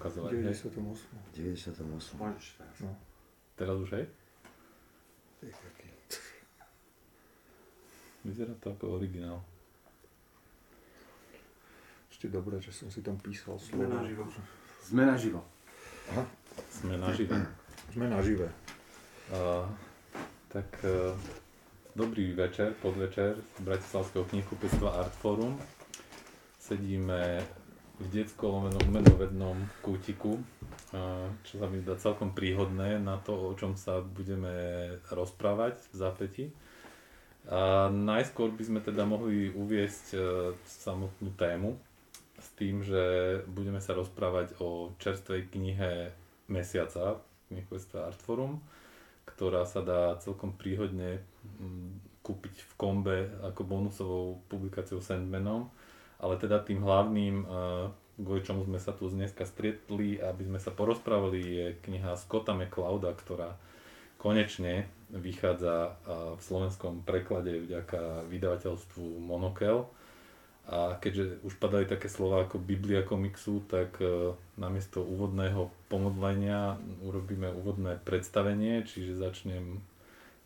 Ukazovať. 0.00 0.30
hej? 0.32 0.56
98. 0.56 0.80
98. 1.36 2.16
Môžeš 2.16 2.46
teraz. 2.56 2.76
No. 2.80 2.92
Teraz 3.54 3.76
už 3.76 3.90
hej? 3.94 4.04
Vyzerá 8.20 8.52
to 8.60 8.72
ako 8.72 9.00
originál. 9.00 9.40
Ešte 12.12 12.28
dobré, 12.28 12.60
že 12.60 12.68
som 12.68 12.92
si 12.92 13.00
tam 13.00 13.16
písal 13.16 13.56
Sme 13.56 13.88
slovo. 13.88 13.96
naživo. 13.96 14.24
Sme 14.84 15.02
naživo. 15.08 15.40
Aha, 16.12 16.24
Sme 16.68 16.94
nažive. 17.00 17.32
sme 17.96 18.06
nažive. 18.08 18.46
Uh, 19.32 19.64
tak 20.52 20.68
uh, 20.84 21.16
dobrý 21.96 22.36
večer, 22.36 22.76
podvečer 22.76 23.40
z 23.40 23.60
Bratislavského 23.64 24.28
knihkupectva 24.28 25.00
Artforum. 25.00 25.56
Sedíme 26.60 27.40
v 28.00 28.06
detsko-lomenom 28.08 28.80
umenovednom 28.88 29.56
kútiku, 29.84 30.40
uh, 30.40 31.28
čo 31.44 31.60
sa 31.60 31.68
mi 31.68 31.84
zdá 31.84 32.00
celkom 32.00 32.32
príhodné 32.32 32.96
na 32.96 33.20
to, 33.20 33.36
o 33.36 33.52
čom 33.54 33.76
sa 33.76 34.00
budeme 34.00 34.50
rozprávať 35.12 35.76
v 35.92 35.94
zápäti. 35.94 36.44
A 37.48 37.88
najskôr 37.92 38.52
by 38.52 38.62
sme 38.64 38.80
teda 38.80 39.04
mohli 39.04 39.52
uviesť 39.52 40.06
uh, 40.16 40.22
samotnú 40.64 41.36
tému 41.36 41.76
s 42.40 42.48
tým, 42.56 42.80
že 42.80 43.02
budeme 43.46 43.84
sa 43.84 43.92
rozprávať 43.92 44.56
o 44.64 44.96
čerstvej 44.96 45.52
knihe 45.52 46.10
mesiaca 46.48 47.20
knihkupectva 47.52 48.08
Artforum 48.08 48.64
ktorá 49.40 49.64
sa 49.64 49.80
dá 49.80 50.20
celkom 50.20 50.52
príhodne 50.52 51.24
kúpiť 52.20 52.54
v 52.60 52.72
kombe 52.76 53.16
ako 53.40 53.64
bonusovou 53.64 54.26
publikáciou 54.52 55.00
Sandmanom. 55.00 55.72
Ale 56.20 56.36
teda 56.36 56.60
tým 56.60 56.84
hlavným, 56.84 57.48
eh, 57.48 57.86
kvôli 58.24 58.44
čomu 58.44 58.64
sme 58.64 58.78
sa 58.80 58.92
tu 58.92 59.08
dneska 59.08 59.48
stretli, 59.48 60.20
aby 60.20 60.42
sme 60.46 60.58
sa 60.60 60.70
porozprávali, 60.70 61.40
je 61.40 61.66
kniha 61.88 62.16
Scotta 62.20 62.52
McClouda, 62.52 63.16
ktorá 63.16 63.56
konečne 64.20 64.84
vychádza 65.08 65.96
v 66.36 66.40
slovenskom 66.44 67.02
preklade 67.08 67.56
vďaka 67.64 68.28
vydavateľstvu 68.28 69.18
Monokel. 69.18 69.88
A 70.70 71.00
keďže 71.02 71.42
už 71.42 71.58
padali 71.58 71.82
také 71.82 72.06
slova 72.06 72.46
ako 72.46 72.62
Biblia 72.62 73.02
komiksu, 73.02 73.66
tak 73.66 73.98
e, 73.98 74.38
namiesto 74.54 75.02
úvodného 75.02 75.66
pomodlenia 75.90 76.78
urobíme 77.02 77.50
úvodné 77.50 77.98
predstavenie, 77.98 78.86
čiže 78.86 79.18
začnem 79.18 79.82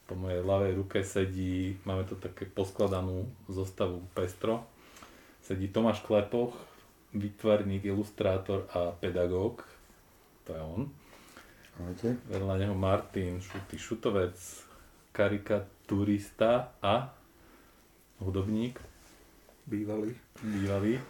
po 0.09 0.17
mojej 0.17 0.41
ľavej 0.41 0.73
ruke 0.81 1.05
sedí, 1.05 1.77
máme 1.85 2.09
to 2.09 2.17
také 2.17 2.49
poskladanú 2.49 3.29
zostavu 3.53 4.01
pestro, 4.17 4.65
sedí 5.45 5.69
Tomáš 5.69 6.01
Klepoch, 6.01 6.57
výtvarník, 7.15 7.85
ilustrátor 7.85 8.67
a 8.75 8.91
pedagóg, 8.93 9.63
to 10.45 10.53
je 10.53 10.61
on. 10.61 10.83
Ahojte. 11.75 12.15
Vedľa 12.31 12.55
neho 12.61 12.75
Martin 12.75 13.43
Šutý 13.43 13.79
Šutovec, 13.79 14.39
karikaturista 15.11 16.75
a 16.79 17.11
hudobník 18.21 18.79
Bývalý. 19.67 20.13
bývalý. 20.39 21.01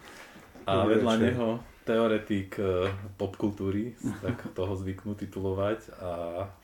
A 0.64 0.72
Dobrý 0.80 0.96
vedľa 0.96 1.12
večer. 1.12 1.24
neho 1.26 1.48
teoretik 1.84 2.50
e, 2.56 2.88
popkultúry, 3.20 3.92
tak 4.24 4.56
toho 4.56 4.72
zvyknú 4.72 5.12
titulovať 5.12 5.92
a 6.00 6.12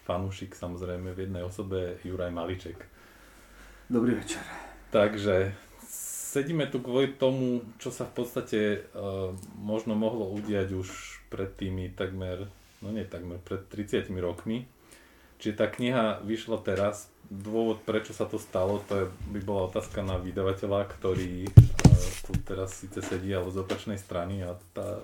fanúšik 0.08 0.56
samozrejme 0.56 1.12
v 1.12 1.28
jednej 1.28 1.44
osobe 1.44 2.00
Juraj 2.00 2.32
Maliček. 2.32 2.78
Dobrý 3.84 4.16
večer. 4.16 4.41
Takže 4.88 5.53
sedíme 6.30 6.70
tu 6.70 6.78
kvôli 6.78 7.10
tomu, 7.10 7.66
čo 7.82 7.91
sa 7.91 8.06
v 8.06 8.22
podstate 8.22 8.60
e, 8.62 8.78
možno 9.58 9.98
mohlo 9.98 10.30
udiať 10.30 10.70
už 10.70 10.88
pred 11.26 11.50
tými 11.58 11.91
takmer, 11.91 12.46
no 12.78 12.94
nie 12.94 13.02
takmer, 13.02 13.42
pred 13.42 13.66
30 13.66 14.06
rokmi. 14.22 14.70
Čiže 15.42 15.58
tá 15.58 15.66
kniha 15.66 16.22
vyšla 16.22 16.62
teraz. 16.62 17.10
Dôvod, 17.30 17.86
prečo 17.86 18.10
sa 18.10 18.26
to 18.26 18.42
stalo, 18.42 18.82
to 18.90 18.94
je, 18.94 19.04
by 19.30 19.40
bola 19.46 19.70
otázka 19.70 20.02
na 20.02 20.19
vydavateľa, 20.19 20.86
ktorý 20.98 21.46
e, 21.46 21.50
tu 22.26 22.32
teraz 22.46 22.78
síce 22.78 23.02
sedí, 23.02 23.34
ale 23.34 23.50
z 23.50 23.62
opačnej 23.66 23.98
strany 23.98 24.46
a 24.46 24.54
tá 24.74 25.02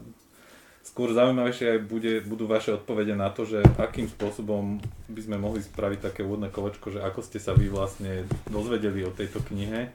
Skôr 0.86 1.10
zaujímavejšie 1.10 1.66
aj 1.66 1.80
bude, 1.90 2.22
budú 2.22 2.46
vaše 2.46 2.70
odpovede 2.70 3.18
na 3.18 3.26
to, 3.34 3.42
že 3.42 3.58
akým 3.74 4.06
spôsobom 4.06 4.78
by 5.10 5.18
sme 5.18 5.34
mohli 5.34 5.58
spraviť 5.58 5.98
také 5.98 6.22
úvodné 6.22 6.46
kolečko, 6.46 6.94
že 6.94 7.02
ako 7.02 7.26
ste 7.26 7.42
sa 7.42 7.58
vy 7.58 7.66
vlastne 7.66 8.22
dozvedeli 8.46 9.02
o 9.02 9.10
tejto 9.10 9.42
knihe 9.50 9.90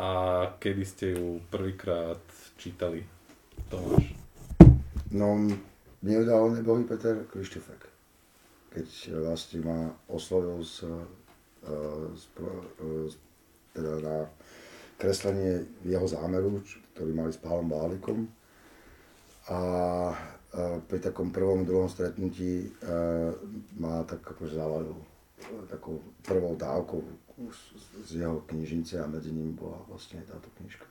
a 0.00 0.08
kedy 0.56 0.84
ste 0.88 1.06
ju 1.12 1.44
prvýkrát 1.52 2.20
čítali. 2.56 3.04
Tomáš. 3.68 4.16
No, 5.12 5.36
mne 6.00 6.16
udal 6.24 6.56
nebohý 6.56 6.88
Peter 6.88 7.28
Krištofek. 7.28 7.84
Keď 8.72 8.88
vlastne 9.20 9.60
ma 9.60 9.92
oslovil 10.08 10.64
z, 10.64 10.88
z, 12.16 12.24
z, 13.12 13.14
teda 13.76 13.94
na 14.00 14.16
kreslenie 14.96 15.68
jeho 15.84 16.08
zámeru, 16.08 16.64
ktorý 16.96 17.12
mali 17.12 17.36
s 17.36 17.42
Pálom 17.42 17.68
Bálikom. 17.68 18.24
A 19.52 19.58
a 20.50 20.82
pri 20.82 20.98
takom 20.98 21.30
prvom, 21.30 21.62
druhom 21.62 21.86
stretnutí 21.86 22.66
e, 22.66 22.68
ma 23.78 24.02
tak 24.02 24.18
akože 24.34 24.58
zavalil 24.58 24.98
e, 24.98 25.09
takou 25.68 26.02
prvou 26.22 26.56
dávkou 26.56 27.02
z- 27.50 27.72
z 28.04 28.10
jeho 28.20 28.40
knižnice 28.46 29.00
a 29.00 29.06
medzi 29.06 29.32
nimi 29.32 29.52
bola 29.52 29.80
vlastne 29.88 30.20
táto 30.28 30.48
knižka. 30.60 30.84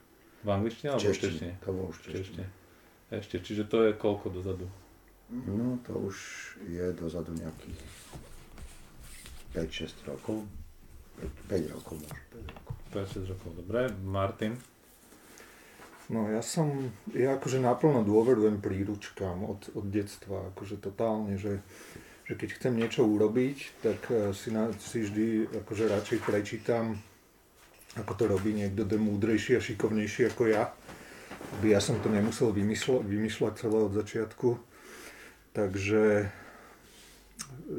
V 0.43 0.49
angličtine 0.49 0.95
alebo 0.95 1.03
v 1.03 1.17
češtine? 1.19 1.51
To 1.65 1.69
bolo 1.75 1.85
už 1.91 1.97
v 1.99 2.05
Češtine. 2.15 2.45
Ešte, 3.09 3.35
čiže 3.41 3.63
to 3.65 3.89
je 3.89 3.91
koľko 3.97 4.29
dozadu? 4.29 4.65
No 5.29 5.77
to 5.85 5.93
už 5.97 6.17
je 6.69 6.93
dozadu 6.93 7.33
nejakých 7.37 7.81
5-6 9.53 10.09
rokov. 10.09 10.45
5, 11.49 11.73
rokov 11.75 11.95
možno. 11.99 12.17
5 12.31 12.55
rokov. 12.55 12.73
5-6 12.93 13.31
rokov, 13.33 13.49
dobre. 13.59 13.81
Martin? 14.05 14.53
No 16.09 16.25
ja 16.25 16.41
som, 16.41 16.89
ja 17.13 17.37
akože 17.37 17.61
naplno 17.61 18.01
dôverujem 18.01 18.57
príručkám 18.57 19.45
od, 19.45 19.69
od 19.77 19.85
detstva, 19.93 20.49
akože 20.53 20.81
totálne, 20.81 21.37
že, 21.37 21.61
že 22.29 22.37
keď 22.37 22.49
chcem 22.61 22.73
niečo 22.77 23.01
urobiť, 23.09 23.57
tak 23.81 23.99
eh, 24.13 24.29
si, 24.37 24.53
na, 24.53 24.69
si 24.77 25.01
vždy 25.01 25.57
akože 25.65 25.89
radšej 25.89 26.19
prečítam, 26.21 27.01
ako 27.97 28.13
to 28.13 28.23
robí 28.29 28.53
niekto, 28.53 28.85
kto 28.85 29.01
je 29.01 29.01
múdrejší 29.01 29.51
a 29.57 29.65
šikovnejší 29.65 30.29
ako 30.29 30.53
ja. 30.53 30.69
Aby 31.57 31.73
ja 31.73 31.81
som 31.81 31.97
to 31.97 32.13
nemusel 32.13 32.53
vymyslo, 32.53 33.01
vymýšľať 33.01 33.53
celé 33.65 33.77
od 33.81 33.93
začiatku. 33.97 34.61
Takže 35.57 36.29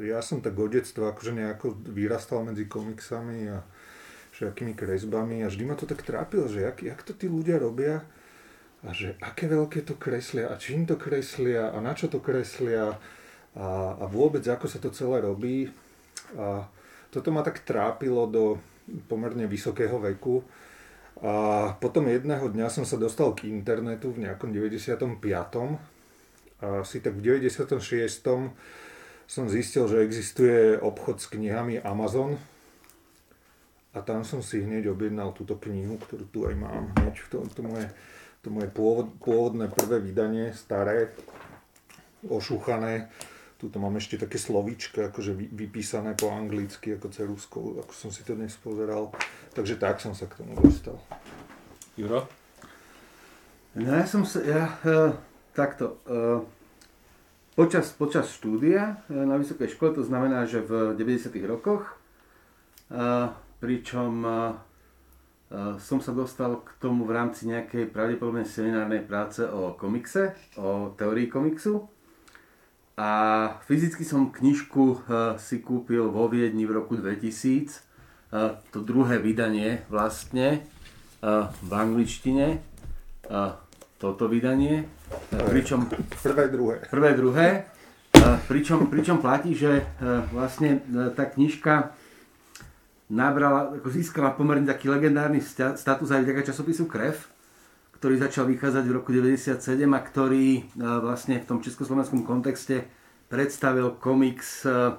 ja 0.03 0.19
som 0.19 0.43
tak 0.43 0.59
od 0.59 0.75
detstva 0.75 1.15
akože 1.15 1.31
nejako 1.31 1.79
vyrastal 1.87 2.43
medzi 2.43 2.67
komiksami 2.67 3.47
a 3.55 3.63
všetkými 4.35 4.75
kresbami 4.75 5.45
a 5.45 5.47
vždy 5.47 5.63
ma 5.63 5.79
to 5.79 5.87
tak 5.87 6.03
trápilo, 6.03 6.51
že 6.51 6.67
jak, 6.67 6.83
jak 6.83 6.99
to 7.07 7.15
tí 7.15 7.31
ľudia 7.31 7.55
robia 7.55 8.03
a 8.81 8.89
že 8.91 9.13
aké 9.21 9.45
veľké 9.45 9.85
to 9.85 9.95
kreslia 9.95 10.49
a 10.49 10.57
čím 10.57 10.89
to 10.89 10.97
kreslia 10.97 11.69
a 11.69 11.77
na 11.79 11.93
čo 11.93 12.09
to 12.09 12.17
kreslia 12.17 12.97
a, 13.55 13.99
a 13.99 14.05
vôbec 14.07 14.43
ako 14.47 14.65
sa 14.67 14.79
to 14.79 14.95
celé 14.95 15.19
robí. 15.19 15.67
A 16.39 16.63
toto 17.11 17.29
ma 17.35 17.43
tak 17.43 17.67
trápilo 17.67 18.23
do 18.27 18.55
pomerne 19.11 19.43
vysokého 19.47 19.99
veku. 19.99 20.43
A 21.21 21.33
potom 21.77 22.07
jedného 22.07 22.49
dňa 22.49 22.71
som 22.71 22.87
sa 22.87 22.97
dostal 22.97 23.35
k 23.37 23.51
internetu 23.51 24.09
v 24.15 24.25
nejakom 24.25 24.49
95. 24.49 25.19
A 26.61 26.81
asi 26.81 27.03
tak 27.03 27.19
v 27.19 27.37
96. 27.37 27.77
som 29.27 29.43
zistil, 29.45 29.85
že 29.85 30.01
existuje 30.01 30.79
obchod 30.79 31.21
s 31.21 31.27
knihami 31.29 31.83
Amazon. 31.83 32.39
A 33.91 33.99
tam 33.99 34.23
som 34.23 34.39
si 34.39 34.63
hneď 34.63 34.87
objednal 34.87 35.35
túto 35.35 35.59
knihu, 35.59 35.99
ktorú 35.99 36.25
tu 36.31 36.39
aj 36.47 36.55
mám. 36.55 36.95
Hneď 36.95 37.27
to, 37.27 37.43
to 37.51 37.61
moje, 37.61 37.91
to 38.39 38.47
moje 38.47 38.71
pôvod, 38.71 39.11
pôvodné 39.19 39.67
prvé 39.67 39.99
vydanie, 39.99 40.55
staré, 40.55 41.11
ošúchané. 42.23 43.11
Tuto 43.61 43.77
mám 43.77 43.93
ešte 44.01 44.17
také 44.17 44.41
slovíčka, 44.41 45.13
akože 45.13 45.37
vy- 45.37 45.53
vypísané 45.53 46.17
po 46.17 46.33
anglicky, 46.33 46.97
ako 46.97 47.13
ceruskou, 47.13 47.77
ako 47.85 47.93
som 47.93 48.09
si 48.09 48.25
to 48.25 48.33
dnes 48.33 48.57
pozeral. 48.57 49.13
Takže 49.53 49.77
tak 49.77 50.01
som 50.01 50.17
sa 50.17 50.25
k 50.25 50.41
tomu 50.41 50.57
dostal. 50.57 50.97
Juro? 51.93 52.25
No 53.77 53.85
ja 53.85 54.09
som 54.09 54.25
sa, 54.25 54.41
ja, 54.41 54.81
e, 54.81 55.13
takto, 55.53 56.01
e, 56.09 56.41
počas, 57.53 57.93
počas 57.93 58.33
štúdia 58.33 59.05
e, 59.05 59.13
na 59.13 59.37
vysokej 59.37 59.77
škole, 59.77 59.93
to 59.93 60.01
znamená, 60.01 60.49
že 60.49 60.65
v 60.65 60.97
90 60.97 61.29
rokoch, 61.45 61.85
e, 61.85 61.93
pričom 63.61 64.25
e, 64.25 64.33
som 65.77 66.01
sa 66.01 66.17
dostal 66.17 66.65
k 66.65 66.81
tomu 66.81 67.05
v 67.05 67.13
rámci 67.13 67.45
nejakej 67.45 67.93
pravdepodobne 67.93 68.41
seminárnej 68.41 69.05
práce 69.05 69.45
o 69.45 69.77
komikse, 69.77 70.33
o 70.57 70.97
teórii 70.97 71.29
komiksu. 71.29 71.85
A 73.01 73.09
fyzicky 73.65 74.05
som 74.05 74.29
knižku 74.29 74.83
e, 74.93 74.97
si 75.41 75.57
kúpil 75.57 76.05
vo 76.13 76.29
Viedni 76.29 76.69
v 76.69 76.77
roku 76.77 76.93
2000, 76.93 77.33
e, 77.33 77.81
to 78.69 78.85
druhé 78.85 79.17
vydanie 79.17 79.81
vlastne, 79.89 80.61
e, 80.61 81.29
v 81.65 81.71
angličtine. 81.73 82.61
Toto 83.95 84.27
vydanie, 84.27 84.89
pričom 85.29 85.87
Prvé, 86.19 86.51
druhé. 86.51 86.83
prvé, 86.89 87.09
druhé, 87.13 87.47
pričom, 88.49 88.91
pričom 88.91 89.21
platí, 89.23 89.55
že 89.55 89.87
vlastne 90.33 90.83
tá 91.15 91.29
knižka 91.29 91.95
nabrala, 93.07 93.77
ako 93.79 93.87
získala 93.87 94.35
pomerne 94.35 94.67
taký 94.67 94.91
legendárny 94.91 95.39
sta- 95.39 95.79
status 95.79 96.11
aj 96.11 96.27
vďaka 96.27 96.51
časopisu 96.51 96.91
Krev, 96.91 97.15
ktorý 98.01 98.17
začal 98.17 98.49
vychádzať 98.49 98.83
v 98.89 98.95
roku 98.97 99.13
97 99.13 99.61
a 99.85 100.01
ktorý 100.01 100.47
e, 100.57 100.61
vlastne 100.81 101.37
v 101.37 101.45
tom 101.45 101.61
československom 101.61 102.25
kontexte 102.25 102.89
predstavil 103.29 103.93
komiks 104.01 104.65
e, 104.65 104.97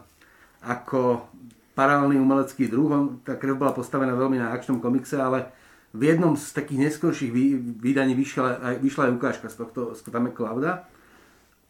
ako 0.63 1.27
paralelný 1.75 2.23
umelecký 2.23 2.71
druh. 2.71 3.19
Tá 3.27 3.35
krev 3.35 3.59
bola 3.59 3.75
postavená 3.75 4.15
veľmi 4.15 4.39
na 4.39 4.55
akčnom 4.55 4.79
komikse, 4.79 5.19
ale 5.19 5.51
v 5.91 6.15
jednom 6.15 6.39
z 6.39 6.55
takých 6.55 6.79
neskorších 6.79 7.35
vy- 7.35 7.59
vydaní 7.83 8.15
vyšla 8.15 8.63
aj, 8.71 8.75
vyšla 8.79 9.03
aj 9.11 9.13
ukážka 9.19 9.47
z 9.51 9.57
tohto 9.59 9.99
Scotta 9.99 10.23
McClouda. 10.23 10.87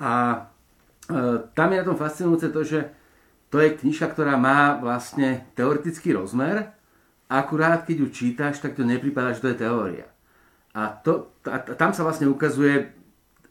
A 0.05 0.13
e, 0.37 1.49
tam 1.57 1.69
je 1.73 1.81
na 1.81 1.89
tom 1.89 1.97
fascinujúce 1.97 2.53
to, 2.53 2.61
že 2.61 2.93
to 3.49 3.57
je 3.57 3.73
knižka, 3.73 4.13
ktorá 4.13 4.37
má 4.37 4.77
vlastne 4.77 5.49
teoretický 5.57 6.13
rozmer, 6.13 6.77
akurát 7.33 7.89
keď 7.89 8.05
ju 8.05 8.09
čítaš, 8.13 8.61
tak 8.61 8.77
to 8.77 8.85
nepripadá, 8.85 9.33
že 9.33 9.41
to 9.41 9.49
je 9.49 9.61
teória. 9.65 10.12
A, 10.73 10.97
to, 11.05 11.33
a, 11.45 11.61
tam 11.77 11.93
sa 11.93 12.03
vlastne 12.05 12.29
ukazuje 12.29 12.93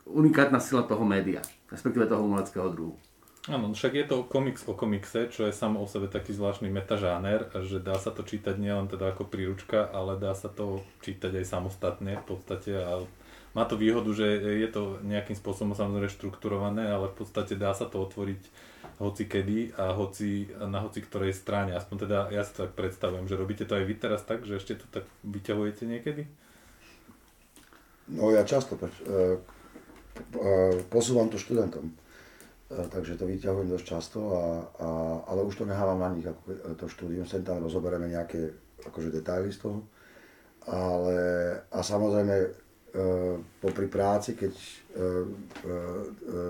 unikátna 0.09 0.57
sila 0.57 0.83
toho 0.83 1.05
média, 1.05 1.39
respektíve 1.69 2.09
toho 2.09 2.25
umeleckého 2.25 2.67
druhu. 2.73 2.97
Áno, 3.49 3.73
však 3.73 3.97
je 3.97 4.05
to 4.05 4.21
komiks 4.29 4.61
o 4.69 4.77
komikse, 4.77 5.33
čo 5.33 5.49
je 5.49 5.53
samo 5.53 5.81
o 5.81 5.89
sebe 5.89 6.05
taký 6.05 6.29
zvláštny 6.29 6.69
metažáner, 6.69 7.49
že 7.65 7.81
dá 7.81 7.97
sa 7.97 8.13
to 8.13 8.21
čítať 8.21 8.53
nielen 8.53 8.85
teda 8.85 9.17
ako 9.17 9.25
príručka, 9.25 9.89
ale 9.89 10.13
dá 10.21 10.37
sa 10.37 10.45
to 10.45 10.85
čítať 11.01 11.41
aj 11.41 11.45
samostatne 11.49 12.21
v 12.21 12.25
podstate 12.25 12.77
a 12.77 13.01
má 13.57 13.65
to 13.65 13.81
výhodu, 13.81 14.07
že 14.13 14.29
je 14.61 14.69
to 14.69 15.01
nejakým 15.01 15.33
spôsobom 15.33 15.73
samozrejme 15.73 16.13
štrukturované, 16.13 16.93
ale 16.93 17.09
v 17.09 17.17
podstate 17.17 17.57
dá 17.57 17.73
sa 17.73 17.89
to 17.89 18.05
otvoriť 18.05 18.41
hoci 19.01 19.25
kedy 19.25 19.73
a 19.73 19.91
hoci, 19.97 20.53
na 20.61 20.79
hoci 20.85 21.01
ktorej 21.01 21.33
strane. 21.33 21.73
Aspoň 21.73 21.97
teda 22.05 22.17
ja 22.29 22.45
si 22.45 22.53
to 22.53 22.69
tak 22.69 22.77
predstavujem, 22.77 23.25
že 23.25 23.41
robíte 23.41 23.65
to 23.65 23.73
aj 23.73 23.85
vy 23.89 23.95
teraz 23.97 24.21
tak, 24.21 24.45
že 24.45 24.61
ešte 24.61 24.77
to 24.77 24.85
tak 24.93 25.09
vyťahujete 25.25 25.83
niekedy? 25.89 26.29
No 28.11 28.31
ja 28.31 28.43
často 28.43 28.75
preč, 28.75 28.91
e, 29.01 29.07
e, 29.07 29.33
posúvam 30.91 31.31
to 31.31 31.39
študentom, 31.39 31.87
e, 31.87 31.93
takže 32.91 33.15
to 33.15 33.23
vyťahujem 33.23 33.71
dosť 33.71 33.85
často, 33.87 34.19
a, 34.35 34.43
a, 34.83 34.87
ale 35.31 35.47
už 35.47 35.63
to 35.63 35.69
nehávam 35.69 36.03
na 36.03 36.11
nich, 36.11 36.27
ako 36.27 36.41
e, 36.51 36.75
to 36.75 36.85
štúdium, 36.91 37.23
sem 37.23 37.39
tam 37.39 37.63
rozoberieme 37.63 38.11
nejaké 38.11 38.51
akože 38.83 39.15
detaily 39.15 39.47
z 39.55 39.63
toho. 39.63 39.79
Ale, 40.67 41.17
a 41.71 41.79
samozrejme, 41.79 42.35
e, 42.37 42.47
popri 43.63 43.87
práci, 43.87 44.35
keď 44.35 44.53
e, 44.53 44.67
e, 44.91 45.07
e, 45.71 46.43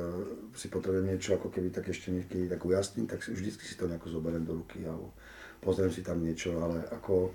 si 0.58 0.68
potrebujem 0.68 1.14
niečo 1.14 1.38
ako 1.38 1.54
keby 1.54 1.70
tak 1.70 1.94
ešte 1.94 2.10
niekedy 2.10 2.50
tak 2.50 2.60
ujasniť, 2.66 3.06
tak 3.06 3.22
si, 3.22 3.32
vždycky 3.32 3.64
si 3.64 3.78
to 3.78 3.86
nejako 3.86 4.10
zoberiem 4.10 4.44
do 4.44 4.58
ruky 4.58 4.84
alebo 4.84 5.14
pozriem 5.62 5.94
si 5.94 6.02
tam 6.02 6.20
niečo, 6.20 6.58
ale 6.58 6.82
ako 6.90 7.32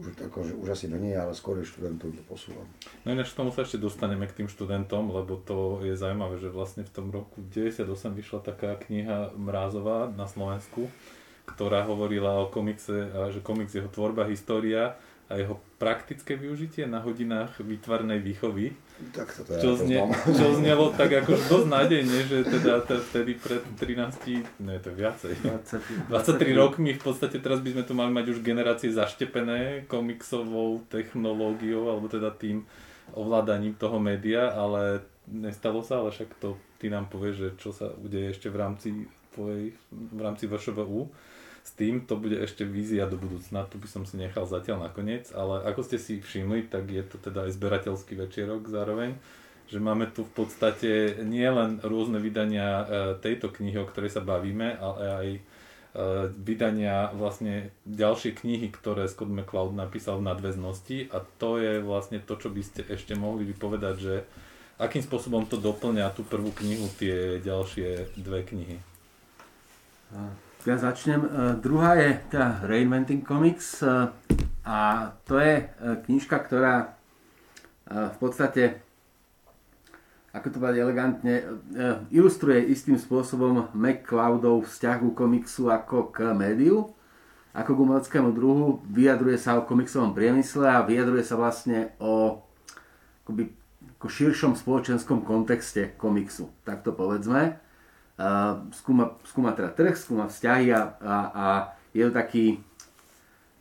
už, 0.00 0.16
akože, 0.16 0.56
už 0.56 0.72
asi 0.72 0.88
menej, 0.88 1.20
ale 1.20 1.36
skôr 1.36 1.60
študentom 1.60 2.16
to 2.16 2.24
posúvam. 2.24 2.64
No 3.04 3.12
ináč 3.12 3.36
k 3.36 3.44
tomu 3.44 3.52
sa 3.52 3.68
ešte 3.68 3.76
dostaneme 3.76 4.24
k 4.24 4.42
tým 4.42 4.48
študentom, 4.48 5.12
lebo 5.12 5.36
to 5.36 5.84
je 5.84 5.92
zaujímavé, 5.92 6.40
že 6.40 6.48
vlastne 6.48 6.88
v 6.88 6.92
tom 6.92 7.12
roku 7.12 7.44
98 7.52 7.84
vyšla 8.16 8.40
taká 8.40 8.80
kniha 8.80 9.36
Mrázová 9.36 10.08
na 10.08 10.24
Slovensku, 10.24 10.88
ktorá 11.44 11.84
hovorila 11.84 12.40
o 12.40 12.48
komikse, 12.48 13.12
že 13.30 13.44
komiks 13.44 13.76
jeho 13.76 13.92
tvorba, 13.92 14.24
história 14.24 14.96
a 15.28 15.36
jeho 15.36 15.60
praktické 15.76 16.34
využitie 16.34 16.88
na 16.88 17.04
hodinách 17.04 17.60
výtvarnej 17.60 18.18
výchovy. 18.24 18.72
Tak 19.10 19.28
to 19.32 19.48
ja 19.48 19.58
Čo, 19.58 19.70
znie, 19.80 19.98
poznám. 19.98 20.36
čo 20.36 20.46
znelo 20.54 20.84
tak 20.92 21.10
akože 21.10 21.44
dosť 21.48 21.66
nádejne, 21.66 22.18
že 22.22 22.38
teda 22.44 22.84
te- 22.84 23.02
vtedy 23.02 23.32
pred 23.34 23.62
13, 23.76 24.60
ne 24.60 24.76
to 24.76 24.90
viacej, 24.92 25.32
23 26.06 26.12
rokmi 26.52 26.92
v 26.92 27.02
podstate 27.02 27.36
teraz 27.36 27.58
by 27.58 27.72
sme 27.72 27.82
tu 27.82 27.92
mali 27.92 28.10
mať 28.10 28.26
už 28.30 28.38
generácie 28.40 28.92
zaštepené 28.92 29.84
komiksovou 29.86 30.84
technológiou 30.86 31.88
alebo 31.88 32.06
teda 32.06 32.30
tým 32.30 32.62
ovládaním 33.10 33.74
toho 33.74 33.98
média, 33.98 34.48
ale 34.48 35.02
nestalo 35.26 35.82
sa, 35.82 35.98
ale 35.98 36.10
však 36.10 36.38
to 36.38 36.54
ty 36.78 36.86
nám 36.86 37.06
povieš, 37.06 37.34
že 37.34 37.48
čo 37.58 37.70
sa 37.70 37.90
udeje 37.90 38.30
ešte 38.30 38.46
v 38.46 38.56
rámci 38.56 38.88
tvojej, 39.30 39.74
v 39.90 40.20
rámci 40.20 40.46
VŠVU. 40.46 41.10
S 41.70 41.78
tým 41.78 42.02
to 42.02 42.18
bude 42.18 42.34
ešte 42.34 42.66
vízia 42.66 43.06
do 43.06 43.14
budúcna, 43.14 43.62
tu 43.70 43.78
by 43.78 43.86
som 43.86 44.02
si 44.02 44.18
nechal 44.18 44.42
zatiaľ 44.42 44.90
nakoniec, 44.90 45.30
ale 45.30 45.62
ako 45.70 45.86
ste 45.86 46.02
si 46.02 46.18
všimli, 46.18 46.66
tak 46.66 46.90
je 46.90 47.06
to 47.06 47.14
teda 47.22 47.46
aj 47.46 47.54
zberateľský 47.54 48.18
večierok 48.18 48.66
zároveň, 48.66 49.14
že 49.70 49.78
máme 49.78 50.10
tu 50.10 50.26
v 50.26 50.34
podstate 50.34 51.22
nie 51.22 51.46
len 51.46 51.78
rôzne 51.86 52.18
vydania 52.18 52.66
e, 52.66 52.84
tejto 53.22 53.54
knihy, 53.54 53.78
o 53.78 53.86
ktorej 53.86 54.10
sa 54.10 54.18
bavíme, 54.18 54.82
ale 54.82 55.02
aj 55.14 55.28
e, 55.30 55.40
vydania 56.42 57.14
vlastne 57.14 57.70
ďalšie 57.86 58.34
knihy, 58.34 58.74
ktoré 58.74 59.06
Scott 59.06 59.30
McCloud 59.30 59.70
napísal 59.70 60.18
v 60.18 60.26
nadväznosti 60.26 61.14
a 61.14 61.22
to 61.38 61.62
je 61.62 61.78
vlastne 61.86 62.18
to, 62.18 62.34
čo 62.34 62.50
by 62.50 62.66
ste 62.66 62.82
ešte 62.82 63.14
mohli 63.14 63.46
vypovedať, 63.46 63.94
že 63.94 64.26
akým 64.82 65.06
spôsobom 65.06 65.46
to 65.46 65.54
doplňa 65.54 66.18
tú 66.18 66.26
prvú 66.26 66.50
knihu, 66.50 66.90
tie 66.98 67.38
ďalšie 67.38 68.18
dve 68.18 68.42
knihy. 68.42 68.82
Ja 70.68 70.76
začnem. 70.76 71.24
E, 71.24 71.28
Druhá 71.56 71.96
je 71.96 72.20
tá 72.28 72.60
Reinventing 72.68 73.24
Comics 73.24 73.80
e, 73.80 74.12
a 74.68 75.08
to 75.24 75.40
je 75.40 75.56
e, 75.56 75.64
knižka, 76.04 76.36
ktorá 76.36 77.00
v 77.90 78.16
podstate, 78.22 78.78
ako 80.30 80.46
to 80.46 80.62
povedať 80.62 80.78
elegantne, 80.78 81.42
ilustruje 82.14 82.70
istým 82.70 82.94
spôsobom 82.94 83.66
McCloudov 83.74 84.70
vzťah 84.70 85.02
ku 85.02 85.10
komiksu 85.10 85.74
ako 85.74 86.14
k 86.14 86.30
médiu, 86.30 86.86
ako 87.50 87.74
k 87.74 87.82
umeleckému 87.82 88.30
druhu, 88.30 88.78
vyjadruje 88.86 89.42
sa 89.42 89.58
o 89.58 89.66
komiksovom 89.66 90.14
priemysle 90.14 90.70
a 90.70 90.86
vyjadruje 90.86 91.26
sa 91.26 91.34
vlastne 91.34 91.98
o 91.98 92.46
akoby, 93.26 93.50
ako 93.98 94.06
širšom 94.06 94.54
spoločenskom 94.54 95.26
kontexte 95.26 95.98
komiksu, 95.98 96.46
tak 96.62 96.86
to 96.86 96.94
povedzme. 96.94 97.58
Skúma, 98.76 99.16
skúma 99.24 99.56
teda 99.56 99.72
trh, 99.72 99.96
skúma 99.96 100.28
vzťahy 100.28 100.76
a, 100.76 100.82
a, 101.00 101.16
a 101.32 101.46
je 101.96 102.04
to 102.04 102.12
taký 102.12 102.44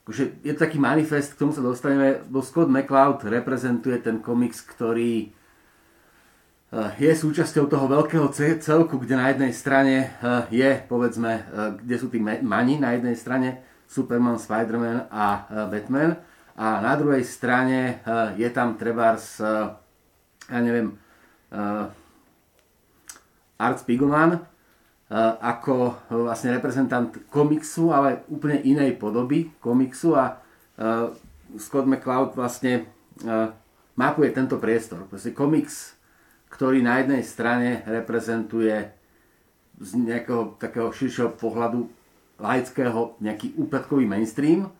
akože 0.10 0.42
je 0.42 0.52
to 0.58 0.66
taký 0.66 0.82
manifest, 0.82 1.38
k 1.38 1.46
tomu 1.46 1.54
sa 1.54 1.62
dostaneme, 1.62 2.26
bo 2.26 2.42
Scott 2.42 2.66
McCloud 2.66 3.22
reprezentuje 3.30 4.02
ten 4.02 4.18
komiks, 4.18 4.66
ktorý 4.66 5.30
uh, 5.30 6.90
je 6.98 7.14
súčasťou 7.14 7.70
toho 7.70 7.86
veľkého 7.86 8.26
ce- 8.34 8.58
celku, 8.58 8.98
kde 8.98 9.14
na 9.14 9.30
jednej 9.30 9.54
strane 9.54 10.10
uh, 10.18 10.50
je, 10.50 10.82
povedzme, 10.90 11.46
uh, 11.46 11.78
kde 11.78 11.96
sú 12.02 12.10
tí 12.10 12.18
mani 12.26 12.82
na 12.82 12.98
jednej 12.98 13.14
strane, 13.14 13.62
Superman, 13.86 14.42
Spider-Man 14.42 15.14
a 15.14 15.26
Batman 15.70 16.18
a 16.54 16.78
na 16.78 16.94
druhej 16.94 17.26
strane 17.26 18.06
je 18.38 18.46
tam 18.54 18.78
trebárs, 18.78 19.42
ja 19.42 20.60
neviem, 20.62 20.94
Art 23.58 23.82
Spiegelman, 23.82 24.46
ako 25.42 25.76
uh, 25.90 26.30
vlastne 26.30 26.54
reprezentant 26.54 27.10
komiksu, 27.34 27.90
ale 27.90 28.22
úplne 28.30 28.62
inej 28.62 29.02
podoby 29.02 29.50
komiksu 29.58 30.14
a 30.14 30.38
uh, 30.38 31.10
Scott 31.58 31.90
McCloud 31.90 32.38
vlastne 32.38 32.86
mapuje 33.98 34.32
tento 34.32 34.62
priestor. 34.62 35.04
Proste 35.10 35.36
komiks, 35.36 35.98
ktorý 36.54 36.80
na 36.80 37.02
jednej 37.04 37.26
strane 37.26 37.84
reprezentuje 37.84 38.88
z 39.82 39.90
nejakého 39.98 40.56
takého 40.62 40.94
širšieho 40.94 41.36
pohľadu 41.36 41.90
laického 42.40 43.20
nejaký 43.20 43.60
úpadkový 43.60 44.08
mainstream 44.08 44.72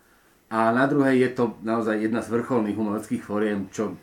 a 0.48 0.72
na 0.72 0.88
druhej 0.88 1.20
je 1.20 1.30
to 1.36 1.44
naozaj 1.62 2.00
jedna 2.00 2.24
z 2.24 2.32
vrcholných 2.32 2.80
umeleckých 2.80 3.24
foriem, 3.24 3.68
čo, 3.76 4.00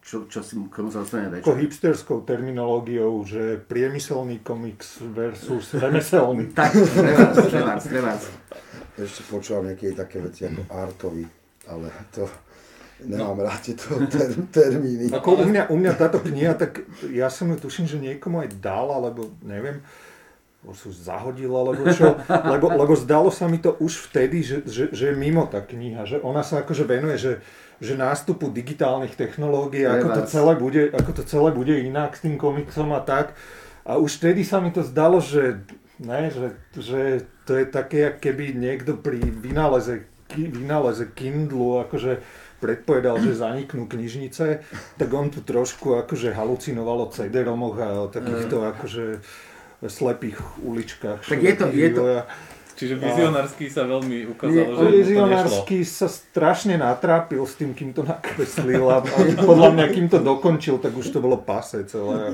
čo, 0.00 0.24
čo 0.30 0.40
si 0.40 0.56
k 0.56 0.72
tomu 0.72 0.88
sa 0.88 1.04
dostaneme 1.04 1.40
Ako 1.40 1.52
večer. 1.52 1.62
hipsterskou 1.68 2.24
terminológiou, 2.24 3.22
že 3.28 3.60
priemyselný 3.60 4.40
komiks 4.40 5.02
versus 5.12 5.74
remeselný. 5.76 6.48
Tak, 6.58 6.72
trebárs, 6.72 7.36
trebárs, 7.48 7.84
trebárs. 7.84 8.24
Ešte 8.98 9.22
počúvam 9.28 9.68
niekedy 9.68 9.94
také 9.94 10.18
veci 10.18 10.48
ako 10.48 10.66
artový, 10.70 11.22
ale 11.70 11.86
to 12.10 12.26
nemám 12.98 13.38
rád 13.46 13.62
tieto 13.62 13.94
ter, 14.10 14.34
termíny. 14.50 15.06
Ako 15.14 15.38
u 15.38 15.46
mňa, 15.46 15.70
u 15.70 15.76
mňa 15.78 15.92
táto 15.94 16.18
kniha, 16.18 16.58
tak 16.58 16.82
ja 17.14 17.30
som 17.30 17.46
ju 17.54 17.56
tuším, 17.62 17.86
že 17.86 18.02
niekomu 18.02 18.42
aj 18.42 18.58
dal, 18.58 18.90
alebo 18.90 19.30
neviem, 19.46 19.78
už 20.68 21.08
zahodil, 21.08 21.48
alebo 21.48 21.88
čo, 21.88 22.18
lebo, 22.52 22.68
lebo 22.68 22.92
zdalo 22.92 23.32
sa 23.32 23.48
mi 23.48 23.56
to 23.56 23.72
už 23.80 24.10
vtedy, 24.10 24.44
že, 24.44 24.56
že, 24.68 24.84
že 24.92 25.04
je 25.12 25.14
mimo 25.16 25.48
tá 25.48 25.64
kniha, 25.64 26.04
že 26.04 26.20
ona 26.20 26.44
sa 26.44 26.60
akože 26.60 26.84
venuje, 26.84 27.16
že, 27.16 27.32
že 27.80 27.96
nástupu 27.96 28.52
digitálnych 28.52 29.16
technológií, 29.16 29.88
ako 29.88 30.08
to, 30.12 30.22
celé 30.28 30.52
bude, 30.58 30.82
ako 30.92 31.10
to 31.16 31.22
celé 31.24 31.50
bude 31.54 31.72
inak 31.72 32.18
s 32.18 32.24
tým 32.26 32.36
komiksom 32.36 32.92
a 32.92 33.00
tak. 33.00 33.32
A 33.88 33.96
už 33.96 34.20
vtedy 34.20 34.44
sa 34.44 34.60
mi 34.60 34.68
to 34.68 34.84
zdalo, 34.84 35.24
že, 35.24 35.64
ne, 36.02 36.28
že, 36.28 36.52
že 36.76 37.00
to 37.48 37.56
je 37.56 37.64
také, 37.64 38.12
keby 38.20 38.52
niekto 38.52 39.00
pri 39.00 39.24
vynáleze, 39.24 40.04
vynáleze 40.36 41.08
Kindlu, 41.16 41.80
akože 41.88 42.20
predpovedal, 42.58 43.22
že 43.22 43.38
zaniknú 43.38 43.86
knižnice, 43.86 44.46
tak 44.98 45.08
on 45.14 45.30
tu 45.30 45.46
trošku 45.46 45.94
akože 46.04 46.34
halucinoval 46.34 47.06
o 47.06 47.08
CD-romoch 47.08 47.76
a 47.78 47.88
o 48.04 48.08
takýchto 48.10 48.66
akože 48.74 49.04
slepých 49.86 50.38
uličkách. 50.66 51.22
Tak 51.22 51.38
je 51.38 51.52
to, 51.54 51.66
je 51.70 51.88
to. 51.94 52.02
Čiže 52.78 52.94
vizionársky 52.94 53.66
sa 53.66 53.82
veľmi 53.90 54.30
ukázalo, 54.30 54.78
On 54.78 54.78
že 54.78 54.78
mu 54.78 54.78
to 54.78 54.82
nešlo. 54.86 55.02
vizionársky 55.02 55.78
sa 55.82 56.06
strašne 56.06 56.78
natrápil 56.78 57.42
s 57.42 57.58
tým, 57.58 57.74
kým 57.74 57.90
to 57.90 58.06
nakreslil 58.06 58.86
a, 58.86 59.02
a 59.02 59.18
podľa 59.50 59.74
mňa, 59.74 59.84
kým 59.90 60.06
to 60.06 60.22
dokončil, 60.22 60.78
tak 60.78 60.94
už 60.94 61.10
to 61.10 61.18
bolo 61.18 61.42
pase 61.42 61.82
celé. 61.90 62.30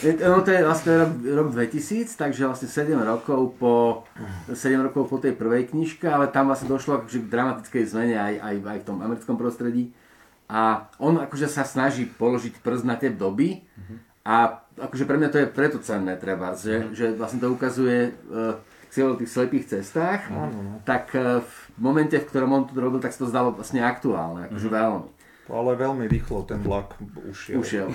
Je, 0.00 0.16
no 0.24 0.40
to 0.40 0.56
je 0.56 0.64
vlastne 0.64 1.04
rok, 1.04 1.12
rok 1.20 1.48
2000, 1.52 2.16
takže 2.16 2.48
vlastne 2.48 2.68
7 2.72 2.96
rokov 3.04 3.52
po 3.60 3.72
7 4.48 4.56
rokov 4.80 5.12
po 5.12 5.20
tej 5.20 5.36
prvej 5.36 5.68
knižke, 5.68 6.08
ale 6.08 6.32
tam 6.32 6.48
vlastne 6.48 6.72
došlo 6.72 7.04
akože 7.04 7.20
k 7.20 7.28
dramatickej 7.28 7.84
zmene 7.92 8.16
aj, 8.16 8.34
aj, 8.40 8.54
aj 8.56 8.78
v 8.80 8.86
tom 8.88 9.04
americkom 9.04 9.36
prostredí. 9.36 9.92
A 10.48 10.88
on 10.96 11.20
akože 11.20 11.52
sa 11.52 11.68
snaží 11.68 12.08
položiť 12.08 12.56
prst 12.64 12.88
na 12.88 12.96
tie 12.96 13.12
doby 13.12 13.68
a 14.24 14.61
akože 14.78 15.04
pre 15.04 15.16
mňa 15.20 15.28
to 15.28 15.38
je 15.42 15.46
preto 15.48 15.78
cenné 15.82 16.16
treba, 16.16 16.56
že, 16.56 16.92
že 16.96 17.12
vlastne 17.12 17.42
to 17.42 17.52
ukazuje 17.52 18.12
uh, 18.30 18.56
o 18.92 19.16
tých 19.16 19.32
slepých 19.32 19.64
cestách, 19.78 20.28
tak 20.84 21.16
uh, 21.16 21.40
v 21.40 21.80
momente, 21.80 22.16
v 22.16 22.28
ktorom 22.28 22.52
on 22.52 22.62
to 22.68 22.76
robil, 22.76 23.00
tak 23.00 23.16
sa 23.16 23.24
to 23.24 23.32
zdalo 23.32 23.56
vlastne 23.56 23.80
aktuálne, 23.80 24.52
akože 24.52 24.68
veľmi. 24.68 25.08
Ale 25.52 25.74
veľmi 25.74 26.06
rýchlo 26.06 26.46
ten 26.46 26.62
vlak 26.62 26.96
ušiel. 27.28 27.60
Ušiel. 27.60 27.88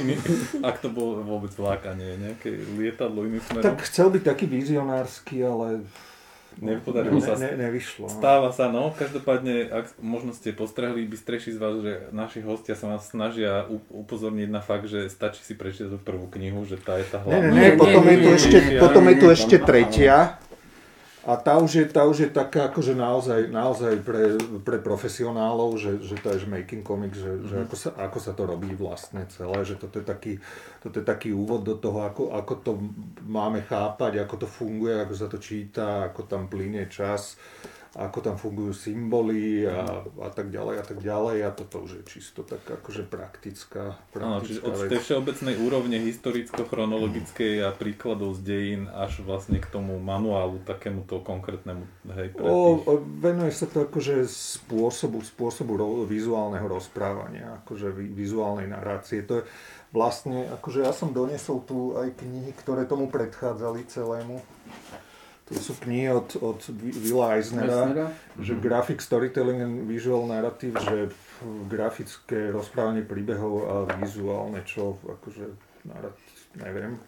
Ak 0.68 0.78
to 0.80 0.88
bol 0.88 1.18
vôbec 1.20 1.50
vlak 1.58 1.82
a 1.84 1.92
nie 1.98 2.14
nejaké 2.14 2.56
lietadlo 2.78 3.26
iným 3.26 3.42
smerom, 3.42 3.64
Tak 3.66 3.84
chcel 3.84 4.08
byť 4.14 4.22
taký 4.22 4.46
vizionársky, 4.46 5.42
ale 5.42 5.82
nepodarilo 6.58 7.20
sa. 7.20 7.36
ne, 7.36 7.52
ne, 7.52 7.68
nevyšlo. 7.68 8.08
no. 8.08 8.12
Stáva 8.12 8.48
sa, 8.50 8.68
no. 8.68 8.92
Každopádne, 8.92 9.68
ak 9.68 9.84
možno 10.00 10.32
ste 10.32 10.52
postrehli 10.52 11.04
bystrejší 11.04 11.52
z 11.52 11.58
vás, 11.58 11.74
že 11.80 11.92
naši 12.10 12.40
hostia 12.40 12.72
sa 12.72 12.96
vás 12.96 13.06
snažia 13.06 13.68
upozorniť 13.92 14.48
na 14.48 14.60
fakt, 14.60 14.88
že 14.88 15.06
stačí 15.06 15.40
si 15.40 15.52
prečítať 15.52 15.92
tú 15.92 15.98
prvú 16.00 16.26
knihu, 16.32 16.64
že 16.64 16.76
tá 16.76 16.96
je 16.96 17.06
tá 17.06 17.20
Ne, 17.20 17.24
hlavná. 17.24 17.48
ne, 17.48 17.60
Nie, 17.60 17.70
ne, 17.72 17.76
potom 17.76 18.02
je 18.04 18.16
tu 18.16 18.28
ešte, 18.32 18.56
potom 18.78 19.04
je 19.04 19.16
tu 19.16 19.26
tretia. 19.58 20.16
A 21.26 21.34
tá 21.34 21.58
už 21.58 21.70
je, 21.74 21.84
tá 21.90 22.06
už 22.06 22.22
je 22.22 22.30
taká 22.30 22.70
akože 22.70 22.94
naozaj, 22.94 23.50
naozaj 23.50 23.98
pre, 24.06 24.38
pre 24.62 24.78
profesionálov, 24.78 25.74
že, 25.74 25.98
že 25.98 26.14
to 26.22 26.30
je 26.30 26.46
že 26.46 26.48
making 26.48 26.86
comics, 26.86 27.18
že, 27.18 27.42
že 27.42 27.66
ako, 27.66 27.74
sa, 27.74 27.90
ako 27.98 28.18
sa 28.22 28.30
to 28.30 28.46
robí 28.46 28.70
vlastne 28.78 29.26
celé, 29.26 29.58
že 29.66 29.74
toto 29.74 29.98
je 29.98 30.06
taký, 30.06 30.38
toto 30.78 31.02
je 31.02 31.04
taký 31.04 31.34
úvod 31.34 31.66
do 31.66 31.82
toho, 31.82 32.06
ako, 32.06 32.30
ako 32.30 32.54
to 32.62 32.72
máme 33.26 33.58
chápať, 33.66 34.22
ako 34.22 34.34
to 34.38 34.46
funguje, 34.46 35.02
ako 35.02 35.14
sa 35.18 35.26
to 35.26 35.42
číta, 35.42 36.06
ako 36.06 36.30
tam 36.30 36.46
plynie 36.46 36.86
čas, 36.86 37.34
ako 37.96 38.18
tam 38.20 38.36
fungujú 38.36 38.76
symboly 38.76 39.64
a, 39.64 40.04
a 40.04 40.28
tak 40.28 40.52
ďalej 40.52 40.74
a 40.76 40.84
tak 40.84 40.98
ďalej 41.00 41.36
a 41.48 41.50
toto 41.56 41.80
už 41.80 41.90
je 41.96 42.02
čisto 42.04 42.44
tak 42.44 42.60
akože 42.60 43.08
praktická, 43.08 43.96
Áno, 44.20 44.44
čiže 44.44 44.60
praktická 44.60 44.68
od 44.68 44.74
vec. 44.76 44.88
tej 44.92 45.00
všeobecnej 45.00 45.54
úrovne 45.56 45.96
historicko-chronologickej 46.04 47.64
a 47.64 47.72
príkladov 47.72 48.36
z 48.36 48.40
dejín 48.44 48.82
až 48.92 49.24
vlastne 49.24 49.56
k 49.64 49.66
tomu 49.72 49.96
manuálu, 49.96 50.60
takémuto 50.68 51.24
konkrétnemu, 51.24 51.88
hej, 52.20 52.36
pre 52.36 52.44
O, 52.44 52.84
o, 52.84 52.92
venuje 53.00 53.56
sa 53.56 53.64
to 53.64 53.88
akože 53.88 54.28
spôsobu, 54.28 55.24
spôsobu 55.24 55.80
ro, 55.80 55.88
vizuálneho 56.04 56.68
rozprávania, 56.68 57.64
akože 57.64 57.96
vi, 57.96 58.12
vizuálnej 58.12 58.68
narácie. 58.68 59.24
To 59.24 59.40
je 59.40 59.42
vlastne, 59.96 60.44
akože 60.60 60.84
ja 60.84 60.92
som 60.92 61.16
doniesol 61.16 61.64
tu 61.64 61.96
aj 61.96 62.12
knihy, 62.20 62.52
ktoré 62.60 62.84
tomu 62.84 63.08
predchádzali 63.08 63.88
celému. 63.88 64.44
To 65.46 65.54
sú 65.54 65.78
knihy 65.78 66.10
od, 66.10 66.34
od 66.42 66.58
Willa 66.74 67.38
Eisnera, 67.38 67.86
Eisnera? 67.86 68.06
že 68.42 68.58
graphic 68.58 68.98
storytelling 68.98 69.62
and 69.62 69.74
visual 69.86 70.26
narrative, 70.26 70.74
že 70.82 71.14
grafické 71.70 72.50
rozprávanie 72.50 73.06
príbehov 73.06 73.54
a 73.62 73.74
vizuálne 74.02 74.66
čo, 74.66 74.98
akože, 75.06 75.46
neviem, 76.58 76.98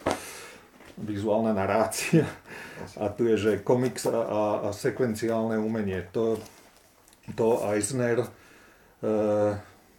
vizuálna 1.02 1.50
narácia. 1.50 2.26
A 2.94 3.10
tu 3.10 3.26
je, 3.26 3.34
že 3.38 3.52
komiks 3.62 4.06
a, 4.06 4.14
a, 4.14 4.42
a 4.66 4.68
sekvenciálne 4.70 5.58
umenie. 5.58 6.06
To, 6.14 6.38
to 7.34 7.62
Eisner, 7.74 8.22
e, 8.22 8.28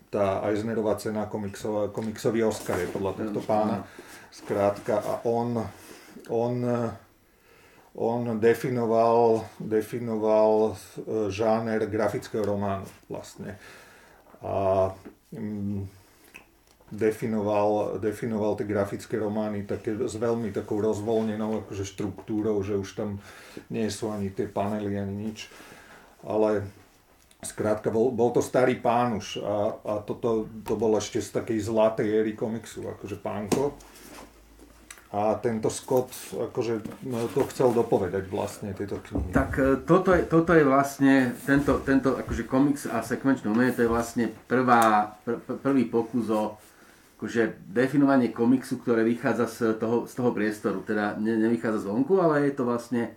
tá 0.10 0.26
Eisnerová 0.48 0.96
cena 0.96 1.28
komiksová, 1.28 1.92
komiksový 1.92 2.44
Oscar 2.44 2.80
je 2.80 2.88
podľa 2.88 3.20
tohto 3.20 3.42
pána. 3.44 3.84
Skrátka, 4.30 5.02
a 5.02 5.14
on, 5.26 5.60
on, 6.30 6.56
on 7.96 8.40
definoval, 8.40 9.46
definoval 9.60 10.74
e, 10.74 11.32
žáner 11.32 11.90
grafického 11.90 12.46
románu 12.46 12.86
vlastne. 13.10 13.58
A 14.46 14.90
mm, 15.34 15.90
definoval, 16.92 18.02
definoval 18.02 18.58
tie 18.58 18.66
grafické 18.66 19.18
romány 19.18 19.66
také 19.66 19.94
s 19.94 20.16
veľmi 20.18 20.50
takou 20.50 20.82
rozvoľnenou 20.82 21.66
akože 21.66 21.86
štruktúrou, 21.86 22.62
že 22.66 22.78
už 22.78 22.90
tam 22.98 23.10
nie 23.70 23.86
sú 23.90 24.10
ani 24.10 24.34
tie 24.34 24.50
panely, 24.50 24.98
ani 24.98 25.30
nič. 25.30 25.50
Ale 26.26 26.66
skrátka, 27.40 27.94
bol, 27.94 28.12
bol 28.12 28.34
to 28.36 28.44
starý 28.44 28.76
pán 28.82 29.16
už 29.16 29.40
a, 29.40 29.56
a 29.80 29.94
toto 30.04 30.50
to 30.66 30.74
bol 30.76 30.98
ešte 31.00 31.24
z 31.24 31.30
takej 31.40 31.60
zlatej 31.62 32.10
éry 32.10 32.34
komiksu, 32.36 32.84
akože 32.84 33.22
pánko. 33.22 33.78
A 35.10 35.34
tento 35.42 35.74
Scott 35.74 36.14
akože 36.38 36.86
no, 37.10 37.26
to 37.34 37.42
chcel 37.50 37.74
dopovedať 37.74 38.30
vlastne 38.30 38.78
tieto 38.78 39.02
knihy. 39.02 39.34
Tak 39.34 39.50
e, 39.58 39.82
toto 39.82 40.14
je, 40.14 40.22
toto 40.22 40.54
je 40.54 40.62
vlastne, 40.62 41.34
tento, 41.50 41.82
tento 41.82 42.14
akože 42.14 42.46
komiks 42.46 42.86
a 42.86 43.02
sekvenčné 43.02 43.50
umenie, 43.50 43.74
to 43.74 43.90
je 43.90 43.90
vlastne 43.90 44.30
prvá, 44.46 45.18
pr, 45.26 45.42
pr- 45.42 45.58
prvý 45.66 45.90
pokus 45.90 46.30
o 46.30 46.62
akože 47.18 47.58
definovanie 47.74 48.30
komiksu, 48.30 48.78
ktoré 48.80 49.02
vychádza 49.02 49.50
z 49.50 49.58
toho, 49.82 50.06
z 50.06 50.14
toho 50.14 50.30
priestoru. 50.30 50.86
Teda 50.86 51.18
ne, 51.18 51.42
nevychádza 51.42 51.90
zvonku, 51.90 52.22
ale 52.22 52.46
je 52.46 52.54
to 52.54 52.70
vlastne 52.70 53.10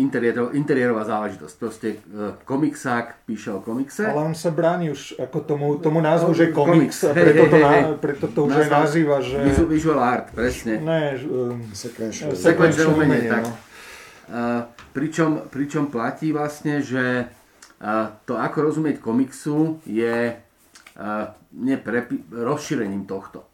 interiéro, 0.00 0.48
interiérová 0.56 1.04
záležitosť. 1.04 1.54
Proste 1.60 1.88
uh, 2.08 2.32
komiksák 2.48 3.28
píše 3.28 3.52
o 3.52 3.60
komikse. 3.60 4.08
Ale 4.08 4.32
on 4.32 4.32
sa 4.32 4.48
bráni 4.48 4.88
už 4.88 5.20
ako 5.20 5.38
tomu, 5.44 5.66
tomu 5.76 6.00
názvu, 6.00 6.32
že 6.32 6.48
Komiks. 6.48 7.04
komiks, 7.04 7.04
a 7.04 7.12
preto 7.12 7.44
to, 7.52 7.56
hej, 7.60 7.62
na, 7.62 7.70
hej. 7.70 7.82
preto 8.00 8.26
to 8.32 8.40
už 8.48 8.54
aj 8.64 8.68
nazýva, 8.72 9.20
že... 9.20 9.36
Visu- 9.44 9.68
Visual 9.68 10.00
art, 10.00 10.32
presne. 10.32 10.80
Ne, 10.80 11.20
um, 11.28 11.60
sekvenčné 11.76 12.32
sekvenčné 12.32 12.84
umenie, 12.88 13.28
tak. 13.28 13.44
no. 13.44 13.52
Uh, 13.52 14.64
pričom, 14.96 15.44
pričom 15.52 15.92
platí 15.92 16.32
vlastne, 16.32 16.80
že 16.80 17.28
uh, 17.28 18.12
to 18.24 18.40
ako 18.40 18.72
rozumieť 18.72 19.04
komiksu 19.04 19.84
je 19.84 20.32
uh, 20.32 21.36
nie 21.60 21.76
prepi- 21.76 22.24
rozšírením 22.32 23.04
tohto. 23.04 23.44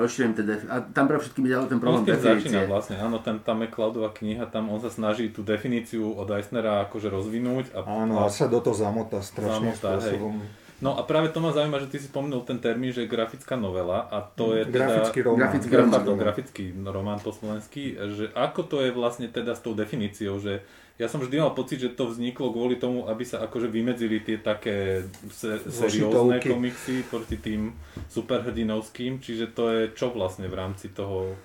Rozšírením 0.00 0.34
teda, 0.34 0.52
a 0.66 0.76
tam 0.80 1.04
pre 1.04 1.20
všetkým 1.20 1.44
ide 1.44 1.56
ten 1.68 1.76
problém 1.76 2.02
tým 2.02 2.16
začína 2.16 2.34
definície. 2.40 2.64
vlastne, 2.64 2.96
áno, 2.96 3.20
ten, 3.20 3.36
tam 3.38 3.60
je 3.60 3.68
Cloudová 3.68 4.08
kniha, 4.10 4.48
tam 4.48 4.72
on 4.72 4.80
sa 4.80 4.88
snaží 4.88 5.28
tú 5.28 5.44
definíciu 5.44 6.16
od 6.16 6.24
Eisnera 6.32 6.88
akože 6.88 7.06
rozvinúť. 7.06 7.76
A, 7.76 7.84
Áno, 7.84 8.24
a 8.24 8.32
sa 8.32 8.48
do 8.48 8.58
toho 8.58 8.72
zamotá 8.72 9.20
strašným 9.20 9.76
Zamotá, 9.76 10.00
hej. 10.00 10.16
spôsobom. 10.16 10.40
No 10.80 10.96
a 10.96 11.04
práve 11.04 11.28
to 11.28 11.44
ma 11.44 11.52
zaujíma, 11.52 11.76
že 11.76 11.92
ty 11.92 12.00
si 12.00 12.08
spomenul 12.08 12.40
ten 12.40 12.56
termín, 12.56 12.88
že 12.88 13.04
grafická 13.04 13.52
novela 13.52 14.08
a 14.08 14.24
to 14.24 14.56
je 14.56 14.64
teda... 14.64 14.88
Grafický 14.88 15.20
román. 15.20 15.38
Grafický 15.44 15.68
Gra- 15.68 15.84
román. 15.84 16.16
grafický 16.16 16.64
román 16.80 17.18
po 17.20 17.36
slovensky, 17.36 17.82
že 18.16 18.32
ako 18.32 18.64
to 18.64 18.76
je 18.80 18.88
vlastne 18.88 19.28
teda 19.28 19.52
s 19.52 19.60
tou 19.60 19.76
definíciou, 19.76 20.40
že 20.40 20.64
ja 21.00 21.08
som 21.08 21.24
vždy 21.24 21.40
mal 21.40 21.56
pocit, 21.56 21.80
že 21.80 21.96
to 21.96 22.12
vzniklo 22.12 22.52
kvôli 22.52 22.76
tomu, 22.76 23.08
aby 23.08 23.24
sa 23.24 23.40
akože 23.48 23.72
vymedzili 23.72 24.20
tie 24.20 24.36
také 24.36 25.08
se- 25.32 25.64
seriózne 25.72 26.44
komiksy 26.44 27.08
proti 27.08 27.40
tým 27.40 27.72
superhrdinovským, 28.12 29.16
čiže 29.16 29.48
to 29.56 29.72
je 29.72 29.82
čo 29.96 30.12
vlastne 30.12 30.44
v 30.44 30.60
rámci 30.60 30.92
toho 30.92 31.40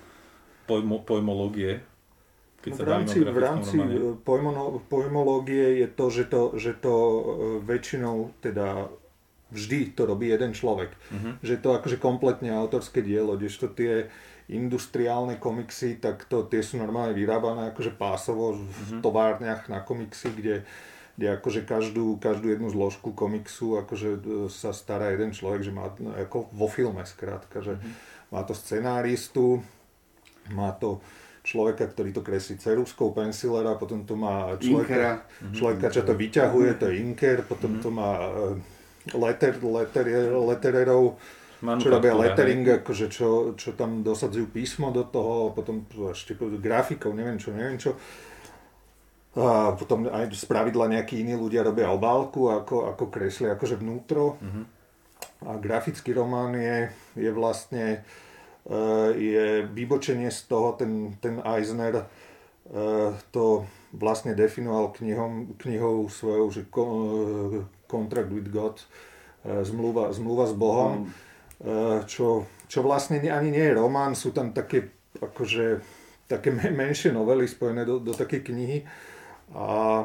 pojmo, 0.68 1.00
pojmológie? 1.00 1.80
Keď 2.60 2.72
v 2.76 2.84
rámci, 2.84 3.16
v 3.24 3.40
rámci 3.40 3.76
e, 3.80 4.12
pojmono, 4.20 4.84
pojmológie 4.92 5.80
je 5.80 5.88
to, 5.88 6.06
že 6.12 6.24
to, 6.28 6.42
že 6.60 6.76
to 6.76 6.92
e, 6.92 7.22
väčšinou 7.64 8.36
teda 8.44 8.92
vždy 9.54 9.94
to 9.94 10.02
robí 10.04 10.28
jeden 10.28 10.52
človek. 10.52 10.92
Mhm. 11.14 11.40
Že 11.40 11.54
to 11.64 11.68
akože 11.80 11.96
kompletne 11.96 12.52
autorské 12.52 13.00
dielo, 13.00 13.40
kdežto 13.40 13.72
tie 13.72 14.12
industriálne 14.46 15.36
komiksy, 15.36 15.98
tak 15.98 16.24
to, 16.30 16.46
tie 16.46 16.62
sú 16.62 16.78
normálne 16.78 17.10
vyrábané 17.12 17.74
akože 17.74 17.90
pásovo 17.98 18.54
v 18.54 18.90
Mhm. 18.94 19.02
továrniach 19.02 19.66
na 19.66 19.82
komiksy, 19.82 20.30
kde, 20.30 20.62
kde 21.18 21.26
akože 21.34 21.66
každú, 21.66 22.20
každú 22.22 22.54
jednu 22.54 22.70
zložku 22.70 23.10
komiksu 23.10 23.80
akože 23.82 24.10
e, 24.14 24.20
sa 24.46 24.70
stará 24.70 25.10
jeden 25.10 25.34
človek, 25.34 25.66
že 25.66 25.72
má 25.74 25.90
no, 25.98 26.14
ako 26.14 26.46
vo 26.54 26.70
filme 26.70 27.02
skrátka, 27.02 27.58
že 27.58 27.74
Mhm. 27.74 27.90
má 28.30 28.40
to 28.46 28.54
scenáristu, 28.54 29.62
má 30.54 30.70
to 30.70 31.02
človeka, 31.42 31.86
ktorý 31.86 32.10
to 32.10 32.22
kreslí 32.22 32.58
ceruskou, 32.58 33.10
pensilera, 33.14 33.74
potom 33.78 34.02
to 34.06 34.14
má 34.18 34.54
Inkera. 34.54 34.62
človeka, 34.62 35.02
Mhm. 35.42 35.54
človeka 35.54 35.86
čo 35.90 36.02
to 36.02 36.14
vyťahuje, 36.14 36.70
to 36.78 36.84
je 36.90 36.94
inker, 37.02 37.42
potom 37.46 37.78
to 37.82 37.90
má 37.90 38.18
e, 38.18 38.62
letter, 39.14 39.54
letter, 39.62 40.06
lettererov, 40.34 41.14
čo 41.60 41.88
robia 41.88 42.12
lettering, 42.12 42.64
hej. 42.68 42.76
akože 42.84 43.06
čo, 43.08 43.28
čo 43.56 43.72
tam 43.72 44.04
dosadzujú 44.04 44.52
písmo 44.52 44.92
do 44.92 45.08
toho, 45.08 45.56
potom 45.56 45.88
ešte 46.12 46.36
grafikov, 46.60 47.16
neviem 47.16 47.40
čo, 47.40 47.56
neviem 47.56 47.80
čo. 47.80 47.96
A 49.36 49.76
potom 49.76 50.08
aj 50.08 50.32
z 50.32 50.48
pravidla 50.48 50.88
nejakí 50.88 51.20
iní 51.20 51.36
ľudia 51.36 51.60
robia 51.60 51.92
obálku, 51.92 52.48
ako, 52.48 52.88
ako 52.92 53.04
kreslia 53.12 53.52
akože 53.52 53.76
vnútro. 53.76 54.40
Uh-huh. 54.40 54.64
A 55.44 55.60
grafický 55.60 56.16
román 56.16 56.56
je, 56.56 56.88
je 57.20 57.30
vlastne 57.36 58.00
e, 58.64 58.78
je 59.12 59.46
vybočenie 59.68 60.32
z 60.32 60.40
toho, 60.48 60.72
ten, 60.80 61.20
ten 61.20 61.44
Eisner 61.44 62.00
e, 62.00 62.04
to 63.28 63.68
vlastne 63.92 64.32
definoval 64.32 64.96
knihom, 64.96 65.60
knihou 65.60 66.08
svojou, 66.08 66.46
že 66.52 66.62
Contract 67.84 68.32
with 68.32 68.48
God, 68.48 68.80
zmluva, 69.44 70.10
zmluva 70.10 70.44
s 70.48 70.54
Bohom, 70.56 71.06
mm. 71.06 71.25
Čo, 72.04 72.44
čo 72.68 72.78
vlastne 72.84 73.20
ani 73.24 73.48
nie 73.48 73.64
je 73.64 73.78
román, 73.78 74.12
sú 74.12 74.32
tam 74.36 74.52
také 74.52 74.92
akože 75.16 75.80
také 76.26 76.50
menšie 76.52 77.14
novely 77.14 77.46
spojené 77.46 77.86
do, 77.86 78.02
do 78.02 78.12
takej 78.12 78.42
knihy 78.50 78.78
a, 79.54 80.04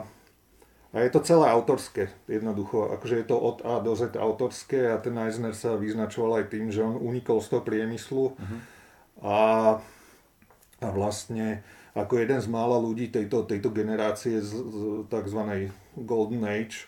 a 0.93 0.98
je 1.01 1.10
to 1.10 1.20
celé 1.25 1.50
autorské, 1.50 2.13
jednoducho, 2.29 2.93
akože 2.93 3.25
je 3.25 3.27
to 3.27 3.38
od 3.38 3.65
A 3.65 3.81
do 3.81 3.98
Z 3.98 4.15
autorské 4.15 4.93
a 4.93 5.01
ten 5.01 5.17
Eisner 5.17 5.58
sa 5.58 5.75
vyznačoval 5.75 6.46
aj 6.46 6.46
tým, 6.53 6.70
že 6.70 6.86
on 6.86 7.01
unikol 7.01 7.41
z 7.41 7.58
toho 7.58 7.65
priemyslu 7.65 8.38
uh-huh. 8.38 8.60
a, 9.25 9.39
a 10.79 10.88
vlastne 10.93 11.65
ako 11.91 12.24
jeden 12.24 12.39
z 12.39 12.48
mála 12.48 12.79
ľudí 12.79 13.12
tejto, 13.12 13.43
tejto 13.43 13.67
generácie 13.74 14.39
z, 14.39 14.51
z 14.55 14.81
tzv. 15.12 15.67
Golden 16.00 16.48
Age 16.48 16.88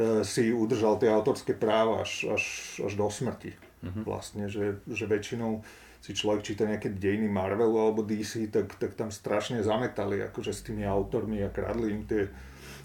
e, 0.00 0.24
si 0.24 0.48
udržal 0.48 0.96
tie 0.96 1.12
autorské 1.12 1.52
práva 1.52 2.00
až, 2.00 2.32
až, 2.32 2.44
až 2.80 2.92
do 2.96 3.04
smrti. 3.12 3.52
Uh-huh. 3.80 4.04
Vlastne, 4.04 4.44
že, 4.52 4.84
že 4.84 5.08
väčšinou 5.08 5.64
si 6.00 6.16
človek 6.16 6.44
číta 6.44 6.64
nejaké 6.64 6.96
dejiny 6.96 7.28
Marvelu 7.28 7.76
alebo 7.76 8.00
DC, 8.00 8.48
tak, 8.48 8.76
tak 8.80 8.96
tam 8.96 9.12
strašne 9.12 9.60
zametali 9.60 10.24
akože 10.32 10.52
s 10.52 10.64
tými 10.64 10.84
autormi 10.84 11.44
a 11.44 11.52
kradli 11.52 11.92
im 11.92 12.04
tie 12.08 12.28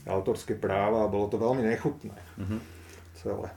autorské 0.08 0.60
práva 0.60 1.08
a 1.08 1.12
bolo 1.12 1.32
to 1.32 1.40
veľmi 1.40 1.64
nechutné 1.64 2.16
mm-hmm. 2.16 2.60
celé. 3.16 3.50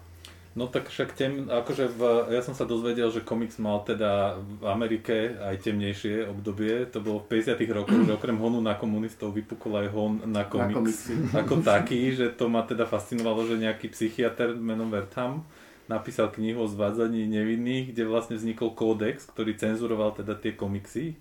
No 0.59 0.67
tak 0.67 0.91
však 0.91 1.15
tem, 1.15 1.47
akože 1.47 1.87
v, 1.87 2.01
ja 2.35 2.43
som 2.43 2.51
sa 2.51 2.67
dozvedel, 2.67 3.07
že 3.15 3.23
komiks 3.23 3.63
mal 3.63 3.79
teda 3.87 4.43
v 4.43 4.67
Amerike 4.67 5.39
aj 5.39 5.63
temnejšie 5.63 6.27
obdobie, 6.27 6.83
to 6.91 6.99
bolo 6.99 7.23
v 7.23 7.39
50 7.39 7.63
rokoch, 7.71 8.01
že 8.03 8.17
okrem 8.19 8.35
honu 8.35 8.59
na 8.59 8.75
komunistov 8.75 9.39
vypukol 9.39 9.87
aj 9.87 9.89
hon 9.95 10.19
na 10.27 10.43
komiks 10.51 11.15
na 11.31 11.47
ako 11.47 11.63
taký, 11.63 12.11
že 12.11 12.35
to 12.35 12.51
ma 12.51 12.67
teda 12.67 12.91
fascinovalo, 12.91 13.47
že 13.47 13.61
nejaký 13.61 13.87
psychiatr 13.95 14.59
menom 14.59 14.91
Wertham 14.91 15.47
napísal 15.89 16.29
knihu 16.31 16.63
o 16.63 16.71
zvádzaní 16.71 17.25
nevinných, 17.27 17.97
kde 17.97 18.05
vlastne 18.05 18.37
vznikol 18.37 18.77
kódex, 18.77 19.27
ktorý 19.33 19.57
cenzuroval 19.57 20.13
teda 20.13 20.37
tie 20.37 20.53
komiksy. 20.53 21.17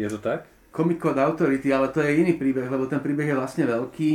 Je 0.00 0.08
to 0.08 0.16
tak? 0.16 0.48
Comic 0.72 1.02
Code 1.02 1.20
Authority, 1.20 1.68
ale 1.74 1.92
to 1.92 2.00
je 2.00 2.16
iný 2.16 2.38
príbeh, 2.40 2.64
lebo 2.70 2.86
ten 2.86 3.02
príbeh 3.02 3.26
je 3.28 3.36
vlastne 3.36 3.66
veľký. 3.66 4.10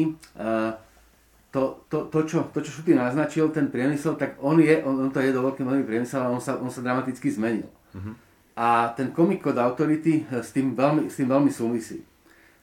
To, 1.51 1.85
to, 1.87 1.97
to, 2.11 2.19
čo, 2.27 2.51
to, 2.51 2.59
čo 2.59 2.81
Šuty 2.81 2.95
naznačil, 2.95 3.47
ten 3.51 3.71
priemysel, 3.71 4.19
tak 4.19 4.35
on, 4.43 4.59
je, 4.59 4.83
on, 4.83 5.07
on 5.07 5.11
to 5.11 5.23
je 5.23 5.31
do 5.31 5.39
veľký 5.39 5.63
veľmi 5.63 5.85
priemysel, 5.87 6.25
ale 6.25 6.35
on 6.35 6.43
sa, 6.43 6.59
on 6.59 6.67
sa 6.67 6.83
dramaticky 6.83 7.31
zmenil. 7.31 7.67
Uh-huh. 7.95 8.11
A 8.55 8.91
ten 8.95 9.11
Comic 9.15 9.43
Code 9.43 9.59
Authority 9.59 10.27
s 10.31 10.51
tým 10.51 10.75
veľmi, 10.75 11.07
s 11.11 11.15
tým 11.19 11.27
veľmi 11.31 11.51
súvisí. 11.51 12.03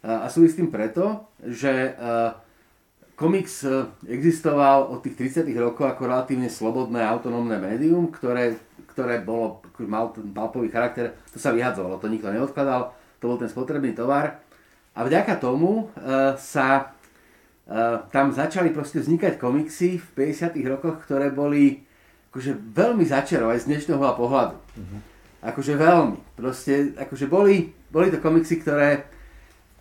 A 0.02 0.26
súvisí 0.26 0.57
s 0.57 0.59
tým 0.59 0.73
preto, 0.73 1.31
že 1.41 1.95
uh, 1.95 2.35
Komiks 3.12 3.62
e, 3.64 3.87
existoval 4.09 4.88
od 4.88 5.04
tých 5.04 5.45
30 5.45 5.49
rokov 5.61 5.85
ako 5.85 6.09
relatívne 6.09 6.49
slobodné 6.49 7.04
autonómne 7.04 7.61
médium, 7.61 8.09
ktoré, 8.09 8.57
ktoré 8.88 9.21
bolo, 9.21 9.61
mal 9.85 10.11
ten 10.16 10.33
palpový 10.33 10.73
charakter, 10.73 11.12
to 11.28 11.37
sa 11.37 11.52
vyhadzovalo, 11.52 12.00
to 12.00 12.09
nikto 12.09 12.33
neodkladal, 12.33 12.97
to 13.21 13.25
bol 13.28 13.37
ten 13.37 13.52
spotrebný 13.52 13.92
tovar. 13.92 14.40
A 14.92 15.09
vďaka 15.09 15.40
tomu 15.40 15.88
uh, 15.88 16.37
sa 16.37 16.92
uh, 17.65 18.04
tam 18.13 18.28
začali 18.28 18.69
proste 18.76 19.00
vznikať 19.00 19.41
komiksy 19.41 19.97
v 19.97 20.06
50 20.36 20.52
rokoch, 20.69 21.00
ktoré 21.08 21.32
boli 21.32 21.80
akože 22.28 22.52
veľmi 22.76 23.04
začarovať 23.08 23.56
z 23.65 23.69
dnešného 23.73 24.00
pohľadu. 24.00 24.56
Mm-hmm. 24.56 25.00
Akože 25.49 25.73
veľmi. 25.76 26.19
Proste, 26.36 26.93
akože 26.97 27.28
boli, 27.28 27.73
boli 27.89 28.13
to 28.13 28.21
komiksy, 28.21 28.60
ktoré 28.60 29.04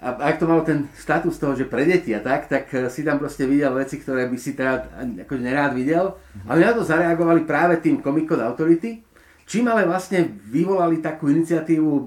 a 0.02 0.18
ak 0.18 0.42
to 0.42 0.50
malo 0.50 0.66
ten 0.66 0.90
status 0.98 1.38
toho, 1.38 1.54
že 1.54 1.70
pre 1.70 1.86
deti 1.86 2.10
a 2.18 2.26
tak, 2.26 2.50
tak 2.50 2.66
eh, 2.74 2.90
si 2.90 3.06
tam 3.06 3.22
proste 3.22 3.46
videl 3.46 3.70
veci, 3.78 4.02
ktoré 4.02 4.26
by 4.26 4.38
si 4.42 4.58
teda 4.58 4.90
akože 5.30 5.42
nerád 5.46 5.78
videl. 5.78 6.18
A 6.50 6.58
my 6.58 6.62
na 6.66 6.74
to 6.74 6.82
zareagovali 6.82 7.46
práve 7.46 7.78
tým 7.78 8.02
Comic 8.02 8.26
Code 8.26 8.42
Authority, 8.42 9.06
čím 9.46 9.70
ale 9.70 9.86
vlastne 9.86 10.26
vyvolali 10.50 11.06
takú 11.06 11.30
iniciatívu 11.30 11.92
eh, 11.94 12.06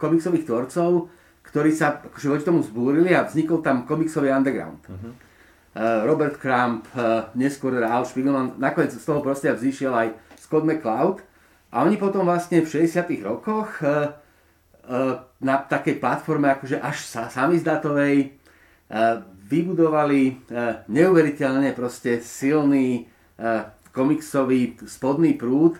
komiksových 0.00 0.48
tvorcov, 0.48 1.12
ktorí 1.44 1.70
sa 1.76 2.00
akože 2.00 2.28
voči 2.32 2.44
tomu 2.48 2.64
zbúrili 2.64 3.12
a 3.12 3.28
vznikol 3.28 3.60
tam 3.60 3.84
komiksový 3.84 4.32
underground. 4.32 4.80
Uh-huh. 4.88 5.12
Robert 6.08 6.40
Crump, 6.40 6.88
neskôr 7.36 7.76
teda 7.76 7.92
Al 7.92 8.08
Spiegelman, 8.08 8.56
nakoniec 8.56 8.96
z 8.96 9.04
toho 9.04 9.20
proste 9.20 9.52
vzýšiel 9.52 9.92
aj 9.92 10.08
Scott 10.40 10.64
McCloud 10.64 11.20
a 11.68 11.84
oni 11.84 12.00
potom 12.00 12.24
vlastne 12.24 12.64
v 12.64 12.88
60 12.88 13.04
rokoch 13.20 13.84
na 15.42 15.60
takej 15.60 16.00
platforme 16.00 16.48
akože 16.48 16.80
až 16.80 17.04
sa 17.04 17.28
samizdatovej 17.28 18.14
e, 18.22 18.26
vybudovali 19.46 20.22
e, 20.26 20.34
neuveriteľne 20.88 21.76
proste 21.76 22.24
silný 22.24 23.04
e, 23.36 23.42
komiksový 23.92 24.80
spodný 24.88 25.36
prúd, 25.36 25.76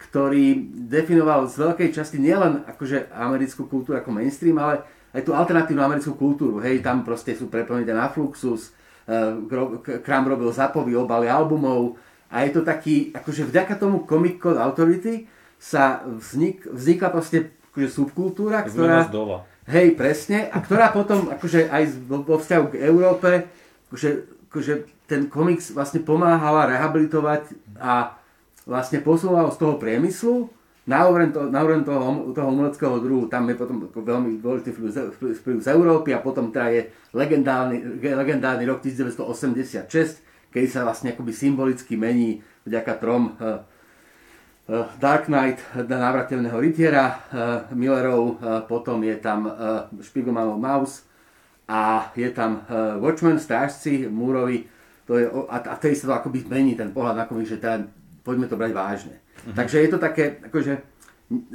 ktorý 0.00 0.72
definoval 0.88 1.48
z 1.48 1.64
veľkej 1.64 1.88
časti 1.92 2.20
nielen 2.20 2.64
akože 2.68 3.12
americkú 3.12 3.68
kultúru 3.68 4.00
ako 4.00 4.12
mainstream, 4.12 4.56
ale 4.60 4.84
aj 5.16 5.24
tú 5.24 5.32
alternatívnu 5.32 5.80
americkú 5.80 6.16
kultúru. 6.16 6.60
Hej, 6.60 6.84
tam 6.84 7.04
proste 7.04 7.32
sú 7.32 7.48
preplnené 7.48 7.92
na 7.92 8.12
Fluxus, 8.12 8.74
Kram 10.00 10.24
robil 10.24 10.48
zapovy 10.48 10.96
obaly 10.96 11.28
albumov 11.28 12.00
a 12.32 12.48
je 12.48 12.56
to 12.56 12.64
taký, 12.64 13.12
akože 13.12 13.44
vďaka 13.52 13.76
tomu 13.76 14.08
Comic 14.08 14.40
Code 14.40 14.56
Authority 14.56 15.28
sa 15.60 16.00
vznik, 16.08 16.64
vznikla 16.64 17.08
proste 17.12 17.52
akože 17.74 17.90
subkultúra, 17.90 18.62
ktorá... 18.62 19.02
Hej, 19.66 19.98
presne. 19.98 20.46
A 20.46 20.62
ktorá 20.62 20.94
potom 20.94 21.26
akože 21.26 21.66
aj 21.66 22.06
vo 22.06 22.38
vzťahu 22.38 22.64
k 22.70 22.86
Európe, 22.86 23.50
akože, 23.90 24.10
akože 24.46 24.72
ten 25.10 25.26
komiks 25.26 25.74
vlastne 25.74 25.98
pomáhala 26.06 26.70
rehabilitovať 26.70 27.50
a 27.82 28.14
vlastne 28.62 29.02
posúval 29.02 29.50
z 29.50 29.58
toho 29.58 29.74
priemyslu 29.82 30.48
na 30.86 31.08
úroveň, 31.08 31.32
to, 31.32 31.40
na 31.48 31.64
úroveň 31.64 31.82
toho, 31.82 32.30
toho 32.36 32.48
umeleckého 32.48 32.96
druhu. 33.00 33.24
Tam 33.26 33.48
je 33.48 33.56
potom 33.56 33.88
veľmi 33.90 34.38
dôležitý 34.38 34.70
vplyv 35.42 35.56
z 35.64 35.68
Európy 35.72 36.12
a 36.12 36.20
potom 36.20 36.52
teda 36.52 36.68
je 36.70 36.82
legendárny, 37.16 37.82
legendárny 37.98 38.68
rok 38.68 38.84
1986, 38.84 40.22
kedy 40.52 40.66
sa 40.68 40.84
vlastne 40.86 41.16
akoby 41.16 41.32
symbolicky 41.32 41.96
mení 41.98 42.44
vďaka 42.68 43.00
trom 43.00 43.34
Eh, 43.40 43.73
Dark 44.96 45.28
Knight 45.28 45.60
návrateľného 45.76 46.56
rytiera 46.56 47.04
eh, 47.04 47.18
Millerov, 47.76 48.40
eh, 48.40 48.64
potom 48.64 49.04
je 49.04 49.16
tam 49.20 49.44
Spiegelmanov 50.00 50.56
Mouse 50.56 51.04
a 51.68 52.12
je 52.12 52.28
tam 52.32 52.64
Watchmen, 53.00 53.40
Strážci, 53.40 54.04
Múrovi, 54.04 54.68
to 55.08 55.16
je, 55.16 55.24
a, 55.28 55.56
a 55.64 55.74
vtedy 55.76 55.96
sa 55.96 56.12
to 56.12 56.14
akoby 56.16 56.44
zmení 56.44 56.76
ten 56.76 56.92
pohľad 56.92 57.16
na 57.16 57.24
komik, 57.24 57.48
že 57.48 57.60
teda 57.60 57.88
poďme 58.20 58.48
to 58.48 58.56
brať 58.56 58.72
vážne. 58.72 59.16
Uh-huh. 59.16 59.56
Takže 59.56 59.80
je 59.80 59.88
to 59.88 59.96
také, 60.00 60.44
akože 60.44 60.80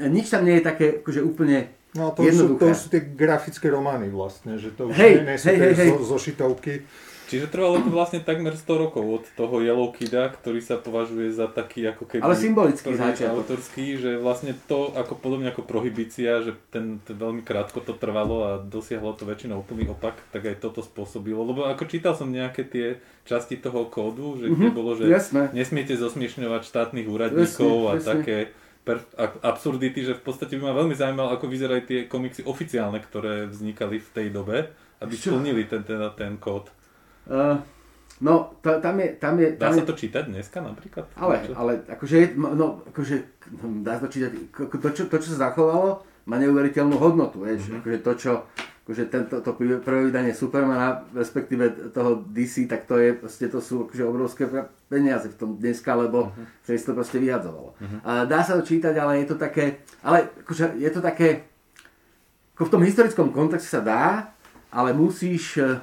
nič 0.09 0.33
tam 0.33 0.45
nie 0.49 0.57
je 0.57 0.63
také 0.65 0.85
akože 1.05 1.21
úplne 1.21 1.79
No 1.89 2.13
to 2.13 2.21
sú, 2.29 2.53
to 2.61 2.69
sú 2.77 2.93
tie 2.93 3.01
grafické 3.01 3.65
romány 3.65 4.13
vlastne, 4.13 4.61
že 4.61 4.77
to 4.77 4.93
už 4.93 4.97
hej, 5.01 5.25
nie, 5.25 5.33
nie 5.33 5.37
sú 5.41 5.49
hej, 5.49 5.57
tie 5.57 5.73
hej, 5.73 5.89
zo, 5.97 6.05
zošitovky. 6.13 6.85
Čiže 7.29 7.53
trvalo 7.53 7.77
to 7.85 7.93
vlastne 7.93 8.25
takmer 8.25 8.57
100 8.57 8.65
rokov 8.89 9.05
od 9.05 9.23
toho 9.37 9.61
Yellow 9.61 9.93
Kida, 9.93 10.33
ktorý 10.33 10.65
sa 10.65 10.81
považuje 10.81 11.29
za 11.29 11.45
taký 11.45 11.85
ako 11.85 12.09
keby... 12.09 12.25
Ale 12.25 12.33
symbolický 12.33 12.97
začiatok. 12.97 13.45
Autorský, 13.45 14.01
že 14.01 14.17
vlastne 14.17 14.57
to 14.65 14.89
ako 14.97 15.13
podobne 15.13 15.53
ako 15.53 15.61
prohibícia, 15.61 16.41
že 16.41 16.57
ten, 16.73 16.97
ten 17.05 17.13
veľmi 17.13 17.45
krátko 17.45 17.85
to 17.85 17.93
trvalo 17.93 18.49
a 18.49 18.51
dosiahlo 18.57 19.13
to 19.13 19.29
väčšinou 19.29 19.61
úplný 19.61 19.93
opak, 19.93 20.17
tak 20.33 20.49
aj 20.49 20.57
toto 20.57 20.81
spôsobilo. 20.81 21.45
Lebo 21.45 21.69
ako 21.69 21.85
čítal 21.85 22.17
som 22.17 22.33
nejaké 22.33 22.65
tie 22.65 22.97
časti 23.29 23.61
toho 23.61 23.85
kódu, 23.93 24.41
že 24.41 24.49
mm-hmm, 24.49 24.73
bolo, 24.73 24.97
že 24.97 25.05
jasné. 25.05 25.53
nesmiete 25.53 25.93
zosmiešňovať 26.01 26.65
štátnych 26.65 27.05
úradníkov 27.05 27.73
jasne, 27.77 27.85
a 27.85 27.91
jasne. 27.93 28.09
také 28.09 28.37
per, 28.81 29.05
absurdity, 29.45 30.01
že 30.01 30.17
v 30.17 30.23
podstate 30.25 30.57
by 30.57 30.73
ma 30.73 30.73
veľmi 30.73 30.97
zaujímalo, 30.97 31.37
ako 31.37 31.45
vyzerajú 31.45 31.81
tie 31.85 31.99
komiksy 32.09 32.41
oficiálne, 32.49 32.97
ktoré 32.97 33.45
vznikali 33.45 34.01
v 34.01 34.09
tej 34.09 34.27
dobe, 34.33 34.73
aby 34.97 35.13
splnili 35.13 35.69
ten, 35.69 35.85
ten, 35.85 36.01
ten 36.17 36.33
kód. 36.41 36.73
Uh, 37.29 37.61
no, 38.19 38.57
to, 38.65 38.81
tam 38.81 38.97
je... 38.97 39.07
Tam 39.21 39.37
je 39.37 39.53
tam 39.53 39.69
dá 39.69 39.77
sa 39.77 39.85
to 39.85 39.93
čítať 39.93 40.25
dneska 40.27 40.59
napríklad? 40.65 41.05
Ale, 41.13 41.45
ale 41.53 41.71
akože, 41.85 42.33
no, 42.35 42.81
akože, 42.89 43.15
dá 43.85 44.01
sa 44.01 44.09
to 44.09 44.09
čítať, 44.09 44.31
to 44.57 44.89
čo, 44.89 45.03
to, 45.05 45.15
čo 45.21 45.29
sa 45.37 45.53
zachovalo, 45.53 46.01
má 46.25 46.41
neuveriteľnú 46.41 46.97
hodnotu, 46.97 47.45
vieš, 47.45 47.69
mm-hmm. 47.69 47.79
akože 47.81 47.97
to, 48.01 48.11
čo, 48.17 48.31
akože 48.89 49.05
tento, 49.13 49.37
to 49.45 49.53
prvé 49.53 50.09
vydanie 50.09 50.33
Supermana, 50.33 51.05
respektíve 51.13 51.93
toho 51.93 52.25
DC, 52.25 52.65
tak 52.65 52.89
to 52.89 52.97
je, 52.97 53.13
proste 53.13 53.45
to 53.45 53.61
sú 53.61 53.85
akože 53.85 54.01
obrovské 54.01 54.49
peniaze 54.89 55.29
v 55.29 55.37
tom 55.37 55.61
dneska, 55.61 55.93
lebo 55.93 56.33
uh-huh. 56.33 56.65
sa 56.65 56.73
to 56.73 56.97
proste 56.97 57.21
vyjadzovalo. 57.21 57.77
Uh-huh. 57.77 57.99
A 58.01 58.25
dá 58.25 58.41
sa 58.41 58.57
to 58.57 58.65
čítať, 58.65 58.97
ale 58.97 59.21
je 59.21 59.29
to 59.29 59.37
také, 59.37 59.85
ale 60.01 60.33
akože 60.41 60.81
je 60.81 60.89
to 60.89 61.05
také, 61.05 61.45
ako 62.57 62.65
v 62.65 62.73
tom 62.73 62.81
historickom 62.81 63.29
kontexte 63.29 63.77
sa 63.77 63.81
dá, 63.85 64.33
ale 64.73 64.89
musíš, 64.97 65.61
e, 65.61 65.77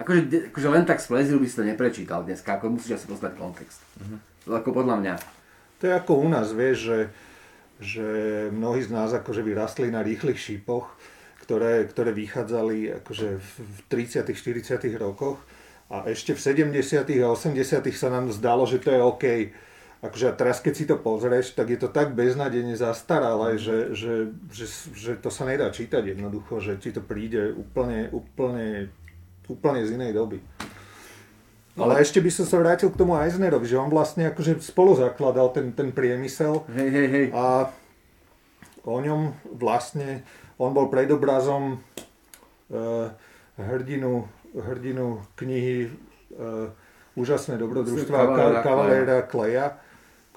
akože, 0.00 0.52
akože 0.52 0.68
len 0.72 0.84
tak 0.88 1.00
z 1.02 1.06
pleziu 1.10 1.36
by 1.36 1.46
si 1.48 1.56
to 1.58 1.64
neprečítal 1.64 2.24
dneska, 2.24 2.56
ako 2.56 2.78
musíš 2.78 3.02
asi 3.02 3.06
poznať 3.10 3.32
kontext. 3.36 3.80
Uh-huh. 4.00 4.56
Ako 4.56 4.70
podľa 4.72 4.96
mňa. 5.00 5.14
To 5.80 5.82
je 5.90 5.92
ako 5.92 6.12
u 6.22 6.28
nás, 6.30 6.54
vieš, 6.54 6.78
že, 6.86 6.98
že 7.82 8.08
mnohí 8.54 8.86
z 8.86 8.90
nás 8.94 9.10
akože 9.10 9.42
vyrastli 9.42 9.90
na 9.90 10.00
rýchlych 10.00 10.38
šípoch, 10.38 10.94
ktoré, 11.42 11.90
ktoré 11.90 12.14
vychádzali 12.14 13.02
akože 13.02 13.28
v 13.42 13.76
30 13.90 14.30
40 14.30 14.78
rokoch 14.96 15.42
a 15.92 16.08
ešte 16.08 16.32
v 16.32 16.70
70 16.72 17.04
a 17.20 17.28
80 17.34 17.84
sa 17.92 18.08
nám 18.08 18.32
zdalo, 18.32 18.64
že 18.64 18.80
to 18.80 18.88
je 18.94 19.00
OK. 19.02 19.24
Akože 20.02 20.26
a 20.30 20.34
teraz 20.34 20.58
keď 20.58 20.74
si 20.74 20.84
to 20.88 20.98
pozrieš, 20.98 21.54
tak 21.54 21.70
je 21.70 21.78
to 21.78 21.86
tak 21.86 22.16
beznadene 22.16 22.74
zastaralé, 22.74 23.54
že, 23.54 23.94
že, 23.94 24.34
že, 24.50 24.66
že 24.96 25.12
to 25.20 25.30
sa 25.30 25.46
nedá 25.46 25.70
čítať 25.70 26.16
jednoducho, 26.16 26.58
že 26.58 26.80
ti 26.80 26.90
to 26.90 27.04
príde 27.04 27.54
úplne, 27.54 28.10
úplne, 28.10 28.90
úplne 29.48 29.82
z 29.82 29.94
inej 29.98 30.12
doby. 30.14 30.38
Ale 31.72 32.04
ešte 32.04 32.20
by 32.20 32.28
som 32.28 32.44
sa 32.44 32.60
vrátil 32.60 32.92
k 32.92 33.00
tomu 33.00 33.16
Eisnerovi, 33.16 33.64
že 33.64 33.80
on 33.80 33.88
vlastne 33.88 34.28
akože 34.28 34.60
spolu 34.60 34.92
zakladal 34.92 35.48
ten, 35.56 35.72
ten 35.72 35.88
priemysel 35.88 36.68
Hej, 36.68 36.88
hej, 36.92 37.08
hej. 37.08 37.26
a 37.32 37.72
o 38.84 38.98
ňom 39.00 39.32
vlastne, 39.56 40.20
on 40.60 40.76
bol 40.76 40.92
predobrazom 40.92 41.80
uh, 41.80 43.08
hrdinu, 43.56 44.28
hrdinu 44.52 45.24
knihy 45.40 45.88
uh, 46.36 46.68
Úžasné 47.12 47.60
dobrodružstva 47.60 48.16
Kavaléra 48.16 48.60
Ka- 48.60 48.64
Kavaléra 48.64 49.18
Kleja, 49.28 49.76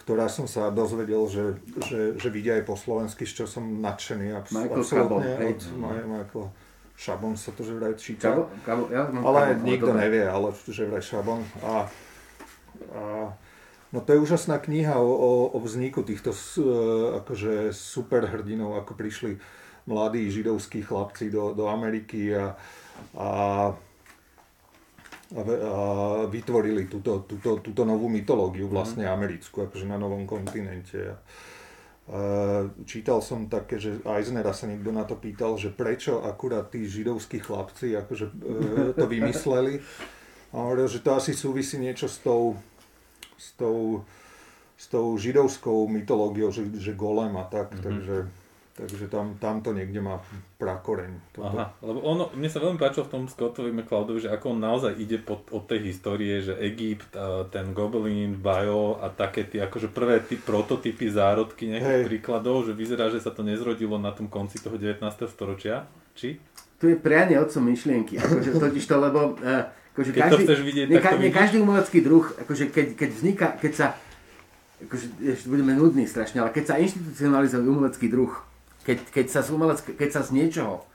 ktorá 0.03 0.27
som 0.27 0.43
sa 0.43 0.67
dozvedel, 0.67 1.23
že, 1.31 1.55
že, 1.87 1.99
že 2.19 2.27
vidia 2.27 2.59
aj 2.59 2.67
po 2.67 2.75
slovensky, 2.75 3.23
z 3.23 3.43
čo 3.43 3.45
som 3.47 3.63
nadšený. 3.79 4.35
Abs- 4.35 4.51
Michael 4.51 4.83
absolútne 4.83 5.35
hej. 5.39 5.55
od 5.55 5.59
Ma- 5.79 5.95
Šabon 6.95 7.35
sa 7.35 7.51
to 7.51 7.67
že 7.67 7.75
vraj 7.75 7.95
číta. 7.99 8.31
Kabo, 8.31 8.43
kabo, 8.63 8.83
ja 8.87 9.11
mám 9.11 9.23
Ale 9.27 9.59
kabo, 9.59 9.67
nikto 9.67 9.91
dobre. 9.91 10.01
nevie, 10.07 10.23
ale 10.23 10.47
že 10.55 10.83
vraj 10.87 11.03
Šabon. 11.03 11.43
A, 11.59 11.91
a, 12.95 13.01
no 13.91 13.99
to 13.99 14.15
je 14.15 14.23
úžasná 14.23 14.63
kniha 14.63 14.95
o, 14.95 15.11
o, 15.11 15.31
o 15.51 15.57
vzniku 15.59 16.07
týchto 16.07 16.31
e, 16.31 16.39
akože 17.19 17.75
superhrdinov, 17.75 18.79
ako 18.79 18.95
prišli 18.95 19.35
mladí 19.85 20.31
židovskí 20.31 20.81
chlapci 20.81 21.29
do, 21.29 21.53
do 21.53 21.67
Ameriky 21.67 22.31
a, 22.33 22.55
a, 23.13 23.27
a, 25.35 25.39
a 25.39 25.41
vytvorili 26.31 26.87
túto, 26.87 27.27
túto, 27.27 27.59
túto 27.59 27.81
novú 27.83 28.07
mytológiu, 28.09 28.71
vlastne 28.71 29.05
americkú, 29.05 29.67
akože 29.67 29.85
na 29.85 29.99
novom 29.99 30.23
kontinente. 30.23 31.11
A 31.11 31.15
čítal 32.85 33.17
som 33.25 33.49
také, 33.49 33.81
že 33.81 33.97
Eisnera 34.05 34.53
sa 34.53 34.69
niekto 34.69 34.93
na 34.93 35.09
to 35.09 35.17
pýtal, 35.17 35.57
že 35.57 35.73
prečo 35.73 36.21
akurát 36.21 36.69
tí 36.69 36.85
židovskí 36.85 37.41
chlapci 37.41 37.97
akože, 37.97 38.25
e, 38.29 38.93
to 38.93 39.05
vymysleli. 39.09 39.81
A 40.53 40.55
hovoril, 40.61 40.85
že 40.85 41.01
to 41.01 41.17
asi 41.17 41.33
súvisí 41.33 41.81
niečo 41.81 42.05
s 42.05 42.21
tou, 42.21 42.61
s 43.35 43.57
tou, 43.57 44.05
s 44.77 44.85
tou 44.85 45.17
židovskou 45.17 45.89
mytológiou, 45.89 46.53
že, 46.53 46.69
že 46.77 46.93
golem 46.93 47.33
a 47.41 47.45
tak, 47.49 47.73
mm-hmm. 47.73 47.83
takže, 47.83 48.15
takže 48.75 49.07
tam, 49.07 49.39
tam 49.39 49.63
to 49.63 49.71
niekde 49.71 50.03
má 50.03 50.19
prakoreň. 50.59 51.31
Toto. 51.31 51.47
Aha, 51.47 51.71
lebo 51.79 52.03
ono, 52.03 52.27
mne 52.35 52.51
sa 52.51 52.59
veľmi 52.59 52.75
páčilo 52.75 53.07
v 53.07 53.13
tom 53.15 53.23
Scottovi 53.31 53.71
McCloudovi, 53.71 54.27
že 54.27 54.33
ako 54.35 54.51
on 54.51 54.59
naozaj 54.59 54.99
ide 54.99 55.15
pod, 55.15 55.47
od 55.55 55.63
tej 55.63 55.87
histórie, 55.87 56.43
že 56.43 56.59
Egypt, 56.59 57.15
ten 57.55 57.71
Gobelin, 57.71 58.35
Bio 58.35 58.99
a 58.99 59.07
také 59.07 59.47
tie 59.47 59.63
akože 59.63 59.95
prvé 59.95 60.19
ty, 60.27 60.35
prototypy, 60.35 61.07
zárodky 61.07 61.71
nejakých 61.71 62.03
Hej. 62.03 62.09
príkladov, 62.11 62.67
že 62.67 62.75
vyzerá, 62.75 63.07
že 63.07 63.23
sa 63.23 63.31
to 63.31 63.47
nezrodilo 63.47 63.95
na 63.95 64.11
tom 64.11 64.27
konci 64.27 64.59
toho 64.59 64.75
19. 64.75 64.99
storočia. 65.31 65.87
Či? 66.11 66.35
Tu 66.75 66.91
je 66.91 66.97
prianie 66.99 67.39
otcom 67.39 67.63
myšlienky, 67.63 68.19
akože 68.19 68.59
totiž 68.59 68.83
to, 68.83 68.95
lebo 68.99 69.39
uh, 69.39 69.71
akože 69.95 70.11
Keď 70.11 70.27
to 70.27 70.39
chceš 70.43 70.61
vidieť, 70.67 70.85
nie, 70.91 70.99
tak 70.99 71.15
to 71.15 71.23
nie 71.23 71.31
vidíš. 71.31 71.39
každý 71.39 71.57
umelecký 71.63 71.99
druh, 72.03 72.25
akože 72.43 72.63
keď, 72.75 72.87
keď 72.99 73.09
vzniká, 73.15 73.47
keď 73.55 73.71
sa, 73.71 73.87
akože 74.83 75.05
ešte 75.23 75.47
budeme 75.47 75.71
nudní 75.71 76.03
strašne, 76.03 76.43
ale 76.43 76.51
keď 76.51 76.63
sa 76.67 76.75
inštitucionalizuje 76.75 77.63
umelecký 77.63 78.11
druh, 78.11 78.35
keď, 78.85 78.97
keď, 79.09 79.25
sa 79.27 79.41
z 79.41 79.49
umeleck- 79.49 79.97
keď 79.97 80.09
sa 80.11 80.21
z 80.21 80.29
niečoho 80.31 80.85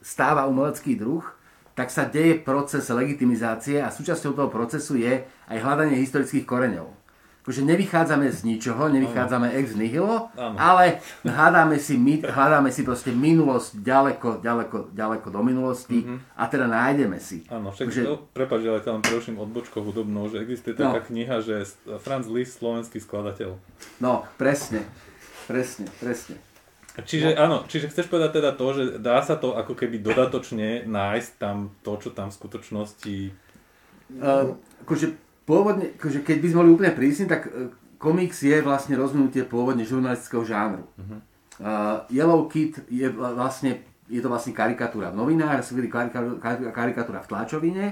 stáva 0.00 0.46
umelecký 0.46 0.94
druh, 0.94 1.26
tak 1.74 1.88
sa 1.88 2.04
deje 2.04 2.38
proces 2.38 2.88
legitimizácie 2.88 3.80
a 3.80 3.88
súčasťou 3.88 4.32
toho 4.32 4.48
procesu 4.48 4.96
je 4.96 5.20
aj 5.46 5.58
hľadanie 5.58 5.98
historických 5.98 6.44
koreňov. 6.44 6.88
Akože 7.40 7.64
nevychádzame 7.64 8.28
z 8.28 8.44
ničoho, 8.44 8.92
nevychádzame 8.92 9.56
ex 9.56 9.72
nihilo, 9.72 10.28
ale 10.36 11.00
hľadáme 11.24 11.80
si, 11.80 11.96
my, 11.96 12.20
hľadáme 12.20 12.68
si 12.68 12.84
proste 12.84 13.16
minulosť 13.16 13.80
ďaleko, 13.80 14.44
ďaleko, 14.44 14.76
ďaleko 14.92 15.26
do 15.26 15.40
minulosti 15.40 16.04
a 16.36 16.44
teda 16.46 16.68
nájdeme 16.68 17.16
si. 17.16 17.48
Áno, 17.48 17.72
však 17.72 17.86
Takže- 17.88 18.04
to, 18.04 18.16
prepáč, 18.36 18.60
ale 18.68 18.84
tam 18.84 19.00
preruším 19.00 19.40
odbočkou 19.40 19.80
hudobnou, 19.80 20.28
že 20.28 20.44
existuje 20.44 20.76
No. 20.76 20.92
taká 20.92 21.08
kniha, 21.08 21.40
že 21.40 21.64
Franz 21.98 22.28
Liszt, 22.28 22.60
slovenský 22.60 23.00
skladateľ. 23.00 23.56
No, 23.98 24.28
presne, 24.36 24.84
presne, 25.48 25.88
presne. 25.96 26.36
Čiže 27.04 27.36
áno, 27.36 27.64
čiže 27.68 27.88
chceš 27.92 28.06
povedať 28.08 28.40
teda 28.40 28.50
to, 28.56 28.66
že 28.72 28.82
dá 28.98 29.20
sa 29.20 29.36
to 29.36 29.56
ako 29.56 29.76
keby 29.76 30.00
dodatočne 30.00 30.84
nájsť 30.88 31.30
tam 31.38 31.74
to, 31.80 31.92
čo 32.00 32.10
tam 32.12 32.28
v 32.28 32.38
skutočnosti... 32.38 33.16
Uh, 34.18 34.58
akože 34.82 35.14
pôvodne, 35.46 35.94
akože 35.94 36.26
keď 36.26 36.36
by 36.42 36.46
sme 36.50 36.60
boli 36.66 36.70
úplne 36.74 36.92
prísni, 36.96 37.30
tak 37.30 37.46
uh, 37.46 37.70
komiks 38.00 38.42
je 38.42 38.58
vlastne 38.64 38.98
rozvinutie 38.98 39.46
pôvodne 39.46 39.86
žurnalistického 39.86 40.42
žánru. 40.42 40.88
Uh, 41.60 42.02
Yellow 42.10 42.48
Kid 42.50 42.82
je 42.90 43.06
vla- 43.06 43.36
vlastne, 43.36 43.86
je 44.10 44.18
to 44.18 44.26
vlastne 44.26 44.56
karikatúra 44.56 45.14
v 45.14 45.20
novinách, 45.20 45.62
respektíve 45.62 45.92
karika- 45.92 46.38
kar- 46.42 46.72
karikatúra 46.74 47.22
v 47.22 47.30
tlačovine, 47.30 47.86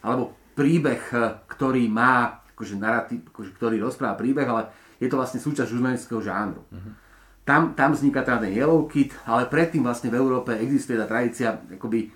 alebo 0.00 0.32
príbeh, 0.56 1.02
uh, 1.12 1.44
ktorý 1.50 1.84
má, 1.90 2.46
akože 2.56 2.74
narratív, 2.80 3.28
akože, 3.34 3.50
ktorý 3.58 3.76
rozpráva 3.82 4.16
príbeh, 4.16 4.48
ale 4.48 4.62
je 4.98 5.06
to 5.06 5.14
vlastne 5.14 5.38
súčasť 5.38 5.68
žurnalistického 5.68 6.22
žánru. 6.24 6.64
Tam, 7.48 7.72
tam 7.72 7.96
vzniká 7.96 8.20
teda 8.20 8.44
ten 8.44 8.52
Yellow 8.52 8.84
Kid, 8.84 9.16
ale 9.24 9.48
predtým 9.48 9.80
vlastne 9.80 10.12
v 10.12 10.20
Európe 10.20 10.52
existuje 10.52 11.00
tá 11.00 11.08
tradícia 11.08 11.56
akoby 11.56 12.04
e, 12.04 12.08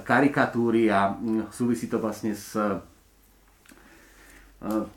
karikatúry 0.00 0.88
a 0.88 1.12
mm, 1.12 1.52
súvisí 1.52 1.84
to 1.84 2.00
vlastne 2.00 2.32
s, 2.32 2.56
e, 2.56 2.80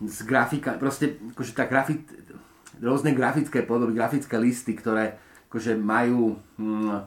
s 0.07 0.23
grafika, 0.23 0.79
proste 0.79 1.19
akože 1.35 1.51
tá 1.51 1.67
grafit, 1.67 1.99
rôzne 2.79 3.11
grafické 3.11 3.59
podoby, 3.59 3.91
grafické 3.91 4.39
listy, 4.39 4.71
ktoré 4.71 5.19
akože 5.51 5.75
majú 5.75 6.39
mm, 6.55 7.03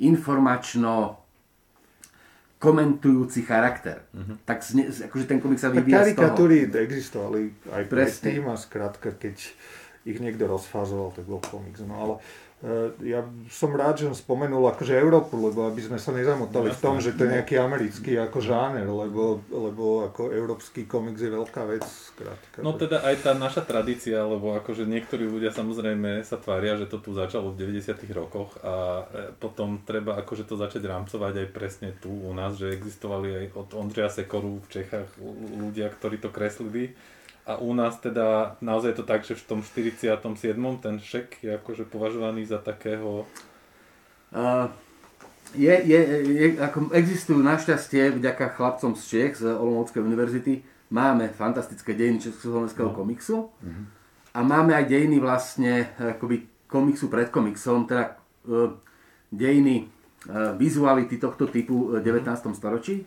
informačno 0.00 1.20
komentujúci 2.56 3.42
charakter. 3.42 4.06
Tak 4.46 4.62
zne, 4.62 4.86
akože 4.88 5.26
ten 5.26 5.42
komik 5.42 5.58
sa 5.58 5.74
Tak 5.74 5.82
vyvíja 5.82 6.08
z 6.08 6.14
toho. 6.14 6.30
karikatúry 6.30 6.56
existovali 6.70 7.40
aj 7.74 7.82
Presne. 7.90 8.22
predtým 8.22 8.44
a 8.46 8.54
skrátka, 8.54 9.10
keď 9.18 9.36
ich 10.02 10.18
niekto 10.18 10.50
rozfázoval, 10.50 11.14
tak 11.14 11.24
bol 11.30 11.38
komiks. 11.38 11.78
No 11.86 11.94
ale 11.94 12.14
e, 12.58 13.14
ja 13.14 13.22
som 13.46 13.70
rád, 13.70 14.02
že 14.02 14.10
som 14.10 14.18
spomenul 14.18 14.66
akože 14.74 14.98
Európu, 14.98 15.38
lebo 15.38 15.70
aby 15.70 15.78
sme 15.78 15.98
sa 15.98 16.10
nezamotali 16.10 16.74
v 16.74 16.82
tom, 16.82 16.98
že 16.98 17.14
to 17.14 17.22
je 17.22 17.38
nejaký 17.38 17.54
americký 17.62 18.18
ako 18.18 18.42
žáner, 18.42 18.82
lebo, 18.82 19.38
lebo 19.46 20.10
ako 20.10 20.34
európsky 20.34 20.90
komiks 20.90 21.22
je 21.22 21.30
veľká 21.30 21.62
vec. 21.70 21.86
Skrátka. 21.86 22.66
No 22.66 22.74
teda 22.74 23.06
aj 23.06 23.16
tá 23.22 23.32
naša 23.38 23.62
tradícia, 23.62 24.18
lebo 24.26 24.58
akože 24.58 24.90
niektorí 24.90 25.22
ľudia 25.22 25.54
samozrejme 25.54 26.26
sa 26.26 26.34
tvária, 26.34 26.74
že 26.74 26.90
to 26.90 26.98
tu 26.98 27.14
začalo 27.14 27.54
v 27.54 27.62
90 27.62 27.94
rokoch 28.10 28.58
a 28.66 29.06
e, 29.06 29.30
potom 29.38 29.86
treba 29.86 30.18
akože 30.18 30.50
to 30.50 30.58
začať 30.58 30.82
rámcovať 30.82 31.46
aj 31.46 31.48
presne 31.54 31.94
tu 32.02 32.10
u 32.10 32.34
nás, 32.34 32.58
že 32.58 32.74
existovali 32.74 33.38
aj 33.38 33.46
od 33.54 33.68
Ondreja 33.78 34.10
Sekoru 34.10 34.58
v 34.66 34.82
Čechách 34.82 35.14
ľudia, 35.62 35.86
ktorí 35.94 36.18
to 36.18 36.34
kreslili. 36.34 36.98
A 37.42 37.58
u 37.58 37.74
nás 37.74 37.98
teda 37.98 38.54
naozaj 38.62 38.94
je 38.94 38.98
to 39.02 39.06
tak, 39.06 39.26
že 39.26 39.34
v 39.34 39.46
tom 39.46 39.60
47. 39.66 40.54
ten 40.78 40.94
šek 41.02 41.42
je 41.42 41.50
akože 41.58 41.90
považovaný 41.90 42.46
za 42.46 42.62
takého... 42.62 43.26
Uh, 44.30 44.70
je, 45.52 45.74
je, 45.84 46.00
je, 46.32 46.46
ako 46.62 46.94
existujú 46.94 47.42
našťastie 47.42 48.14
vďaka 48.16 48.56
chlapcom 48.56 48.96
z 48.96 49.02
Čech, 49.04 49.32
z 49.42 49.52
Olomouckej 49.52 50.00
univerzity, 50.00 50.64
máme 50.88 51.28
fantastické 51.28 51.92
dejiny 51.92 52.30
československého 52.30 52.94
komiksu 52.94 53.52
a 54.32 54.40
máme 54.40 54.72
aj 54.72 54.88
dejiny 54.88 55.20
vlastne 55.20 55.92
akoby 55.98 56.48
komiksu 56.70 57.12
pred 57.12 57.28
komiksom, 57.28 57.84
teda 57.84 58.16
uh, 58.48 58.72
dejiny 59.28 59.90
uh, 60.30 60.56
vizuality 60.56 61.20
tohto 61.20 61.50
typu 61.50 61.90
v 61.90 62.00
19. 62.00 62.32
storočí. 62.56 63.04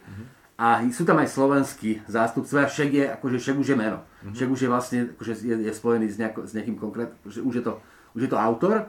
A 0.56 0.80
sú 0.88 1.04
tam 1.04 1.20
aj 1.20 1.36
slovenskí 1.36 2.00
zástupcovia, 2.08 2.72
však 2.72 2.90
je, 2.92 3.06
akože 3.12 3.38
však 3.44 3.56
už 3.60 3.68
je 3.76 3.78
meno. 3.78 4.00
Však 4.32 4.50
už 4.50 4.60
je 4.64 4.70
vlastne, 4.72 5.00
akože 5.12 5.34
je, 5.44 5.56
je 5.68 5.74
spojený 5.76 6.08
s, 6.10 6.18
nejako, 6.18 6.48
s 6.48 6.52
nejakým 6.56 6.78
konkrétnym, 6.80 7.20
že 7.28 7.44
už 7.44 7.54
je 7.60 7.64
to, 7.64 7.74
už 8.16 8.22
je 8.26 8.32
to 8.32 8.40
autor, 8.40 8.88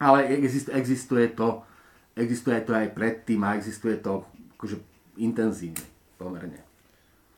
ale 0.00 0.24
exist, 0.26 0.72
existuje 0.72 1.28
to, 1.36 1.62
existuje 2.16 2.56
to 2.64 2.72
aj 2.72 2.96
predtým 2.96 3.44
a 3.44 3.54
existuje 3.60 4.00
to 4.00 4.24
akože 4.56 4.80
intenzívne 5.20 5.84
pomerne. 6.16 6.65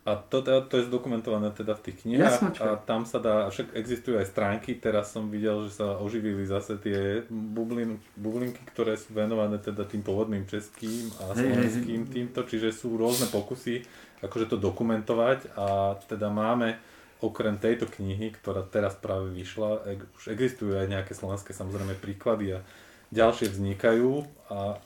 A 0.09 0.17
to, 0.17 0.41
to, 0.41 0.65
to 0.65 0.75
je 0.81 0.89
zdokumentované 0.89 1.53
teda 1.53 1.77
v 1.77 1.85
tých 1.85 2.09
knihách 2.09 2.41
Jasnočka. 2.41 2.65
a 2.65 2.69
tam 2.81 3.05
sa 3.05 3.21
dá, 3.21 3.45
však 3.53 3.77
existujú 3.77 4.17
aj 4.17 4.33
stránky, 4.33 4.81
teraz 4.81 5.13
som 5.13 5.29
videl, 5.29 5.69
že 5.69 5.85
sa 5.85 6.01
oživili 6.01 6.49
zase 6.49 6.81
tie 6.81 7.29
bublin, 7.29 8.01
bublinky, 8.17 8.65
ktoré 8.73 8.97
sú 8.97 9.13
venované 9.13 9.61
teda 9.61 9.85
tým 9.85 10.01
pôvodným 10.01 10.49
českým 10.49 11.13
a 11.21 11.37
slovenským 11.37 12.09
týmto, 12.09 12.49
čiže 12.49 12.73
sú 12.73 12.97
rôzne 12.97 13.29
pokusy 13.29 13.85
akože 14.23 14.51
to 14.51 14.57
dokumentovať 14.59 15.55
a 15.55 15.99
teda 16.11 16.31
máme 16.31 16.79
okrem 17.19 17.59
tejto 17.59 17.91
knihy, 17.91 18.31
ktorá 18.35 18.63
teraz 18.63 18.95
práve 18.95 19.35
vyšla, 19.35 19.87
už 20.19 20.31
existujú 20.31 20.79
aj 20.79 20.87
nejaké 20.87 21.13
slovenské 21.15 21.51
samozrejme 21.51 21.99
príklady 21.99 22.59
a 22.59 22.63
ďalšie 23.11 23.51
vznikajú 23.55 24.27
a 24.51 24.79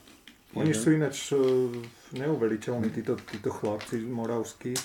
Oni 0.53 0.77
sú 0.77 0.93
ináč 0.93 1.33
e, 1.33 1.41
neuveriteľní, 2.13 2.93
títo, 2.93 3.17
títo 3.25 3.49
chlapci 3.49 4.05
moravskí. 4.05 4.77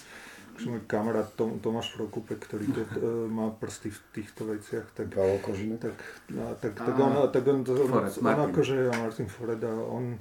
Môj 0.65 0.81
kamarát 0.89 1.29
Tom, 1.37 1.61
Tomáš 1.61 1.93
Prokupek, 1.93 2.41
ktorý 2.41 2.65
to, 2.73 2.81
e, 2.81 3.29
má 3.29 3.53
prsty 3.53 3.93
v 3.93 3.99
týchto 4.15 4.49
veciach, 4.49 4.89
tak, 4.97 5.13
tak, 5.77 5.93
a, 6.33 6.57
tak, 6.57 6.73
tak, 6.73 6.95
on, 6.97 7.13
tak 7.29 7.43
on, 7.45 7.61
on, 7.61 7.85
Fored, 7.85 8.09
on, 8.17 8.23
Martin. 8.25 8.49
akože, 8.49 8.77
Martin 8.89 9.27
Foreda, 9.29 9.69
on, 9.69 10.17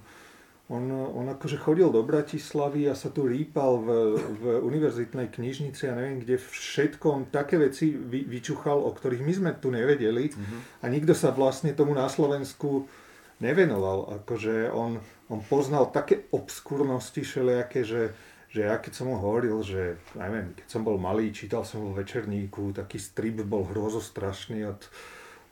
on, 0.69 0.85
on 0.93 1.27
akože 1.31 1.57
chodil 1.63 1.89
do 1.89 2.03
Bratislavy 2.03 2.91
a 2.91 2.99
sa 2.99 3.15
tu 3.15 3.25
rýpal 3.25 3.81
v, 3.81 3.89
v 4.19 4.45
univerzitnej 4.67 5.31
knižnici 5.31 5.87
a 5.87 5.95
neviem 5.95 6.21
kde 6.21 6.43
všetko, 6.43 7.07
on 7.07 7.23
také 7.31 7.57
veci 7.57 7.95
vy, 7.95 8.27
vyčuchal, 8.27 8.77
o 8.77 8.91
ktorých 8.91 9.23
my 9.23 9.33
sme 9.33 9.51
tu 9.57 9.71
nevedeli 9.71 10.35
a 10.83 10.91
nikto 10.91 11.15
sa 11.15 11.31
vlastne 11.31 11.71
tomu 11.73 11.95
na 11.95 12.11
Slovensku 12.11 12.91
nevenoval. 13.39 14.21
Akože 14.23 14.73
on, 14.73 14.99
on 15.31 15.41
poznal 15.45 15.93
také 15.93 16.27
obskurnosti 16.33 17.21
všelijaké, 17.23 17.85
že, 17.85 18.11
že 18.57 18.65
ja 18.65 18.81
keď 18.81 18.93
som 18.97 19.13
mu 19.13 19.21
hovoril, 19.21 19.61
že 19.61 20.01
neviem, 20.17 20.57
keď 20.57 20.67
som 20.73 20.81
bol 20.81 20.97
malý, 20.97 21.29
čítal 21.29 21.61
som 21.69 21.85
vo 21.85 21.93
večerníku, 21.93 22.73
taký 22.73 22.97
strip 22.97 23.45
bol 23.45 23.69
hrozostrašný 23.69 24.65
od, 24.65 24.81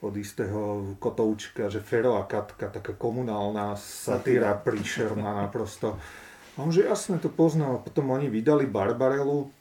od 0.00 0.14
istého 0.16 0.96
kotoučka, 0.96 1.68
že 1.68 1.84
Fero 1.84 2.16
a 2.16 2.24
Katka, 2.24 2.72
taká 2.72 2.96
komunálna 2.96 3.76
satíra 3.76 4.56
príšerná 4.56 5.44
naprosto. 5.44 6.00
A 6.56 6.64
on, 6.64 6.72
že 6.72 6.88
jasne 6.88 7.20
to 7.20 7.28
poznal. 7.28 7.84
Potom 7.84 8.08
oni 8.08 8.32
vydali 8.32 8.64
Barbarelu, 8.64 9.52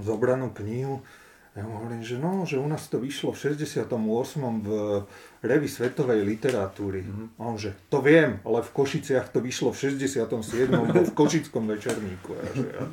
zobranú 0.00 0.48
knihu. 0.56 1.04
Ja 1.52 1.68
mu 1.68 1.84
hovorím, 1.84 2.02
že 2.02 2.16
no, 2.16 2.48
že 2.48 2.58
u 2.58 2.66
nás 2.66 2.88
to 2.88 2.96
vyšlo 2.98 3.36
v 3.36 3.54
68. 3.54 3.92
v 4.64 4.68
revi 5.44 5.68
svetovej 5.68 6.24
literatúry. 6.24 7.00
Mm-hmm. 7.00 7.26
A 7.36 7.42
on, 7.44 7.56
že 7.56 7.76
to 7.86 8.00
viem, 8.00 8.40
ale 8.40 8.60
v 8.60 8.70
Košiciach 8.72 9.28
to 9.28 9.38
vyšlo 9.38 9.70
v 9.70 9.92
67. 9.92 10.24
bol 10.66 11.04
v 11.04 11.12
Košickom 11.12 11.68
večerníku. 11.68 12.32
Ja, 12.32 12.44
že 12.50 12.64
ja, 12.64 12.84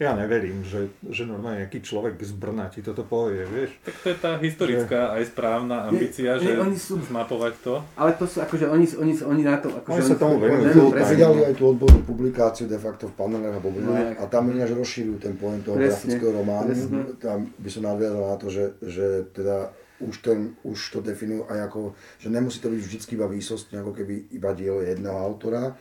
ja 0.00 0.12
neverím, 0.12 0.60
že, 0.60 0.90
že 1.04 1.22
normálne 1.22 1.62
nejaký 1.62 1.78
človek 1.80 2.18
z 2.18 2.32
Brna 2.32 2.66
ti 2.66 2.80
toto 2.80 3.02
povie, 3.02 3.44
vieš. 3.44 3.70
Tak 3.80 3.94
to 3.96 4.06
je 4.08 4.16
tá 4.18 4.32
historická 4.36 5.00
aj 5.12 5.22
správna 5.28 5.86
ambícia, 5.86 6.34
Nie, 6.34 6.40
že 6.40 6.50
nie, 6.50 6.58
oni 6.58 6.74
sú- 6.74 6.98
zmapovať 7.00 7.54
to. 7.60 7.74
Ale 7.94 8.10
to 8.12 8.24
sú 8.24 8.40
akože 8.40 8.66
oni, 8.66 8.86
oni, 8.92 9.12
oni 9.16 9.42
na 9.42 9.56
to... 9.56 9.70
Akože 9.70 9.94
Oni 9.94 10.02
sa 10.02 10.16
tomu 10.16 10.36
venujú. 10.36 10.90
Vydali 10.90 11.40
aj 11.44 11.54
tú 11.54 11.64
odbornú 11.68 12.02
publikáciu 12.02 12.66
de 12.66 12.76
facto 12.76 13.06
v 13.06 13.14
panelách 13.14 13.54
a 13.54 13.60
No, 13.60 13.62
bublinách 13.62 14.08
jak. 14.08 14.18
a 14.18 14.24
tam 14.26 14.48
ináč 14.48 14.70
rozšírujú 14.72 15.16
ten 15.20 15.34
pojem 15.34 15.60
toho 15.60 15.76
Presne, 15.76 15.94
grafického 16.10 16.32
románu. 16.34 16.66
presne. 16.66 16.98
Tam 17.16 17.38
by 17.46 17.68
som 17.68 17.82
nadviazal 17.84 18.24
na 18.24 18.36
to, 18.36 18.46
že, 18.48 18.64
že 18.80 19.06
teda 19.30 19.70
už, 20.00 20.14
ten, 20.24 20.56
už 20.64 20.78
to 20.92 20.98
definujú 21.04 21.46
aj 21.48 21.70
ako, 21.70 21.80
že 22.18 22.28
nemusí 22.32 22.58
to 22.60 22.72
byť 22.72 22.80
vždycky 22.80 23.12
iba 23.16 23.28
výsostne, 23.28 23.80
ako 23.80 23.92
keby 23.92 24.32
iba 24.32 24.50
dielo 24.56 24.80
jedného 24.80 25.16
autora, 25.16 25.76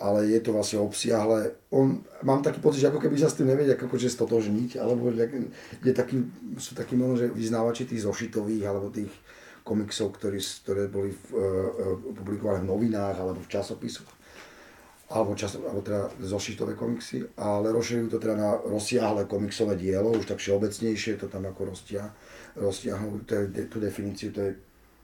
ale 0.00 0.32
je 0.32 0.40
to 0.40 0.56
vlastne 0.56 0.80
obsiahle. 0.80 1.52
On, 1.70 2.00
mám 2.24 2.40
taký 2.40 2.64
pocit, 2.64 2.80
že 2.80 2.88
ako 2.88 3.04
keby 3.04 3.20
sa 3.20 3.28
s 3.28 3.36
tým 3.36 3.52
nevedia 3.52 3.76
akože 3.76 4.08
stotožniť, 4.08 4.80
alebo 4.80 5.12
je 5.12 5.92
taký, 5.92 6.24
sú 6.56 6.72
takí 6.72 6.96
možno, 6.96 7.20
že 7.20 7.26
vyznávači 7.28 7.84
tých 7.84 8.08
zošitových 8.08 8.64
alebo 8.64 8.88
tých 8.88 9.12
komiksov, 9.60 10.16
ktorý, 10.16 10.40
ktoré 10.40 10.88
boli 10.88 11.12
v, 11.12 11.24
e, 11.36 11.38
e, 11.38 11.84
publikované 12.16 12.64
v 12.64 12.70
novinách 12.72 13.16
alebo 13.20 13.44
v 13.44 13.52
časopisoch 13.52 14.19
alebo, 15.10 15.34
čas, 15.34 15.58
alebo 15.58 15.82
teda 15.82 16.06
zošitové 16.22 16.78
komiksy, 16.78 17.34
ale 17.34 17.74
rozširujú 17.74 18.14
to 18.14 18.18
teda 18.22 18.36
na 18.38 18.50
rozsiahle 18.62 19.26
komiksové 19.26 19.74
dielo, 19.74 20.14
už 20.14 20.30
tak 20.30 20.38
všeobecnejšie 20.38 21.18
to 21.18 21.26
tam 21.26 21.50
ako 21.50 21.74
roztia, 21.74 22.14
roztiahnu 22.54 23.26
to 23.26 23.34
je, 23.34 23.44
de, 23.50 23.62
tú 23.66 23.82
definíciu 23.82 24.30
tej, 24.30 24.54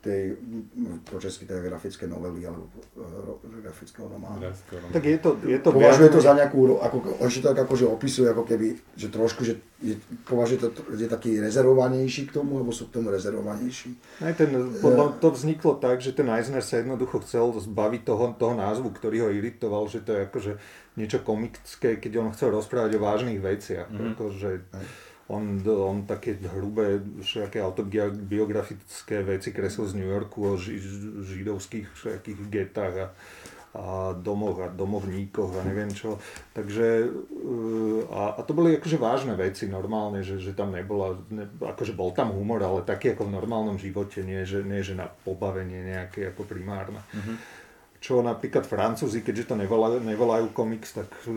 tej 0.07 0.23
mm, 0.39 1.03
po 1.03 1.19
česky 1.19 1.51
teda 1.51 1.67
grafické 1.67 2.07
novely 2.07 2.47
alebo 2.47 2.71
e, 2.95 3.59
grafického 3.59 4.07
románu. 4.07 4.47
Tak 4.95 5.03
je 5.03 5.19
to, 5.19 5.31
je 5.43 5.59
to 5.59 5.75
Považuje 5.75 6.09
to 6.15 6.21
za 6.23 6.39
nejakú, 6.39 6.79
ako, 6.79 6.97
to 7.19 7.43
tak 7.43 7.59
akože 7.67 7.85
opisuje, 7.91 8.31
ako 8.31 8.47
keby, 8.47 8.79
že 8.95 9.11
trošku, 9.11 9.43
že 9.43 9.59
je, 9.83 9.99
považuje 10.23 10.63
to, 10.63 10.69
že 10.95 11.03
je 11.05 11.11
taký 11.11 11.43
rezervovanejší 11.43 12.31
k 12.31 12.39
tomu, 12.39 12.63
alebo 12.63 12.71
sú 12.71 12.87
k 12.87 13.03
tomu 13.03 13.11
rezervovanejší. 13.11 14.23
Aj 14.23 14.33
ten, 14.39 14.55
podľa, 14.79 15.19
to 15.19 15.35
vzniklo 15.35 15.77
tak, 15.83 15.99
že 15.99 16.15
ten 16.15 16.31
Eisner 16.31 16.63
sa 16.63 16.79
jednoducho 16.79 17.21
chcel 17.27 17.51
zbaviť 17.51 18.07
toho, 18.07 18.25
toho 18.39 18.55
názvu, 18.55 18.95
ktorý 18.95 19.27
ho 19.27 19.31
iritoval, 19.35 19.91
že 19.91 20.07
to 20.07 20.15
je 20.15 20.21
akože 20.31 20.53
niečo 20.97 21.21
komické, 21.21 22.01
keď 22.01 22.13
on 22.25 22.33
chcel 22.33 22.57
rozprávať 22.57 22.97
o 22.97 23.05
vážnych 23.05 23.37
veciach. 23.37 23.93
Mm-hmm. 23.93 24.13
Akože 24.17 24.51
on, 25.27 25.59
on 25.67 26.07
také 26.07 26.39
hrubé 26.39 27.03
všaké 27.19 27.59
autobiografické 27.59 29.27
veci 29.27 29.51
kreslil 29.51 29.87
z 29.91 29.95
New 29.99 30.07
Yorku 30.07 30.39
o 30.47 30.55
ži, 30.55 30.79
židovských 31.27 31.91
všakých 31.91 32.39
getách 32.47 32.95
a, 32.95 33.09
a 33.75 33.85
domoch 34.15 34.63
a 34.63 34.71
domovníkoch 34.71 35.59
a 35.59 35.67
neviem 35.67 35.91
čo. 35.91 36.23
Takže 36.55 37.11
eh, 37.11 38.01
a, 38.07 38.39
a 38.39 38.41
to 38.47 38.55
boli 38.55 38.79
akože 38.79 39.03
vážne 39.03 39.35
veci 39.35 39.67
normálne, 39.67 40.23
že, 40.23 40.39
že 40.39 40.55
tam 40.55 40.71
nebola, 40.71 41.19
ne, 41.35 41.51
akože 41.59 41.99
bol 41.99 42.15
tam 42.15 42.31
humor, 42.31 42.63
ale 42.63 42.87
taký 42.87 43.19
ako 43.19 43.27
v 43.27 43.35
normálnom 43.35 43.83
živote, 43.83 44.23
nie 44.23 44.47
že, 44.47 44.63
nie, 44.63 44.79
že 44.87 44.95
na 44.95 45.11
pobavenie 45.11 45.91
nejaké 45.91 46.31
ako 46.31 46.47
primárne. 46.47 47.03
Mm-hmm. 47.03 47.37
Čo 47.99 48.23
napríklad 48.23 48.63
Francúzi, 48.63 49.27
keďže 49.27 49.51
to 49.51 49.55
nevolajú, 49.59 49.99
nevolajú 50.07 50.55
komiks, 50.55 50.95
tak 50.95 51.11
eh, 51.27 51.35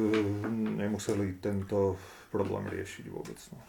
nemuseli 0.78 1.42
tento 1.42 1.98
problém 2.30 2.66
riešiť 2.70 3.06
vôbec. 3.10 3.38
No. 3.54 3.60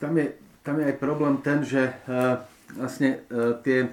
Tam 0.00 0.12
je, 0.16 0.36
tam 0.64 0.80
je 0.80 0.84
aj 0.92 0.96
problém 1.00 1.34
ten, 1.40 1.64
že 1.64 1.92
uh, 2.08 2.40
vlastne 2.76 3.24
uh, 3.28 3.56
tie, 3.64 3.92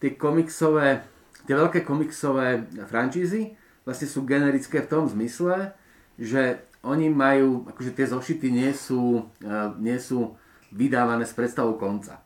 tie 0.00 0.10
komiksové, 0.16 1.04
tie 1.44 1.54
veľké 1.54 1.84
komiksové 1.84 2.64
franšízy 2.88 3.56
vlastne 3.86 4.08
sú 4.10 4.26
generické 4.26 4.82
v 4.82 4.90
tom 4.90 5.04
zmysle, 5.06 5.76
že 6.18 6.64
oni 6.82 7.12
majú, 7.12 7.66
akože 7.70 7.92
tie 7.94 8.06
zošity 8.08 8.48
nie 8.50 8.72
sú, 8.72 9.28
uh, 9.44 9.72
nie 9.78 9.96
sú 10.00 10.34
vydávané 10.74 11.24
s 11.24 11.36
predstavou 11.36 11.78
konca. 11.78 12.20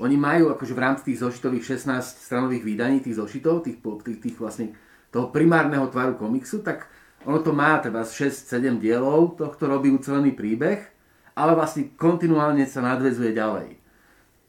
Oni 0.00 0.16
majú 0.16 0.48
akože 0.56 0.72
v 0.72 0.80
rámci 0.80 1.02
tých 1.12 1.20
zošitových 1.20 1.76
16 1.76 2.00
stranových 2.24 2.64
vydaní 2.64 3.04
tých 3.04 3.20
zošitov, 3.20 3.68
tých, 3.68 3.84
tých, 3.84 4.18
tých 4.20 4.36
vlastne 4.40 4.72
toho 5.12 5.28
primárneho 5.28 5.84
tvaru 5.92 6.16
komiksu, 6.16 6.64
tak 6.64 6.88
ono 7.28 7.38
to 7.44 7.52
má 7.52 7.80
teda 7.80 8.04
6-7 8.06 8.80
dielov, 8.80 9.36
tohto 9.36 9.68
robí 9.68 9.92
ucelený 9.92 10.32
príbeh, 10.32 10.80
ale 11.36 11.52
vlastne 11.52 11.92
kontinuálne 11.96 12.64
sa 12.64 12.80
nadvezuje 12.80 13.36
ďalej. 13.36 13.76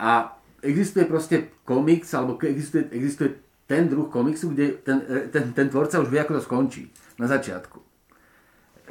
A 0.02 0.36
existuje 0.64 1.06
proste 1.06 1.52
komiks, 1.68 2.12
alebo 2.16 2.40
existuje, 2.42 2.88
existuje 2.96 3.38
ten 3.68 3.88
druh 3.88 4.08
komiksu, 4.08 4.52
kde 4.52 4.84
ten, 4.84 5.00
ten, 5.32 5.56
ten 5.56 5.68
tvorca 5.72 6.00
už 6.00 6.12
vie, 6.12 6.20
ako 6.20 6.40
to 6.40 6.44
skončí 6.44 6.84
na 7.20 7.28
začiatku 7.28 7.92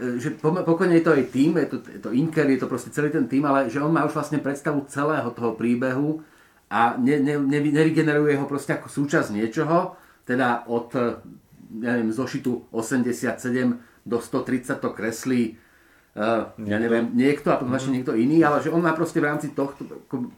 E, 0.00 0.16
že 0.16 0.32
po- 0.32 0.64
pokojne 0.64 0.96
je 0.96 1.04
to 1.04 1.12
aj 1.12 1.24
tým, 1.28 1.50
je 1.60 1.68
to, 1.68 1.76
je 1.84 2.00
to 2.00 2.10
Inker, 2.16 2.48
je 2.48 2.60
to 2.60 2.70
proste 2.70 2.90
celý 2.90 3.12
ten 3.12 3.28
tým, 3.28 3.44
ale 3.44 3.68
že 3.68 3.84
on 3.84 3.92
má 3.92 4.08
už 4.08 4.16
vlastne 4.16 4.40
predstavu 4.40 4.88
celého 4.88 5.28
toho 5.36 5.52
príbehu 5.52 6.24
a 6.72 6.96
ne, 6.96 7.20
ne, 7.20 7.36
ne, 7.36 7.58
nevygeneruje 7.60 8.40
ho 8.40 8.48
proste 8.48 8.72
ako 8.72 8.88
súčasť 8.88 9.36
niečoho, 9.36 10.00
teda 10.24 10.64
od 10.72 10.88
e, 10.96 11.20
ja 11.78 11.94
neviem, 11.94 12.10
zošitu 12.10 12.70
87 12.74 13.78
do 14.02 14.18
130 14.18 14.82
to 14.82 14.90
kreslí 14.90 15.54
uh, 16.18 16.50
ja 16.58 16.78
neviem, 16.82 17.14
niekto 17.14 17.54
a 17.54 17.60
potom 17.60 17.70
začne 17.70 18.02
niekto 18.02 18.18
iný, 18.18 18.42
ale 18.42 18.58
že 18.58 18.74
on 18.74 18.82
má 18.82 18.90
proste 18.96 19.22
v 19.22 19.28
rámci 19.30 19.54
tohto 19.54 19.86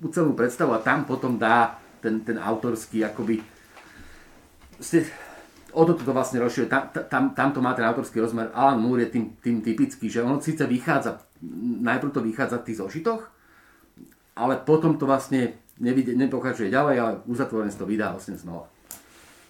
ucelenú 0.05 0.37
predstavu 0.37 0.77
a 0.77 0.85
tam 0.85 1.09
potom 1.09 1.40
dá 1.40 1.81
ten, 2.05 2.21
ten 2.21 2.37
autorský 2.37 3.07
akoby 3.07 3.40
ste, 4.83 5.07
o 5.73 5.83
to 5.87 5.95
to 5.95 6.12
vlastne 6.12 6.42
rozširuje. 6.42 6.68
Tam, 6.68 6.90
tam, 6.90 7.25
tam 7.33 7.49
to 7.55 7.61
má 7.62 7.73
ten 7.73 7.87
autorský 7.87 8.18
rozmer. 8.18 8.51
Alan 8.53 8.83
Moore 8.83 9.09
je 9.09 9.14
tým, 9.14 9.25
tým 9.38 9.57
typický, 9.62 10.11
že 10.11 10.21
on 10.21 10.42
síce 10.42 10.66
vychádza, 10.66 11.23
najprv 11.81 12.11
to 12.12 12.21
vychádza 12.21 12.61
v 12.61 12.66
tých 12.66 12.81
zošitoch, 12.83 13.23
ale 14.37 14.59
potom 14.61 14.99
to 14.99 15.07
vlastne 15.07 15.57
nevidie, 15.79 16.18
nepokračuje 16.18 16.68
ďalej, 16.68 16.97
ale 16.99 17.12
uzatvorené 17.31 17.73
to 17.73 17.88
vydá 17.88 18.12
vlastne 18.12 18.37
znova. 18.37 18.68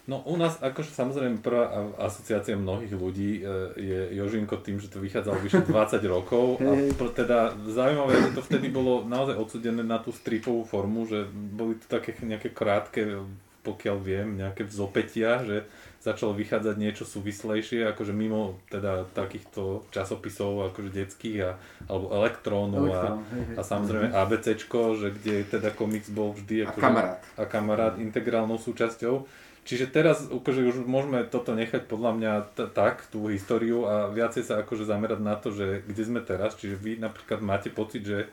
No 0.02 0.18
u 0.26 0.34
nás 0.34 0.58
akože 0.58 0.90
samozrejme 0.90 1.38
prvá 1.46 1.70
a- 1.70 2.10
asociácia 2.10 2.58
mnohých 2.58 2.90
ľudí 2.90 3.38
e, 3.38 3.40
je 3.78 3.98
Jožinko 4.18 4.58
tým, 4.58 4.82
že 4.82 4.90
to 4.90 4.98
vychádzalo 4.98 5.38
vyše 5.38 5.62
20 5.70 6.02
rokov 6.10 6.58
a 6.58 6.74
teda 7.14 7.54
zaujímavé, 7.70 8.18
že 8.18 8.34
to 8.34 8.42
vtedy 8.42 8.66
bolo 8.66 9.06
naozaj 9.06 9.38
odsudené 9.38 9.86
na 9.86 10.02
tú 10.02 10.10
stripovú 10.10 10.66
formu, 10.66 11.06
že 11.06 11.22
boli 11.30 11.78
to 11.78 11.86
také 11.86 12.18
nejaké 12.18 12.50
krátke, 12.50 13.22
pokiaľ 13.62 13.96
viem, 14.02 14.42
nejaké 14.42 14.66
vzopetia, 14.66 15.38
že 15.46 15.70
začalo 16.02 16.34
vychádzať 16.34 16.74
niečo 16.82 17.06
súvislejšie, 17.06 17.86
akože 17.94 18.10
mimo 18.10 18.58
teda 18.66 19.06
takýchto 19.14 19.86
časopisov 19.94 20.74
akože 20.74 20.90
detských 20.90 21.38
a, 21.46 21.50
alebo 21.86 22.10
elektrónu 22.10 22.90
Elektrón, 22.90 23.22
a, 23.22 23.30
hej, 23.30 23.42
hej. 23.46 23.54
a 23.54 23.62
samozrejme 23.62 24.08
ABCčko, 24.10 24.98
že 24.98 25.14
kde 25.14 25.46
teda 25.46 25.70
komiks 25.70 26.10
bol 26.10 26.34
vždy 26.34 26.66
A 26.66 26.74
akože, 26.74 26.82
kamarát. 26.82 27.22
a 27.38 27.42
kamarát 27.46 27.94
integrálnou 28.02 28.58
súčasťou. 28.58 29.30
Čiže 29.62 29.94
teraz 29.94 30.26
akože 30.26 30.74
už 30.74 30.76
môžeme 30.90 31.22
toto 31.22 31.54
nechať 31.54 31.86
podľa 31.86 32.10
mňa 32.18 32.32
t- 32.58 32.70
tak, 32.74 33.06
tú 33.14 33.30
históriu 33.30 33.86
a 33.86 34.10
viacej 34.10 34.42
sa 34.42 34.58
akože 34.66 34.82
zamerať 34.82 35.20
na 35.22 35.38
to, 35.38 35.54
že 35.54 35.86
kde 35.86 36.02
sme 36.02 36.18
teraz. 36.18 36.58
Čiže 36.58 36.74
vy 36.82 36.98
napríklad 36.98 37.38
máte 37.38 37.70
pocit, 37.70 38.02
že 38.02 38.26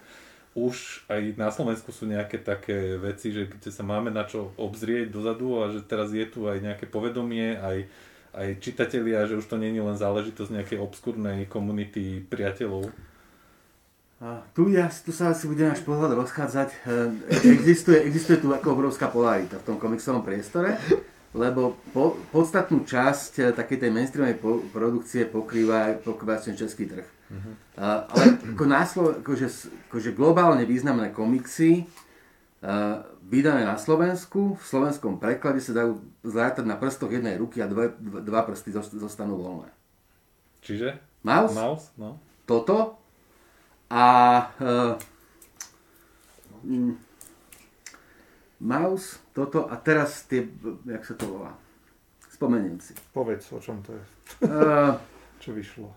už 0.57 1.05
aj 1.05 1.37
na 1.37 1.53
Slovensku 1.53 1.93
sú 1.93 2.09
nejaké 2.09 2.41
také 2.41 2.97
veci, 2.97 3.29
že 3.29 3.45
kde 3.45 3.69
sa 3.69 3.85
máme 3.85 4.09
na 4.09 4.25
čo 4.25 4.49
obzrieť 4.57 5.13
dozadu 5.13 5.61
a 5.61 5.69
že 5.69 5.85
teraz 5.85 6.09
je 6.09 6.25
tu 6.25 6.49
aj 6.49 6.65
nejaké 6.65 6.89
povedomie, 6.89 7.61
aj, 7.61 7.85
aj 8.33 8.47
čitatelia, 8.57 9.29
že 9.29 9.37
už 9.37 9.45
to 9.45 9.61
je 9.61 9.69
len 9.69 9.97
záležitosť 10.01 10.49
nejakej 10.49 10.81
obskúrnej 10.81 11.45
komunity 11.45 12.25
priateľov. 12.25 12.89
Tu, 14.51 14.75
ja, 14.75 14.91
tu 14.91 15.15
sa 15.15 15.31
asi 15.31 15.47
budeme 15.47 15.71
až 15.71 15.79
pohľad 15.87 16.11
rozchádzať. 16.11 16.69
E, 16.83 17.55
Existuje, 17.55 18.03
existuje 18.03 18.43
tu 18.43 18.51
ako 18.51 18.75
obrovská 18.75 19.07
polarita 19.07 19.55
v 19.63 19.63
tom 19.63 19.77
komiksovom 19.79 20.27
priestore, 20.27 20.75
lebo 21.33 21.77
po, 21.93 22.17
podstatnú 22.33 22.85
časť 22.89 23.31
e, 23.37 23.43
takej 23.53 23.85
tej 23.85 23.91
mainstreamovej 23.93 24.37
po, 24.41 24.65
produkcie 24.73 25.29
pokrýva, 25.29 26.01
pokrýva 26.01 26.41
ten 26.41 26.57
český 26.57 26.89
trh. 26.89 27.05
A, 27.77 28.09
ale 28.09 28.41
ako, 28.57 28.63
na 28.65 28.81
Slo- 28.89 29.21
akože, 29.21 29.47
akože 29.89 30.17
globálne 30.17 30.65
významné 30.65 31.13
komiksy 31.13 31.85
uh, 32.65 33.05
vydané 33.29 33.61
na 33.69 33.77
Slovensku, 33.77 34.57
v 34.57 34.63
slovenskom 34.65 35.21
preklade 35.21 35.61
sa 35.61 35.77
dajú 35.77 36.01
zrátať 36.25 36.65
na 36.65 36.73
prstoch 36.73 37.13
jednej 37.13 37.37
ruky 37.37 37.61
a 37.61 37.69
dva, 37.69 37.93
dva, 38.01 38.41
prsty 38.49 38.73
zost- 38.73 38.97
zostanú 38.97 39.37
voľné. 39.37 39.69
Čiže? 40.65 40.97
Mouse? 41.21 41.53
Mouse? 41.53 41.87
No. 42.01 42.17
toto 42.49 42.97
a 43.93 44.05
uh, 44.57 44.93
mm, 46.65 47.08
mouse, 48.59 49.23
toto 49.31 49.67
a 49.71 49.75
teraz 49.79 50.27
tie, 50.27 50.47
jak 50.85 51.03
sa 51.03 51.15
to 51.15 51.25
volá, 51.27 51.51
spomeniem 52.31 52.79
si. 52.79 52.95
Povedz, 53.15 53.51
o 53.55 53.59
čom 53.59 53.83
to 53.83 53.95
je, 53.95 54.03
Uh, 54.45 54.93
čo 55.41 55.57
vyšlo. 55.57 55.89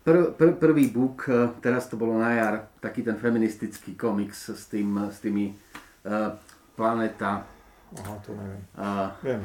pr, 0.00 0.32
pr, 0.32 0.56
prvý 0.56 0.88
book, 0.88 1.28
uh, 1.28 1.52
teraz 1.60 1.92
to 1.92 2.00
bolo 2.00 2.16
na 2.16 2.32
jar, 2.32 2.54
taký 2.80 3.04
ten 3.04 3.20
feministický 3.20 3.92
komiks 3.92 4.48
s, 4.48 4.64
tým, 4.72 5.12
s 5.12 5.20
tými 5.20 5.52
uh, 5.52 6.32
Planeta. 6.74 7.44
Aha, 7.94 8.18
to 8.26 8.34
neviem. 8.34 8.62
Uh, 8.74 9.06
Viem, 9.22 9.40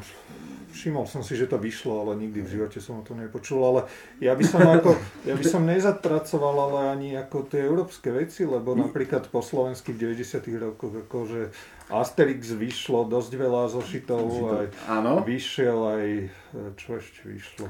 všimol 0.73 1.05
som 1.05 1.21
si, 1.21 1.38
že 1.38 1.45
to 1.45 1.62
vyšlo, 1.62 2.01
ale 2.01 2.17
nikdy 2.17 2.41
v 2.41 2.49
živote 2.57 2.81
som 2.81 3.01
o 3.01 3.03
to 3.05 3.13
nepočul, 3.13 3.62
ale 3.62 3.85
ja 4.17 4.33
by 4.33 4.41
som, 4.41 4.65
ako, 4.65 4.97
ja 5.29 5.38
by 5.38 5.45
som 5.45 5.69
nezatracoval 5.69 6.55
ale 6.57 6.79
ani 6.97 7.09
ako 7.13 7.45
tie 7.45 7.62
európske 7.62 8.09
veci, 8.09 8.49
lebo 8.49 8.73
napríklad 8.73 9.29
po 9.29 9.45
slovensky 9.45 9.93
v 9.93 10.17
90 10.17 10.65
rokoch 10.65 10.93
akože 11.05 11.53
Asterix 11.93 12.53
vyšlo 12.57 13.05
dosť 13.05 13.31
veľa 13.38 13.69
zošitov, 13.69 14.25
aj 14.49 14.65
áno, 14.89 15.21
vyšiel 15.21 15.79
aj, 15.85 16.07
čo 16.77 16.97
ešte 16.97 17.29
vyšlo? 17.29 17.69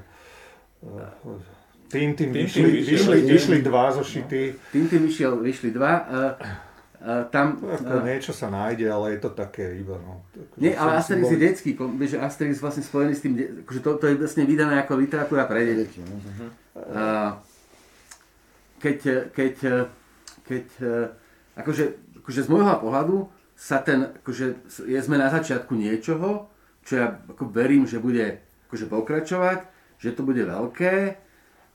Tintin 1.91 2.31
Tintin 2.31 2.45
vyšli, 2.45 2.69
vyšiel, 2.85 2.85
vyšli, 2.85 3.19
vyšli 3.35 3.57
dva 3.65 3.91
zošity, 3.91 4.41
Tintin 4.71 5.01
vyšiel, 5.09 5.33
vyšli 5.43 5.69
dva. 5.75 5.93
Uh, 6.07 6.68
tam, 7.31 7.63
ako 7.63 7.95
uh, 7.95 8.03
niečo 8.03 8.35
sa 8.35 8.51
nájde, 8.51 8.91
ale 8.91 9.15
je 9.15 9.19
to 9.23 9.31
také 9.31 9.79
iba, 9.79 9.95
no. 10.03 10.19
Akože 10.35 10.59
nie, 10.59 10.75
ale 10.75 10.99
Asterix 10.99 11.31
je 11.31 11.39
detský, 11.39 11.71
že 12.03 12.17
Asterix 12.19 12.59
vlastne 12.59 12.83
spojený 12.83 13.13
s 13.15 13.23
tým, 13.23 13.33
de- 13.39 13.63
akože 13.63 13.79
to, 13.79 13.89
to 13.95 14.05
je 14.11 14.15
vlastne 14.19 14.43
vydané 14.43 14.83
ako 14.83 14.99
literatúra 14.99 15.47
pre 15.47 15.63
deti. 15.63 16.03
No. 16.03 16.15
A 16.91 17.39
keď, 18.83 19.31
keď, 19.31 19.55
keď 20.43 20.65
akože, 21.55 21.83
akože 22.19 22.39
z 22.43 22.51
môjho 22.51 22.75
pohľadu 22.83 23.31
sa 23.55 23.79
ten, 23.79 24.11
akože 24.23 24.67
je, 24.87 24.99
sme 24.99 25.15
na 25.15 25.31
začiatku 25.31 25.75
niečoho, 25.75 26.51
čo 26.83 26.99
ja 26.99 27.07
ako 27.31 27.47
verím, 27.47 27.87
že 27.87 28.03
bude 28.03 28.43
akože 28.67 28.91
pokračovať, 28.91 29.59
že 29.99 30.15
to 30.15 30.23
bude 30.23 30.39
veľké 30.43 31.15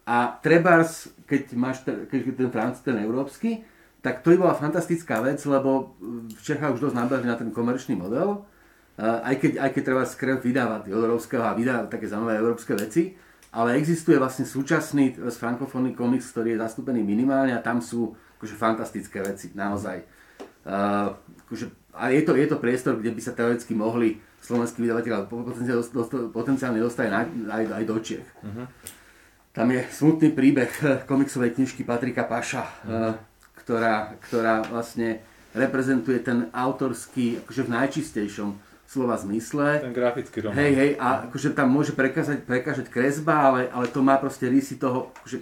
a 0.04 0.16
trebárs, 0.44 1.12
keď 1.24 1.42
máš 1.56 1.80
ten, 1.84 2.04
keď 2.08 2.20
ten 2.37 2.50
franc, 2.52 2.76
ten 2.84 2.96
európsky, 3.00 3.64
tak 4.04 4.20
to 4.20 4.36
by 4.36 4.44
bola 4.44 4.52
fantastická 4.52 5.24
vec, 5.24 5.40
lebo 5.48 5.96
v 6.28 6.40
Čechách 6.44 6.76
už 6.76 6.92
dosť 6.92 6.96
nabehli 7.00 7.24
na 7.24 7.40
ten 7.40 7.48
komerčný 7.48 7.96
model, 7.96 8.44
a 8.94 9.24
aj 9.26 9.34
keď, 9.42 9.52
aj 9.58 9.70
keď 9.74 9.82
treba 9.82 10.04
skrev 10.06 10.36
vydáva 10.38 10.84
Jodorovského 10.86 11.42
a 11.42 11.56
vydá 11.56 11.88
také 11.88 12.06
zaujímavé 12.06 12.38
európske 12.38 12.76
veci, 12.78 13.16
ale 13.50 13.80
existuje 13.80 14.20
vlastne 14.20 14.46
súčasný 14.46 15.18
z 15.18 15.36
frankofónny 15.40 15.96
komiks, 15.96 16.30
ktorý 16.30 16.54
je 16.54 16.62
zastúpený 16.62 17.02
minimálne 17.02 17.56
a 17.56 17.64
tam 17.64 17.82
sú 17.82 18.14
akože 18.38 18.54
fantastické 18.54 19.18
veci, 19.24 19.50
naozaj. 19.56 19.98
Uh, 20.62 21.10
akože, 21.48 21.72
a 21.96 22.14
je 22.14 22.22
to, 22.22 22.38
je 22.38 22.46
to 22.46 22.62
priestor, 22.62 22.94
kde 22.98 23.10
by 23.10 23.20
sa 23.22 23.34
teoreticky 23.34 23.74
mohli 23.74 24.22
slovenskí 24.44 24.84
vydavateľe 24.84 25.26
potenciálne, 25.26 25.84
potenciálne 26.30 26.80
dostať 26.82 27.06
na, 27.08 27.20
aj, 27.48 27.64
aj 27.80 27.84
do 27.88 27.96
Čech. 28.04 28.28
Tam 29.54 29.70
je 29.70 29.80
smutný 29.86 30.34
príbeh 30.34 30.72
eh, 30.82 31.00
komiksovej 31.06 31.54
knižky 31.54 31.86
Patrika 31.86 32.26
Paša, 32.26 32.64
eh, 32.66 33.14
ktorá, 33.64 34.20
ktorá 34.29 34.61
vlastne 34.68 35.24
reprezentuje 35.57 36.20
ten 36.20 36.53
autorský, 36.53 37.40
akože 37.40 37.62
v 37.64 37.70
najčistejšom 37.72 38.50
slova 38.85 39.16
zmysle. 39.16 39.81
Ten 39.81 39.96
grafický 39.96 40.44
román. 40.44 40.61
Hej, 40.61 40.72
hej, 40.77 40.90
a 41.00 41.27
akože 41.31 41.57
tam 41.57 41.72
môže 41.72 41.96
prekážať, 41.96 42.44
prekážať 42.44 42.92
kresba, 42.92 43.50
ale, 43.50 43.61
ale 43.72 43.88
to 43.88 44.05
má 44.05 44.20
proste 44.20 44.50
rysy 44.50 44.77
toho, 44.77 45.14
akože, 45.24 45.38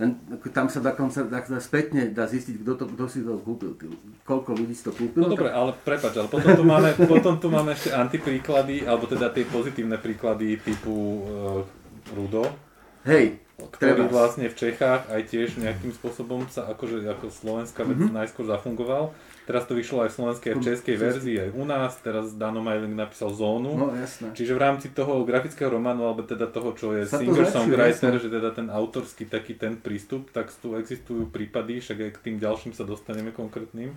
len, 0.00 0.16
tam 0.50 0.72
sa 0.72 0.80
dokonca 0.80 1.28
dá 1.28 1.40
spätne 1.60 2.08
dá 2.08 2.24
zistiť, 2.24 2.64
kto, 2.64 2.72
to, 2.78 2.84
kto 2.96 3.04
si 3.10 3.20
to 3.20 3.36
kúpil, 3.42 3.76
ty, 3.76 3.90
koľko 4.24 4.56
ľudí 4.56 4.72
si 4.72 4.84
to 4.86 4.92
kúpil. 4.96 5.22
No 5.22 5.28
dobre, 5.28 5.52
ale 5.52 5.76
prepač, 5.76 6.16
ale 6.16 6.32
potom 6.32 6.52
tu 6.56 6.64
máme, 6.64 6.88
potom 7.12 7.34
tu 7.36 7.46
máme 7.52 7.76
ešte 7.76 7.92
antipríklady, 7.92 8.88
alebo 8.88 9.04
teda 9.04 9.28
tie 9.28 9.44
pozitívne 9.44 10.00
príklady 10.00 10.56
typu 10.62 11.26
uh, 11.26 12.14
Rudo, 12.14 12.65
Hej, 13.06 13.38
ktorý 13.56 14.04
vlastne 14.06 14.46
v 14.46 14.56
Čechách 14.56 15.06
aj 15.06 15.22
tiež 15.26 15.56
nejakým 15.56 15.94
spôsobom 15.94 16.44
sa 16.46 16.66
akože 16.68 17.06
ako 17.06 17.30
slovenská 17.30 17.82
vec 17.82 17.96
Mhm. 17.96 18.12
najskôr 18.12 18.44
zafungoval. 18.44 19.14
Teraz 19.46 19.62
to 19.62 19.72
vyšlo 19.72 20.02
aj 20.02 20.10
v 20.10 20.16
slovenskej 20.18 20.48
aj 20.50 20.56
v 20.56 20.64
českej 20.66 20.96
verzii, 20.98 21.36
aj 21.38 21.50
u 21.54 21.64
nás, 21.64 21.94
teraz 22.02 22.34
Dano 22.34 22.58
Majling 22.58 22.92
napísal 22.92 23.30
Zónu. 23.30 23.78
no 23.78 23.94
jasné. 23.94 24.34
Čiže 24.34 24.52
v 24.52 24.60
rámci 24.60 24.86
toho 24.90 25.22
grafického 25.22 25.70
románu, 25.70 26.02
alebo 26.02 26.20
teda 26.20 26.50
toho, 26.50 26.74
čo 26.74 26.92
je 26.92 27.06
singer-songwriter, 27.06 28.18
že 28.18 28.26
teda 28.26 28.50
ten 28.50 28.66
autorský 28.68 29.24
taký 29.24 29.54
ten 29.54 29.78
prístup, 29.78 30.34
tak 30.34 30.50
tu 30.50 30.74
existujú 30.74 31.30
prípady, 31.30 31.78
však 31.78 31.96
aj 31.96 32.10
k 32.10 32.18
tým 32.20 32.36
ďalším 32.36 32.74
sa 32.74 32.82
dostaneme 32.82 33.30
konkrétnym. 33.30 33.94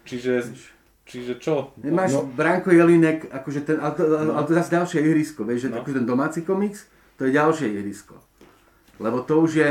Čiže, 0.00 0.54
čiže 1.04 1.36
čo? 1.36 1.74
Nemáš 1.76 2.14
No. 2.14 2.30
Branko 2.30 2.70
Jelinek, 2.70 3.26
akože 3.28 3.60
ten, 3.62 3.76
ale 3.76 3.92
to, 3.92 4.02
ale 4.06 4.42
to 4.46 4.52
zase 4.54 4.70
ďalšie 4.70 4.98
ihrisko, 5.02 5.42
vieš, 5.42 5.66
že 5.66 5.70
no. 5.70 5.82
akože 5.82 5.98
ten 5.98 6.06
domáci 6.06 6.40
komiks, 6.40 6.86
to 7.20 7.28
je 7.28 7.36
ďalšie 7.36 7.68
ihrisko. 7.68 8.16
Lebo 8.96 9.20
to 9.20 9.44
už 9.44 9.50
je, 9.60 9.68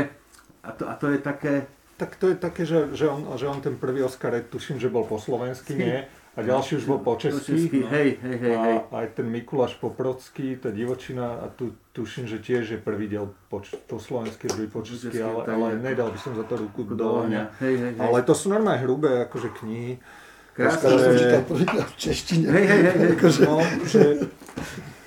a 0.62 0.70
to, 0.70 0.86
a 0.86 0.94
to 0.94 1.10
je 1.10 1.18
také, 1.18 1.66
Tak 2.00 2.16
to 2.16 2.32
je 2.32 2.36
také, 2.38 2.62
že, 2.64 2.96
že, 2.96 3.10
on, 3.10 3.28
že 3.36 3.44
on 3.44 3.60
ten 3.60 3.76
prvý 3.76 4.00
Oscar, 4.00 4.32
tuším, 4.40 4.78
že 4.80 4.88
bol 4.88 5.04
po 5.04 5.18
slovensky, 5.20 5.76
nie? 5.76 6.00
A 6.32 6.40
ďalší 6.48 6.80
už 6.80 6.88
bol 6.88 7.02
po 7.04 7.12
česky. 7.18 7.68
český, 7.68 7.80
hej, 7.84 8.16
hej, 8.24 8.36
hej, 8.40 8.56
hej. 8.56 8.76
A 8.88 9.04
aj 9.04 9.20
ten 9.20 9.28
Mikuláš 9.28 9.76
Poprocký, 9.76 10.56
tá 10.56 10.72
divočina, 10.72 11.44
a 11.44 11.52
tu 11.52 11.76
tuším, 11.92 12.24
že 12.24 12.40
tiež 12.40 12.72
je 12.72 12.78
prvý 12.80 13.04
diel 13.10 13.28
po, 13.52 13.60
po 13.84 14.00
slovensky, 14.00 14.48
druhý 14.48 14.72
po 14.72 14.80
česky, 14.80 15.20
ale, 15.20 15.44
ale 15.44 15.66
nedal 15.76 16.08
by 16.08 16.18
som 16.22 16.32
za 16.38 16.48
to 16.48 16.56
ruku 16.56 16.88
do 16.88 16.96
ohňa. 16.96 17.20
ohňa. 17.20 17.42
Hej, 17.60 17.74
hej, 17.76 17.92
hej. 17.92 18.00
Ale 18.00 18.18
to 18.24 18.32
sú 18.32 18.48
normálne 18.48 18.80
hrubé 18.80 19.20
akože 19.28 19.52
knihy. 19.60 20.00
Krásne. 20.56 20.80
Teraz 20.80 21.00
som 21.04 21.12
že- 21.12 21.20
čítal 21.20 21.42
prvýkrát 21.44 21.88
v 21.92 21.96
češtine. 22.00 22.46
Hej, 22.48 22.64
hej, 22.64 22.80
hej, 22.80 22.96
hej. 22.96 23.12
No, 23.44 23.56
že, 23.84 24.00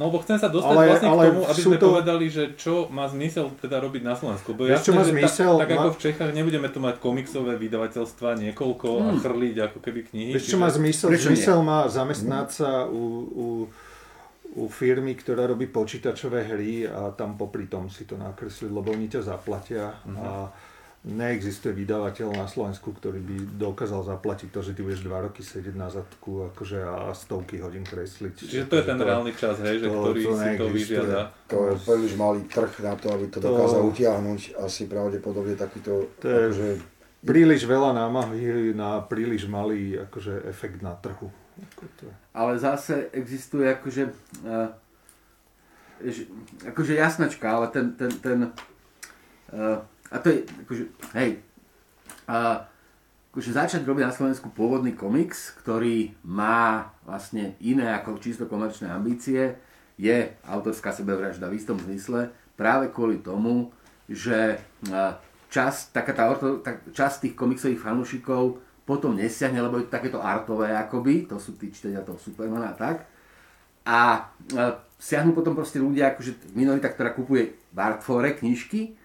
No 0.00 0.08
lebo 0.08 0.16
chcem 0.18 0.34
sa 0.34 0.48
dostať 0.48 0.72
Ale- 0.72 0.88
vlastne 0.88 1.08
ale 1.08 1.20
k 1.20 1.28
tomu, 1.28 1.42
aby 1.44 1.60
sme 1.60 1.76
to- 1.76 1.88
povedali, 1.92 2.26
že 2.26 2.42
čo 2.56 2.88
má 2.88 3.04
zmysel 3.04 3.52
teda 3.54 3.76
robiť 3.78 4.00
na 4.00 4.14
Slovensku. 4.14 4.48
Bo 4.50 4.64
Vieš, 4.64 4.80
čo 4.80 4.90
jasné, 4.90 4.96
má 4.96 5.04
zmysel? 5.04 5.52
Tak, 5.54 5.60
tak 5.60 5.76
ako 5.76 5.88
v 5.90 6.00
Čechách 6.00 6.30
nebudeme 6.32 6.66
tu 6.66 6.78
mať 6.78 6.94
komiksové 6.98 7.52
vydavateľstva 7.54 8.28
niekoľko 8.40 8.88
a 8.88 9.06
Hmm. 9.06 9.20
chrliť 9.20 9.56
ako 9.62 9.78
keby 9.78 10.00
knihy. 10.06 10.32
vieš, 10.32 10.48
čo 10.48 10.56
má 10.56 10.68
zmysel? 10.68 11.06
Prečo 11.06 11.28
nie? 11.28 11.36
Zmysel 11.36 11.58
má 11.60 11.84
zamestnať 11.86 12.48
sa 12.50 12.70
u, 12.86 13.02
u, 13.28 13.46
u 14.56 14.64
firmy, 14.66 15.12
ktorá 15.12 15.44
robí 15.44 15.68
počítačové 15.68 16.42
hry 16.44 16.82
a 16.82 17.12
tam 17.12 17.36
popri 17.36 17.66
tom 17.66 17.86
si 17.86 18.02
to 18.02 18.16
nakresliť, 18.16 18.66
lebo 18.68 18.88
oni 18.88 19.06
ťa 19.06 19.20
zaplatia 19.22 20.00
a 20.16 20.48
neexistuje 21.00 21.72
vydavateľ 21.72 22.36
na 22.36 22.44
Slovensku, 22.44 22.92
ktorý 22.92 23.24
by 23.24 23.36
dokázal 23.56 24.04
zaplatiť 24.04 24.52
to, 24.52 24.60
že 24.60 24.76
ty 24.76 24.84
budeš 24.84 25.08
dva 25.08 25.24
roky 25.24 25.40
sedieť 25.40 25.72
na 25.72 25.88
zadku 25.88 26.52
akože 26.52 26.76
a 26.84 27.16
stovky 27.16 27.56
hodín 27.56 27.88
kresliť. 27.88 28.34
Čiže 28.36 28.68
to 28.68 28.76
je 28.76 28.84
ten 28.84 29.00
reálny 29.00 29.32
čas, 29.32 29.56
hej, 29.64 29.80
že 29.80 29.88
to- 29.88 29.96
ktorý 29.96 30.20
to 30.20 30.32
si 30.36 30.50
to 30.60 30.66
vyžiada. 30.68 31.20
To 31.48 31.56
je 31.72 31.74
príliš 31.80 32.12
malý 32.20 32.44
trh 32.44 32.72
na 32.84 32.92
to, 33.00 33.08
aby 33.16 33.32
to, 33.32 33.40
To- 33.40 33.48
dokázal 33.48 33.80
utiahnuť. 33.88 34.40
Asi 34.60 34.84
pravdepodobne 34.84 35.56
takýto, 35.56 36.12
To 36.20 36.26
je- 36.28 36.36
akože, 36.52 36.68
Príliš 37.20 37.68
veľa 37.68 37.92
námahy 37.92 38.72
na 38.72 39.04
príliš 39.04 39.44
malý 39.44 39.92
akože 40.08 40.40
efekt 40.48 40.80
na 40.80 40.96
trhu. 40.96 41.28
To. 42.00 42.08
Ale 42.32 42.56
zase 42.56 43.12
existuje 43.12 43.68
akože 43.68 44.08
uh, 44.48 44.72
že, 46.00 46.24
akože 46.64 46.96
jasnačka, 46.96 47.44
ale 47.44 47.68
ten, 47.68 47.92
ten, 47.92 48.08
ten 48.24 48.38
uh, 49.52 49.84
a 50.10 50.16
to 50.18 50.26
je, 50.34 50.38
akože, 50.66 50.84
hej, 51.16 51.30
uh, 52.26 52.66
akože 53.30 53.50
začať 53.54 53.80
robiť 53.86 54.04
na 54.10 54.14
Slovensku 54.14 54.50
pôvodný 54.50 54.98
komiks, 54.98 55.54
ktorý 55.62 56.18
má 56.26 56.90
vlastne 57.06 57.54
iné 57.62 57.94
ako 57.94 58.18
čisto 58.18 58.50
komerčné 58.50 58.90
ambície, 58.90 59.54
je 59.94 60.34
autorská 60.42 60.90
sebevražda 60.90 61.46
v 61.46 61.56
istom 61.60 61.78
zmysle, 61.78 62.34
práve 62.58 62.90
kvôli 62.90 63.22
tomu, 63.22 63.70
že 64.10 64.58
čas, 65.52 65.92
taká 65.94 66.12
tá, 66.16 66.34
tá, 66.64 66.72
časť 66.90 67.16
tých 67.28 67.34
komiksových 67.38 67.78
fanúšikov 67.78 68.58
potom 68.82 69.14
nesiahne, 69.14 69.62
lebo 69.62 69.78
je 69.78 69.86
to 69.86 69.94
takéto 69.94 70.18
artové 70.18 70.74
akoby, 70.74 71.30
to 71.30 71.38
sú 71.38 71.54
tí 71.54 71.70
čtenia 71.70 72.02
toho 72.02 72.18
Supermana 72.18 72.74
a 72.74 72.78
tak. 72.78 73.06
A 73.86 74.26
siahnu 74.98 75.30
potom 75.30 75.54
proste 75.54 75.78
ľudia, 75.78 76.10
akože 76.12 76.52
minorita, 76.58 76.90
ktorá 76.90 77.14
kupuje 77.14 77.54
v 77.70 77.78
Artfore 77.78 78.34
knižky, 78.34 78.98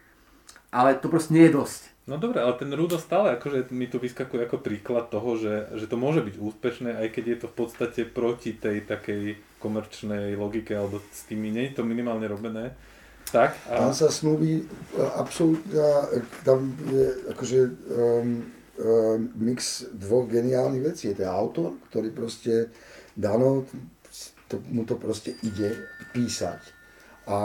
ale 0.75 0.99
to 0.99 1.07
proste 1.07 1.31
nie 1.31 1.47
je 1.47 1.55
dosť 1.55 1.95
No 2.05 2.21
dobre, 2.21 2.37
ale 2.37 2.53
ten 2.53 2.69
Rudo 2.69 3.01
stále 3.01 3.33
akože 3.33 3.73
mi 3.73 3.89
tu 3.89 3.97
vyskakuje 3.97 4.45
ako 4.45 4.61
príklad 4.61 5.09
toho, 5.09 5.41
že, 5.41 5.73
že 5.73 5.89
to 5.89 5.97
môže 5.97 6.21
byť 6.21 6.37
úspešné, 6.37 7.01
aj 7.01 7.07
keď 7.09 7.23
je 7.25 7.37
to 7.41 7.47
v 7.49 7.55
podstate 7.57 8.01
proti 8.05 8.53
tej 8.53 8.85
takej 8.85 9.41
komerčnej 9.57 10.37
logike, 10.37 10.77
alebo 10.77 11.01
s 11.01 11.25
tými 11.25 11.49
nie 11.49 11.73
je 11.73 11.81
to 11.81 11.83
minimálne 11.83 12.29
robené. 12.29 12.77
Tak, 13.33 13.57
a... 13.65 13.89
Tam 13.89 13.93
sa 13.97 14.13
snúbi 14.13 14.61
e, 14.61 14.63
absolútne, 15.17 15.81
tam 16.45 16.77
je 16.93 17.33
akože 17.33 17.59
um, 17.65 17.73
um, 17.97 19.33
mix 19.33 19.89
dvoch 19.89 20.29
geniálnych 20.29 20.93
vecí. 20.93 21.09
Je 21.09 21.17
to 21.17 21.25
autor, 21.25 21.73
ktorý 21.89 22.13
proste 22.13 22.69
dano, 23.17 23.65
to, 24.45 24.61
mu 24.69 24.85
to 24.85 24.93
proste 25.01 25.33
ide 25.41 25.73
písať 26.13 26.74
a, 27.25 27.33
a 27.33 27.41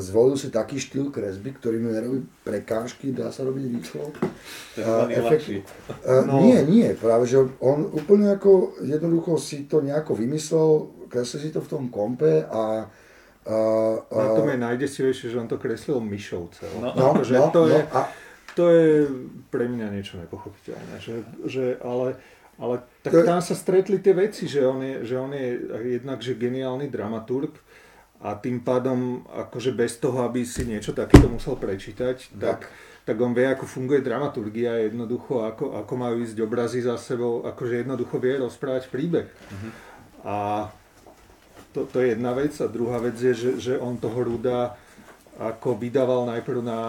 zvolil 0.00 0.40
si 0.40 0.48
taký 0.48 0.80
štýl 0.80 1.12
kresby, 1.12 1.52
ktorý 1.52 1.76
mu 1.76 1.92
nerobí 1.92 2.24
prekážky, 2.40 3.12
dá 3.12 3.28
sa 3.28 3.44
robiť 3.44 3.64
rýchlo. 3.68 4.04
efekt, 5.12 5.68
no. 6.24 6.40
Nie, 6.40 6.64
nie, 6.64 6.88
práve 6.96 7.28
že 7.28 7.44
on 7.60 7.84
úplne 7.92 8.32
ako 8.32 8.80
jednoducho 8.80 9.36
si 9.36 9.68
to 9.68 9.84
nejako 9.84 10.16
vymyslel, 10.16 10.88
kreslil 11.12 11.40
si 11.44 11.50
to 11.52 11.60
v 11.60 11.68
tom 11.68 11.84
kompe 11.92 12.48
a 12.48 12.88
a, 13.40 13.56
a... 14.12 14.16
Na 14.20 14.36
tom 14.36 14.52
je 14.52 14.58
najdesivejšie, 14.60 15.32
že 15.32 15.40
on 15.40 15.48
to 15.48 15.56
kreslil 15.56 15.96
myšovce. 16.04 16.60
No, 16.76 16.92
no, 16.92 17.24
že 17.24 17.40
no, 17.40 17.48
to, 17.48 17.64
no, 17.64 17.72
je, 17.72 17.80
a... 17.88 18.00
to 18.52 18.64
je 18.68 18.88
pre 19.48 19.64
mňa 19.64 19.86
niečo 19.96 20.20
nepochopiteľné. 20.20 21.00
Že, 21.00 21.14
že, 21.48 21.64
ale, 21.80 22.20
ale 22.60 22.84
tak 23.00 23.16
to 23.16 23.18
tam 23.24 23.40
sa 23.40 23.56
stretli 23.56 23.96
tie 24.04 24.12
veci, 24.12 24.44
že 24.44 24.60
on 24.60 24.84
je, 24.84 25.08
že 25.08 25.14
on 25.16 25.32
je 25.32 25.48
jednak 25.96 26.20
že 26.20 26.36
geniálny 26.36 26.92
dramaturg, 26.92 27.56
a 28.20 28.36
tým 28.36 28.60
pádom 28.60 29.24
akože 29.24 29.72
bez 29.72 29.96
toho, 29.96 30.20
aby 30.28 30.44
si 30.44 30.68
niečo 30.68 30.92
takéto 30.92 31.24
musel 31.24 31.56
prečítať, 31.56 32.36
tak, 32.36 32.68
tak 33.08 33.16
on 33.16 33.32
vie, 33.32 33.48
ako 33.48 33.64
funguje 33.64 34.04
dramaturgia, 34.04 34.76
jednoducho, 34.76 35.40
ako, 35.48 35.80
ako 35.80 35.92
majú 35.96 36.20
ísť 36.20 36.36
obrazy 36.44 36.84
za 36.84 37.00
sebou, 37.00 37.48
akože 37.48 37.80
jednoducho 37.80 38.20
vie 38.20 38.36
rozprávať 38.36 38.92
príbeh. 38.92 39.24
Uh-huh. 39.24 39.70
A 40.28 40.36
to, 41.72 41.88
to 41.88 42.04
je 42.04 42.12
jedna 42.12 42.36
vec. 42.36 42.52
A 42.60 42.68
druhá 42.68 43.00
vec 43.00 43.16
je, 43.16 43.32
že, 43.32 43.50
že 43.56 43.74
on 43.80 43.96
toho 43.96 44.20
Ruda 44.20 44.76
ako 45.40 45.80
vydával 45.80 46.28
najprv 46.28 46.60
na, 46.60 46.80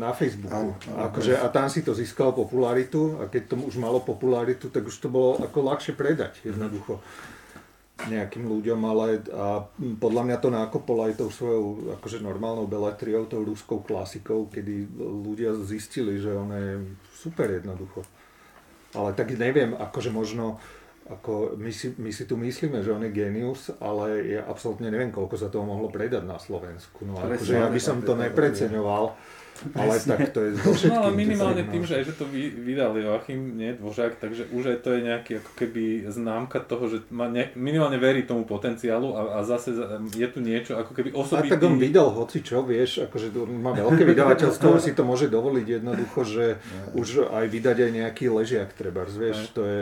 na 0.00 0.16
Facebooku. 0.16 0.72
Akože, 0.96 1.36
a 1.36 1.52
tam 1.52 1.68
si 1.68 1.84
to 1.84 1.92
získalo 1.92 2.32
popularitu 2.32 3.20
a 3.20 3.28
keď 3.28 3.52
to 3.52 3.54
už 3.68 3.76
malo 3.76 4.00
popularitu, 4.00 4.72
tak 4.72 4.88
už 4.88 4.96
to 4.96 5.12
bolo 5.12 5.36
ako 5.36 5.68
ľahšie 5.68 5.92
predať 5.92 6.40
jednoducho. 6.40 6.96
Uh-huh 6.96 7.31
nejakým 8.02 8.48
ľuďom, 8.48 8.80
ale 8.82 9.22
a 9.30 9.62
podľa 10.00 10.22
mňa 10.26 10.36
to 10.42 10.48
nákopol 10.50 11.06
aj 11.06 11.12
tou 11.22 11.30
svojou 11.30 11.94
akože 12.00 12.18
normálnou 12.18 12.66
beletriou, 12.66 13.30
tou 13.30 13.46
ruskou 13.46 13.78
klasikou, 13.84 14.50
kedy 14.50 14.90
ľudia 14.98 15.54
zistili, 15.62 16.18
že 16.18 16.34
on 16.34 16.50
je 16.50 16.70
super 17.14 17.46
jednoducho. 17.52 18.02
Ale 18.92 19.14
tak 19.14 19.32
neviem, 19.38 19.76
akože 19.76 20.10
možno 20.10 20.58
ako 21.02 21.58
my, 21.58 21.72
si, 21.74 21.92
my 21.98 22.14
si 22.14 22.24
tu 22.30 22.38
myslíme, 22.38 22.78
že 22.80 22.94
on 22.94 23.02
je 23.02 23.10
genius, 23.10 23.74
ale 23.82 24.38
ja 24.38 24.46
absolútne 24.46 24.86
neviem, 24.88 25.10
koľko 25.10 25.34
sa 25.34 25.50
toho 25.50 25.66
mohlo 25.66 25.90
predať 25.90 26.22
na 26.22 26.38
Slovensku. 26.38 27.02
No 27.04 27.18
akože 27.18 27.58
ja 27.58 27.68
by 27.68 27.80
som 27.82 28.00
to 28.00 28.14
nepreceňoval. 28.14 29.14
Ale 29.78 29.94
tak 30.00 30.34
to 30.34 30.40
je 30.42 30.50
so 30.58 30.74
všetkým. 30.74 30.90
No 30.90 31.06
ale 31.06 31.10
minimálne 31.14 31.62
tým, 31.70 31.86
že 31.86 32.02
aj 32.02 32.04
že 32.10 32.14
to 32.18 32.24
vydal 32.66 32.98
Joachim, 32.98 33.54
nie 33.54 33.72
Dvořák, 33.78 34.18
takže 34.18 34.50
už 34.50 34.62
aj 34.74 34.78
to 34.82 34.88
je 34.96 35.00
nejaký 35.06 35.32
ako 35.38 35.52
keby 35.54 35.84
známka 36.10 36.58
toho, 36.58 36.84
že 36.90 36.98
má 37.14 37.30
ne, 37.30 37.54
minimálne 37.54 37.96
verí 38.02 38.26
tomu 38.26 38.42
potenciálu 38.42 39.14
a, 39.14 39.38
a 39.38 39.46
zase 39.46 39.72
je 40.12 40.28
tu 40.28 40.42
niečo 40.42 40.74
ako 40.78 40.92
keby 40.98 41.14
osobitý... 41.14 41.50
A 41.50 41.54
tak 41.54 41.62
on 41.62 41.78
vydal 41.78 42.10
hoci 42.10 42.42
čo, 42.42 42.66
vieš, 42.66 43.06
akože 43.06 43.30
má 43.46 43.70
veľké 43.70 44.02
vydavateľstvo, 44.02 44.78
si 44.82 44.92
to 44.98 45.06
môže 45.06 45.30
dovoliť 45.30 45.66
jednoducho, 45.78 46.18
že 46.26 46.44
už 46.98 47.30
aj 47.30 47.46
vydať 47.46 47.76
aj 47.86 47.90
nejaký 48.02 48.24
ležiak 48.34 48.74
treba, 48.74 49.06
vieš, 49.06 49.52
to 49.54 49.62
je 49.62 49.80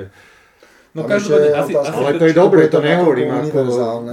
No 0.91 1.07
každopádne, 1.07 1.55
asi, 1.55 1.73
asi, 1.79 1.95
ale 1.95 2.19
to 2.19 2.27
je 2.27 2.35
dobré, 2.35 2.67
to 2.67 2.83
nehovorím 2.83 3.31
ako 3.31 3.59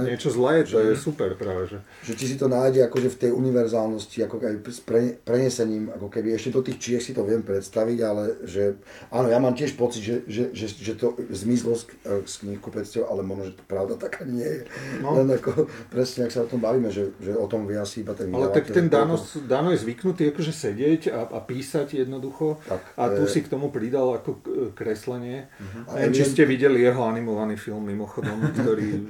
niečo 0.06 0.30
zlé, 0.30 0.62
to 0.62 0.78
je 0.78 0.94
super 0.94 1.34
práve. 1.34 1.66
Že. 1.74 1.78
že 2.06 2.12
či 2.14 2.24
si 2.30 2.36
to 2.38 2.46
nájde 2.46 2.86
akože 2.86 3.18
v 3.18 3.18
tej 3.18 3.30
univerzálnosti, 3.34 4.22
ako 4.22 4.36
keby 4.38 4.58
s 4.62 4.80
pre, 4.86 5.18
prenesením, 5.26 5.90
ako 5.90 6.06
keby 6.06 6.38
ešte 6.38 6.54
do 6.54 6.62
tých 6.62 6.78
čiek 6.78 7.02
si 7.02 7.18
to 7.18 7.26
viem 7.26 7.42
predstaviť, 7.42 7.98
ale 8.06 8.46
že 8.46 8.78
áno, 9.10 9.26
ja 9.26 9.42
mám 9.42 9.58
tiež 9.58 9.74
pocit, 9.74 10.06
že, 10.06 10.16
že, 10.30 10.54
že, 10.54 10.66
že 10.70 10.94
to 10.94 11.18
zmizlo 11.34 11.74
z, 11.74 11.90
z 12.30 12.34
knihkupectiev, 12.46 13.10
ale 13.10 13.26
možno, 13.26 13.50
že 13.50 13.58
to 13.58 13.64
pravda 13.66 13.94
taká 13.98 14.22
nie 14.22 14.46
je. 14.46 14.62
No. 15.02 15.18
Len 15.18 15.34
ako 15.34 15.66
presne, 15.90 16.30
ak 16.30 16.32
sa 16.32 16.46
o 16.46 16.50
tom 16.50 16.62
bavíme, 16.62 16.94
že, 16.94 17.10
že 17.18 17.34
o 17.34 17.50
tom 17.50 17.66
vie 17.66 17.74
asi 17.74 18.06
iba 18.06 18.14
ten 18.14 18.30
Ale 18.30 18.54
tak 18.54 18.70
ten 18.70 18.86
Dano, 18.86 19.18
Dano 19.50 19.74
je 19.74 19.82
zvyknutý 19.82 20.30
akože 20.30 20.54
sedieť 20.54 21.10
a, 21.10 21.26
a 21.26 21.38
písať 21.42 22.06
jednoducho 22.06 22.62
tak, 22.70 22.80
a 22.94 23.02
tu 23.18 23.26
e... 23.26 23.30
si 23.30 23.42
k 23.42 23.50
tomu 23.50 23.74
pridal 23.74 24.14
ako 24.14 24.38
kreslenie. 24.78 25.50
Uh-huh. 25.58 25.98
Neviem, 25.98 26.14
či 26.14 26.22
ste 26.22 26.46
videli 26.46 26.67
videli 26.68 26.84
jeho 26.84 27.02
animovaný 27.08 27.56
film 27.56 27.88
mimochodom, 27.88 28.52
ktorý, 28.52 29.00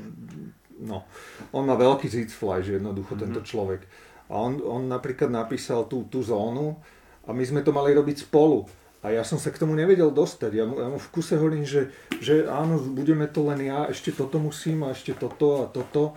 no, 0.87 1.03
on 1.51 1.67
má 1.67 1.75
veľký 1.75 2.07
že 2.07 2.79
jednoducho 2.79 3.19
mm-hmm. 3.19 3.25
tento 3.27 3.41
človek. 3.43 3.83
A 4.31 4.39
on, 4.39 4.63
on 4.63 4.87
napríklad 4.87 5.27
napísal 5.27 5.91
tú, 5.91 6.07
tú 6.07 6.23
zónu 6.23 6.79
a 7.27 7.35
my 7.35 7.43
sme 7.43 7.67
to 7.67 7.75
mali 7.75 7.91
robiť 7.91 8.31
spolu. 8.31 8.63
A 9.03 9.11
ja 9.15 9.23
som 9.27 9.39
sa 9.39 9.51
k 9.51 9.59
tomu 9.63 9.75
nevedel 9.75 10.11
dostať. 10.11 10.51
Ja 10.55 10.65
mu, 10.67 10.75
ja 10.79 10.89
mu 10.91 10.99
v 10.99 11.11
kuse 11.11 11.39
hovorím, 11.39 11.67
že, 11.67 11.91
že 12.19 12.47
áno, 12.47 12.79
budeme 12.79 13.27
to 13.27 13.47
len 13.47 13.67
ja, 13.67 13.87
ešte 13.91 14.15
toto 14.15 14.39
musím 14.39 14.87
a 14.87 14.95
ešte 14.95 15.15
toto 15.19 15.63
a 15.63 15.67
toto. 15.71 16.15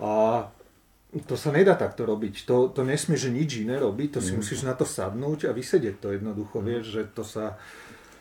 A 0.00 0.44
to 1.26 1.34
sa 1.34 1.50
nedá 1.50 1.74
takto 1.74 2.06
robiť. 2.06 2.44
To, 2.44 2.70
to 2.70 2.84
nesmie, 2.84 3.16
že 3.16 3.32
nič 3.32 3.64
iné 3.64 3.80
robiť, 3.80 4.16
to 4.16 4.20
si 4.20 4.32
mm. 4.36 4.38
musíš 4.44 4.62
na 4.62 4.76
to 4.76 4.84
sadnúť 4.84 5.48
a 5.48 5.56
vysedieť 5.56 5.96
to 5.98 6.08
jednoducho. 6.14 6.60
Mm. 6.60 6.64
Vieš, 6.70 6.84
že 6.92 7.02
to 7.10 7.24
sa 7.24 7.58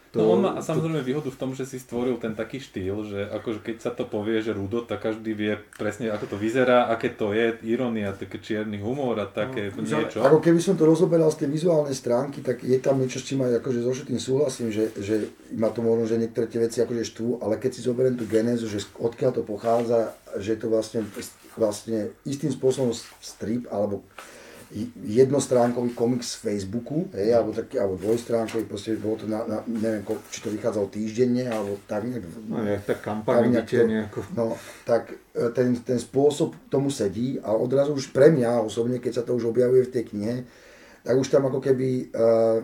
to, 0.10 0.26
no 0.26 0.34
on 0.34 0.40
má 0.42 0.52
samozrejme 0.58 1.06
výhodu 1.06 1.30
v 1.30 1.38
tom, 1.38 1.54
že 1.54 1.70
si 1.70 1.78
stvoril 1.78 2.18
ten 2.18 2.34
taký 2.34 2.58
štýl, 2.58 3.06
že 3.06 3.30
akože 3.30 3.62
keď 3.62 3.78
sa 3.78 3.92
to 3.94 4.10
povie, 4.10 4.42
že 4.42 4.58
rudo, 4.58 4.82
tak 4.82 5.06
každý 5.06 5.38
vie 5.38 5.54
presne 5.78 6.10
ako 6.10 6.34
to 6.34 6.38
vyzerá, 6.42 6.90
aké 6.90 7.14
to 7.14 7.30
je, 7.30 7.54
ironia, 7.62 8.18
také 8.18 8.42
čierny 8.42 8.82
humor 8.82 9.22
a 9.22 9.30
také 9.30 9.70
no, 9.70 9.86
niečo. 9.86 10.26
Ako 10.26 10.42
keby 10.42 10.58
som 10.58 10.74
to 10.74 10.90
rozoberal 10.90 11.30
z 11.30 11.46
tej 11.46 11.50
vizuálnej 11.54 11.94
stránky, 11.94 12.42
tak 12.42 12.66
je 12.66 12.82
tam 12.82 12.98
niečo, 12.98 13.22
s 13.22 13.30
čím 13.30 13.46
aj 13.46 13.62
akože 13.62 13.86
so 13.86 13.94
všetkým 13.94 14.18
súhlasím, 14.18 14.74
že, 14.74 14.90
že 14.98 15.30
má 15.54 15.70
to 15.70 15.86
možno, 15.86 16.10
že 16.10 16.18
niektoré 16.18 16.50
tie 16.50 16.58
veci 16.58 16.82
akože 16.82 17.04
štú, 17.06 17.46
ale 17.46 17.62
keď 17.62 17.78
si 17.78 17.86
zoberiem 17.86 18.18
tú 18.18 18.26
genézu, 18.26 18.66
že 18.66 18.82
odkiaľ 18.98 19.32
to 19.38 19.44
pochádza, 19.46 20.18
že 20.42 20.58
je 20.58 20.60
to 20.60 20.68
vlastne, 20.74 21.06
vlastne 21.54 22.10
istým 22.26 22.50
spôsobom 22.50 22.98
strip 23.22 23.70
alebo 23.70 24.02
jednostránkový 25.02 25.98
komiks 25.98 26.38
z 26.38 26.46
Facebooku, 26.46 27.10
hej, 27.18 27.34
alebo, 27.34 27.50
taký, 27.50 27.82
alebo 27.82 27.98
dvojstránkový, 27.98 28.70
proste 28.70 29.02
bolo 29.02 29.18
to, 29.18 29.26
na, 29.26 29.42
na, 29.50 29.58
neviem, 29.66 30.06
či 30.30 30.46
to 30.46 30.54
vychádzalo 30.54 30.94
týždenne, 30.94 31.50
alebo 31.50 31.82
tak 31.90 32.06
nejak. 32.06 32.24
No, 32.46 32.62
nejak 32.62 32.84
tak 32.86 33.02
kampaň 33.02 33.50
nejak 33.50 33.66
to, 33.66 33.86
nejako. 33.90 34.20
No, 34.38 34.54
tak 34.86 35.10
e, 35.34 35.50
ten, 35.58 35.74
ten 35.82 35.98
spôsob 35.98 36.54
tomu 36.70 36.94
sedí 36.94 37.42
a 37.42 37.50
odrazu 37.50 37.98
už 37.98 38.14
pre 38.14 38.30
mňa 38.30 38.62
osobne, 38.62 39.02
keď 39.02 39.22
sa 39.22 39.24
to 39.26 39.34
už 39.34 39.50
objavuje 39.50 39.90
v 39.90 39.94
tej 39.94 40.04
knihe, 40.14 40.36
tak 41.02 41.16
už 41.18 41.32
tam 41.32 41.48
ako 41.48 41.64
keby 41.64 42.12
uh, 42.12 42.60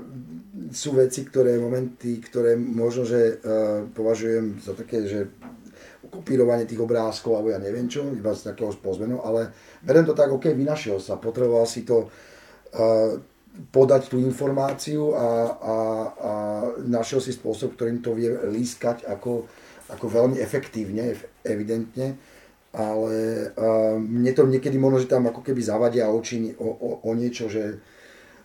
sú 0.69 0.91
veci, 0.93 1.23
ktoré, 1.23 1.55
momenty, 1.55 2.19
ktoré 2.19 2.59
možno, 2.59 3.07
že 3.07 3.39
uh, 3.39 3.87
považujem 3.95 4.59
za 4.59 4.75
také, 4.75 5.07
že 5.07 5.31
kopírovanie 6.09 6.69
tých 6.69 6.81
obrázkov, 6.81 7.37
alebo 7.37 7.53
ja 7.53 7.59
neviem 7.59 7.89
čo, 7.89 8.05
iba 8.11 8.31
z 8.31 8.53
takého 8.53 8.71
spozmenu, 8.73 9.21
ale 9.21 9.51
beriem 9.81 10.05
to 10.05 10.17
tak, 10.17 10.31
OK, 10.31 10.51
vynašiel 10.51 11.01
sa, 11.01 11.19
potreboval 11.19 11.65
si 11.67 11.83
to 11.83 12.07
uh, 12.07 13.15
podať 13.71 14.11
tú 14.11 14.19
informáciu 14.19 15.15
a, 15.15 15.27
a, 15.55 15.75
a 16.11 16.31
našiel 16.83 17.23
si 17.23 17.31
spôsob, 17.31 17.79
ktorým 17.79 18.03
to 18.03 18.11
vie 18.11 18.27
lískať 18.51 19.07
ako, 19.07 19.47
ako 19.91 20.05
veľmi 20.11 20.37
efektívne, 20.43 21.15
evidentne, 21.43 22.19
ale 22.75 23.13
uh, 23.55 23.95
mne 23.95 24.31
to 24.35 24.43
niekedy 24.43 24.75
možno, 24.75 24.99
že 25.03 25.11
tam 25.11 25.31
ako 25.31 25.39
keby 25.39 25.63
zavadia 25.63 26.11
oči 26.11 26.51
o, 26.59 26.67
o, 26.67 26.89
o 27.07 27.11
niečo, 27.15 27.47
že 27.47 27.79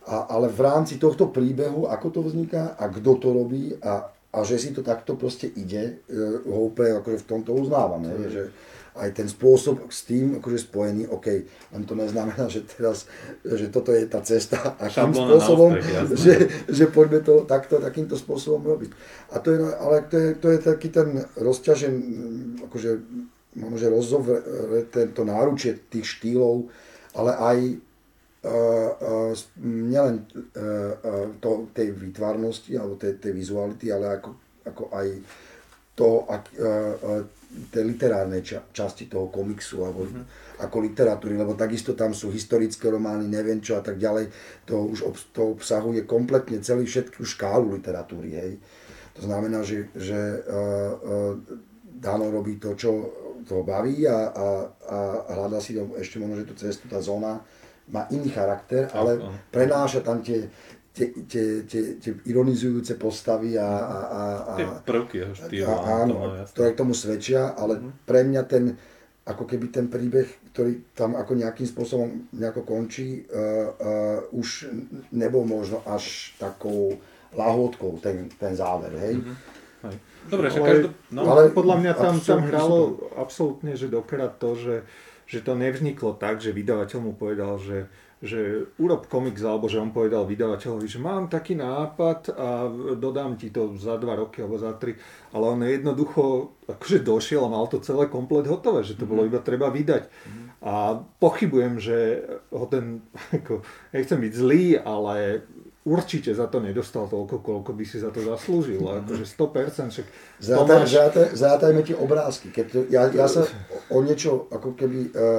a, 0.06 0.32
ale 0.32 0.48
v 0.48 0.60
rámci 0.64 0.96
tohto 0.96 1.28
príbehu, 1.28 1.84
ako 1.84 2.06
to 2.08 2.20
vzniká 2.24 2.74
a 2.78 2.88
kto 2.88 3.20
to 3.20 3.28
robí 3.30 3.76
a, 3.84 4.08
a 4.30 4.46
že 4.46 4.62
si 4.62 4.70
to 4.70 4.86
takto 4.86 5.18
proste 5.18 5.50
ide, 5.50 6.06
ho 6.46 6.70
úplne 6.70 7.02
akože 7.02 7.18
v 7.22 7.28
tomto 7.28 7.50
uznávame, 7.54 8.14
mm. 8.14 8.30
že, 8.30 8.42
aj 8.98 9.10
ten 9.14 9.28
spôsob 9.30 9.86
s 9.86 10.02
tým 10.02 10.42
akože 10.42 10.66
spojený, 10.66 11.06
OK, 11.14 11.26
len 11.46 11.82
to 11.86 11.94
neznamená, 11.94 12.50
že 12.50 12.66
teraz, 12.66 13.06
že 13.46 13.70
toto 13.70 13.94
je 13.94 14.02
tá 14.10 14.18
cesta 14.20 14.74
a 14.76 14.90
tým 14.90 15.14
spôsobom, 15.14 15.78
úspech, 15.78 16.18
že, 16.18 16.34
že 16.66 16.84
poďme 16.90 17.22
to 17.22 17.46
takto, 17.46 17.78
takýmto 17.78 18.18
spôsobom 18.18 18.66
robiť. 18.66 18.90
A 19.30 19.38
to 19.38 19.48
je, 19.54 19.58
ale 19.62 19.96
to 20.10 20.16
je, 20.18 20.28
to 20.36 20.46
je 20.50 20.58
taký 20.58 20.88
ten 20.90 21.08
rozťažen, 21.38 21.94
akože 22.66 22.90
možno, 23.62 23.76
že 23.78 23.88
rozovre 23.88 24.38
tento 24.90 25.22
náručie 25.22 25.78
tých 25.90 26.06
štýlov, 26.18 26.70
ale 27.14 27.30
aj 27.34 27.56
nielen 29.60 30.24
uh, 30.24 30.96
uh, 30.96 31.28
to, 31.36 31.68
tej 31.76 31.92
výtvarnosti 31.92 32.72
alebo 32.72 32.96
tej, 32.96 33.20
tej 33.20 33.36
vizuality, 33.36 33.92
ale 33.92 34.16
ako, 34.16 34.30
ako 34.64 34.84
aj 34.96 35.06
to, 35.92 36.24
ak, 36.24 36.44
uh, 36.56 37.28
tej 37.68 37.84
literárnej 37.84 38.40
ča- 38.40 38.64
časti 38.72 39.12
toho 39.12 39.28
komiksu 39.28 39.84
alebo 39.84 40.08
mm-hmm. 40.08 40.56
ako 40.64 40.76
literatúry, 40.80 41.36
lebo 41.36 41.52
takisto 41.52 41.92
tam 41.92 42.16
sú 42.16 42.32
historické 42.32 42.88
romány, 42.88 43.28
neviem 43.28 43.60
čo 43.60 43.76
a 43.76 43.84
tak 43.84 44.00
ďalej. 44.00 44.32
To 44.70 44.88
už 44.88 45.04
obs- 45.04 45.28
to 45.36 45.60
obsahuje 45.60 46.08
kompletne 46.08 46.64
celý 46.64 46.88
všetku 46.88 47.20
škálu 47.20 47.76
literatúry, 47.76 48.30
hej. 48.40 48.52
To 49.20 49.26
znamená, 49.28 49.60
že, 49.66 49.92
že 49.92 50.16
uh, 50.16 50.92
uh, 50.96 51.34
Dano 52.00 52.32
robí 52.32 52.56
to, 52.56 52.72
čo 52.72 53.12
to 53.44 53.60
baví 53.60 54.08
a, 54.08 54.32
a, 54.32 54.46
a 54.88 54.96
hľadá 55.36 55.60
si 55.60 55.76
to 55.76 55.92
ešte 56.00 56.16
možno, 56.16 56.40
že 56.40 56.48
tú 56.48 56.54
cestu, 56.56 56.88
tá 56.88 57.02
zóna 57.02 57.44
má 57.90 58.06
iný 58.14 58.30
charakter, 58.30 58.88
ale 58.94 59.18
áno. 59.18 59.34
prenáša 59.50 60.00
tam 60.00 60.22
tie, 60.22 60.46
tie, 60.90 61.06
tie, 61.26 61.44
tie, 61.66 61.82
tie 61.98 62.12
ironizujúce 62.26 62.98
postavy 62.98 63.54
a, 63.54 63.66
a, 63.66 63.98
a, 64.00 64.22
a, 64.42 64.52
Tie 64.58 64.66
prvky 64.82 65.16
jeho 65.22 65.34
štýlu. 65.34 65.66
a, 65.66 65.74
áno, 66.02 66.14
ktoré 66.50 66.68
k 66.74 66.80
tomu 66.80 66.94
svedčia, 66.94 67.54
ale 67.54 67.78
pre 68.06 68.26
mňa 68.26 68.42
ten, 68.46 68.74
ako 69.26 69.44
keby 69.46 69.70
ten 69.70 69.86
príbeh, 69.86 70.26
ktorý 70.50 70.90
tam 70.96 71.14
ako 71.14 71.32
nejakým 71.38 71.68
spôsobom 71.68 72.26
nejako 72.34 72.66
končí, 72.66 73.22
uh, 73.30 73.70
uh, 73.78 74.18
už 74.34 74.70
nebol 75.14 75.46
možno 75.46 75.86
až 75.86 76.34
takou 76.42 76.98
lahôdkou 77.30 78.02
ten, 78.02 78.26
ten 78.34 78.58
záver, 78.58 78.90
hej. 78.98 79.14
Hej. 79.86 79.96
Dobre, 80.26 80.46
že 80.50 80.58
Ale- 80.60 80.68
každý... 80.68 80.86
No, 81.14 81.20
ale 81.30 81.42
podľa 81.54 81.76
mňa 81.80 81.92
tam, 81.94 82.14
tam 82.20 82.40
hralo 82.44 82.78
absolútne, 83.16 83.72
že 83.78 83.86
dokrát 83.86 84.36
to, 84.36 84.58
že, 84.58 84.82
že 85.30 85.46
to 85.46 85.54
nevzniklo 85.54 86.18
tak, 86.18 86.42
že 86.42 86.50
vydavateľ 86.50 86.98
mu 86.98 87.14
povedal, 87.14 87.54
že, 87.62 87.86
že 88.18 88.66
urob 88.82 89.06
komiks, 89.06 89.38
alebo 89.46 89.70
že 89.70 89.78
on 89.78 89.94
povedal 89.94 90.26
vydavateľovi, 90.26 90.90
že 90.90 90.98
mám 90.98 91.30
taký 91.30 91.54
nápad 91.54 92.34
a 92.34 92.66
dodám 92.98 93.38
ti 93.38 93.54
to 93.54 93.78
za 93.78 93.94
dva 93.94 94.18
roky 94.18 94.42
alebo 94.42 94.58
za 94.58 94.74
tri, 94.74 94.98
ale 95.30 95.44
on 95.46 95.62
jednoducho 95.62 96.50
akože 96.66 97.06
došiel 97.06 97.46
a 97.46 97.54
mal 97.54 97.70
to 97.70 97.78
celé 97.78 98.10
komplet 98.10 98.50
hotové, 98.50 98.82
že 98.82 98.98
to 98.98 99.06
bolo 99.06 99.22
iba 99.22 99.38
treba 99.38 99.70
vydať. 99.70 100.10
A 100.66 100.98
pochybujem, 100.98 101.78
že 101.78 102.26
ho 102.50 102.66
ten, 102.66 103.06
ako, 103.38 103.62
nechcem 103.94 104.18
byť 104.18 104.32
zlý, 104.34 104.82
ale 104.82 105.46
určite 105.84 106.36
za 106.36 106.44
to 106.52 106.60
nedostal 106.60 107.08
toľko, 107.08 107.40
koľko 107.40 107.72
by 107.72 107.84
si 107.88 107.96
za 107.96 108.12
to 108.12 108.20
zaslúžil. 108.20 108.84
Akože 108.84 109.24
100%, 109.24 109.88
však 109.88 110.06
Zrátaj, 110.40 110.60
Tomáš- 110.60 110.92
zrátaj, 110.92 111.26
zrátajme 111.32 111.80
tie 111.80 111.96
obrázky. 111.96 112.52
Keď 112.52 112.66
to, 112.68 112.78
ja, 112.92 113.08
ja 113.08 113.24
sa 113.24 113.48
o 113.88 113.98
niečo 114.04 114.44
ako 114.52 114.76
keby 114.76 114.98
uh, 115.08 115.08
uh, 115.08 115.38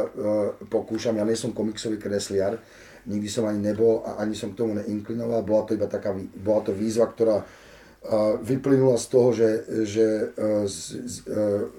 pokúšam, 0.65 1.13
ja 1.13 1.25
nie 1.25 1.37
som 1.37 1.53
komiksový 1.53 2.01
kresliar, 2.01 2.57
nikdy 3.05 3.29
som 3.29 3.45
ani 3.45 3.61
nebol 3.61 4.01
a 4.01 4.17
ani 4.21 4.33
som 4.33 4.53
k 4.53 4.65
tomu 4.65 4.77
neinklinoval, 4.81 5.45
bola 5.45 5.63
to 5.69 5.77
iba 5.77 5.85
taká, 5.85 6.13
bola 6.17 6.61
to 6.65 6.73
výzva, 6.73 7.05
ktorá 7.05 7.37
uh, 7.41 7.45
vyplynula 8.41 8.97
z 8.97 9.05
toho, 9.13 9.29
že, 9.33 9.49
že 9.85 10.05
uh, 10.33 10.65
z, 10.65 10.77
z, 11.05 11.15
uh, 11.29 11.69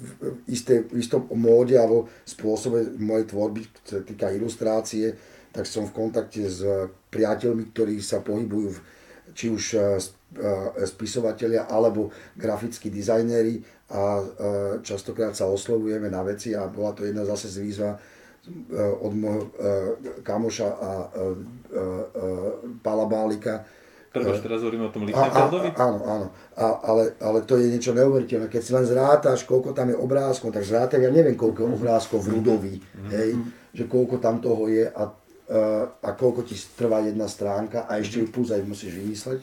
v 0.00 0.12
isté, 0.48 0.84
v 0.84 0.96
istom 1.00 1.28
móde 1.36 1.76
alebo 1.76 2.08
spôsobe 2.24 2.96
mojej 2.96 3.28
tvorby, 3.28 3.60
čo 3.84 4.00
sa 4.00 4.02
týka 4.04 4.32
ilustrácie, 4.32 5.12
tak 5.50 5.66
som 5.66 5.86
v 5.86 5.94
kontakte 5.94 6.46
s 6.46 6.62
priateľmi, 7.10 7.74
ktorí 7.74 7.98
sa 7.98 8.22
pohybujú 8.22 8.68
v, 8.70 8.78
či 9.34 9.50
už 9.50 9.64
eh, 9.74 9.82
eh, 9.82 10.86
spisovatelia 10.86 11.66
alebo 11.66 12.10
grafickí 12.38 12.90
dizajnéri 12.90 13.62
a 13.90 14.02
eh, 14.18 14.24
častokrát 14.82 15.34
sa 15.34 15.50
oslovujeme 15.50 16.10
na 16.10 16.22
veci 16.22 16.54
a 16.54 16.70
bola 16.70 16.94
to 16.94 17.02
jedna 17.02 17.26
zase 17.26 17.50
z 17.50 17.58
výzva 17.62 17.90
eh, 17.94 18.00
od 18.78 19.12
môjho 19.14 19.42
eh, 19.42 19.50
kamoša 20.22 20.68
a 20.70 20.90
eh, 21.02 21.34
eh, 21.74 22.02
Pala 22.82 23.06
Bálika, 23.06 23.66
Prepač, 24.10 24.42
teraz 24.42 24.66
hovoríme 24.66 24.90
o 24.90 24.92
tom 24.92 25.06
Lichtenfeldovi? 25.06 25.70
áno, 25.78 26.02
áno. 26.02 26.26
A, 26.58 26.82
ale, 26.82 27.14
ale 27.22 27.46
to 27.46 27.54
je 27.54 27.70
niečo 27.70 27.94
neuveriteľné. 27.94 28.50
Keď 28.50 28.58
si 28.58 28.74
len 28.74 28.82
zrátaš, 28.82 29.46
koľko 29.46 29.70
tam 29.70 29.94
je 29.94 29.94
obrázkov, 29.94 30.50
tak 30.50 30.66
zrátaj, 30.66 30.98
ja 30.98 31.14
neviem, 31.14 31.38
koľko 31.38 31.78
obrázkov 31.78 32.26
v 32.26 32.34
Rudovi, 32.34 32.74
hej, 33.06 33.38
že 33.70 33.86
koľko 33.86 34.18
tam 34.18 34.42
toho 34.42 34.66
je 34.66 34.82
a, 34.82 35.14
a, 35.50 36.10
koľko 36.14 36.46
ti 36.46 36.54
trvá 36.78 37.02
jedna 37.02 37.26
stránka 37.26 37.90
a 37.90 37.98
ešte 37.98 38.22
ju 38.22 38.26
plus 38.30 38.54
aj 38.54 38.62
musíš 38.62 38.94
vymysleť, 38.94 39.40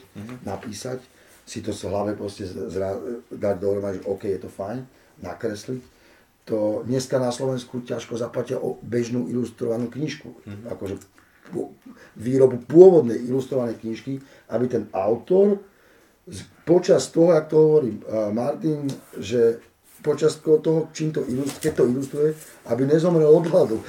napísať, 0.47 1.03
si 1.47 1.63
to 1.63 1.71
v 1.71 1.87
hlave 1.87 2.11
proste 2.15 2.43
zra, 2.43 2.99
dať 3.31 3.55
dohromady, 3.59 4.03
že 4.03 4.07
OK, 4.07 4.23
je 4.27 4.39
to 4.39 4.51
fajn, 4.51 4.83
nakresliť. 5.23 5.83
To 6.47 6.83
dneska 6.83 7.19
na 7.19 7.31
Slovensku 7.31 7.83
ťažko 7.83 8.19
zaplatia 8.19 8.59
o 8.59 8.79
bežnú 8.79 9.27
ilustrovanú 9.27 9.91
knižku. 9.91 10.43
Akože 10.71 10.99
pô- 11.51 11.75
výrobu 12.15 12.63
pôvodnej 12.67 13.19
ilustrovanej 13.27 13.79
knižky, 13.79 14.19
aby 14.51 14.65
ten 14.67 14.87
autor 14.91 15.59
počas 16.67 17.07
toho, 17.11 17.31
jak 17.31 17.47
to 17.47 17.55
hovorí 17.55 17.99
uh, 18.03 18.31
Martin, 18.35 18.87
že 19.15 19.63
počas 20.07 20.39
toho, 20.39 20.87
čím 20.95 21.11
to 21.11 21.19
ilustruje, 21.27 21.59
keď 21.67 21.73
to 21.75 21.83
ilustruje, 21.83 22.29
aby 22.71 22.81
nezomrel 22.87 23.27
od 23.27 23.45
hladu. 23.51 23.77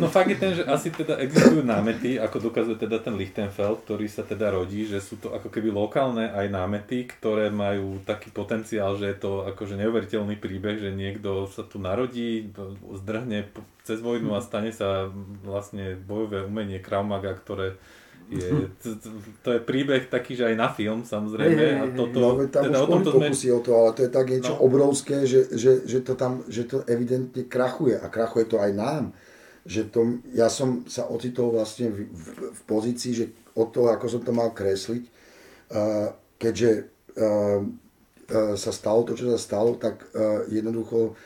No 0.00 0.08
fakt 0.08 0.32
je 0.32 0.38
ten, 0.40 0.52
že 0.56 0.64
asi 0.64 0.88
teda 0.88 1.20
existujú 1.20 1.60
námety, 1.60 2.16
ako 2.16 2.48
dokazuje 2.48 2.80
teda 2.80 3.04
ten 3.04 3.14
Lichtenfeld, 3.18 3.84
ktorý 3.84 4.08
sa 4.08 4.24
teda 4.24 4.48
rodí, 4.48 4.88
že 4.88 4.96
sú 5.02 5.20
to 5.20 5.28
ako 5.34 5.52
keby 5.52 5.68
lokálne 5.68 6.32
aj 6.32 6.46
námety, 6.48 7.04
ktoré 7.04 7.52
majú 7.52 8.00
taký 8.06 8.32
potenciál, 8.32 8.96
že 8.96 9.12
je 9.12 9.18
to 9.20 9.44
akože 9.44 9.76
neuveriteľný 9.76 10.40
príbeh, 10.40 10.80
že 10.80 10.90
niekto 10.94 11.50
sa 11.52 11.68
tu 11.68 11.76
narodí, 11.76 12.48
zdrhne 13.04 13.50
cez 13.84 14.00
vojnu 14.00 14.32
a 14.32 14.40
stane 14.40 14.72
sa 14.72 15.12
vlastne 15.44 16.00
bojové 16.00 16.40
umenie 16.44 16.80
Krav 16.80 17.04
Maga, 17.04 17.36
ktoré 17.36 17.76
je, 18.30 18.48
t- 18.82 18.96
t- 18.96 19.12
to 19.44 19.48
je 19.52 19.60
príbeh 19.60 20.08
taký, 20.08 20.36
že 20.36 20.48
aj 20.48 20.56
na 20.56 20.68
film 20.72 21.04
samozrejme 21.04 21.60
hej, 21.60 21.74
a 21.76 21.84
toto, 21.92 22.18
no, 22.20 22.28
tam 22.48 22.62
teda 22.70 22.78
už 22.80 22.84
o 22.84 22.92
tomto 22.96 23.10
sme 23.36 23.50
o 23.52 23.60
to, 23.60 23.70
ale 23.76 23.90
to 23.92 24.00
je 24.06 24.10
tak 24.10 24.26
niečo 24.32 24.54
No. 24.56 24.64
obrovské, 24.64 25.16
že, 25.28 25.52
že, 25.52 25.84
že, 25.84 25.98
to 26.00 26.16
tam, 26.16 26.40
že 26.48 26.64
to 26.64 26.80
evidentne 26.88 27.44
krachuje 27.44 27.96
a 28.00 28.06
krachuje 28.08 28.48
to 28.48 28.56
aj 28.60 28.72
nám. 28.72 29.04
Že 29.64 29.80
to, 29.88 30.00
ja 30.36 30.52
som 30.52 30.84
sa 30.84 31.08
ocitol 31.08 31.52
vlastne 31.52 31.88
v, 31.88 32.04
v, 32.12 32.26
v 32.52 32.60
pozícii, 32.68 33.12
že 33.16 33.26
od 33.56 33.72
toho, 33.72 33.88
ako 33.88 34.06
som 34.08 34.20
to 34.20 34.32
mal 34.32 34.52
kresliť, 34.52 35.04
uh, 35.08 36.12
keďže 36.36 36.70
uh, 37.16 37.64
uh, 37.64 38.54
sa 38.60 38.72
stalo 38.76 39.08
to, 39.08 39.16
čo 39.16 39.32
sa 39.32 39.40
stalo, 39.40 39.80
tak 39.80 40.04
uh, 40.12 40.44
jednoducho 40.52 41.16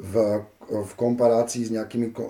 v, 0.00 0.40
v 0.64 0.92
komparácii 0.96 1.68
s 1.68 1.70
nejakými 1.76 2.16
uh, 2.16 2.16
uh, 2.16 2.26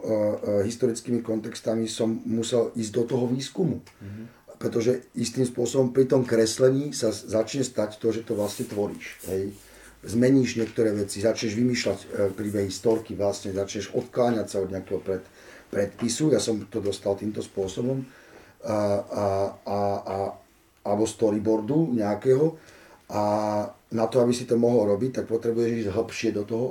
historickými 0.66 1.22
kontextami 1.22 1.86
som 1.86 2.18
musel 2.26 2.74
ísť 2.74 2.92
do 2.92 3.02
toho 3.06 3.30
výskumu. 3.30 3.78
Pretože 4.60 5.08
istým 5.16 5.48
spôsobom 5.48 5.88
pri 5.94 6.04
tom 6.04 6.26
kreslení 6.26 6.92
sa 6.92 7.08
začne 7.14 7.64
stať 7.64 7.96
to, 7.96 8.12
že 8.12 8.28
to 8.28 8.36
vlastne 8.36 8.68
tvoríš. 8.68 9.16
Hej. 9.24 9.56
Zmeníš 10.04 10.60
niektoré 10.60 10.92
veci, 10.92 11.24
začneš 11.24 11.56
vymýšľať 11.56 11.98
e, 12.04 12.06
príbehy, 12.32 12.68
storky, 12.68 13.16
vlastne 13.16 13.56
začneš 13.56 13.92
odkláňať 13.96 14.46
sa 14.48 14.60
od 14.60 14.68
nejakého 14.68 15.00
pred, 15.00 15.24
predpisu. 15.72 16.36
Ja 16.36 16.40
som 16.44 16.60
to 16.68 16.84
dostal 16.84 17.16
týmto 17.16 17.40
spôsobom. 17.40 18.04
A, 18.64 18.76
a, 19.00 19.24
a, 19.64 19.78
a, 20.04 20.16
alebo 20.84 21.08
storyboardu 21.08 21.96
nejakého. 21.96 22.60
A 23.12 23.22
na 23.96 24.06
to, 24.12 24.20
aby 24.20 24.36
si 24.36 24.44
to 24.44 24.60
mohol 24.60 24.92
robiť, 24.92 25.20
tak 25.20 25.24
potrebuješ 25.24 25.88
ísť 25.88 25.92
hlbšie 25.96 26.30
do 26.36 26.44
toho 26.44 26.66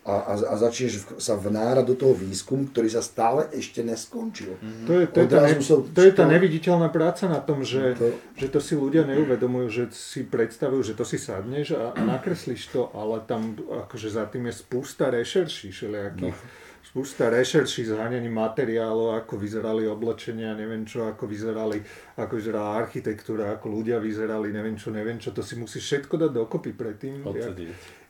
a, 0.00 0.14
a, 0.16 0.32
a 0.32 0.54
začneš 0.56 1.04
v- 1.04 1.20
sa 1.20 1.36
vnárať 1.36 1.84
do 1.84 1.94
toho 1.94 2.16
výskumu, 2.16 2.68
ktorý 2.68 2.88
sa 2.88 3.00
stále 3.00 3.52
ešte 3.52 3.84
neskončil. 3.84 4.56
To 4.88 4.92
je, 4.96 5.04
to, 5.06 5.18
je 5.20 5.28
tá, 5.28 5.44
ne, 5.44 5.60
som- 5.60 5.84
to 5.84 6.00
je 6.00 6.12
tá 6.12 6.24
neviditeľná 6.24 6.88
práca 6.88 7.28
na 7.28 7.36
tom, 7.38 7.60
že, 7.60 7.92
To- 7.94 8.16
že 8.34 8.48
to 8.48 8.58
si 8.58 8.74
ľudia 8.74 9.04
neuvedomujú, 9.04 9.66
že 9.68 9.84
si 9.92 10.24
predstavujú, 10.24 10.80
že 10.82 10.94
to 10.94 11.04
si 11.04 11.20
sadneš 11.20 11.76
a, 11.76 11.92
a 11.92 12.00
nakreslíš 12.00 12.72
to, 12.72 12.88
ale 12.90 13.20
tam 13.24 13.52
akože 13.60 14.08
za 14.08 14.24
tým 14.24 14.48
je 14.48 14.54
spústa 14.56 15.12
rešerší 15.12 15.68
všelijakých. 15.68 16.38
Spústa 16.80 17.30
rešerší, 17.30 17.86
zháňaní 17.86 18.26
materiálov, 18.26 19.14
ako 19.14 19.38
vyzerali 19.38 19.86
oblečenia, 19.86 20.58
neviem 20.58 20.82
čo, 20.82 21.06
ako 21.06 21.22
vyzerali, 21.22 21.78
ako 22.18 22.32
vyzerala 22.34 22.82
architektúra, 22.82 23.54
ako 23.54 23.70
ľudia 23.70 24.02
vyzerali, 24.02 24.50
neviem 24.50 24.74
čo, 24.74 24.90
neviem 24.90 25.14
čo. 25.14 25.30
To 25.30 25.38
si 25.38 25.54
musíš 25.54 25.86
všetko 25.86 26.18
dať 26.18 26.30
dokopy 26.34 26.74
predtým, 26.74 27.22
jak, 27.38 27.54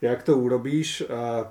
jak 0.00 0.20
to 0.22 0.32
urobíš 0.32 1.04
a 1.12 1.44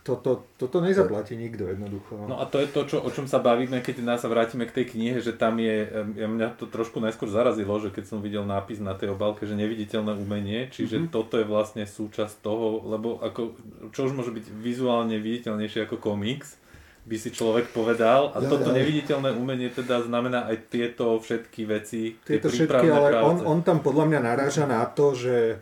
toto, 0.00 0.48
toto 0.54 0.78
nezaplatí 0.78 1.34
nikto 1.34 1.66
jednoducho. 1.66 2.26
No. 2.26 2.36
A 2.36 2.44
to 2.44 2.58
je 2.58 2.68
to, 2.68 2.84
čo, 2.84 2.96
o 2.98 3.08
čom 3.08 3.24
sa 3.24 3.38
bavíme, 3.38 3.80
keď 3.80 4.00
nás 4.00 4.20
sa 4.20 4.28
vrátime 4.28 4.64
k 4.64 4.76
tej 4.82 4.86
knihe, 4.92 5.18
že 5.18 5.32
tam 5.32 5.58
je, 5.58 5.88
ja 6.14 6.26
mňa 6.26 6.56
to 6.56 6.66
trošku 6.66 6.98
najskôr 6.98 7.26
zarazilo, 7.26 7.76
že 7.78 7.90
keď 7.90 8.04
som 8.06 8.18
videl 8.18 8.42
nápis 8.42 8.78
na 8.78 8.94
tej 8.94 9.12
obálke, 9.12 9.44
že 9.44 9.54
neviditeľné 9.54 10.14
umenie, 10.14 10.68
čiže 10.68 10.96
Mhm. 10.96 11.02
mm-hmm. 11.06 11.14
toto 11.14 11.34
je 11.36 11.46
vlastne 11.46 11.84
súčasť 11.84 12.40
toho, 12.40 12.84
lebo 12.84 13.18
ako, 13.18 13.54
čo 13.90 14.06
už 14.06 14.12
môže 14.12 14.30
byť 14.30 14.46
vizuálne 14.50 15.16
viditeľnejšie 15.16 15.84
ako 15.84 15.96
komiks, 15.98 16.56
by 17.00 17.16
si 17.16 17.32
človek 17.32 17.72
povedal, 17.72 18.28
a 18.30 18.44
Ja, 18.44 18.46
toto 18.46 18.70
ja. 18.70 18.76
neviditeľné 18.76 19.32
umenie 19.32 19.72
teda 19.72 20.04
znamená 20.04 20.44
aj 20.46 20.68
tieto 20.68 21.16
všetky 21.16 21.64
veci, 21.64 22.20
tie 22.22 22.36
Tieto 22.36 22.52
všetky, 22.52 22.68
prípravné 22.68 22.92
ale 22.92 23.08
práce. 23.10 23.24
on, 23.24 23.36
on 23.48 23.58
tam 23.64 23.80
podľa 23.80 24.04
mňa 24.06 24.20
naráža 24.20 24.64
na 24.68 24.84
to, 24.84 25.16
že 25.16 25.58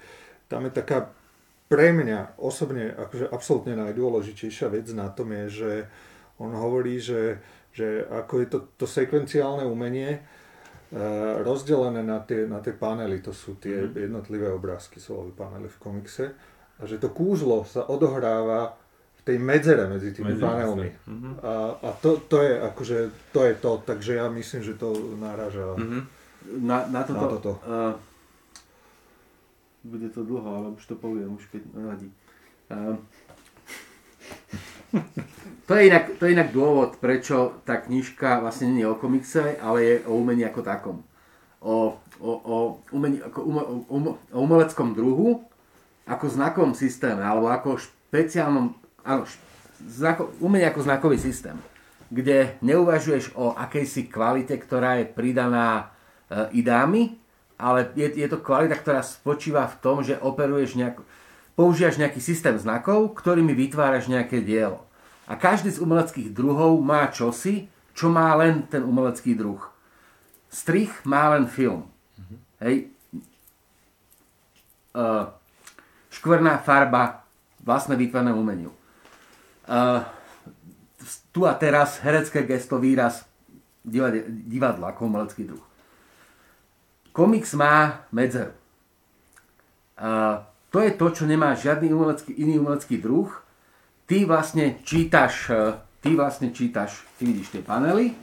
tam 0.50 0.66
je 0.66 0.72
taká 0.74 1.06
pre 1.68 1.92
mňa 1.92 2.38
osobne 2.38 2.88
akože 2.90 3.28
absolútne 3.28 3.76
najdôležitejšia 3.78 4.68
vec 4.68 4.88
na 4.90 5.08
tom 5.08 5.28
je, 5.30 5.44
že 5.54 5.72
on 6.36 6.50
hovorí, 6.50 6.96
že, 6.98 7.36
že 7.70 7.86
ako 8.02 8.34
je 8.34 8.46
to, 8.46 8.58
to 8.74 8.86
sekvenciálne 8.86 9.62
umenie 9.62 10.10
e, 10.10 10.20
rozdelené 11.38 12.00
na 12.00 12.18
tie, 12.20 12.44
na 12.44 12.58
tie 12.58 12.72
panely, 12.72 13.20
to 13.20 13.30
sú 13.30 13.56
tie 13.56 13.84
Mhm. 13.84 14.00
jednotlivé 14.00 14.48
obrázky, 14.48 14.96
sú 14.96 15.28
panely 15.32 15.68
v 15.68 15.78
komikse, 15.78 16.24
a 16.74 16.86
že 16.86 16.96
to 16.96 17.10
kúzlo 17.10 17.62
sa 17.64 17.84
odohráva 17.84 18.72
v 19.18 19.22
tej 19.26 19.36
medzere 19.36 19.84
medzi 19.84 20.10
tými 20.10 20.32
Medzi- 20.32 20.40
panelmi. 20.40 20.88
Mhm. 21.04 21.30
A, 21.42 21.52
a 21.76 21.88
to, 21.92 22.22
to 22.24 22.40
je 22.40 22.54
akože, 22.56 22.98
to 23.28 23.40
je 23.42 23.54
to, 23.54 23.72
takže 23.84 24.12
ja 24.14 24.26
myslím, 24.26 24.62
že 24.62 24.74
to 24.74 24.88
naráža 25.14 25.76
Mhm. 25.76 26.00
Na, 26.60 26.86
na 26.86 27.02
toto... 27.02 27.18
Na 27.18 27.28
toto. 27.28 27.52
Uh, 27.60 27.92
bude 29.84 30.08
to 30.10 30.24
dlho, 30.24 30.48
ale 30.48 30.68
už 30.74 30.84
to 30.86 30.94
poviem, 30.98 31.36
už 31.38 31.46
keď 31.50 31.62
nevadí. 31.74 32.08
Uh, 32.68 32.96
to, 35.68 35.72
je 35.74 35.82
inak, 35.86 36.04
to 36.18 36.26
je 36.26 36.34
inak 36.34 36.50
dôvod, 36.52 36.96
prečo 37.00 37.60
tá 37.64 37.80
knižka 37.80 38.40
vlastne 38.40 38.72
nie 38.72 38.84
je 38.84 38.90
o 38.90 38.98
komikse, 38.98 39.56
ale 39.60 39.78
je 39.84 39.94
o 40.08 40.16
umení 40.16 40.44
ako 40.44 40.60
takom. 40.64 40.96
O, 41.58 41.98
o, 42.22 42.30
o, 42.32 42.56
umení, 42.94 43.18
ako 43.18 43.38
umo, 43.42 43.62
um, 43.90 44.04
o 44.14 44.38
umeleckom 44.40 44.94
druhu, 44.94 45.42
ako 46.08 46.24
znakovom 46.30 46.72
systéme, 46.72 47.20
alebo 47.20 47.52
ako 47.52 47.76
špeciálnom, 47.76 48.72
áno, 49.04 49.28
znako, 49.84 50.32
umení 50.40 50.64
ako 50.64 50.80
znakový 50.86 51.18
systém, 51.20 51.58
kde 52.08 52.56
neuvažuješ 52.64 53.36
o 53.36 53.52
akejsi 53.52 54.08
kvalite, 54.08 54.56
ktorá 54.56 55.04
je 55.04 55.12
pridaná 55.12 55.92
e, 56.32 56.64
idámi, 56.64 57.20
ale 57.58 57.90
je, 57.98 58.06
je 58.14 58.28
to 58.30 58.38
kvalita, 58.38 58.78
ktorá 58.78 59.02
spočíva 59.02 59.66
v 59.66 59.78
tom, 59.82 59.96
že 60.06 60.14
operuješ 60.22 60.78
nejak, 60.78 61.02
používaš 61.58 61.98
nejaký 61.98 62.22
systém 62.22 62.54
znakov, 62.54 63.18
ktorými 63.18 63.50
vytváraš 63.52 64.06
nejaké 64.06 64.38
dielo. 64.38 64.86
A 65.26 65.34
každý 65.34 65.74
z 65.74 65.82
umeleckých 65.82 66.32
druhov 66.32 66.78
má 66.80 67.10
čosi, 67.10 67.66
čo 67.92 68.08
má 68.08 68.32
len 68.38 68.64
ten 68.70 68.80
umelecký 68.86 69.34
druh. 69.34 69.60
Strich 70.48 70.94
má 71.04 71.34
len 71.34 71.50
film. 71.50 71.90
Hej. 72.62 72.94
Uh, 74.96 75.28
škvrná 76.08 76.62
farba, 76.64 77.28
vlastné 77.60 77.98
výtvarné 77.98 78.32
umeniu. 78.32 78.72
Uh, 79.68 80.00
tu 81.34 81.44
a 81.44 81.52
teraz 81.52 82.00
herecké 82.00 82.46
gesto, 82.48 82.80
výraz, 82.80 83.28
divadlo 84.48 84.88
ako 84.88 85.12
umelecký 85.12 85.44
druh. 85.44 85.67
Komiks 87.12 87.54
má 87.54 88.06
medzeru. 88.12 88.54
Uh, 89.98 90.46
to 90.70 90.78
je 90.84 90.94
to, 90.94 91.06
čo 91.10 91.24
nemá 91.26 91.58
žiadny 91.58 91.90
umelecký, 91.90 92.30
iný 92.38 92.62
umelecký 92.62 93.02
druh. 93.02 93.26
Ty 94.06 94.24
vlastne 94.24 94.78
čítaš, 94.86 95.50
uh, 95.50 95.74
ty 95.98 96.14
vlastne 96.14 96.54
čítaš, 96.54 97.02
ty 97.18 97.26
vidíš 97.26 97.58
tie 97.58 97.62
panely, 97.66 98.14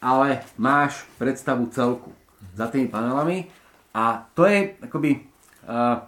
ale 0.00 0.40
máš 0.56 1.04
predstavu 1.20 1.68
celku 1.68 2.10
za 2.56 2.66
tými 2.72 2.88
panelami 2.88 3.46
a 3.92 4.24
to 4.32 4.48
je 4.48 4.74
akoby 4.80 5.28
uh, 5.68 6.00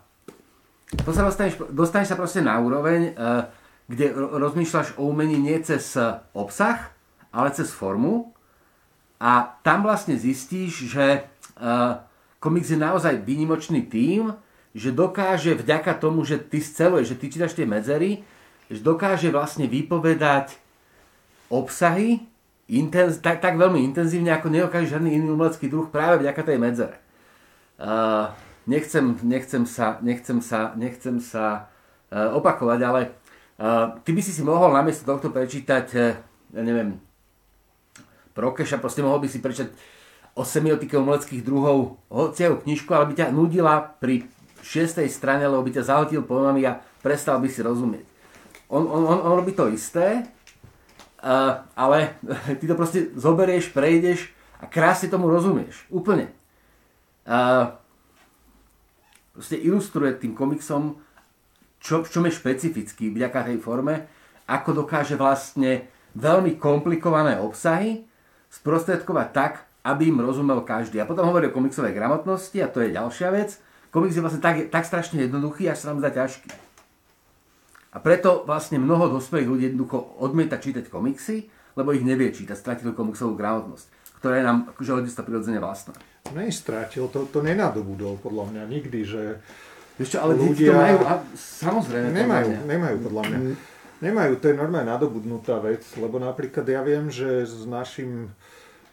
to 1.05 1.11
sa 1.13 1.27
dostaneš, 1.27 1.61
dostaneš 1.75 2.15
sa 2.15 2.17
proste 2.17 2.41
na 2.41 2.57
úroveň, 2.59 3.13
uh, 3.13 3.51
kde 3.91 4.15
ro- 4.17 4.41
rozmýšľaš 4.41 4.97
o 4.97 5.11
umení 5.13 5.37
nie 5.37 5.61
cez 5.61 6.01
obsah, 6.33 6.95
ale 7.35 7.53
cez 7.53 7.69
formu 7.69 8.33
a 9.21 9.59
tam 9.67 9.83
vlastne 9.85 10.15
zistíš, 10.15 10.89
že 10.89 11.27
komiks 12.43 12.69
je 12.71 12.79
naozaj 12.79 13.23
výnimočný 13.23 13.87
tým, 13.87 14.35
že 14.75 14.91
dokáže 14.91 15.55
vďaka 15.55 15.95
tomu, 16.03 16.27
že 16.27 16.43
ty 16.43 16.59
sceluješ, 16.59 17.15
že 17.15 17.19
ty 17.19 17.27
čítaš 17.31 17.55
tie 17.55 17.63
medzery, 17.63 18.27
že 18.67 18.83
dokáže 18.83 19.31
vlastne 19.31 19.71
vypovedať 19.71 20.59
obsahy 21.47 22.27
intenz, 22.67 23.23
tak, 23.23 23.39
tak 23.39 23.55
veľmi 23.55 23.79
intenzívne, 23.87 24.35
ako 24.35 24.51
nedokáže 24.51 24.91
žiadny 24.91 25.15
iný 25.15 25.31
umelecký 25.31 25.71
druh 25.71 25.87
práve 25.87 26.25
vďaka 26.25 26.43
tej 26.43 26.59
medzere. 26.59 26.97
Uh, 27.79 28.33
nechcem, 28.67 29.15
nechcem 29.23 29.63
sa, 29.69 30.01
nechcem 30.03 30.43
sa, 30.43 30.75
nechcem 30.75 31.23
sa 31.23 31.71
uh, 32.11 32.35
opakovať, 32.35 32.81
ale 32.83 33.01
uh, 33.61 33.95
ty 34.03 34.11
by 34.11 34.23
si 34.25 34.33
si 34.35 34.43
mohol 34.43 34.75
namiesto 34.75 35.07
tohto 35.07 35.31
prečítať, 35.31 35.87
uh, 35.95 36.19
ja 36.57 36.63
neviem, 36.65 36.99
Prokeša, 38.35 38.83
proste 38.83 38.99
mohol 38.99 39.23
by 39.23 39.29
si 39.31 39.39
prečítať 39.39 39.71
o 40.35 40.43
semiotike 40.43 40.99
umeleckých 40.99 41.47
druhov 41.47 41.99
hociakú 42.11 42.67
knižku, 42.67 42.91
ale 42.91 43.11
by 43.11 43.15
ťa 43.15 43.35
nudila 43.35 43.95
pri 44.03 44.27
šiestej 44.67 45.07
strane, 45.07 45.47
lebo 45.47 45.63
by 45.63 45.79
ťa 45.79 45.87
zahltil 45.87 46.27
pojmami 46.27 46.67
a 46.67 46.83
prestal 47.05 47.39
by 47.39 47.47
si 47.47 47.63
rozumieť. 47.63 48.07
On, 48.73 48.83
on, 48.83 49.03
on, 49.07 49.19
on 49.23 49.33
robí 49.39 49.55
to 49.55 49.71
isté, 49.71 50.27
uh, 51.23 51.63
ale 51.79 52.19
ty 52.59 52.65
to 52.67 52.75
proste 52.75 53.15
zoberieš, 53.15 53.71
prejdeš 53.71 54.35
a 54.59 54.67
krásne 54.67 55.07
tomu 55.07 55.31
rozumieš. 55.31 55.87
Úplne. 55.93 56.33
Uh, 57.25 57.77
proste 59.37 59.55
ilustruje 59.61 60.19
tým 60.19 60.35
komiksom, 60.35 60.99
čo, 61.79 62.03
v 62.03 62.11
čom 62.11 62.25
je 62.27 62.33
špecifický 62.35 63.13
vďaka 63.13 63.53
tej 63.53 63.59
forme, 63.61 64.09
ako 64.51 64.85
dokáže 64.85 65.15
vlastne 65.15 65.87
veľmi 66.17 66.57
komplikované 66.57 67.37
obsahy 67.39 68.09
sprostredkovať 68.49 69.29
tak, 69.35 69.53
aby 69.85 70.09
im 70.09 70.19
rozumel 70.19 70.65
každý. 70.65 70.99
A 70.99 71.07
potom 71.07 71.29
hovorí 71.29 71.47
o 71.47 71.55
komiksovej 71.55 71.93
gramotnosti 71.93 72.57
a 72.59 72.67
to 72.67 72.81
je 72.81 72.97
ďalšia 72.97 73.29
vec. 73.31 73.61
Komiks 73.93 74.17
je 74.17 74.25
vlastne 74.25 74.41
tak, 74.41 74.73
tak 74.73 74.83
strašne 74.83 75.23
jednoduchý, 75.23 75.69
až 75.69 75.79
sa 75.79 75.93
nám 75.93 76.03
zdá 76.03 76.11
ťažký. 76.11 76.51
A 77.95 78.03
preto 78.03 78.43
vlastne 78.43 78.83
mnoho 78.83 79.07
dospelých 79.13 79.47
ľudí 79.47 79.65
jednoducho 79.69 80.19
odmieta 80.19 80.59
čítať 80.59 80.91
komiksy, 80.91 81.47
lebo 81.79 81.95
ich 81.95 82.03
nevie 82.03 82.35
čítať, 82.35 82.59
stratili 82.59 82.91
komiksovú 82.91 83.39
gramotnosť, 83.39 83.87
ktorá 84.19 84.43
je 84.43 84.45
nám 84.45 84.59
akože 84.75 84.91
od 84.91 85.03
detstva 85.07 85.23
prirodzene 85.23 85.63
vlastná. 85.63 85.95
Nestrátil, 86.35 87.07
to, 87.07 87.31
to 87.31 87.39
nenadobudol 87.39 88.19
podľa 88.19 88.51
mňa 88.51 88.63
nikdy, 88.67 89.01
že 89.05 89.23
Vieš 89.95 90.11
čo, 90.11 90.27
ale 90.27 90.35
Ľudia- 90.35 90.75
to 90.75 90.75
majú, 90.75 90.99
a 91.07 91.13
samozrejme. 91.39 92.11
podľa 92.11 92.19
nemajú, 92.19 92.49
mňa. 92.51 92.61
nemajú 92.67 92.97
podľa 92.99 93.23
mňa. 93.23 93.39
Nemajú, 94.03 94.33
to 94.43 94.47
je 94.51 94.57
normálne 94.59 94.91
nadobudnutá 94.91 95.63
vec, 95.63 95.87
lebo 95.95 96.19
napríklad 96.19 96.67
ja 96.67 96.83
viem, 96.83 97.07
že 97.07 97.47
s 97.47 97.63
našim, 97.63 98.27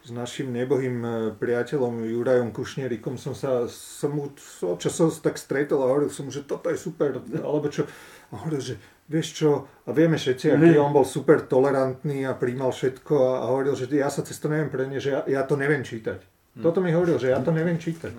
s 0.02 0.10
našim 0.10 0.50
nebohým 0.50 0.96
e, 1.00 1.10
priateľom 1.38 2.02
Jurajom 2.02 2.50
Kušnerikom 2.50 3.14
som 3.14 3.38
sa 3.38 3.70
som 3.70 4.10
mu 4.10 4.34
občas 4.66 4.92
som 4.98 5.06
tak 5.14 5.38
stretol 5.38 5.78
a 5.82 5.90
hovoril 5.94 6.10
som 6.10 6.26
že 6.26 6.42
toto 6.42 6.68
je 6.70 6.78
super, 6.78 7.22
alebo 7.38 7.70
čo. 7.70 7.86
A 8.34 8.42
hovoril, 8.42 8.58
že 8.58 8.74
vieš 9.06 9.44
čo, 9.44 9.68
a 9.84 9.90
vieme 9.92 10.16
všetci, 10.16 10.56
aký 10.56 10.80
on 10.80 10.90
bol 10.90 11.04
super 11.04 11.44
tolerantný 11.44 12.24
a 12.24 12.32
príjmal 12.32 12.72
všetko 12.72 13.14
a, 13.14 13.32
a 13.42 13.44
hovoril, 13.52 13.76
že 13.76 13.86
ja 13.92 14.08
sa 14.08 14.24
cez 14.24 14.40
to 14.40 14.48
neviem 14.48 14.72
preniesť, 14.72 15.04
že 15.04 15.10
ja, 15.12 15.20
ja 15.28 15.42
to 15.44 15.54
neviem 15.54 15.84
čítať. 15.84 16.18
Toto 16.58 16.80
mi 16.80 16.90
hovoril, 16.92 17.20
že 17.20 17.32
ja 17.32 17.40
to 17.44 17.52
neviem 17.52 17.76
čítať. 17.76 18.12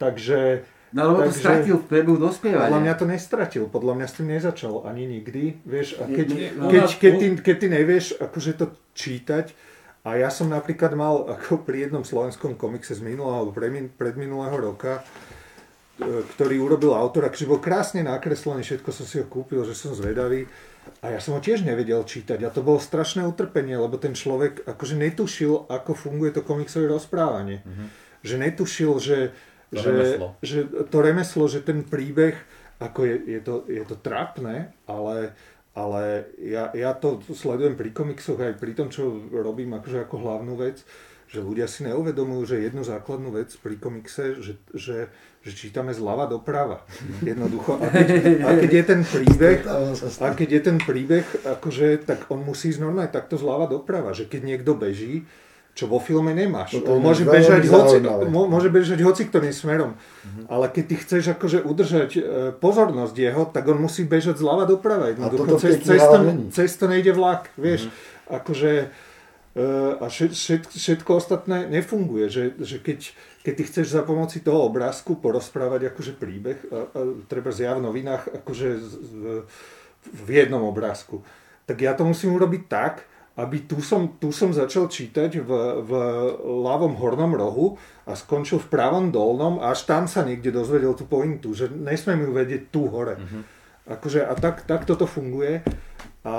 Takže 0.00 0.38
No 0.94 1.10
lebo 1.10 1.26
to 1.26 1.34
Takže- 1.34 1.42
stratil 1.42 1.76
v 1.82 1.86
priebehu 1.90 2.16
dospievania. 2.22 2.70
podľa 2.70 2.80
mňa 2.86 2.94
to 2.94 3.06
nestratil, 3.10 3.64
podľa 3.66 3.94
mňa 3.98 4.06
s 4.06 4.14
tým 4.14 4.28
nezačal 4.30 4.74
ani 4.86 5.10
nikdy, 5.10 5.58
vieš, 5.66 5.98
a 5.98 6.06
keď, 6.06 6.26
Nie, 6.30 6.38
nie, 6.38 6.50
keď, 6.70 6.82
no, 6.86 6.94
keď, 7.02 7.12
no. 7.12 7.18
ty, 7.18 7.26
keď 7.42 7.56
ty 7.58 7.66
nevieš 7.66 8.04
akože 8.22 8.52
to 8.54 8.66
čítať, 8.94 9.46
a 10.04 10.20
ja 10.20 10.28
som 10.28 10.52
napríklad 10.52 10.92
mal 10.92 11.24
ako 11.32 11.64
pri 11.64 11.88
jednom 11.88 12.04
slovenskom 12.04 12.54
komikse 12.54 12.92
z 12.92 13.00
minulého 13.00 13.40
alebo 13.40 13.56
predmin- 13.56 13.88
predminulého 13.88 14.52
roka, 14.52 15.00
e, 15.00 16.22
ktorý 16.36 16.60
urobil 16.60 16.92
autor, 16.92 17.32
akože 17.32 17.48
bol 17.48 17.56
krásne 17.58 18.04
nakreslený, 18.04 18.60
všetko 18.60 18.90
som 18.92 19.08
si 19.08 19.16
ho 19.18 19.26
kúpil, 19.26 19.64
že 19.64 19.72
som 19.72 19.96
zvedavý. 19.96 20.44
A 21.00 21.16
ja 21.16 21.20
som 21.24 21.32
ho 21.32 21.40
tiež 21.40 21.64
nevedel 21.64 22.04
čítať 22.04 22.44
a 22.44 22.52
to 22.52 22.60
bolo 22.60 22.76
strašné 22.76 23.24
utrpenie, 23.24 23.72
lebo 23.80 23.96
ten 23.96 24.12
človek 24.12 24.68
akože 24.68 25.00
netušil, 25.00 25.72
ako 25.72 25.96
funguje 25.96 26.36
to 26.36 26.44
komiksové 26.44 26.92
rozprávanie. 26.92 27.64
Že 28.20 28.34
netušil, 28.44 28.92
že, 29.00 29.18
To 29.72 29.80
že, 29.80 29.88
remeslo. 29.88 30.28
že 30.44 30.58
to 30.92 30.98
remeslo, 31.00 31.44
že 31.48 31.64
ten 31.64 31.80
príbeh, 31.80 32.36
ako 32.84 33.00
je, 33.08 33.16
je, 33.16 33.40
to, 33.40 33.54
je 33.64 33.84
to 33.88 33.96
trápne, 33.96 34.76
ale, 34.84 35.32
ale 35.74 36.30
ja, 36.38 36.70
ja 36.70 36.94
to 36.94 37.18
sledujem 37.34 37.74
pri 37.74 37.90
komiksoch 37.90 38.38
aj 38.38 38.62
pri 38.62 38.78
tom, 38.78 38.94
čo 38.94 39.26
robím 39.34 39.74
akože 39.74 40.06
ako 40.06 40.16
hlavnú 40.22 40.54
vec, 40.54 40.86
že 41.26 41.42
ľudia 41.42 41.66
si 41.66 41.82
neuvedomujú, 41.82 42.42
že 42.46 42.62
jednu 42.62 42.86
základnú 42.86 43.34
vec 43.34 43.50
pri 43.58 43.74
komikse, 43.74 44.38
že, 44.38 44.54
že, 44.70 45.10
že 45.42 45.50
čítame 45.50 45.90
zľava 45.90 46.30
doprava. 46.30 46.86
Jednoducho. 47.26 47.82
A 47.82 47.90
keď, 47.90 48.08
a 48.46 48.50
keď 48.54 48.70
je 48.70 48.84
ten 48.86 49.00
príbeh, 49.02 49.58
a 50.22 50.28
keď 50.30 50.48
je 50.54 50.62
ten 50.62 50.78
príbeh, 50.78 51.26
akože, 51.42 52.06
tak 52.06 52.30
on 52.30 52.46
musí 52.46 52.70
ísť 52.70 52.78
normálne 52.78 53.10
takto 53.10 53.34
zľava 53.34 53.66
doprava. 53.66 54.14
Že 54.14 54.30
keď 54.30 54.40
niekto 54.46 54.78
beží, 54.78 55.26
čo 55.74 55.90
vo 55.90 55.98
filme 55.98 56.30
nemáš. 56.30 56.78
Toto 56.78 56.94
je 56.94 57.02
môže, 57.02 57.26
bežať 57.26 57.66
hoci, 57.66 57.98
môže 58.30 58.70
bežať 58.70 59.02
hoci 59.02 59.26
ktorým 59.26 59.50
smerom. 59.50 59.98
Ale 60.46 60.70
keď 60.70 60.84
ty 60.86 60.96
chceš 61.02 61.24
akože 61.34 61.66
udržať 61.66 62.10
e, 62.14 62.20
pozornosť 62.54 63.14
jeho, 63.18 63.42
tak 63.50 63.66
on 63.66 63.82
musí 63.82 64.06
bežať 64.06 64.38
zľava 64.38 64.70
doprava. 64.70 65.10
Jednoducho, 65.10 65.58
tej 65.58 65.82
cez, 66.54 66.72
to, 66.78 66.86
nejde 66.86 67.10
vlak, 67.10 67.50
vieš. 67.58 67.90
Akože, 68.30 68.94
e, 69.58 69.66
a 69.98 70.06
všet, 70.06 70.30
všet, 70.30 70.62
všetko 70.70 71.10
ostatné 71.18 71.66
nefunguje. 71.66 72.30
Že, 72.30 72.44
že 72.62 72.76
keď, 72.78 72.98
keď 73.42 73.52
ty 73.58 73.62
chceš 73.66 73.86
za 73.98 74.06
pomoci 74.06 74.46
toho 74.46 74.70
obrázku 74.70 75.18
porozprávať 75.18 75.90
akože 75.90 76.14
príbeh, 76.14 76.58
a, 76.70 76.86
a 76.86 77.00
treba 77.26 77.50
ja 77.50 77.74
v 77.74 77.82
novinách 77.82 78.30
akože 78.46 78.68
z, 78.78 78.90
z, 78.94 79.14
v 80.06 80.28
jednom 80.30 80.62
obrázku, 80.70 81.26
tak 81.66 81.82
ja 81.82 81.98
to 81.98 82.06
musím 82.06 82.38
urobiť 82.38 82.62
tak, 82.70 83.10
aby 83.34 83.66
tu 83.66 83.82
som, 83.82 84.14
tu 84.22 84.30
som 84.30 84.54
začal 84.54 84.86
čítať 84.86 85.42
v, 85.42 85.50
v 85.82 85.92
ľavom 86.42 86.94
hornom 87.02 87.34
rohu 87.34 87.74
a 88.06 88.14
skončil 88.14 88.62
v 88.62 88.70
pravom 88.70 89.10
dolnom 89.10 89.58
a 89.58 89.74
až 89.74 89.90
tam 89.90 90.06
sa 90.06 90.22
niekde 90.22 90.54
dozvedel 90.54 90.94
tú 90.94 91.10
pointu, 91.10 91.50
že 91.50 91.66
nesmiem 91.66 92.22
ju 92.24 92.30
vedieť 92.30 92.62
tu 92.70 92.86
hore. 92.86 93.18
Akože, 93.90 94.22
a 94.22 94.32
tak, 94.38 94.62
tak 94.64 94.86
toto 94.86 95.04
funguje. 95.04 95.66
A 96.24 96.36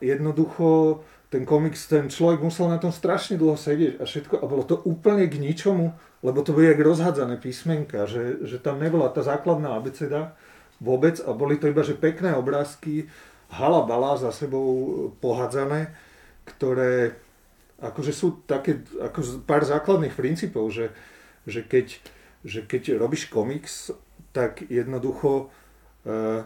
jednoducho 0.00 1.00
ten 1.30 1.46
komiks, 1.46 1.86
ten 1.86 2.10
človek 2.10 2.42
musel 2.42 2.66
na 2.66 2.82
tom 2.82 2.90
strašne 2.90 3.38
dlho 3.38 3.54
sedieť 3.54 4.02
a 4.02 4.04
všetko 4.08 4.42
a 4.42 4.44
bolo 4.50 4.66
to 4.66 4.82
úplne 4.82 5.30
k 5.30 5.38
ničomu, 5.38 5.94
lebo 6.26 6.42
to 6.42 6.50
boli 6.50 6.66
jak 6.66 6.82
rozhádzané 6.82 7.38
písmenka, 7.38 8.10
že, 8.10 8.42
že 8.42 8.58
tam 8.58 8.82
nebola 8.82 9.12
tá 9.14 9.22
základná 9.22 9.78
abeceda 9.78 10.34
vôbec 10.82 11.22
a 11.22 11.30
boli 11.30 11.54
to 11.60 11.70
iba 11.70 11.86
že 11.86 11.94
pekné 11.94 12.34
obrázky, 12.34 13.06
halabala 13.54 14.18
za 14.18 14.34
sebou 14.34 15.14
pohádzané, 15.22 15.94
ktoré 16.44 17.16
akože 17.80 18.12
sú 18.12 18.44
také 18.44 18.84
ako 19.00 19.44
pár 19.48 19.64
základných 19.64 20.12
princípov, 20.12 20.68
že, 20.68 20.92
že, 21.48 21.64
keď, 21.64 21.86
že 22.44 22.60
keď 22.68 23.00
robíš 23.00 23.32
komiks, 23.32 23.90
tak 24.36 24.62
jednoducho 24.68 25.48
e, 26.04 26.44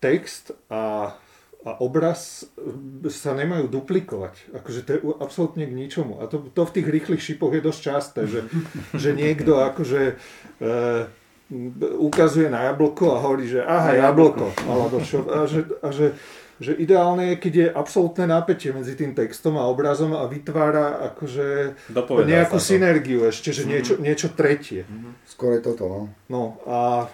text 0.00 0.56
a, 0.72 1.14
a 1.64 1.70
obraz 1.84 2.48
sa 3.12 3.36
nemajú 3.36 3.68
duplikovať. 3.68 4.56
Akože 4.56 4.80
to 4.82 4.90
je 4.96 5.00
absolútne 5.20 5.68
k 5.68 5.76
ničomu. 5.76 6.24
A 6.24 6.26
to, 6.26 6.48
to 6.50 6.64
v 6.64 6.74
tých 6.80 6.88
rýchlych 6.88 7.22
šipoch 7.22 7.52
je 7.52 7.62
dosť 7.62 7.80
časté, 7.84 8.20
že, 8.24 8.40
že 9.02 9.12
niekto 9.12 9.60
akože 9.60 10.02
e, 10.10 10.64
ukazuje 12.00 12.48
na 12.48 12.72
jablko 12.72 13.14
a 13.14 13.20
hovorí, 13.20 13.44
že 13.46 13.60
aha, 13.60 14.00
jablko. 14.00 14.48
Alebo 14.64 14.96
čo, 15.04 15.28
a 15.28 15.44
že, 15.44 15.68
a 15.84 15.88
že, 15.92 16.16
že 16.62 16.72
ideálne 16.78 17.34
je, 17.34 17.36
keď 17.38 17.52
je 17.54 17.68
absolútne 17.70 18.30
napätie 18.30 18.70
medzi 18.70 18.94
tým 18.94 19.10
textom 19.12 19.58
a 19.58 19.66
obrazom 19.66 20.14
a 20.14 20.26
vytvára 20.30 21.10
akože 21.12 21.74
Dopovedá 21.90 22.26
nejakú 22.30 22.62
synergiu 22.62 23.26
ešte, 23.26 23.50
že 23.50 23.66
niečo, 23.66 23.98
niečo 23.98 24.30
tretie. 24.30 24.86
Skôr 25.26 25.58
je 25.58 25.62
toto, 25.66 25.84
no. 25.90 26.00
No 26.30 26.42
a, 26.66 27.10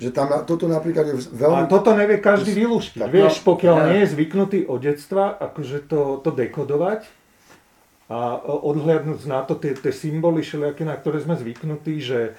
Že 0.00 0.10
tam 0.16 0.32
toto 0.48 0.64
napríklad 0.66 1.12
je 1.12 1.14
a 1.14 1.20
veľmi... 1.30 1.68
toto 1.68 1.92
nevie 1.94 2.18
každý 2.18 2.56
vylúštiť. 2.56 3.04
Tak, 3.04 3.10
Vieš, 3.12 3.34
no, 3.42 3.54
pokiaľ 3.54 3.76
ja- 3.76 3.86
nie 3.92 3.98
je 4.02 4.08
zvyknutý 4.16 4.58
od 4.66 4.80
detstva, 4.80 5.36
akože 5.36 5.86
to, 5.86 6.18
to 6.24 6.30
dekodovať 6.32 7.04
a 8.10 8.42
odhliadnúť 8.42 9.22
na 9.30 9.46
to 9.46 9.54
tie, 9.54 9.70
tie 9.78 9.94
symboly 9.94 10.42
všelijaké, 10.42 10.82
na 10.82 10.98
ktoré 10.98 11.22
sme 11.22 11.38
zvyknutí, 11.38 12.02
že, 12.02 12.34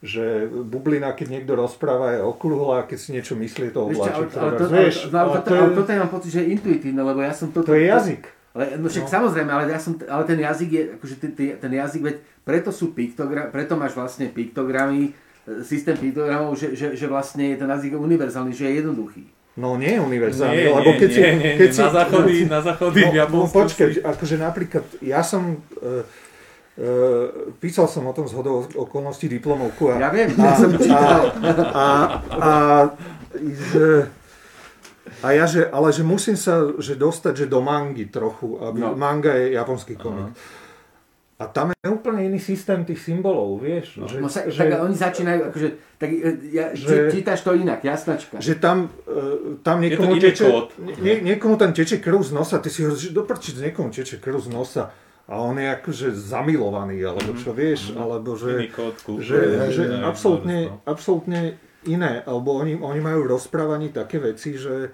že 0.00 0.24
bublina, 0.48 1.12
keď 1.12 1.26
niekto 1.30 1.52
rozpráva, 1.54 2.16
je 2.16 2.20
okrúhla, 2.22 2.84
keď 2.84 2.98
si 2.98 3.08
niečo 3.12 3.36
myslí, 3.36 3.68
je 3.68 3.74
to 3.74 3.82
obláčik. 3.86 4.32
ale, 4.32 4.40
ale, 4.40 4.52
to, 4.56 4.64
ale, 4.64 4.80
ale, 4.80 4.88
ale 5.12 5.28
toto, 5.30 5.44
to 5.44 5.52
je- 5.52 5.60
ale 5.60 5.70
toto 5.74 5.90
ja 5.90 5.98
mám 5.98 6.08
pocit, 6.10 6.30
že 6.30 6.40
je 6.40 6.48
intuitívne, 6.50 7.02
lebo 7.02 7.20
ja 7.20 7.30
som 7.30 7.48
toto... 7.48 7.68
To 7.68 7.76
je 7.76 7.84
jazyk. 7.86 8.22
Ale, 8.50 8.64
no 8.76 8.88
však 8.88 9.04
No. 9.04 9.12
samozrejme, 9.12 9.50
ale, 9.52 9.62
ja 9.68 9.78
som, 9.78 9.92
ale 10.02 10.22
ten 10.24 10.40
jazyk 10.40 10.68
je, 10.68 10.82
akože 10.96 11.14
ten, 11.16 11.30
ten, 11.54 11.72
jazyk, 11.76 12.00
veď 12.02 12.16
preto 12.42 12.70
sú 12.70 12.90
piktogra, 12.90 13.46
preto 13.46 13.76
máš 13.76 13.92
vlastne 13.92 14.26
piktogramy, 14.26 15.12
e, 15.44 15.62
systém 15.62 15.94
piktogramov, 15.94 16.56
že, 16.56 16.72
že, 16.72 16.86
že 16.92 17.06
vlastne 17.06 17.46
je 17.46 17.56
ten 17.56 17.68
jazyk 17.68 17.94
univerzálny, 17.94 18.50
že 18.50 18.66
je 18.66 18.74
jednoduchý. 18.80 19.22
No 19.54 19.76
nie 19.76 19.94
je 19.94 20.00
univerzálny, 20.00 20.56
Nie, 20.56 20.72
lebo 20.72 20.90
nie, 20.90 20.98
keď 20.98 21.08
si... 21.08 21.20
nie, 21.20 21.32
nie, 21.36 21.52
keď 21.54 21.68
nie, 21.68 21.76
si 21.76 21.80
na 21.80 21.90
záchody, 21.92 22.34
na 22.48 22.60
záchody 22.64 23.00
v 23.02 23.12
no, 23.12 23.24
no 23.28 23.46
počkaj, 23.46 23.88
si- 23.92 24.02
akože 24.02 24.36
napríklad, 24.36 24.84
ja 24.98 25.20
som... 25.20 25.60
E, 25.76 26.02
e, 26.72 26.88
písal 27.56 27.86
som 27.86 28.04
o 28.04 28.12
tom 28.12 28.24
z 28.24 28.34
hodou 28.34 28.62
okolností 28.64 29.26
diplomovku 29.26 29.90
a, 29.90 29.98
Ja 29.98 30.08
viem, 30.08 30.30
a, 30.32 30.42
ja 30.42 30.54
som 30.54 30.70
čítal. 30.72 31.22
a, 31.66 31.86
a, 32.30 32.50
že, 33.34 34.06
a 35.20 35.26
ja, 35.30 35.44
že, 35.44 35.66
ale 35.66 35.90
že 35.90 36.02
musím 36.02 36.34
sa 36.34 36.72
že 36.76 36.94
dostať 36.94 37.34
že 37.36 37.46
do 37.46 37.60
mangy 37.60 38.06
trochu, 38.06 38.56
aby 38.58 38.80
No. 38.80 38.94
manga 38.94 39.34
je 39.34 39.52
japonský 39.52 39.94
komik. 39.94 40.32
A 41.36 41.48
tam 41.48 41.72
je 41.72 41.88
úplne 41.88 42.20
iný 42.22 42.36
systém 42.36 42.84
tých 42.84 43.00
symbolov, 43.00 43.64
vieš? 43.64 43.96
No. 43.96 44.04
Že, 44.04 44.16
No 44.20 44.28
sa, 44.28 44.44
že, 44.44 44.60
tak 44.60 44.76
oni 44.78 44.92
začínajú, 44.94 45.40
akože, 45.48 45.68
tak 45.96 46.08
e, 46.10 46.16
ja, 46.52 46.64
Že- 46.70 47.08
čítaš 47.10 47.40
to 47.40 47.56
inak, 47.56 47.80
jasnačka. 47.80 48.36
že 48.38 48.60
tam, 48.60 48.92
e, 49.02 49.56
tam 49.58 49.80
Je 49.80 49.88
to 49.88 50.04
niekomu 50.04 50.14
teče, 50.20 50.44
nie, 51.00 51.24
niekomu 51.24 51.56
tam 51.56 51.72
teče 51.72 51.96
krv 51.96 52.20
z 52.20 52.30
nosa, 52.30 52.60
ty 52.60 52.68
si 52.68 52.84
hovoríš, 52.84 53.08
že 53.08 53.16
do 53.16 53.24
prčic 53.24 53.56
niekomu 53.56 53.88
teče 53.88 54.20
krv 54.20 54.36
z 54.36 54.48
nosa 54.48 54.92
a 55.30 55.34
on 55.38 55.54
je 55.62 55.68
akože 55.70 56.10
zamilovaný, 56.10 57.06
alebo 57.06 57.38
čo 57.38 57.54
vieš, 57.54 57.94
alebo 57.94 58.34
že, 58.34 58.66
Iný 58.66 58.70
kód 58.74 58.98
kultúry, 58.98 59.22
že, 59.22 59.38
hej, 59.38 59.70
že 59.70 59.82
iné 59.86 59.98
absolútne, 60.02 60.58
národstvo. 60.66 60.90
absolútne 60.90 61.40
iné, 61.86 62.12
alebo 62.26 62.58
oni, 62.58 62.74
oni 62.82 63.00
majú 63.00 63.24
v 63.24 63.30
rozprávaní 63.38 63.94
také 63.94 64.18
veci, 64.18 64.58
že, 64.58 64.90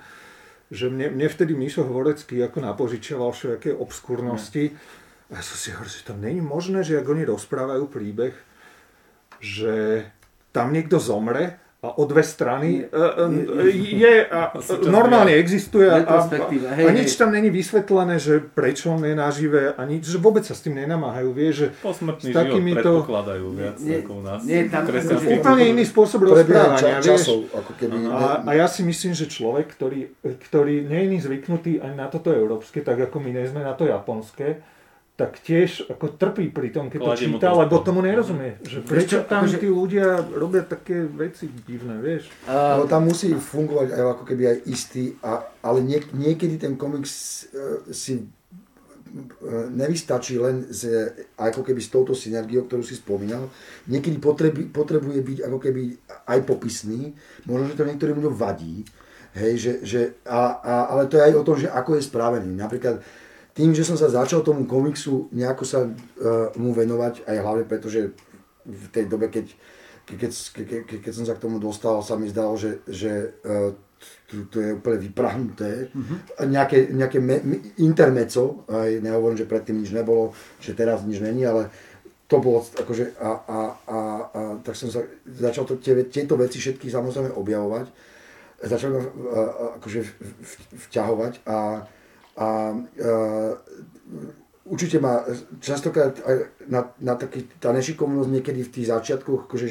že 0.69 0.93
mne, 0.93 1.17
mne 1.17 1.27
vtedy 1.33 1.57
Mišo 1.57 1.89
Hvorecký 1.89 2.45
ako 2.45 2.63
napožičiaval 2.63 3.33
všetké 3.33 3.73
obskurnosti. 3.81 4.77
A 5.33 5.41
ja 5.41 5.43
som 5.43 5.57
si 5.57 5.73
hovoril, 5.73 5.91
že 5.91 6.07
to 6.07 6.15
není 6.15 6.45
možné, 6.45 6.85
že 6.85 7.01
ak 7.01 7.09
oni 7.09 7.25
rozprávajú 7.27 7.89
príbeh, 7.89 8.37
že 9.41 10.07
tam 10.53 10.71
niekto 10.71 11.01
zomre 11.01 11.66
o 11.95 12.03
dve 12.03 12.27
strany 12.27 12.83
e, 12.83 12.83
e, 12.83 13.67
je 13.95 14.15
a 14.27 14.51
Súčasný 14.59 14.91
normálne 14.91 15.33
existuje 15.39 15.87
a, 15.87 16.03
a, 16.03 16.27
a 16.27 16.91
nič 16.91 17.15
tam 17.15 17.31
není 17.31 17.53
vysvetlené, 17.53 18.19
že 18.19 18.43
prečo 18.43 18.91
on 18.91 19.05
je 19.05 19.15
nažive 19.15 19.71
a 19.71 19.83
nič, 19.85 20.11
že 20.11 20.19
vôbec 20.19 20.43
sa 20.43 20.59
s 20.59 20.67
tým 20.67 20.75
nenamáhajú, 20.75 21.29
vie, 21.31 21.51
že 21.55 21.67
Posmrtný 21.79 22.31
s 22.31 22.35
život 22.35 22.43
takýmito- 22.51 22.83
predpokladajú 22.83 23.47
viac 23.55 23.77
Nie, 23.79 24.03
ako 24.03 24.13
u 24.17 24.23
nás. 24.27 24.41
nie, 24.43 24.61
tam- 24.67 24.89
úplne 25.37 25.65
iný 25.71 25.85
spôsob 25.87 26.21
rozprávania, 26.25 26.81
ča- 26.81 26.99
vieš. 26.99 27.07
časov, 27.07 27.39
ako 27.53 27.73
keby... 27.79 27.97
A, 28.11 28.43
a 28.43 28.51
ja 28.55 28.67
si 28.67 28.83
myslím, 28.83 29.13
že 29.13 29.29
človek, 29.29 29.71
ktorý, 29.71 30.11
ktorý 30.23 30.87
nie 30.89 31.15
je 31.15 31.29
zvyknutý 31.31 31.79
ani 31.79 31.97
na 31.97 32.09
toto 32.09 32.33
európske, 32.33 32.81
tak 32.81 32.99
ako 32.99 33.21
my 33.21 33.31
nie 33.31 33.45
sme 33.45 33.63
na 33.63 33.77
to 33.77 33.85
japonské, 33.85 34.63
tak 35.17 35.41
tiež 35.41 35.89
ako 35.89 36.13
trpí 36.21 36.53
pri 36.53 36.69
tom, 36.69 36.93
keď 36.93 37.01
to 37.01 37.09
Kladie 37.09 37.29
mu 37.33 37.41
číta, 37.41 37.49
to- 37.49 37.61
lebo 37.65 37.75
tomu 37.81 38.05
nerozumie. 38.05 38.61
Že 38.61 38.79
prečo 38.85 39.17
čo, 39.17 39.25
tam 39.25 39.49
akože- 39.49 39.61
tí 39.65 39.69
ľudia 39.73 40.21
robia 40.37 40.61
také 40.61 41.09
veci 41.09 41.49
divné, 41.65 41.97
vieš. 42.05 42.29
Uh, 42.45 42.85
tam 42.85 43.09
musí 43.09 43.33
fungovať 43.33 43.97
aj 43.97 44.03
ako 44.13 44.25
keby 44.29 44.43
aj 44.45 44.57
istý, 44.69 45.17
a, 45.25 45.41
ale 45.65 45.81
nie, 45.81 46.05
niekedy 46.13 46.61
ten 46.61 46.77
komiks 46.77 47.49
e, 47.49 47.97
si 47.97 48.21
e, 48.21 48.25
nevystačí 49.73 50.37
len 50.37 50.69
s, 50.69 50.85
ako 51.41 51.65
keby 51.65 51.81
s 51.81 51.89
touto 51.89 52.13
synergiou, 52.13 52.69
ktorú 52.69 52.85
si 52.85 52.93
spomínal. 52.93 53.49
Niekedy 53.89 54.21
potrebi, 54.21 54.69
potrebuje 54.69 55.25
byť 55.25 55.39
ako 55.49 55.59
keby 55.65 55.83
aj 56.29 56.39
popisný. 56.45 57.17
Možno, 57.49 57.73
že 57.73 57.79
to 57.81 57.89
niektorým 57.89 58.21
ľuďom 58.21 58.37
vadí. 58.37 58.85
Hej, 59.33 59.53
že, 59.57 59.73
že, 59.81 60.01
a, 60.29 60.61
a, 60.61 60.73
ale 60.93 61.09
to 61.09 61.17
je 61.17 61.25
aj 61.25 61.35
o 61.41 61.45
tom, 61.45 61.57
že 61.57 61.73
ako 61.73 61.97
je 61.97 62.05
spravený. 62.05 62.53
Napríklad 62.53 63.01
tým, 63.57 63.73
že 63.73 63.89
som 63.89 63.97
sa 63.97 64.13
začal 64.13 64.45
tomu 64.45 64.69
komiksu 64.69 65.33
nejako 65.33 65.65
sa 65.65 65.89
uh, 65.89 66.53
mu 66.61 66.77
venovať, 66.77 67.25
aj 67.25 67.37
hlavne 67.41 67.65
preto, 67.65 67.89
že 67.89 68.13
v 68.69 68.87
tej 68.93 69.09
dobe, 69.09 69.33
keď, 69.33 69.49
keď, 70.05 70.31
keď, 70.53 70.67
keď, 71.01 71.13
som 71.17 71.25
sa 71.25 71.33
k 71.33 71.43
tomu 71.49 71.57
dostal, 71.57 72.05
sa 72.05 72.21
mi 72.21 72.29
zdalo, 72.29 72.61
že, 72.61 72.85
že 72.85 73.41
uh, 73.49 73.73
to, 74.29 74.45
to 74.53 74.57
je 74.61 74.77
úplne 74.77 75.01
vyprahnuté. 75.01 75.89
A 76.37 76.45
nejaké, 76.45 76.93
nejaké 76.93 77.17
me, 77.17 77.41
me, 77.41 77.57
intermeco, 77.81 78.69
aj 78.69 79.01
nehovorím, 79.01 79.41
že 79.41 79.49
predtým 79.49 79.81
nič 79.81 79.97
nebolo, 79.97 80.37
že 80.61 80.77
teraz 80.77 81.01
nič 81.09 81.25
není, 81.25 81.49
ale 81.49 81.73
to 82.29 82.37
bolo 82.43 82.61
akože 82.61 83.17
a, 83.23 83.31
a, 83.31 83.59
a, 83.87 83.99
a 84.37 84.41
tak 84.61 84.77
som 84.77 84.91
sa 84.93 85.01
začal 85.25 85.65
to, 85.65 85.81
tie, 85.81 85.97
tieto 86.11 86.37
veci 86.37 86.61
všetky 86.61 86.93
samozrejme 86.93 87.33
objavovať. 87.33 87.87
Začal 88.67 88.89
ma 88.93 89.01
uh, 89.01 89.09
akože 89.81 90.01
vťahovať 90.91 91.33
a, 91.49 91.87
a 92.37 92.77
uh, 92.77 93.53
určite 94.67 95.01
ma 95.01 95.25
častokrát 95.63 96.21
na, 96.69 96.91
na 97.01 97.15
taký, 97.15 97.47
tá 97.63 97.71
nešikovnosť 97.73 98.31
niekedy 98.31 98.61
v 98.67 98.73
tých 98.73 98.87
začiatkoch, 98.91 99.47
akože 99.47 99.67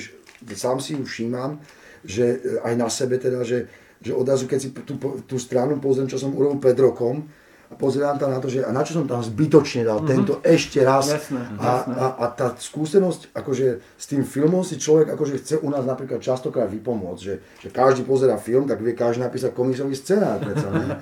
sám 0.56 0.80
si 0.80 0.96
ju 0.96 1.04
všímam, 1.04 1.60
že 2.06 2.26
e, 2.26 2.38
aj 2.64 2.74
na 2.80 2.88
sebe 2.88 3.20
teda, 3.20 3.44
že, 3.44 3.68
že 4.00 4.16
odrazu 4.16 4.48
keď 4.48 4.60
si 4.60 4.70
tú, 4.72 4.96
tú 5.28 5.36
stranu 5.36 5.78
pozriem, 5.84 6.08
čo 6.08 6.22
som 6.22 6.32
urobil 6.32 6.64
pred 6.64 6.78
rokom 6.80 7.28
a 7.66 7.74
pozerám 7.74 8.22
tam 8.22 8.30
na 8.30 8.38
to, 8.38 8.46
že 8.46 8.62
a 8.62 8.70
na 8.70 8.86
čo 8.86 9.02
som 9.02 9.10
tam 9.10 9.26
zbytočne 9.26 9.82
dal 9.82 10.06
tento 10.06 10.38
ešte 10.46 10.86
raz. 10.86 11.10
Jasné, 11.10 11.42
a, 11.58 11.66
jasné. 11.66 11.94
a, 11.98 12.06
a 12.22 12.26
tá 12.30 12.48
skúsenosť, 12.54 13.34
akože 13.34 13.68
s 13.98 14.06
tým 14.06 14.22
filmom 14.22 14.62
si 14.62 14.78
človek 14.78 15.18
akože 15.18 15.42
chce 15.42 15.56
u 15.66 15.74
nás 15.74 15.82
napríklad 15.82 16.22
častokrát 16.22 16.70
vypomôcť, 16.70 17.22
že, 17.22 17.36
že 17.66 17.68
každý 17.74 18.06
pozera 18.06 18.38
film, 18.38 18.70
tak 18.70 18.86
vie 18.86 18.94
každý 18.94 19.26
napísať 19.26 19.58
komisový 19.58 19.98
scenár, 19.98 20.46
predsa, 20.46 20.70
ne? 20.70 21.02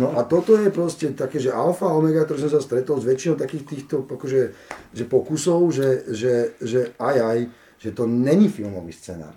No 0.00 0.16
a 0.16 0.24
toto 0.24 0.56
je 0.56 0.72
proste 0.72 1.12
také, 1.12 1.36
že 1.36 1.52
alfa, 1.52 1.92
omega, 1.92 2.24
ktoré 2.24 2.48
som 2.48 2.56
sa 2.56 2.64
stretol 2.64 2.96
s 2.96 3.04
väčšinou 3.04 3.36
takých 3.36 3.64
týchto 3.68 4.08
akože, 4.08 4.42
že 4.96 5.04
pokusov, 5.04 5.60
že, 5.70 6.08
že, 6.08 6.56
že 6.64 6.96
aj 6.96 7.16
aj, 7.20 7.38
že 7.78 7.90
to 7.92 8.08
není 8.08 8.48
filmový 8.48 8.96
scenár. 8.96 9.36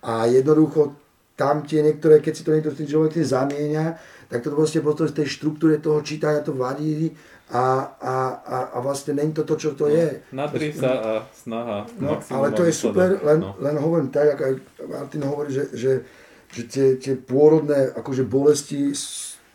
A 0.00 0.24
jednoducho 0.24 0.96
tam 1.38 1.62
tie 1.62 1.86
niektoré, 1.86 2.18
keď 2.18 2.32
si 2.34 2.42
to 2.42 2.50
niekto 2.50 2.74
človek 2.74 3.14
zamieňa, 3.22 3.94
tak 4.28 4.44
to 4.44 4.52
proste 4.52 4.84
potom 4.84 5.08
v 5.08 5.16
tej 5.16 5.26
štruktúre 5.26 5.80
toho 5.80 6.04
čítania 6.04 6.44
to 6.44 6.52
vadí 6.52 7.16
a, 7.48 7.96
a, 7.96 8.14
a, 8.44 8.56
a 8.76 8.78
vlastne 8.84 9.16
není 9.16 9.32
to 9.32 9.40
to, 9.48 9.56
čo 9.56 9.72
to 9.72 9.88
je. 9.88 10.20
Nadri 10.36 10.68
sa 10.68 10.92
a 11.00 11.12
snaha. 11.32 11.88
No, 11.96 12.20
ale 12.20 12.52
to 12.52 12.68
je 12.68 12.72
super, 12.76 13.16
len, 13.24 13.40
No. 13.40 13.56
len 13.56 13.76
hovorím 13.80 14.12
tak, 14.12 14.36
ako 14.36 14.60
Martin 14.84 15.24
hovorí, 15.24 15.50
že, 15.56 15.64
že, 15.72 15.92
že 16.52 16.62
tie, 16.68 16.86
tie 17.00 17.16
pôrodné 17.16 17.96
akože 17.96 18.28
bolesti 18.28 18.92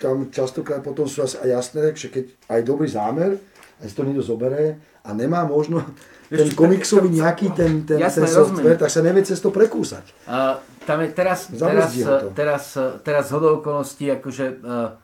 tam 0.01 0.27
častokrát 0.33 0.83
potom 0.83 1.07
sú 1.07 1.23
asi 1.23 1.39
aj 1.39 1.49
jasné, 1.49 1.83
že 1.95 2.11
keď 2.11 2.25
aj 2.51 2.61
dobrý 2.67 2.91
zámer, 2.91 3.39
aj 3.79 3.87
si 3.87 3.95
to 3.95 4.03
niekto 4.03 4.25
zoberie 4.25 4.75
a 5.05 5.09
nemá 5.15 5.47
možno 5.47 5.85
ten 6.33 6.49
komiksový 6.57 7.09
nejaký 7.13 7.53
ten, 7.53 7.85
ten, 7.85 8.01
Jasné, 8.01 8.25
ten 8.25 8.29
software, 8.33 8.77
tak 8.81 8.89
sa 8.89 9.05
nevie 9.05 9.21
cez 9.21 9.37
to 9.37 9.53
prekúsať. 9.53 10.05
Uh, 10.25 10.57
tam 10.83 11.05
je 11.05 11.13
teraz, 11.13 11.53
teraz, 11.53 11.93
teraz, 12.33 12.63
teraz 13.05 13.23
zhodou 13.29 13.61
okolností, 13.61 14.09
akože 14.09 14.45
uh, 14.65 14.97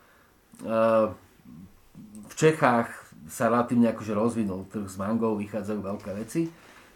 uh, 0.65 1.13
v 2.29 2.33
Čechách 2.33 2.89
sa 3.29 3.47
relatívne 3.47 3.93
akože 3.93 4.13
rozvinul 4.17 4.65
trh 4.73 4.89
s 4.89 4.97
mangou, 4.97 5.37
vychádzajú 5.37 5.79
veľké 5.79 6.11
veci. 6.17 6.49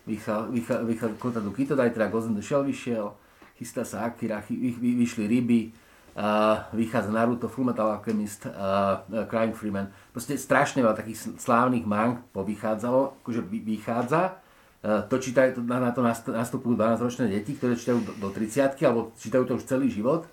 Vychá, 0.03 0.49
vychá, 0.51 1.07
do 1.39 1.53
Kitodaj, 1.55 1.95
teda 1.95 2.11
in 2.11 2.35
the 2.35 2.43
Shell 2.43 2.67
vyšiel, 2.67 3.15
chystá 3.55 3.87
sa 3.87 4.03
Akira, 4.03 4.43
vy, 4.43 4.75
vy, 4.75 4.99
vyšli 4.99 5.23
ryby, 5.29 5.71
uh, 6.15 6.63
vychádza 6.73 7.11
Naruto, 7.11 7.49
Fullmetal 7.49 7.97
Alchemist, 7.97 8.45
uh, 8.45 8.51
uh, 8.51 9.25
Crying 9.25 9.55
Freeman. 9.55 9.89
Proste 10.13 10.37
strašne 10.37 10.85
veľa 10.85 10.97
takých 10.97 11.37
slávnych 11.41 11.85
mang 11.85 12.21
povychádzalo, 12.33 13.21
akože 13.21 13.41
vy, 13.45 13.59
vychádza. 13.77 14.37
Uh, 14.83 15.05
to 15.07 15.17
čítajú, 15.17 15.57
to, 15.57 15.61
na, 15.63 15.79
na 15.79 15.91
to 15.95 16.03
nast- 16.03 16.29
nastupujú 16.29 16.75
12-ročné 16.75 17.31
deti, 17.31 17.55
ktoré 17.55 17.73
čítajú 17.73 17.99
do, 18.03 18.13
do 18.17 18.29
30 18.29 18.77
alebo 18.83 19.15
čítajú 19.17 19.43
to 19.47 19.53
už 19.57 19.65
celý 19.65 19.87
život. 19.89 20.29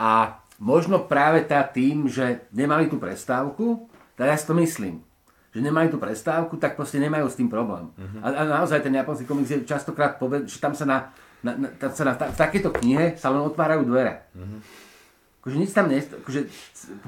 A 0.00 0.40
možno 0.60 1.04
práve 1.04 1.44
tá 1.44 1.64
tým, 1.64 2.08
že 2.08 2.44
nemali 2.52 2.88
tú 2.88 2.96
prestávku, 2.96 3.88
tak 4.16 4.28
ja 4.32 4.36
si 4.36 4.44
to 4.48 4.54
myslím, 4.56 5.00
že 5.50 5.58
nemajú 5.58 5.96
tú 5.96 5.98
prestávku, 5.98 6.54
tak 6.60 6.78
proste 6.78 7.02
nemajú 7.02 7.26
s 7.26 7.36
tým 7.36 7.50
problém. 7.50 7.90
Mhm. 7.98 8.18
A, 8.22 8.26
a 8.30 8.42
naozaj 8.62 8.84
ten 8.84 8.94
japonský 8.94 9.26
komiks 9.26 9.50
je 9.50 9.66
častokrát 9.66 10.16
poved, 10.20 10.46
že 10.46 10.62
tam 10.62 10.72
sa 10.76 10.86
na, 10.86 10.98
na, 11.42 11.52
na, 11.56 11.68
tam 11.74 11.90
sa 11.90 12.04
na 12.06 12.14
ta, 12.14 12.30
v 12.30 12.38
takéto 12.38 12.70
knihe 12.70 13.18
sa 13.18 13.32
len 13.34 13.42
otvárajú 13.42 13.82
dvere. 13.82 14.28
Mhm. 14.36 14.58
Akože 15.40 15.56
nič 15.56 15.72
tam 15.72 15.88
nie, 15.88 16.04
akože, 16.04 16.40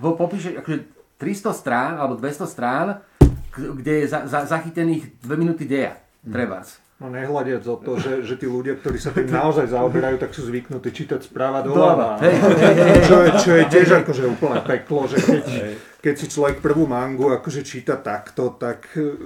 po, 0.00 0.16
popíše, 0.16 0.56
akože 0.56 0.88
300 1.20 1.52
strán 1.52 1.92
alebo 2.00 2.16
200 2.16 2.48
strán, 2.48 3.04
kde 3.52 4.04
je 4.04 4.06
za, 4.08 4.24
za, 4.24 4.48
zachytených 4.48 5.20
2 5.20 5.36
minúty 5.36 5.68
deja. 5.68 6.00
Trebárs. 6.22 6.78
No 7.02 7.10
nehľadiac 7.10 7.66
o 7.66 7.76
to, 7.82 7.98
že, 7.98 8.22
že 8.22 8.38
tí 8.38 8.46
ľudia, 8.46 8.78
ktorí 8.78 8.94
sa 8.94 9.10
tým 9.10 9.26
naozaj 9.26 9.74
zaoberajú, 9.74 10.22
tak 10.22 10.30
sú 10.30 10.46
zvyknutí 10.46 10.94
čítať 10.94 11.18
správa 11.26 11.58
Doľava. 11.66 12.22
hej. 12.22 12.38
Čo 13.10 13.16
je, 13.26 13.30
čo 13.42 13.50
je 13.58 13.64
tiež 13.66 13.88
akože 14.06 14.22
úplne 14.30 14.62
peklo, 14.62 15.10
že 15.10 15.18
keď, 15.18 15.42
keď 15.98 16.14
si 16.14 16.26
človek 16.30 16.62
prvú 16.62 16.86
mangu 16.86 17.34
akože 17.34 17.66
číta 17.66 17.98
takto, 17.98 18.54
tak 18.54 18.86
e, 18.94 19.18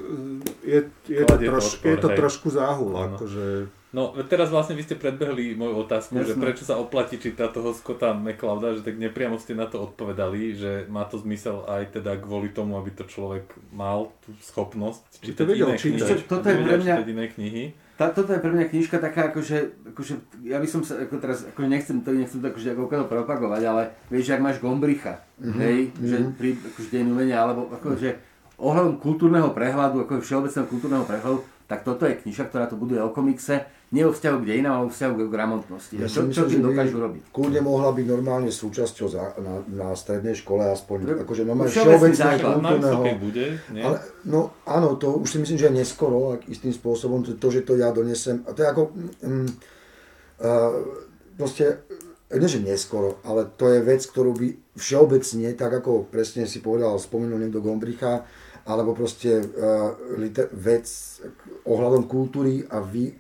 je, 0.64 0.80
je, 1.04 1.24
to, 1.28 1.36
troš, 1.36 1.84
je 1.84 1.96
to 2.00 2.09
trošku 2.16 2.48
záhul. 2.48 2.96
Áno. 2.96 3.20
Akože, 3.20 3.68
No 3.97 4.12
teraz 4.28 4.53
vlastne 4.53 4.76
vy 4.76 4.84
ste 4.84 5.01
predbehli 5.01 5.57
moju 5.57 5.88
otázku, 5.88 6.20
že 6.20 6.36
Jasné. 6.36 6.42
prečo 6.44 6.68
sa 6.68 6.76
oplatí 6.76 7.16
čítať 7.16 7.49
toho 7.49 7.72
Scotta 7.72 8.12
McClouda, 8.12 8.76
že 8.76 8.84
tak 8.84 9.01
nepriamo 9.01 9.40
ste 9.40 9.57
na 9.57 9.64
to 9.64 9.88
odpovedali, 9.88 10.53
že 10.53 10.84
má 10.92 11.09
to 11.09 11.16
zmysel 11.16 11.64
aj 11.64 11.97
teda 11.97 12.20
kvôli 12.20 12.53
tomu, 12.53 12.76
aby 12.76 12.92
to 12.92 13.09
človek 13.09 13.49
mal 13.72 14.12
tú 14.20 14.36
schopnosť 14.44 15.24
čítať 15.24 15.40
to 15.40 15.49
vedel 15.49 15.68
iné 15.72 15.80
čítať. 15.80 16.12
knihy, 16.12 16.28
Toto 16.28 16.44
je 16.44 16.57
pre 16.61 16.76
mňa- 16.76 16.97
čítať 17.01 17.09
iné 17.09 17.26
knihy. 17.32 17.64
Tá, 17.97 18.12
toto 18.12 18.36
je 18.36 18.40
pre 18.44 18.53
mňa 18.53 18.68
knižka 18.68 19.01
taká, 19.01 19.32
akože, 19.32 19.88
akože 19.97 20.44
ja 20.44 20.61
by 20.61 20.68
som 20.68 20.84
sa, 20.84 21.01
ako 21.01 21.16
teraz, 21.16 21.49
ako 21.49 21.64
nechcem 21.64 21.97
to, 22.05 22.12
nechcem 22.12 22.44
to 22.44 22.53
akože 22.53 22.76
ako 22.76 22.92
to 22.92 23.09
propagovať, 23.09 23.62
ale 23.64 23.82
vieš, 24.12 24.36
ak 24.36 24.44
máš 24.44 24.61
Gombricha, 24.61 25.24
mm-hmm. 25.40 25.61
hej, 25.64 25.78
že 26.05 26.16
pri 26.36 26.61
akože 26.61 26.88
deň 26.92 27.05
umenia, 27.09 27.40
alebo 27.40 27.72
akože 27.72 28.36
ohľadom 28.61 29.01
kultúrneho 29.01 29.49
prehľadu, 29.57 30.05
ako 30.05 30.20
všeobecného 30.20 30.68
kultúrneho 30.68 31.05
prehľadu, 31.09 31.55
tak 31.67 31.83
toto 31.83 32.07
je 32.07 32.14
knižka, 32.14 32.47
ktorá 32.47 32.71
to 32.71 32.79
buduje 32.79 33.03
o 33.03 33.11
komikse, 33.11 33.67
nie 33.91 34.03
o 34.03 34.11
vzťahu 34.11 34.43
k 34.43 34.49
dejinám, 34.51 34.73
ale 34.79 34.85
o 34.87 34.93
vzťahu 34.95 35.12
k 35.14 35.21
gramotnosti. 35.31 35.95
Ja 35.99 36.07
čo, 36.07 36.27
si 36.27 36.35
čo 36.35 36.47
myslím, 36.47 36.51
tým 36.51 36.62
dokážu 36.71 36.97
robiť? 36.99 37.23
Kľudne 37.31 37.61
mohla 37.62 37.91
byť 37.95 38.07
normálne 38.07 38.51
súčasťou 38.51 39.07
za, 39.07 39.35
na, 39.39 39.62
na 39.67 39.89
strednej 39.95 40.35
škole, 40.35 40.62
aspoň 40.75 41.23
akože 41.27 41.43
normálne 41.43 41.71
všeobecného 41.71 42.39
kultúrneho. 42.39 43.03
bude, 43.19 43.47
nie? 43.75 43.83
Ale, 43.83 43.97
no 44.27 44.55
áno, 44.67 44.99
to 44.99 45.14
už 45.19 45.27
si 45.27 45.39
myslím, 45.43 45.59
že 45.59 45.67
je 45.71 45.79
neskoro, 45.83 46.39
ak 46.39 46.51
istým 46.51 46.75
spôsobom, 46.75 47.23
to, 47.27 47.39
to 47.39 47.47
že 47.51 47.62
to 47.67 47.79
ja 47.79 47.91
donesem, 47.91 48.43
a 48.47 48.55
to 48.55 48.62
je 48.62 48.69
ako, 48.71 48.83
mm, 49.23 49.51
uh, 50.43 50.71
proste, 51.35 51.87
nie 52.31 52.51
že 52.51 52.62
neskoro, 52.62 53.23
ale 53.23 53.47
to 53.55 53.71
je 53.71 53.87
vec, 53.87 54.03
ktorú 54.03 54.35
by 54.35 54.49
všeobecne, 54.75 55.51
tak 55.55 55.83
ako 55.83 56.11
presne 56.11 56.47
si 56.51 56.59
povedal, 56.59 56.99
spomenul 56.99 57.39
niekto 57.39 57.62
Gombricha, 57.62 58.27
alebo 58.67 58.99
proste 58.99 59.39
uh, 59.39 59.95
liter, 60.19 60.51
vec 60.51 60.87
ohľadom 61.62 62.11
kultúry 62.11 62.67
a 62.67 62.83
vý, 62.83 63.14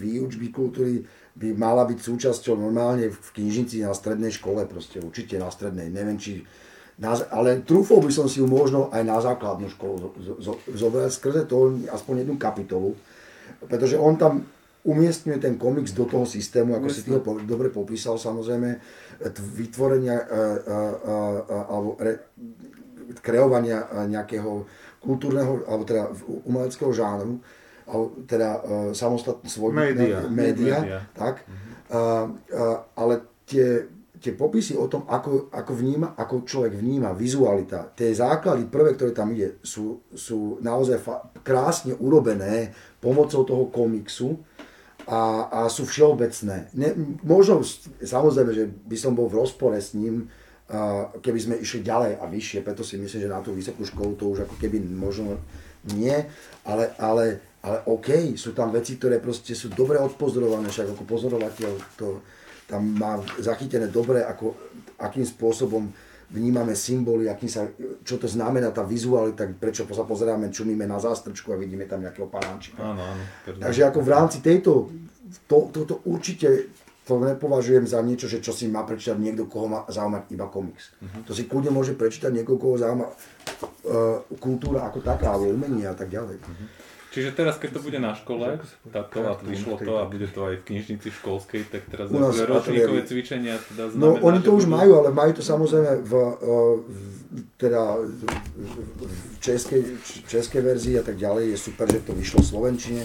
výučby 0.00 0.48
kultúry 0.48 1.04
by 1.32 1.52
mala 1.56 1.84
byť 1.88 1.98
súčasťou 2.00 2.56
normálne 2.56 3.08
v 3.08 3.28
knižnici 3.36 3.84
na 3.84 3.92
strednej 3.92 4.32
škole, 4.32 4.64
proste 4.68 5.00
určite 5.00 5.36
na 5.36 5.48
strednej, 5.48 5.88
neviem 5.88 6.16
či 6.16 6.44
na, 7.00 7.16
ale 7.32 7.64
trúfol 7.64 8.04
by 8.04 8.12
som 8.12 8.28
si 8.28 8.44
ju 8.44 8.46
možno 8.48 8.92
aj 8.92 9.02
na 9.04 9.16
základnú 9.16 9.72
školu 9.72 9.94
zo- 9.96 10.14
zo- 10.20 10.38
zo- 10.40 10.62
zobrať 10.76 11.08
skrze 11.08 11.40
to 11.48 11.80
aspoň 11.88 12.24
jednu 12.24 12.36
kapitolu, 12.36 12.92
pretože 13.64 13.96
on 13.96 14.20
tam 14.20 14.44
umiestňuje 14.82 15.38
ten 15.38 15.54
komiks 15.56 15.94
do 15.94 16.04
toho 16.04 16.26
systému, 16.26 16.74
ako 16.74 16.88
si 16.90 17.06
ty 17.06 17.14
ho 17.14 17.22
po- 17.22 17.38
dobre 17.38 17.70
popísal 17.70 18.18
samozrejme, 18.18 18.82
vytvorenia 19.56 20.16
e, 20.18 20.24
e, 20.26 20.36
e, 21.06 21.14
alebo 21.70 21.94
re, 22.02 22.34
kreovania 23.22 23.86
e, 23.86 24.08
nejakého 24.10 24.66
kultúrneho, 25.02 25.66
alebo 25.66 25.82
teda 25.82 26.14
umeleckého 26.46 26.94
žánru, 26.94 27.42
alebo 27.86 28.22
teda 28.24 28.48
e, 28.48 28.60
samostatný 28.94 29.48
svoj 29.50 29.74
Média. 29.74 30.22
média, 30.30 30.78
Média. 30.78 30.98
tak, 31.12 31.42
a, 31.90 31.98
a, 31.98 32.64
ale 32.94 33.42
tie, 33.44 33.90
tie 34.22 34.32
popisy 34.38 34.78
o 34.78 34.86
tom, 34.86 35.02
ako, 35.10 35.50
ako, 35.50 35.72
vníma, 35.74 36.14
ako 36.14 36.46
človek 36.46 36.78
vníma, 36.78 37.10
vizualita, 37.10 37.90
tie 37.90 38.14
základy 38.14 38.70
prvé, 38.70 38.94
ktoré 38.94 39.10
tam 39.10 39.34
ide, 39.34 39.58
sú, 39.66 40.06
sú 40.14 40.62
naozaj 40.62 41.02
fa- 41.02 41.26
krásne 41.42 41.98
urobené 41.98 42.70
pomocou 43.02 43.42
toho 43.42 43.66
komiksu 43.74 44.38
a, 45.10 45.50
a 45.50 45.60
sú 45.66 45.82
všeobecné. 45.82 46.70
Ne, 46.78 46.94
možno, 47.26 47.66
samozrejme, 47.98 48.52
že 48.54 48.64
by 48.70 48.96
som 48.96 49.18
bol 49.18 49.26
v 49.26 49.42
rozpore 49.42 49.74
s 49.74 49.98
ním, 49.98 50.30
keby 51.20 51.38
sme 51.38 51.54
išli 51.60 51.84
ďalej 51.84 52.16
a 52.16 52.24
vyššie, 52.24 52.64
preto 52.64 52.80
si 52.80 52.96
myslím, 52.96 53.28
že 53.28 53.32
na 53.32 53.44
tú 53.44 53.52
vysokú 53.52 53.84
školu 53.84 54.16
to 54.16 54.24
už 54.32 54.48
ako 54.48 54.56
keby 54.56 54.80
možno 54.80 55.36
nie, 55.92 56.14
ale, 56.64 56.96
ale, 56.96 57.42
ale 57.60 57.76
OK, 57.90 58.38
sú 58.38 58.56
tam 58.56 58.72
veci, 58.72 58.96
ktoré 58.96 59.20
proste 59.20 59.52
sú 59.52 59.68
dobre 59.68 60.00
odpozorované, 60.00 60.72
však 60.72 60.96
ako 60.96 61.04
pozorovateľ 61.04 61.72
to 61.98 62.24
tam 62.64 62.88
má 62.96 63.20
zachytené 63.36 63.92
dobre, 63.92 64.24
ako, 64.24 64.56
akým 64.96 65.26
spôsobom 65.28 65.92
vnímame 66.32 66.72
symboly, 66.72 67.28
akým 67.28 67.50
sa, 67.52 67.68
čo 68.00 68.16
to 68.16 68.24
znamená 68.24 68.72
tá 68.72 68.80
vizualita, 68.80 69.44
prečo 69.52 69.84
sa 69.92 70.08
pozeráme, 70.08 70.48
čumíme 70.48 70.88
na 70.88 70.96
zástrčku 70.96 71.52
a 71.52 71.60
vidíme 71.60 71.84
tam 71.84 72.00
nejakého 72.00 72.32
panáčika. 72.32 72.80
Áno, 72.80 73.04
áno. 73.04 73.22
Takže 73.60 73.92
ako 73.92 74.00
v 74.00 74.08
rámci 74.08 74.38
tejto, 74.40 74.88
to, 75.44 75.68
toto 75.68 76.00
určite 76.08 76.72
to 77.12 77.20
nepovažujem 77.20 77.84
za 77.84 78.00
niečo, 78.00 78.24
že 78.24 78.40
čo 78.40 78.56
si 78.56 78.64
má 78.66 78.88
prečítať 78.88 79.20
niekto, 79.20 79.44
koho 79.44 79.68
má 79.68 79.84
zaujímať 79.84 80.32
iba 80.32 80.48
komiks. 80.48 80.96
To 81.28 81.36
si 81.36 81.44
kľudne 81.44 81.68
môže 81.68 81.92
prečítať 81.92 82.32
niekoho, 82.32 82.56
koho 82.56 82.80
zaujíma 82.80 83.04
uh, 83.04 83.14
kultúra 84.40 84.88
ako 84.88 85.04
taká, 85.04 85.36
alebo 85.36 85.52
umenie 85.52 85.84
a 85.84 85.92
tak 85.92 86.08
ďalej. 86.08 86.40
Čiže 87.12 87.36
teraz, 87.36 87.60
keď 87.60 87.76
to 87.76 87.80
bude 87.84 88.00
na 88.00 88.16
škole, 88.16 88.56
táto 88.88 89.20
a 89.20 89.36
vyšlo 89.36 89.76
to 89.76 90.00
a 90.00 90.08
bude 90.08 90.24
to 90.32 90.48
aj 90.48 90.54
v 90.56 90.62
knižnici 90.64 91.12
školskej, 91.12 91.68
tak 91.68 91.84
teraz 91.92 92.08
U 92.08 92.16
nás 92.16 92.32
ročníkové 92.40 93.04
cvičenia. 93.04 93.60
Teda 93.60 93.92
No 93.92 94.16
znamená, 94.16 94.24
oni 94.24 94.38
že 94.40 94.44
to 94.48 94.50
už 94.56 94.64
budú- 94.64 94.76
majú, 94.80 94.90
ale 94.96 95.08
majú 95.12 95.32
to 95.36 95.42
samozrejme 95.44 95.92
v, 96.00 96.12
uh, 96.16 96.32
v, 96.80 97.04
teda 97.60 98.00
v 98.56 99.12
českej, 99.44 99.82
českej 100.24 100.64
verzii 100.64 100.96
a 100.96 101.04
tak 101.04 101.20
ďalej. 101.20 101.52
Je 101.52 101.58
super, 101.60 101.84
že 101.84 102.00
to 102.00 102.16
vyšlo 102.16 102.40
v 102.40 102.48
Slovenčine. 102.48 103.04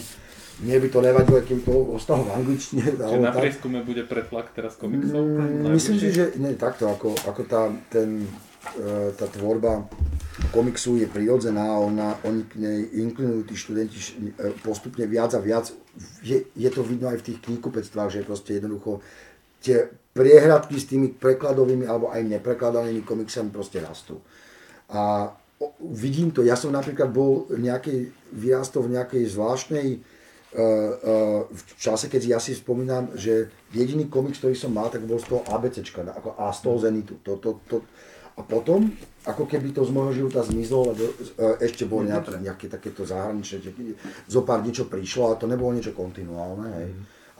Mne 0.57 0.77
by 0.81 0.87
to 0.89 0.99
nevadilo, 1.05 1.37
keby 1.45 1.61
to 1.61 1.73
ostalo 1.93 2.25
v 2.25 2.31
angličtine. 2.33 2.97
Čiže 2.97 3.21
na 3.21 3.29
tak. 3.29 3.45
prieskume 3.45 3.85
bude 3.85 4.01
pretlak 4.09 4.49
teraz 4.57 4.73
komiksov? 4.73 5.21
Mm, 5.21 5.69
Myslím 5.69 5.97
si, 6.01 6.09
že 6.09 6.33
nie 6.41 6.57
takto, 6.57 6.89
ako, 6.89 7.13
ako 7.29 7.41
tá, 7.45 7.69
ten, 7.93 8.25
tá 9.13 9.25
tvorba 9.29 9.85
komiksu 10.49 10.97
je 10.97 11.07
prirodzená, 11.09 11.77
ona, 11.77 12.17
oni 12.25 12.45
k 12.45 12.53
nej 12.61 12.79
inklinujú 13.05 13.41
tí 13.49 13.55
študenti 13.57 13.97
e, 13.97 14.53
postupne 14.61 15.05
viac 15.09 15.33
a 15.33 15.41
viac. 15.41 15.73
Je, 16.21 16.45
je 16.53 16.69
to 16.69 16.85
vidno 16.85 17.09
aj 17.09 17.21
v 17.21 17.25
tých 17.33 17.41
knihkupectvách, 17.41 18.09
že 18.13 18.27
proste 18.27 18.57
jednoducho 18.57 19.01
tie 19.61 19.89
priehradky 20.13 20.77
s 20.77 20.89
tými 20.89 21.13
prekladovými 21.17 21.85
alebo 21.89 22.13
aj 22.13 22.21
neprekladovými 22.25 23.01
komiksami 23.01 23.49
proste 23.49 23.81
rastú. 23.81 24.21
A 24.93 25.33
vidím 25.81 26.29
to, 26.29 26.45
ja 26.45 26.53
som 26.53 26.69
napríklad 26.69 27.09
bol 27.09 27.49
nejakej, 27.49 28.13
vyrastol 28.29 28.85
v 28.85 28.97
nejakej 28.97 29.23
zvláštnej 29.33 29.87
v 31.47 31.61
čase, 31.75 32.07
keď 32.07 32.37
ja 32.37 32.39
si 32.39 32.55
spomínam, 32.55 33.11
že 33.19 33.51
jediný 33.75 34.07
komiks, 34.07 34.39
ktorý 34.39 34.55
som 34.55 34.71
mal, 34.71 34.87
tak 34.87 35.03
bol 35.03 35.19
z 35.19 35.27
toho 35.27 35.43
ABCčka, 35.43 36.07
ako 36.07 36.39
A 36.39 36.49
z 36.55 36.59
toho 36.63 36.77
Zenitu. 36.79 37.19
To, 37.27 37.35
to, 37.37 37.59
to, 37.67 37.83
a 38.37 38.41
potom, 38.45 38.93
ako 39.25 39.49
keby 39.49 39.73
to 39.73 39.81
z 39.81 39.91
môjho 39.91 40.13
života 40.23 40.45
zmizlo, 40.45 40.93
lebo 40.93 41.03
uh, 41.03 41.57
ešte 41.57 41.89
bolo 41.89 42.05
nejaké, 42.05 42.37
nejaké 42.37 42.65
takéto 42.69 43.01
zahraničné, 43.01 43.59
zo 44.29 44.41
pár 44.45 44.61
niečo 44.61 44.85
prišlo, 44.85 45.33
ale 45.33 45.41
to 45.41 45.49
nebolo 45.49 45.73
niečo 45.73 45.91
kontinuálne. 45.97 46.69
Hej. 46.79 46.89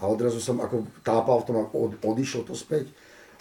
A 0.02 0.10
odrazu 0.10 0.42
som 0.42 0.58
ako 0.58 0.90
tápal 1.06 1.42
v 1.42 1.46
tom 1.46 1.58
a 1.62 1.64
od, 1.70 2.02
odišlo 2.02 2.50
to 2.50 2.58
späť. 2.58 2.90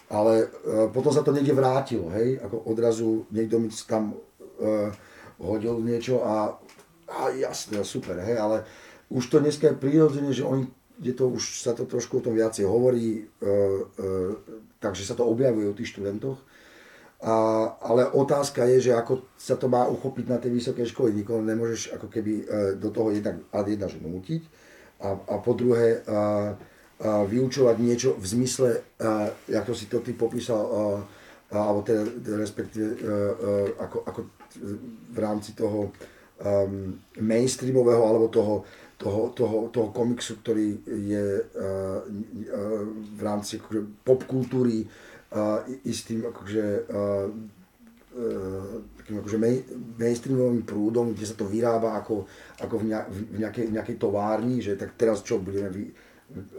Ale 0.07 0.47
uh, 0.47 0.87
potom 0.95 1.11
sa 1.11 1.27
to 1.27 1.35
niekde 1.35 1.57
vrátilo, 1.57 2.13
hej, 2.15 2.39
ako 2.39 2.71
odrazu 2.71 3.27
niekto 3.35 3.59
mi 3.59 3.67
tam 3.73 4.15
uh, 4.15 4.93
hodil 5.43 5.83
niečo 5.83 6.23
a, 6.23 6.55
a 7.11 7.35
jasne, 7.35 7.83
super, 7.83 8.15
hej, 8.23 8.39
ale 8.39 8.63
už 9.11 9.25
to 9.27 9.39
dneska 9.39 9.71
je 9.71 9.79
prirodzene, 9.79 10.33
že 10.35 10.43
oni, 10.43 10.67
kde 10.99 11.13
to 11.13 11.29
už 11.31 11.63
sa 11.63 11.73
to 11.75 11.87
trošku 11.87 12.19
o 12.19 12.25
tom 12.25 12.35
viacej 12.35 12.67
hovorí, 12.67 13.23
uh, 13.23 13.47
uh, 13.47 14.33
takže 14.83 15.07
sa 15.07 15.15
to 15.15 15.27
objavuje 15.27 15.69
u 15.69 15.75
tých 15.77 15.95
študentoch. 15.95 16.39
A, 17.17 17.33
ale 17.81 18.13
otázka 18.13 18.69
je, 18.77 18.91
že 18.91 18.93
ako 18.93 19.25
sa 19.41 19.57
to 19.57 19.73
má 19.73 19.89
uchopiť 19.89 20.25
na 20.29 20.37
tej 20.37 20.53
vysokej 20.53 20.93
škole. 20.93 21.17
Nikoho 21.17 21.41
nemôžeš 21.41 21.97
ako 21.97 22.13
keby 22.13 22.33
uh, 22.45 22.47
do 22.77 22.93
toho 22.93 23.09
jednak 23.09 23.41
ad 23.53 23.67
jedna 23.73 23.89
že 23.89 24.03
nútiť. 24.03 24.43
A, 25.01 25.17
a 25.17 25.35
po 25.41 25.57
druhé, 25.57 26.05
uh, 26.05 26.53
uh, 26.53 27.25
vyučovať 27.25 27.77
niečo 27.81 28.11
v 28.21 28.27
zmysle, 28.27 28.71
uh, 29.01 29.33
ako 29.49 29.73
si 29.73 29.89
to 29.89 30.05
ty 30.05 30.13
popísal, 30.13 30.61
uh, 30.61 31.01
alebo 31.47 31.87
teda 31.87 32.03
respektíve 32.43 32.99
ako, 33.79 34.03
ako 34.03 34.21
v 35.15 35.19
rámci 35.19 35.55
toho 35.55 35.95
um, 36.43 36.99
mainstreamového 37.23 38.03
alebo 38.03 38.27
toho, 38.27 38.67
toho, 38.97 39.29
toho, 39.37 39.69
toho 39.69 39.89
komiksu, 39.93 40.41
ktorý 40.41 40.81
je 40.89 41.27
v 43.17 43.21
rámci 43.21 43.61
akože, 43.61 43.85
popkultúry 44.01 44.89
istým 45.85 46.25
akože, 46.25 46.67
uh, 46.89 47.29
takým 48.97 49.17
akože 49.21 49.39
main, 49.39 49.61
mainstreamovým 50.01 50.65
prúdom, 50.65 51.13
kde 51.13 51.27
sa 51.29 51.37
to 51.37 51.45
vyrába 51.45 52.01
ako, 52.01 52.25
ako 52.65 52.75
v, 52.81 52.85
nejakej, 53.37 53.65
v 53.69 53.73
nejakej 53.77 53.97
továrni, 54.01 54.65
že 54.65 54.81
tak 54.81 54.97
teraz 54.97 55.21
čo 55.21 55.37
budeme 55.37 55.69
vy, 55.69 55.85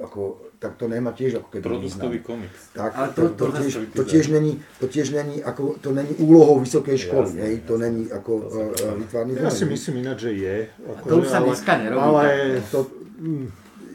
ako, 0.05 0.46
tak 0.57 0.73
to 0.73 0.89
nemá 0.89 1.13
tiež 1.13 1.37
ako 1.37 1.49
keby 1.53 1.63
Produktový 1.69 2.19
komiks. 2.25 2.73
Tak, 2.73 2.89
Ale 2.97 3.07
to, 3.13 3.21
to, 3.29 3.45
to, 3.45 3.47
tiež, 3.61 3.73
to, 3.93 4.03
tiež 4.03 4.25
není, 4.33 4.57
to 4.81 4.85
tiež 4.89 5.07
není, 5.13 5.37
ako, 5.45 5.77
to 5.77 5.93
není 5.93 6.17
úlohou 6.17 6.57
vysokej 6.59 6.97
školy, 6.97 7.29
jasne, 7.29 7.41
hej, 7.45 7.55
to 7.61 7.73
jasne. 7.77 7.85
není 7.85 8.03
ako 8.09 8.31
uh, 8.33 8.97
vytvárny 8.97 9.31
Ja 9.37 9.53
si 9.53 9.65
myslím 9.69 10.01
ináč, 10.01 10.25
že 10.25 10.31
je. 10.33 10.57
Ako, 10.97 11.05
to 11.05 11.13
už 11.21 11.27
sa 11.29 11.39
dneska 11.45 11.73
nerobí. 11.77 12.01
Ale 12.01 12.25
to, 12.73 12.79
mm, 13.21 13.45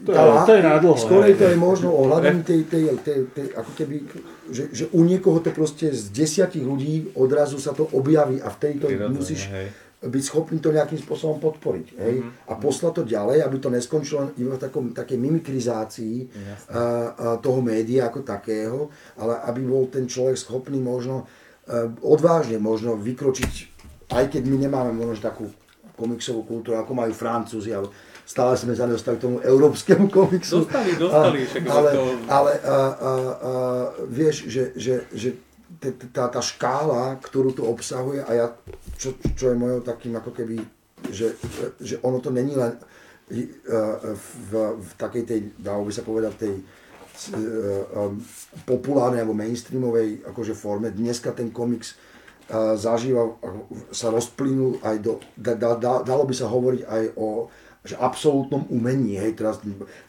to, 0.07 0.09
je, 0.11 0.23
to 0.47 0.53
je 0.55 0.61
nádlho. 0.63 0.95
Skôr 0.95 1.21
to 1.27 1.45
je 1.51 1.57
možno 1.59 1.89
o 1.91 2.01
hľadaní 2.07 2.43
tej, 2.47 2.63
tej, 2.63 2.83
tej, 3.03 3.19
tej, 3.35 3.47
ako 3.59 3.71
keby, 3.75 3.95
že, 4.47 4.63
že 4.71 4.83
u 4.95 5.03
niekoho 5.03 5.43
to 5.43 5.51
proste 5.51 5.91
z 5.91 6.15
desiatich 6.15 6.63
ľudí 6.63 7.11
odrazu 7.19 7.59
sa 7.59 7.75
to 7.75 7.87
objaví 7.91 8.39
a 8.39 8.47
vtedy 8.47 8.79
to 8.79 8.87
musíš, 9.11 9.51
hej 9.51 9.82
byť 10.03 10.23
schopný 10.23 10.59
to 10.59 10.75
nejakým 10.75 10.99
spôsobom 10.99 11.39
podporiť. 11.39 11.87
Hej? 11.95 12.15
Mm-hmm. 12.19 12.51
A 12.51 12.53
poslať 12.59 12.93
to 12.99 13.03
ďalej, 13.07 13.39
aby 13.39 13.57
to 13.59 13.69
neskončilo 13.71 14.35
iba 14.35 14.59
v 14.59 14.61
takom, 14.61 14.91
takej 14.91 15.15
mimikrizácii 15.15 16.17
a, 16.67 16.75
a 16.75 16.81
toho 17.39 17.63
média 17.63 18.11
ako 18.11 18.19
takého, 18.27 18.91
ale 19.15 19.39
aby 19.47 19.61
bol 19.63 19.87
ten 19.87 20.03
človek 20.03 20.35
schopný 20.35 20.83
možno 20.83 21.23
a, 21.23 21.87
odvážne 22.03 22.59
možno 22.59 22.99
vykročiť, 22.99 23.53
aj 24.11 24.27
keď 24.27 24.43
my 24.43 24.57
nemáme 24.67 24.91
možno 24.91 25.23
takú 25.23 25.47
komiksovú 25.95 26.43
kultúru, 26.43 26.81
ako 26.81 26.91
majú 26.97 27.13
Francúzi, 27.15 27.71
ale 27.71 27.87
stále 28.27 28.57
sme 28.59 28.73
sa 28.75 28.89
nedostali 28.89 29.15
k 29.21 29.25
tomu 29.29 29.37
európskemu 29.39 30.09
komiksu. 30.09 30.67
Dostali, 30.67 30.91
dostali. 30.99 31.39
A, 31.47 31.71
ale, 31.71 31.89
to... 31.93 32.03
ale 32.27 32.51
a, 32.59 32.59
a, 32.67 32.75
a, 32.75 33.11
vieš, 34.09 34.49
že, 34.51 34.73
že, 34.75 35.07
že 35.13 35.29
tá, 36.11 36.29
tá 36.29 36.41
škála, 36.41 37.19
ktorú 37.19 37.51
to 37.55 37.63
obsahuje 37.65 38.23
a 38.23 38.31
ja, 38.31 38.47
čo, 39.03 39.09
čo 39.35 39.51
je 39.51 39.59
mojou 39.59 39.83
takým 39.83 40.15
ako 40.15 40.31
keby, 40.31 40.63
že, 41.11 41.35
že 41.83 41.99
ono 41.99 42.23
to 42.23 42.31
není 42.31 42.55
len 42.55 42.79
e, 43.27 43.43
v, 44.15 44.51
v 44.79 44.89
takej 44.95 45.23
tej, 45.27 45.39
dalo 45.59 45.83
by 45.83 45.91
sa 45.91 46.07
povedať, 46.07 46.33
tej 46.39 46.55
um, 47.93 48.17
populárnej 48.65 49.21
alebo 49.21 49.37
mainstreamovej 49.37 50.23
akože 50.33 50.55
forme. 50.55 50.89
Dneska 50.89 51.35
ten 51.35 51.53
komiks 51.53 51.99
zažíva, 52.75 53.39
sa 53.93 54.11
rozplynul 54.11 54.81
aj 54.83 54.95
do, 54.99 55.21
da, 55.37 55.55
da, 55.55 56.03
dalo 56.03 56.27
by 56.27 56.35
sa 56.35 56.51
hovoriť 56.51 56.81
aj 56.83 57.03
o 57.15 57.47
že 57.83 57.99
absolútnom 57.99 58.63
umení, 58.71 59.19
hej, 59.19 59.35
teraz 59.35 59.59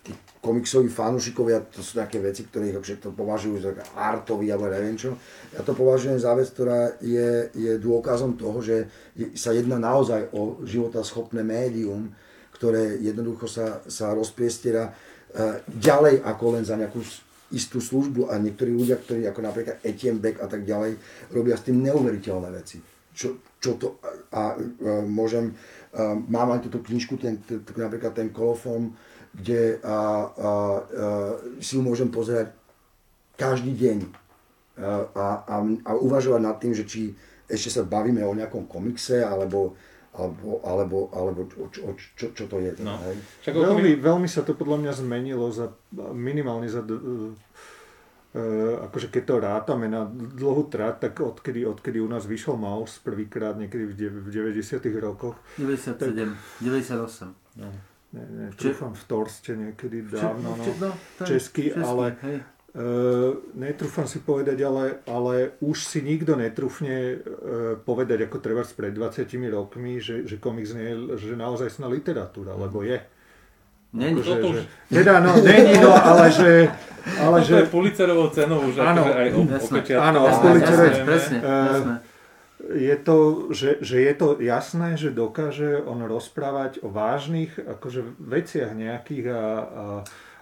tí 0.07 0.15
komiksoví 0.45 0.93
fanúšikovia, 0.93 1.65
to 1.73 1.81
sú 1.81 1.97
také 1.97 2.21
veci, 2.21 2.45
ktoré 2.45 2.69
ich 2.69 3.01
to 3.01 3.17
považujú 3.17 3.65
za 3.65 3.73
artový 3.97 4.53
alebo 4.53 4.69
neviem 4.69 5.01
čo. 5.01 5.17
Ja 5.57 5.65
to 5.65 5.73
považujem 5.73 6.21
za 6.21 6.37
vec, 6.37 6.53
ktorá 6.53 7.01
je, 7.01 7.49
je 7.57 7.73
dôkazom 7.81 8.37
toho, 8.37 8.61
že 8.61 8.93
sa 9.33 9.57
jedná 9.57 9.81
naozaj 9.81 10.29
o 10.37 10.61
životaschopné 10.69 11.41
médium, 11.41 12.13
ktoré 12.53 13.01
jednoducho 13.01 13.49
sa, 13.49 13.81
sa 13.89 14.13
rozpriestiera 14.13 14.93
uh, 14.93 15.65
ďalej 15.65 16.21
ako 16.21 16.45
len 16.61 16.65
za 16.69 16.77
nejakú 16.77 17.01
istú 17.49 17.81
službu 17.81 18.29
a 18.29 18.37
niektorí 18.37 18.77
ľudia, 18.77 19.01
ktorí 19.01 19.25
ako 19.25 19.41
napríklad 19.41 19.77
Etienne 19.81 20.21
Beck 20.21 20.45
a 20.45 20.49
tak 20.51 20.69
ďalej, 20.69 21.01
robia 21.33 21.57
s 21.57 21.65
tým 21.65 21.81
neuveriteľné 21.81 22.49
veci. 22.53 22.85
Čo, 23.15 23.41
čo 23.63 23.79
to, 23.79 24.03
a, 24.03 24.11
a, 24.11 24.43
a 24.43 24.43
môžem, 25.07 25.55
a, 25.95 26.19
mám 26.19 26.51
aj 26.53 26.67
túto 26.67 26.83
knižku, 26.83 27.15
ten, 27.17 27.39
ten, 27.47 27.63
napríklad 27.63 28.11
ten 28.11 28.35
kolofón, 28.35 28.93
kde 29.35 29.83
a, 29.83 29.89
a, 29.91 29.99
a, 29.99 30.53
si 31.59 31.75
ju 31.75 31.83
môžem 31.83 32.07
pozerať 32.09 32.55
každý 33.35 33.75
deň 33.75 33.99
a, 34.79 35.11
a, 35.43 35.57
a 35.63 35.91
uvažovať 35.99 36.41
nad 36.43 36.57
tým, 36.59 36.75
že 36.75 36.87
či 36.87 37.15
ešte 37.51 37.71
sa 37.71 37.83
bavíme 37.85 38.23
o 38.25 38.35
nejakom 38.35 38.67
komikse, 38.67 39.23
alebo, 39.23 39.75
alebo, 40.15 40.63
alebo, 40.65 40.99
alebo 41.13 41.41
čo, 41.51 41.95
čo, 42.17 42.27
čo 42.33 42.45
to 42.47 42.63
je. 42.63 42.73
No. 42.81 42.99
Hej? 43.05 43.17
Veľmi, 43.51 43.99
veľmi 44.01 44.29
sa 44.31 44.47
to 44.47 44.55
podľa 44.55 44.79
mňa 44.87 44.93
zmenilo 45.03 45.51
za, 45.51 45.71
minimálne 46.15 46.67
za 46.71 46.81
uh, 46.81 47.35
akože 48.91 49.13
keď 49.13 49.23
to 49.23 49.35
rátame 49.43 49.87
na 49.87 50.09
dlhú 50.09 50.67
trať, 50.73 51.11
tak 51.11 51.21
odkedy, 51.21 51.67
odkedy 51.69 51.99
u 52.01 52.09
nás 52.09 52.25
vyšiel 52.27 52.57
Maus 52.57 52.99
prvýkrát 52.99 53.55
niekedy 53.59 54.09
v, 54.09 54.31
90 54.31 54.79
rokoch. 54.99 55.37
97, 55.61 56.01
tak, 56.01 56.11
98. 56.63 57.35
No 57.61 57.94
ne, 58.15 58.25
ne, 58.31 58.47
trúfam 58.55 58.95
v 58.95 59.05
Torste 59.11 59.59
niekedy 59.59 60.07
dávno, 60.07 60.55
no, 60.55 60.63
no, 60.63 60.91
česky, 61.27 61.75
česky, 61.75 61.83
ale 61.83 62.15
hej. 62.23 62.39
Uh, 62.75 63.39
netrúfam 63.55 64.03
si 64.03 64.19
povedať, 64.19 64.59
ale, 64.67 64.99
ale 65.07 65.55
už 65.63 65.87
si 65.87 66.03
nikto 66.03 66.35
netrúfne 66.35 66.95
uh, 67.15 67.79
povedať, 67.79 68.27
ako 68.27 68.43
treba 68.43 68.67
pred 68.67 68.91
20 68.91 69.31
rokmi, 69.55 70.03
že, 70.03 70.27
že 70.27 70.43
komiks 70.43 70.75
nie 70.75 70.91
je 70.91 70.95
že 71.15 71.39
naozaj 71.39 71.71
sná 71.71 71.87
literatúra, 71.87 72.59
lebo 72.59 72.83
je. 72.83 72.99
Není 73.95 74.19
to 74.27 74.59
že, 74.59 74.67
Teda, 74.91 75.23
no, 75.23 75.39
není, 75.39 75.79
no, 75.79 75.95
ale 75.95 76.27
že... 76.35 76.67
Ale 77.15 77.47
že... 77.47 77.63
je 77.63 77.71
Pulitzerovou 77.71 78.35
cenou 78.35 78.59
už 78.67 78.75
áno, 78.83 79.07
akože 79.07 79.13
aj 79.23 79.29
o, 79.31 79.43
Áno, 80.03 80.21
presne, 80.27 81.03
presne, 81.07 81.39
presne 81.39 82.14
je 82.73 82.97
to, 82.97 83.51
že, 83.53 83.85
že 83.85 84.01
je 84.01 84.15
to 84.17 84.29
jasné, 84.41 84.97
že 84.97 85.13
dokáže 85.13 85.85
on 85.85 86.01
rozprávať 86.09 86.81
o 86.81 86.89
vážnych 86.89 87.61
akože, 87.61 88.17
veciach 88.17 88.73
nejakých 88.73 89.27
a, 89.29 89.37
a, 89.37 89.85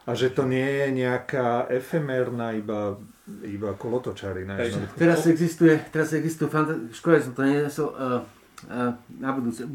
a 0.07 0.11
že 0.15 0.31
to 0.31 0.47
nie 0.47 0.63
je 0.63 0.87
nejaká 1.03 1.67
efemérna 1.73 2.55
iba, 2.55 2.95
iba 3.43 3.75
kolotočarina. 3.75 4.61
Teraz 4.95 5.27
existuje, 5.27 5.75
teraz 5.91 6.15
existuje, 6.15 6.47
škoda, 6.95 7.23
som 7.23 7.35
to 7.35 7.43
nenesol, 7.43 7.91
uh, 7.95 8.23
uh, 8.71 8.93
na 9.19 9.31
budúce, 9.35 9.67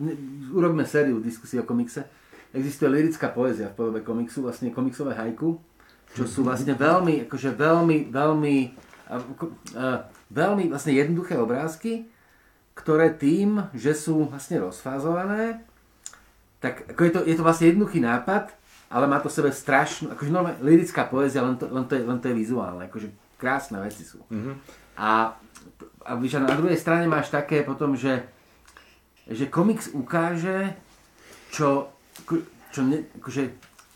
urobíme 0.51 0.87
sériu 0.87 1.19
diskusí 1.19 1.59
o 1.59 1.67
komikse. 1.67 2.07
Existuje 2.55 2.87
lirická 2.87 3.27
poézia 3.27 3.67
v 3.71 3.75
podobe 3.75 3.99
komiksu, 4.07 4.39
vlastne 4.39 4.71
komiksové 4.71 5.19
hajku, 5.19 5.59
čo 6.15 6.23
sú 6.23 6.47
vlastne 6.47 6.79
veľmi, 6.79 7.27
akože 7.27 7.51
veľmi, 7.59 7.97
veľmi, 8.07 8.55
uh, 9.11 9.19
uh, 9.75 9.99
veľmi 10.31 10.71
vlastne 10.71 10.95
jednoduché 10.95 11.35
obrázky, 11.35 12.07
ktoré 12.77 13.09
tým, 13.09 13.73
že 13.73 13.97
sú 13.97 14.29
vlastne 14.29 14.61
rozfázované, 14.61 15.65
tak 16.61 16.85
ako 16.93 17.01
je, 17.01 17.11
to, 17.11 17.19
je 17.25 17.35
to 17.37 17.45
vlastne 17.45 17.73
jednoduchý 17.73 17.99
nápad, 18.05 18.53
ale 18.93 19.05
má 19.09 19.17
to 19.17 19.33
v 19.33 19.37
sebe 19.41 19.49
strašnú, 19.49 20.13
akože 20.13 20.29
normálne 20.29 20.61
lirická 20.61 21.09
poézia, 21.09 21.41
len 21.41 21.57
to, 21.57 21.65
len 21.67 21.85
to, 21.89 21.97
je, 21.97 22.01
len 22.05 22.17
to 22.21 22.29
je 22.29 22.35
vizuálne, 22.37 22.85
akože 22.85 23.09
krásne 23.35 23.81
veci 23.81 24.05
sú. 24.05 24.21
Mm-hmm. 24.29 24.55
A 24.97 25.37
a 26.07 26.15
víš, 26.15 26.39
na 26.39 26.55
druhej 26.55 26.79
strane 26.79 27.03
máš 27.03 27.27
také 27.27 27.67
potom, 27.67 27.99
že, 27.99 28.23
že 29.27 29.51
komiks 29.51 29.91
ukáže, 29.91 30.71
čo, 31.51 31.91
čo 32.71 32.81
ne, 32.87 33.11
akože, 33.19 33.43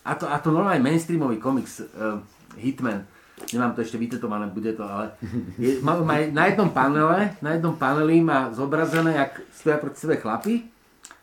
a 0.04 0.12
to, 0.20 0.28
a 0.28 0.36
to 0.36 0.52
normálne 0.52 0.84
mainstreamový 0.84 1.40
komiks, 1.40 1.80
uh, 1.80 2.20
Hitman, 2.60 3.08
nemám 3.50 3.74
to 3.74 3.82
ešte 3.82 3.98
vytetované, 3.98 4.46
bude 4.46 4.72
to, 4.72 4.86
ale 4.86 5.18
je, 5.58 5.82
má, 5.82 5.98
má, 6.00 6.22
na 6.30 6.46
jednom 6.46 6.70
panele, 6.70 7.34
na 7.42 7.58
jednom 7.58 7.74
paneli 7.74 8.22
má 8.22 8.54
zobrazené, 8.54 9.18
jak 9.18 9.32
stoja 9.50 9.76
proti 9.82 9.98
sebe 9.98 10.16
chlapi 10.16 10.70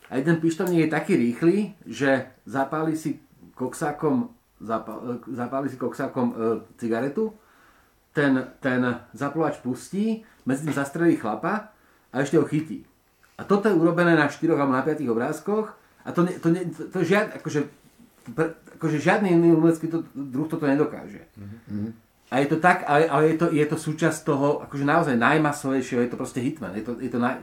a 0.10 0.18
jeden 0.18 0.42
pištovník 0.42 0.90
je 0.90 0.90
taký 0.92 1.14
rýchly, 1.16 1.56
že 1.86 2.28
zapáli 2.46 2.98
si 2.98 3.22
koksákom, 3.56 4.30
zapáli, 4.60 5.22
zapáli 5.32 5.68
si 5.70 5.78
koksákom 5.78 6.28
uh, 6.32 6.36
cigaretu, 6.82 7.34
ten, 8.12 8.36
ten 8.60 8.82
zaplovač 9.14 9.62
pustí, 9.62 10.26
medzi 10.44 10.66
tým 10.66 10.76
zastrelí 10.76 11.16
chlapa 11.16 11.72
a 12.10 12.16
ešte 12.26 12.42
ho 12.42 12.46
chytí. 12.50 12.82
A 13.38 13.46
toto 13.46 13.70
je 13.70 13.78
urobené 13.78 14.18
na 14.18 14.28
4 14.28 14.50
alebo 14.52 14.74
na 14.74 14.84
5 14.84 15.00
obrázkoch 15.06 15.72
a 16.04 16.10
to, 16.12 16.26
ne, 16.26 16.34
to, 16.42 16.48
ne, 16.50 16.66
to, 16.68 16.90
to 16.90 17.00
žiad, 17.06 17.38
akože, 17.38 17.70
pre, 18.34 18.58
akože 18.82 18.98
žiadny 18.98 19.32
iný 19.38 19.56
umelecký 19.56 19.88
to, 19.88 20.04
druh 20.12 20.50
toto 20.50 20.66
nedokáže. 20.66 21.30
Mm-hmm. 21.38 22.09
A 22.30 22.46
je 22.46 22.48
to 22.48 22.62
tak, 22.62 22.86
ale, 22.86 23.10
ale 23.10 23.34
je, 23.34 23.36
to, 23.42 23.46
je 23.50 23.66
to 23.66 23.78
súčasť 23.78 24.22
toho, 24.22 24.62
akože 24.70 24.86
naozaj 24.86 25.18
najmasovejšieho, 25.18 26.06
je 26.06 26.12
to 26.14 26.22
proste 26.22 26.42
Hitman. 26.46 26.78
Je 26.78 26.86
to, 26.86 26.94
je 27.02 27.10
to, 27.10 27.18
naj, 27.18 27.42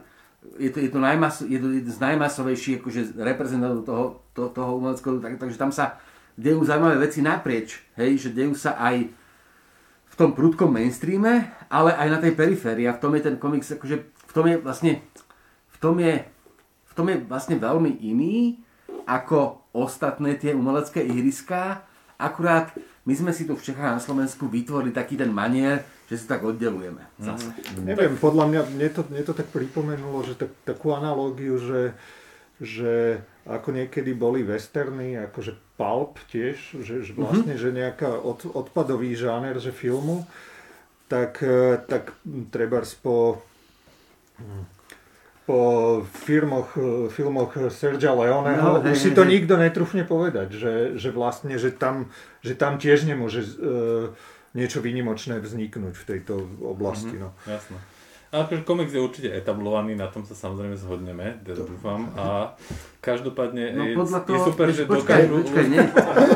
je 0.63 0.71
to, 0.71 0.79
je 0.79 0.91
to, 0.95 0.99
najmas, 1.03 1.43
je 1.43 1.59
to 1.59 1.67
jeden 1.75 1.91
z 1.91 1.99
najmasovejších 1.99 2.79
akože 2.79 3.01
reprezentantov 3.19 3.83
toho, 3.83 4.05
to, 4.31 4.43
toho 4.55 4.71
umeleckého, 4.79 5.19
tak, 5.19 5.43
takže 5.43 5.59
tam 5.59 5.75
sa 5.75 5.99
dejú 6.39 6.63
zaujímavé 6.63 7.03
veci 7.03 7.19
naprieč, 7.19 7.83
hej, 7.99 8.15
že 8.21 8.29
dejú 8.31 8.55
sa 8.55 8.79
aj 8.79 9.11
v 10.07 10.15
tom 10.15 10.33
prudkom 10.33 10.71
mainstreame, 10.71 11.51
ale 11.67 11.91
aj 11.93 12.09
na 12.09 12.19
tej 12.23 12.33
periférii. 12.39 12.87
A 12.87 12.95
v 12.95 13.03
tom 13.03 13.13
je 13.19 13.27
ten 13.27 13.37
komiks, 13.37 13.69
akože 13.75 13.97
v 14.07 14.33
tom 14.33 14.47
je 14.47 14.57
vlastne, 14.63 14.93
v 15.73 15.77
tom 15.83 15.99
je, 15.99 16.25
v 16.87 16.93
tom 16.95 17.07
je 17.11 17.17
vlastne 17.27 17.59
veľmi 17.59 18.01
iný 18.07 18.63
ako 19.05 19.67
ostatné 19.77 20.39
tie 20.39 20.57
umelecké 20.57 21.05
ihriská, 21.05 21.85
akurát 22.17 22.73
my 23.07 23.15
sme 23.15 23.31
si 23.31 23.47
tu 23.47 23.55
v 23.55 23.63
Čechách 23.63 23.97
na 23.97 24.03
Slovensku 24.03 24.51
vytvorili 24.51 24.91
taký 24.91 25.15
ten 25.15 25.31
manier, 25.31 25.87
že 26.11 26.19
si 26.19 26.27
tak 26.27 26.43
oddelujeme. 26.43 27.07
Zase. 27.23 27.55
Mm. 27.79 27.87
Neviem, 27.87 28.15
podľa 28.19 28.45
mňa, 28.51 28.61
mne 28.75 28.89
to, 28.91 29.01
mne 29.07 29.23
to 29.23 29.33
tak 29.35 29.49
pripomenulo, 29.55 30.27
že 30.27 30.35
tak, 30.35 30.51
takú 30.67 30.91
analógiu, 30.91 31.55
že, 31.63 31.95
že 32.59 33.23
ako 33.47 33.71
niekedy 33.71 34.11
boli 34.11 34.43
westerny, 34.43 35.15
akože 35.31 35.55
pulp 35.79 36.19
tiež, 36.35 36.83
že, 36.83 37.07
že 37.07 37.13
vlastne, 37.15 37.55
mm-hmm. 37.55 37.71
že 37.71 37.79
nejaká 37.79 38.11
od, 38.19 38.43
odpadový 38.51 39.15
žáner, 39.15 39.63
že 39.63 39.71
filmu, 39.71 40.27
tak, 41.07 41.39
e, 41.47 41.79
tak 41.87 42.11
treba 42.51 42.83
po 42.99 43.39
po 45.47 46.03
firmoch, 46.27 46.75
e, 46.75 47.07
filmoch 47.09 47.55
Sergia 47.71 48.11
Leoneho, 48.11 48.83
no, 48.83 48.91
už 48.91 48.99
si 48.99 49.11
to 49.15 49.23
hej. 49.23 49.39
nikto 49.39 49.55
netrúfne 49.55 50.03
povedať, 50.03 50.59
že, 50.59 50.75
že 50.99 51.15
vlastne, 51.15 51.55
že 51.55 51.71
tam, 51.71 52.11
že 52.43 52.59
tam 52.59 52.83
tiež 52.83 53.07
nemôže 53.07 53.47
uh, 53.63 54.11
niečo 54.59 54.83
výnimočné 54.83 55.39
vzniknúť 55.39 55.95
v 55.95 56.05
tejto 56.05 56.35
oblasti. 56.67 57.15
Mm-hmm. 57.15 57.31
No. 57.31 57.31
Jasné. 57.47 57.79
Ale 58.37 58.45
akože 58.53 58.69
komiks 58.69 58.93
je 58.93 59.01
určite 59.01 59.29
etablovaný, 59.33 59.97
na 59.97 60.13
tom 60.13 60.21
sa 60.29 60.37
samozrejme 60.37 60.77
zhodneme, 60.77 61.41
teda 61.41 61.65
dúfam. 61.65 62.05
A 62.21 62.53
každopádne 63.01 63.73
no, 63.73 63.83
je, 63.89 63.95
podľa 63.97 64.21
toho, 64.29 64.37
je 64.37 64.49
super, 64.53 64.67
že 64.69 64.83
počkaj, 64.85 65.25
dokážu... 65.25 65.35
Počkaj, 65.41 65.65
nie, 65.73 65.81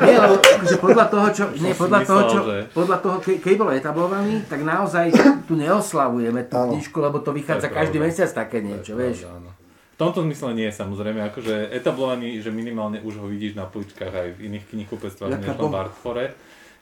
nie 0.09 0.14
ale 0.16 0.36
akože 0.40 0.76
podľa 0.80 1.07
toho, 1.12 1.26
čo, 1.28 1.44
nie, 1.61 1.72
podľa 1.76 2.01
toho, 2.09 2.22
čo, 2.24 2.38
že... 2.48 2.57
podľa 2.72 2.98
toho, 3.05 3.16
ke, 3.20 3.36
keď 3.36 3.55
bol 3.61 3.68
etablovaný, 3.68 4.34
tak 4.48 4.64
naozaj 4.64 5.12
tu 5.44 5.61
neoslavujeme 5.61 6.40
tú 6.48 6.57
knižku, 6.57 6.96
lebo 7.05 7.20
to 7.20 7.36
vychádza 7.36 7.68
To 7.68 7.76
každý 7.76 8.01
mesiac 8.01 8.32
také 8.32 8.64
niečo, 8.64 8.96
vieš. 8.96 9.28
pravda, 9.28 9.36
áno. 9.36 9.51
V 9.92 9.96
tomto 10.01 10.24
zmysle 10.24 10.57
nie 10.57 10.72
samozrejme, 10.72 11.20
akože 11.28 11.76
etablovaný, 11.76 12.40
že 12.40 12.48
minimálne 12.48 13.05
už 13.05 13.20
ho 13.20 13.28
vidíš 13.28 13.53
na 13.53 13.68
poličkách 13.68 14.09
aj 14.09 14.28
v 14.40 14.48
iných 14.48 14.64
knihkupectvách, 14.72 15.28
než 15.36 15.44
len 15.44 15.53
v 15.53 15.68
bo- 15.68 15.76
Artfore, 15.76 16.32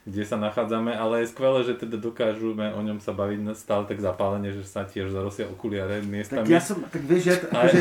kde 0.07 0.23
sa 0.23 0.39
nachádzame, 0.39 0.95
ale 0.95 1.21
je 1.21 1.31
skvelé, 1.31 1.59
že 1.67 1.75
teda 1.75 1.99
dokážeme 1.99 2.71
o 2.71 2.81
ňom 2.81 3.03
sa 3.03 3.11
baviť 3.11 3.51
stále 3.53 3.83
tak 3.83 3.99
zapálene, 3.99 4.49
že 4.55 4.63
sa 4.63 4.87
tiež 4.87 5.11
zarosia 5.11 5.45
okuliare 5.51 5.99
Tak 5.99 6.09
miestami. 6.09 6.47
ja 6.47 6.61
som, 6.63 6.79
tak 6.87 7.03
vieš, 7.03 7.29
ja, 7.29 7.35
A, 7.51 7.59
akože, 7.67 7.79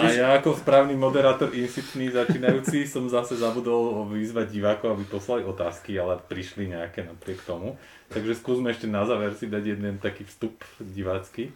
a 0.00 0.04
ja 0.08 0.26
ako 0.40 0.56
správny 0.56 0.96
moderátor 0.96 1.52
insitný 1.52 2.08
začínajúci 2.10 2.88
som 2.88 3.04
zase 3.06 3.36
zabudol 3.36 4.08
vyzvať 4.08 4.48
divákov, 4.48 4.96
aby 4.96 5.04
poslali 5.06 5.42
otázky, 5.44 6.00
ale 6.00 6.18
prišli 6.26 6.72
nejaké 6.72 7.04
napriek 7.04 7.44
tomu. 7.44 7.76
Takže 8.08 8.40
skúsme 8.40 8.72
ešte 8.72 8.88
na 8.88 9.04
záver 9.04 9.36
si 9.36 9.46
dať 9.46 9.76
jeden 9.76 10.00
taký 10.00 10.24
vstup 10.24 10.64
divácky. 10.80 11.52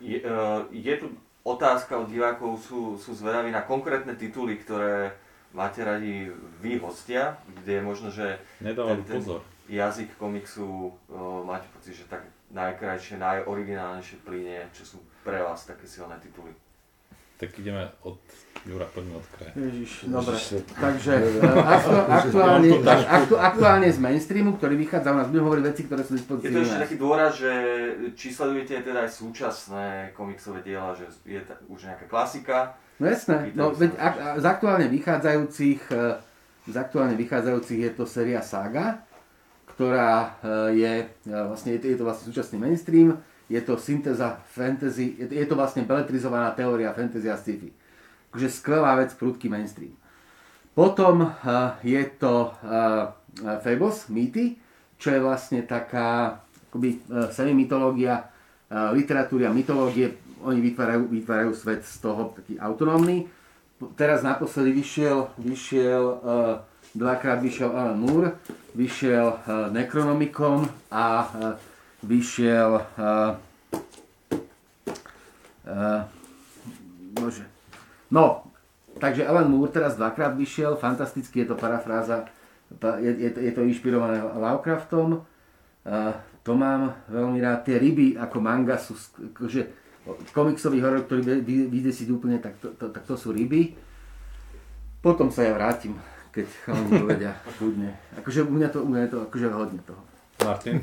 Je, 0.00 0.18
uh, 0.24 0.66
je 0.72 0.94
tu 0.98 1.06
otázka 1.44 2.00
od 2.00 2.08
divákov, 2.08 2.58
sú, 2.64 2.96
sú 2.98 3.12
zvedaví 3.14 3.52
na 3.52 3.62
konkrétne 3.62 4.16
tituly, 4.16 4.58
ktoré 4.58 5.14
máte 5.52 5.84
radi 5.84 6.32
vy 6.60 6.78
hostia, 6.80 7.36
kde 7.62 7.72
je 7.72 7.82
možno, 7.82 8.08
že 8.10 8.38
Nedávam 8.60 8.96
Ten- 9.04 9.04
ten- 9.04 9.20
pozor. 9.20 9.40
jazyk 9.68 10.16
komiksu 10.16 10.66
uh, 11.08 11.44
máte 11.44 11.68
pocit, 11.72 11.94
že 11.94 12.04
tak 12.08 12.24
najkrajšie, 12.52 13.16
najoriginálnejšie 13.16 14.16
plynie, 14.24 14.60
čo 14.76 14.84
sú 14.84 14.98
pre 15.24 15.40
vás 15.40 15.64
také 15.64 15.88
silné 15.88 16.16
tituly. 16.20 16.52
Tak 17.40 17.58
ideme 17.58 17.90
od 18.06 18.22
Jura, 18.62 18.86
poďme 18.94 19.18
od 19.18 19.26
kraja. 19.34 19.50
Ježiš, 19.58 20.06
dobre. 20.06 20.38
Ježiš, 20.38 20.62
Takže 20.78 21.12
aktu, 21.74 21.96
aktuálne, 22.06 22.68
aktu, 22.86 23.34
aktuálne 23.34 23.88
z 23.90 23.98
mainstreamu, 23.98 24.54
ktorý 24.54 24.78
vychádza 24.78 25.10
u 25.10 25.18
nás, 25.18 25.26
budeme 25.26 25.50
hovoriť 25.50 25.64
veci, 25.66 25.82
ktoré 25.90 26.02
sú 26.06 26.14
v 26.14 26.46
Je 26.46 26.54
to 26.54 26.62
ešte 26.62 26.82
taký 26.86 26.96
dôraz, 27.02 27.34
že 27.34 27.50
či 28.14 28.30
sledujete 28.30 28.86
teda 28.86 29.02
aj 29.02 29.10
súčasné 29.10 30.14
komiksové 30.14 30.62
diela, 30.62 30.94
že 30.94 31.10
je 31.26 31.42
ta, 31.42 31.58
už 31.66 31.90
nejaká 31.90 32.06
klasika, 32.06 32.78
No 33.00 33.08
jasné, 33.08 33.50
no, 33.56 33.72
veď 33.72 33.96
ak, 33.96 34.14
z 34.38 34.44
aktuálne 34.44 34.86
vychádzajúcich, 34.92 35.80
eh, 35.90 36.20
z 36.68 36.76
aktuálne 36.76 37.16
vychádzajúcich 37.16 37.80
je 37.88 37.90
to 37.96 38.04
séria 38.04 38.44
Saga, 38.44 39.02
ktorá 39.72 40.38
eh, 40.38 40.68
je, 40.76 40.92
eh, 41.08 41.44
vlastne, 41.48 41.72
je 41.74 41.80
to, 41.80 41.86
je 41.88 41.96
to 41.96 42.04
vlastne 42.04 42.26
súčasný 42.28 42.60
mainstream, 42.60 43.16
je 43.48 43.60
to 43.64 43.74
syntéza 43.80 44.38
fantasy, 44.54 45.18
je 45.18 45.26
to, 45.28 45.34
je 45.34 45.46
to 45.48 45.54
vlastne 45.56 45.82
beletrizovaná 45.82 46.52
teória 46.52 46.92
fantasy 46.92 47.28
a 47.28 47.36
sci-fi. 47.36 47.74
Takže 48.32 48.48
skvelá 48.48 48.96
vec, 48.96 49.12
prudký 49.12 49.52
mainstream. 49.52 49.92
Potom 50.72 51.28
je 51.84 52.00
to 52.16 52.48
Fables, 53.60 54.08
mýty, 54.08 54.56
čo 54.96 55.12
je 55.12 55.20
vlastne 55.20 55.60
taká 55.68 56.40
akoby, 56.72 56.96
semi-mytológia 57.28 58.32
literatúry 58.96 59.44
a 59.44 59.52
mytológie. 59.52 60.16
Oni 60.42 60.60
vytvárajú, 60.60 61.06
vytvárajú 61.08 61.52
svet 61.54 61.82
z 61.82 61.96
toho 61.98 62.34
taký 62.34 62.58
autonómny. 62.58 63.26
Teraz 63.94 64.22
naposledy 64.22 64.70
vyšiel, 64.72 65.34
vyšiel 65.38 66.02
eh, 66.14 66.54
dvakrát 66.94 67.42
vyšiel 67.42 67.70
Alan 67.70 67.98
Moore, 67.98 68.38
vyšiel 68.74 69.26
eh, 69.32 69.40
Necronomicon 69.70 70.70
a 70.86 71.06
eh, 71.26 71.54
vyšiel 72.02 72.70
eh, 72.78 73.30
eh, 75.66 76.02
bože, 77.12 77.44
No, 78.10 78.44
takže 79.00 79.24
Alan 79.24 79.48
Moore 79.48 79.72
teraz 79.72 79.96
dvakrát 79.96 80.36
vyšiel, 80.36 80.76
fantasticky 80.76 81.42
je 81.42 81.48
to 81.48 81.56
parafráza, 81.56 82.28
pa- 82.76 83.00
je, 83.00 83.08
je, 83.08 83.30
je 83.40 83.52
to 83.52 83.64
inšpirované 83.64 84.20
Lovecraftom. 84.20 85.24
Uh, 85.82 86.14
to 86.46 86.54
mám 86.54 86.94
veľmi 87.10 87.42
rád. 87.42 87.66
Tie 87.66 87.74
ryby 87.74 88.14
ako 88.14 88.38
manga 88.38 88.78
sú, 88.78 88.94
sk- 88.94 89.34
akože 89.34 89.81
komiksový 90.30 90.80
horor, 90.80 91.06
ktorý 91.06 91.22
vy- 91.22 91.42
vy- 91.42 91.68
vyjde 91.68 91.92
si 91.92 92.02
úplne, 92.06 92.38
tak 92.38 92.58
to, 92.58 92.74
to, 92.74 92.90
tak 92.90 93.02
to 93.06 93.14
sú 93.14 93.30
ryby. 93.30 93.74
Potom 94.98 95.30
sa 95.30 95.42
ja 95.42 95.52
vrátim, 95.54 95.98
keď 96.30 96.46
chalani 96.62 96.90
povedia 96.98 97.32
kľudne. 97.58 97.90
Akože 98.18 98.42
u 98.42 98.52
mňa 98.52 98.68
to, 98.70 98.78
u 98.82 98.88
mňa 98.90 99.00
je 99.06 99.10
to 99.10 99.18
akože 99.26 99.46
hodne 99.50 99.80
toho. 99.82 100.02
Martin? 100.42 100.82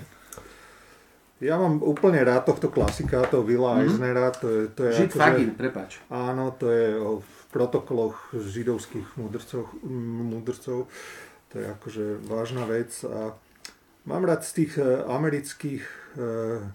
Ja 1.39 1.55
mám 1.55 1.79
úplne 1.79 2.19
rád 2.19 2.51
tohto 2.51 2.67
klasika, 2.67 3.23
toho 3.23 3.47
Villa 3.47 3.79
mm-hmm. 3.79 3.87
Eisnera, 3.87 4.27
to 4.31 4.47
je, 4.51 4.61
to 4.75 4.81
je 4.87 4.91
Žid 4.91 5.09
akože- 5.09 5.19
Fagin, 5.23 5.49
prepač. 5.55 5.89
Áno, 6.11 6.51
to 6.51 6.67
je 6.67 6.99
o 6.99 7.23
protokoloch 7.49 8.35
židovských 8.35 9.15
mudrcov. 9.15 10.91
To 11.49 11.53
je 11.55 11.65
akože 11.65 12.05
vážna 12.27 12.67
vec. 12.67 12.91
A 13.07 13.31
mám 14.09 14.25
rád 14.25 14.41
z 14.41 14.51
tých 14.53 14.77
e, 14.81 15.05
amerických 15.05 15.83
e, 15.85 16.21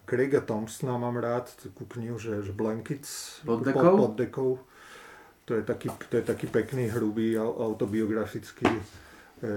Craiga 0.07 0.41
Thompsona, 0.41 0.95
mám 0.95 1.19
rád 1.19 1.51
takú 1.59 1.85
knihu, 1.99 2.15
že, 2.15 2.47
že 2.47 2.55
Blankets 2.55 3.43
Pod 3.43 3.67
dekou? 3.67 3.83
Pod, 3.83 3.99
pod 3.99 4.15
dekou. 4.15 4.51
To 5.45 5.59
je 5.59 5.63
taký, 5.67 5.91
to 6.09 6.15
je 6.17 6.25
taký 6.25 6.47
pekný, 6.47 6.89
hrubý 6.89 7.35
au- 7.35 7.75
autobiografický 7.75 8.71
e, 8.71 8.83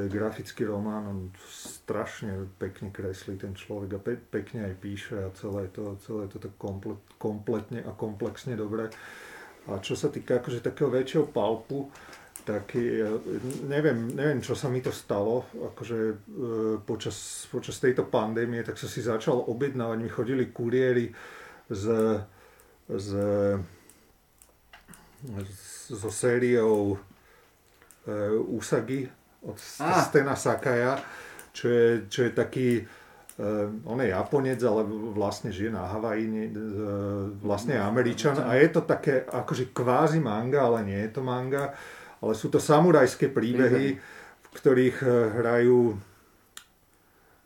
grafický 0.10 0.66
román. 0.66 1.06
On 1.06 1.20
strašne 1.48 2.50
pekne 2.58 2.90
kreslí 2.90 3.38
ten 3.38 3.54
človek 3.54 3.90
a 3.94 4.00
pe, 4.02 4.18
pekne 4.18 4.66
aj 4.68 4.74
píše 4.82 5.16
a 5.16 5.30
celé 5.38 5.70
to, 5.70 5.96
celé 6.02 6.28
to 6.28 6.42
tak 6.42 6.58
komplet, 6.58 7.00
kompletne 7.22 7.86
a 7.86 7.94
komplexne 7.94 8.58
dobre. 8.58 8.90
A 9.68 9.80
čo 9.84 9.94
sa 10.00 10.10
týka 10.10 10.40
akože 10.40 10.64
takého 10.64 10.88
väčšieho 10.88 11.28
palpu, 11.30 11.92
taký, 12.48 13.04
e, 13.04 13.12
neviem, 13.68 14.16
neviem, 14.16 14.40
čo 14.40 14.56
sa 14.56 14.72
mi 14.72 14.80
to 14.80 14.96
stalo, 14.96 15.52
akože 15.52 16.00
e, 16.00 16.16
počas, 16.88 17.44
počas 17.52 17.76
tejto 17.84 18.08
pandémie, 18.08 18.64
tak 18.64 18.80
som 18.80 18.88
si 18.88 19.04
začal 19.04 19.44
objednávať, 19.52 19.98
mi 20.00 20.08
chodili 20.08 20.48
kuriéry 20.48 21.12
z, 21.68 21.84
z, 22.88 23.10
so 25.92 26.08
sériou 26.08 26.96
e, 26.96 28.32
Usagi 28.56 29.04
od 29.44 29.60
Ah. 29.84 30.00
Stena 30.08 30.40
Sakaja, 30.40 30.96
čo 31.52 31.68
je, 31.68 31.86
čo 32.08 32.20
je 32.24 32.32
taký, 32.32 32.70
Uh, 33.38 33.70
on 33.86 34.02
je 34.02 34.10
Japonec, 34.10 34.58
ale 34.66 34.82
vlastne 35.14 35.54
žije 35.54 35.70
na 35.70 35.86
Havaji, 35.86 36.26
uh, 36.26 37.30
vlastne 37.38 37.78
je 37.78 37.86
Američan. 37.86 38.34
A 38.42 38.58
je 38.58 38.66
to 38.74 38.82
také 38.82 39.30
akože 39.30 39.78
kvázi 39.78 40.18
manga, 40.18 40.66
ale 40.66 40.82
nie 40.82 40.98
je 41.06 41.14
to 41.14 41.22
manga, 41.22 41.70
ale 42.24 42.34
sú 42.34 42.50
to 42.50 42.58
samurajské 42.62 43.30
príbehy, 43.30 43.98
v 44.42 44.50
ktorých 44.56 44.98
uh, 45.04 45.10
hrajú 45.42 45.98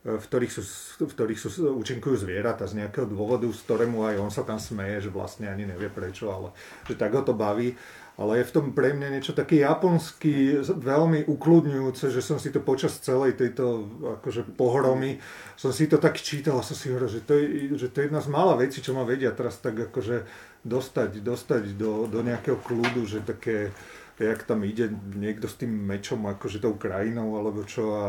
v 0.01 0.25
ktorých, 0.25 0.49
sú, 0.49 0.61
v 1.05 1.13
ktorých 1.13 1.39
sú, 1.39 1.49
účinkujú 1.77 2.25
zvieratá 2.25 2.65
z 2.65 2.81
nejakého 2.81 3.05
dôvodu, 3.05 3.45
z 3.45 3.61
ktorému 3.61 4.01
aj 4.01 4.15
on 4.17 4.31
sa 4.33 4.41
tam 4.41 4.57
smeje, 4.57 5.05
že 5.05 5.13
vlastne 5.13 5.45
ani 5.45 5.69
nevie 5.69 5.93
prečo, 5.93 6.33
ale 6.33 6.57
že 6.89 6.97
tak 6.97 7.13
ho 7.13 7.21
to 7.21 7.37
baví. 7.37 7.77
Ale 8.17 8.41
je 8.41 8.49
v 8.49 8.53
tom 8.53 8.65
pre 8.75 8.97
mňa 8.97 9.07
niečo 9.17 9.33
také 9.37 9.61
japonský, 9.61 10.61
veľmi 10.65 11.25
ukludňujúce, 11.25 12.11
že 12.11 12.21
som 12.21 12.41
si 12.41 12.49
to 12.49 12.59
počas 12.61 12.97
celej 13.01 13.37
tejto 13.37 13.87
akože 14.19 14.57
pohromy, 14.57 15.21
som 15.53 15.69
si 15.69 15.85
to 15.85 16.01
tak 16.01 16.17
čítal 16.17 16.59
a 16.59 16.65
som 16.65 16.73
si 16.73 16.89
hovoril, 16.89 17.07
že 17.07 17.21
to 17.21 17.33
je, 17.37 17.73
že 17.77 17.87
to 17.93 18.01
je 18.01 18.05
jedna 18.09 18.21
z 18.21 18.29
mála 18.29 18.57
vecí, 18.57 18.81
čo 18.81 18.97
ma 18.97 19.05
vedia 19.07 19.31
teraz 19.31 19.61
tak 19.61 19.89
akože 19.89 20.25
dostať, 20.65 21.21
dostať 21.23 21.63
do, 21.77 22.05
do 22.09 22.19
nejakého 22.21 22.57
kľudu, 22.61 23.05
že 23.05 23.25
také, 23.25 23.73
jak 24.21 24.43
tam 24.45 24.61
ide 24.63 24.93
niekto 25.17 25.49
s 25.49 25.57
tým 25.57 25.73
mečom, 25.73 26.29
akože 26.29 26.61
tou 26.61 26.77
krajinou 26.77 27.33
alebo 27.33 27.65
čo 27.65 27.97
a, 27.97 28.07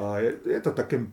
a 0.00 0.04
je, 0.24 0.32
je 0.48 0.60
to 0.64 0.72
také 0.72 1.04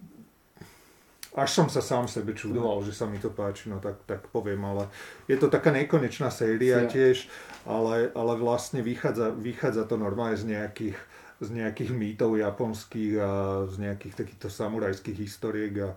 až 1.32 1.49
som 1.64 1.68
sa 1.72 1.80
sám 1.80 2.12
sebe 2.12 2.36
čudoval, 2.36 2.84
že 2.84 2.91
sa 2.91 3.08
mi 3.08 3.16
to 3.16 3.32
páči, 3.32 3.72
no 3.72 3.80
tak, 3.80 4.03
tak 4.03 4.28
poviem, 4.36 4.60
ale 4.68 4.91
je 5.32 5.40
to 5.40 5.48
taká 5.48 5.72
nekonečná 5.72 6.28
séria 6.28 6.84
Ja. 6.84 6.91
tiež, 6.91 7.32
ale, 7.64 8.12
ale 8.12 8.34
vlastne 8.36 8.84
vychádza, 8.84 9.32
vychádza 9.32 9.88
to 9.88 9.95
normálne 9.95 10.36
z 10.36 10.52
nejakých, 10.52 10.99
z 11.40 11.49
nejakých 11.56 11.91
mýtov 11.95 12.36
japonských 12.36 13.14
a 13.24 13.32
z 13.72 13.76
nejakých 13.80 14.14
takýchto 14.20 14.52
samurajských 14.52 15.18
historiek 15.24 15.74
a, 15.80 15.90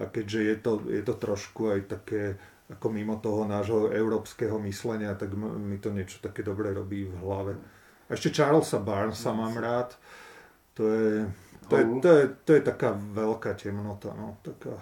a 0.00 0.08
keďže 0.08 0.40
je 0.48 0.56
to, 0.56 0.72
je 0.88 1.02
to 1.04 1.14
trošku 1.14 1.76
aj 1.76 1.80
také 1.84 2.40
ako 2.70 2.86
mimo 2.94 3.18
toho 3.18 3.42
nášho 3.44 3.90
európskeho 3.90 4.62
myslenia, 4.62 5.18
tak 5.18 5.34
mi 5.34 5.82
to 5.82 5.90
niečo 5.90 6.22
také 6.22 6.46
dobre 6.46 6.70
robí 6.70 7.02
v 7.02 7.14
hlave. 7.18 7.52
A 8.06 8.14
ešte 8.14 8.30
Charlesa 8.30 8.78
Barnesa 8.78 9.34
mám 9.34 9.58
rád. 9.58 9.98
To 10.78 10.86
je, 10.86 11.26
to 11.66 11.74
je, 11.76 11.84
to 11.98 12.08
je, 12.08 12.24
to 12.46 12.50
je 12.54 12.62
taká 12.62 12.94
veľká 12.94 13.58
temnota, 13.58 14.14
no, 14.14 14.38
taká 14.42 14.78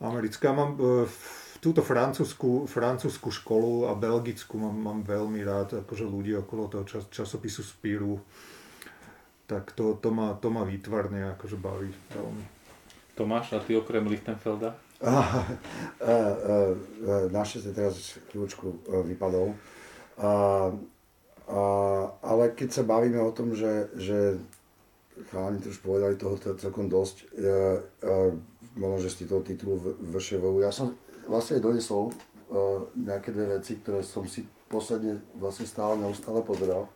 americká. 0.00 0.54
Mám 0.54 0.78
e, 0.78 1.10
túto 1.58 1.82
francúzsku, 1.82 2.70
francúzsku 2.70 3.28
školu 3.42 3.90
a 3.90 3.98
belgickú 3.98 4.54
mám, 4.58 4.76
mám 4.78 5.00
veľmi 5.02 5.42
rád, 5.42 5.82
akože 5.82 6.06
ľudí 6.06 6.38
okolo 6.38 6.70
toho 6.70 6.84
čas, 6.86 7.04
časopisu 7.10 7.66
Spíru. 7.66 8.22
Tak 9.46 9.74
to, 9.74 9.98
to, 9.98 10.10
ma, 10.14 10.34
to 10.38 10.50
ma 10.50 10.62
výtvarne 10.62 11.34
akože 11.38 11.58
baví 11.58 11.90
veľmi. 12.14 12.44
Tomáš, 13.18 13.56
a 13.56 13.58
ty 13.62 13.74
okrem 13.74 14.06
Lichtenfelda? 14.06 14.85
Našťastie 17.36 17.72
teraz 17.76 18.16
chvíľočku 18.32 18.66
e, 18.66 18.76
vypadol. 19.12 19.52
A, 20.16 20.30
a, 21.46 21.60
ale 22.24 22.44
keď 22.56 22.68
sa 22.72 22.82
bavíme 22.88 23.20
o 23.20 23.32
tom, 23.32 23.52
že, 23.52 23.92
že 24.00 24.40
chalani 25.28 25.60
to 25.60 25.68
už 25.68 25.84
povedali 25.84 26.16
toho 26.16 26.40
celkom 26.40 26.88
dosť, 26.88 27.16
ja, 27.36 27.76
a, 27.80 28.32
možno, 28.76 29.04
že 29.04 29.12
z 29.12 29.28
toho 29.28 29.44
titulu 29.44 29.76
VŠVU, 30.00 30.64
ja 30.64 30.72
som 30.72 30.96
vlastne 31.26 31.58
donesol 31.58 32.12
uh, 32.12 32.86
nejaké 32.94 33.32
dve 33.34 33.58
veci, 33.58 33.80
ktoré 33.80 34.04
som 34.04 34.28
si 34.28 34.44
posledne 34.68 35.18
vlastne 35.40 35.66
stále 35.66 35.98
neustále 35.98 36.44
pozeral. 36.44 36.86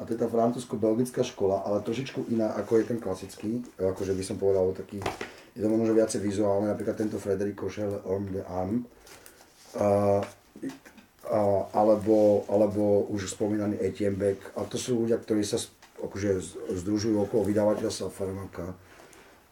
A 0.00 0.08
to 0.08 0.16
je 0.16 0.20
tá 0.20 0.28
francúzsko-belgická 0.28 1.20
škola, 1.20 1.62
ale 1.68 1.84
trošičku 1.84 2.32
iná, 2.32 2.56
ako 2.56 2.80
je 2.80 2.84
ten 2.88 2.98
klasický, 2.98 3.60
akože 3.76 4.16
by 4.16 4.22
som 4.24 4.36
povedal 4.40 4.72
taký, 4.72 4.98
je 5.52 5.60
to 5.60 5.68
možno 5.68 5.92
viacej 5.92 6.20
vizuálne, 6.24 6.72
napríklad 6.72 6.96
tento 6.96 7.20
Frederic 7.20 7.54
Košel, 7.54 8.00
Homme 8.08 8.32
de 8.32 8.42
Âme, 8.48 8.88
a, 9.76 10.20
a, 11.28 11.40
alebo, 11.76 12.48
alebo 12.48 13.04
už 13.12 13.36
spomínaný 13.36 13.78
Etienne 13.84 14.16
Beck, 14.16 14.40
a 14.56 14.64
to 14.64 14.80
sú 14.80 15.04
ľudia, 15.04 15.20
ktorí 15.20 15.44
sa 15.44 15.60
akože 16.02 16.40
združujú 16.82 17.28
okolo 17.28 17.46
vydavateľstva 17.46 18.10
Farmaka 18.10 18.74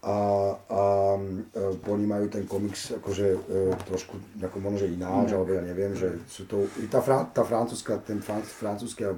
a, 0.00 0.16
a 0.56 0.82
e, 1.20 1.76
ponímajú 1.84 2.32
ten 2.32 2.48
komiks 2.48 2.96
akože 2.96 3.26
e, 3.36 3.38
trošku 3.84 4.16
ako 4.40 4.56
možno, 4.56 4.88
že 4.88 4.96
ináč, 4.96 5.36
alebo 5.36 5.52
ja 5.52 5.60
neviem, 5.60 5.92
že 5.92 6.16
sú 6.24 6.48
to, 6.48 6.64
i 6.80 6.88
tá, 6.88 7.04
fran, 7.04 7.28
tá 7.36 7.44
francúzska, 7.44 8.00
ten 8.00 8.24
fran, 8.24 8.40
francúzsky 8.40 9.04
a 9.04 9.12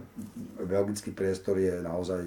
belgický 0.67 1.15
priestor 1.15 1.55
je 1.63 1.79
naozaj 1.79 2.27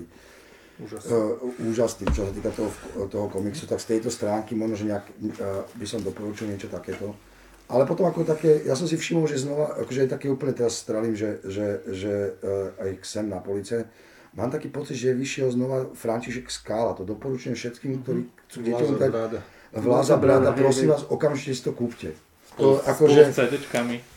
Úžasné. 0.76 1.08
uh, 1.08 1.40
úžasný, 1.68 2.04
čo 2.12 2.28
sa 2.28 2.32
týka 2.36 2.52
toho, 2.52 2.72
toho 3.08 3.28
komiksu, 3.32 3.64
tak 3.64 3.80
z 3.80 3.96
tejto 3.96 4.12
stránky 4.12 4.60
možno, 4.60 4.76
že 4.76 4.88
nejak, 4.88 5.06
uh, 5.08 5.64
by 5.76 5.86
som 5.88 6.04
doporučil 6.04 6.52
niečo 6.52 6.68
takéto. 6.68 7.16
Ale 7.72 7.88
potom 7.88 8.08
ako 8.08 8.28
také, 8.28 8.64
ja 8.68 8.76
som 8.76 8.88
si 8.88 9.00
všimol, 9.00 9.28
že 9.28 9.40
znova, 9.40 9.76
akože 9.84 10.06
je 10.06 10.14
také 10.16 10.28
úplne 10.28 10.56
teraz 10.56 10.80
strelím, 10.80 11.16
že, 11.16 11.44
že, 11.48 11.68
že 11.92 12.14
uh, 12.40 12.76
aj 12.88 13.04
sem 13.04 13.28
na 13.28 13.40
police, 13.40 13.88
mám 14.36 14.52
taký 14.52 14.68
pocit, 14.68 15.00
že 15.00 15.16
vyšiel 15.16 15.52
znova 15.52 15.92
František 15.96 16.52
Skála, 16.52 16.94
to 16.94 17.08
doporučujem 17.08 17.56
všetkým, 17.56 18.04
ktorí 18.04 18.22
chcú 18.52 18.60
deťom 18.62 18.90
Vláza 18.96 19.00
dať. 19.00 19.12
Vláza 19.76 20.16
Brada, 20.16 20.50
prosím 20.56 20.92
vás, 20.92 21.04
okamžite 21.08 21.56
si 21.56 21.64
to 21.64 21.72
kúpte. 21.76 22.16
Spolu, 22.56 22.80
To, 22.80 22.88
akože, 22.88 23.22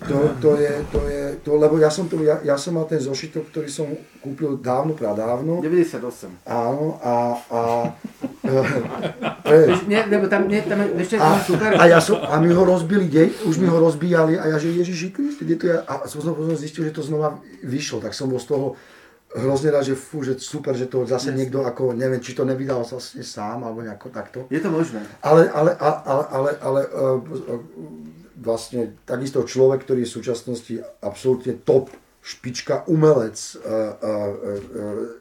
to, 0.06 0.18
to, 0.38 0.50
je, 0.62 0.72
to 0.94 1.00
je, 1.10 1.22
to, 1.42 1.50
lebo 1.58 1.74
ja 1.82 1.90
som, 1.90 2.06
to, 2.06 2.22
ja, 2.22 2.38
ja 2.46 2.54
som 2.54 2.78
mal 2.78 2.86
ten 2.86 3.02
zošitok, 3.02 3.50
ktorý 3.50 3.66
som 3.66 3.90
kúpil 4.22 4.54
dávno, 4.62 4.94
pradávno. 4.94 5.58
98. 5.58 6.46
Áno, 6.46 7.02
a, 7.02 7.34
a, 7.50 7.60
e, 9.50 9.74
Nie, 9.90 10.06
lebo 10.06 10.30
tam, 10.30 10.46
nie, 10.46 10.62
tam 10.62 10.78
je 10.86 11.02
ešte 11.02 11.18
a, 11.18 11.34
a, 11.82 11.84
ja 11.90 11.98
som, 11.98 12.22
a 12.22 12.38
mi 12.38 12.54
ho 12.54 12.62
rozbili 12.62 13.10
deň, 13.10 13.28
už 13.42 13.58
mi 13.58 13.66
ho 13.66 13.78
rozbíjali 13.82 14.38
a 14.38 14.54
ja 14.54 14.56
že 14.62 14.70
Ježiši 14.70 15.08
Kriste, 15.10 15.42
kde 15.42 15.56
to 15.58 15.64
je? 15.74 15.76
A 15.82 16.06
som 16.06 16.22
som 16.22 16.38
potom 16.38 16.54
zistil, 16.54 16.86
že 16.86 16.94
to 16.94 17.02
znova 17.02 17.42
vyšlo, 17.66 17.98
tak 17.98 18.14
som 18.14 18.30
bol 18.30 18.38
z 18.38 18.54
toho 18.54 18.78
hrozne 19.36 19.68
rád, 19.68 19.84
že 19.84 19.96
fú, 19.98 20.24
že 20.24 20.40
super, 20.40 20.72
že 20.72 20.88
to 20.88 21.04
zase 21.04 21.34
niekto 21.36 21.60
ako, 21.60 21.92
neviem, 21.92 22.20
či 22.20 22.32
to 22.32 22.48
nevydal 22.48 22.80
vlastne 22.80 23.20
sám, 23.20 23.60
alebo 23.60 23.84
nejako 23.84 24.08
takto. 24.08 24.38
Je 24.48 24.60
to 24.60 24.72
možné. 24.72 25.04
Ale, 25.20 25.52
ale, 25.52 25.76
ale, 25.76 26.24
ale, 26.32 26.50
ale, 26.64 26.80
uh, 26.88 27.20
vlastne 28.40 28.96
takisto 29.04 29.44
človek, 29.44 29.84
ktorý 29.84 30.06
je 30.06 30.08
v 30.08 30.16
súčasnosti 30.22 30.74
absolútne 31.04 31.58
top 31.60 31.92
špička 32.24 32.88
umelec 32.88 33.36
uh, 33.36 33.60
uh, 33.60 34.32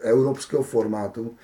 európskeho 0.08 0.64
formátu, 0.64 1.36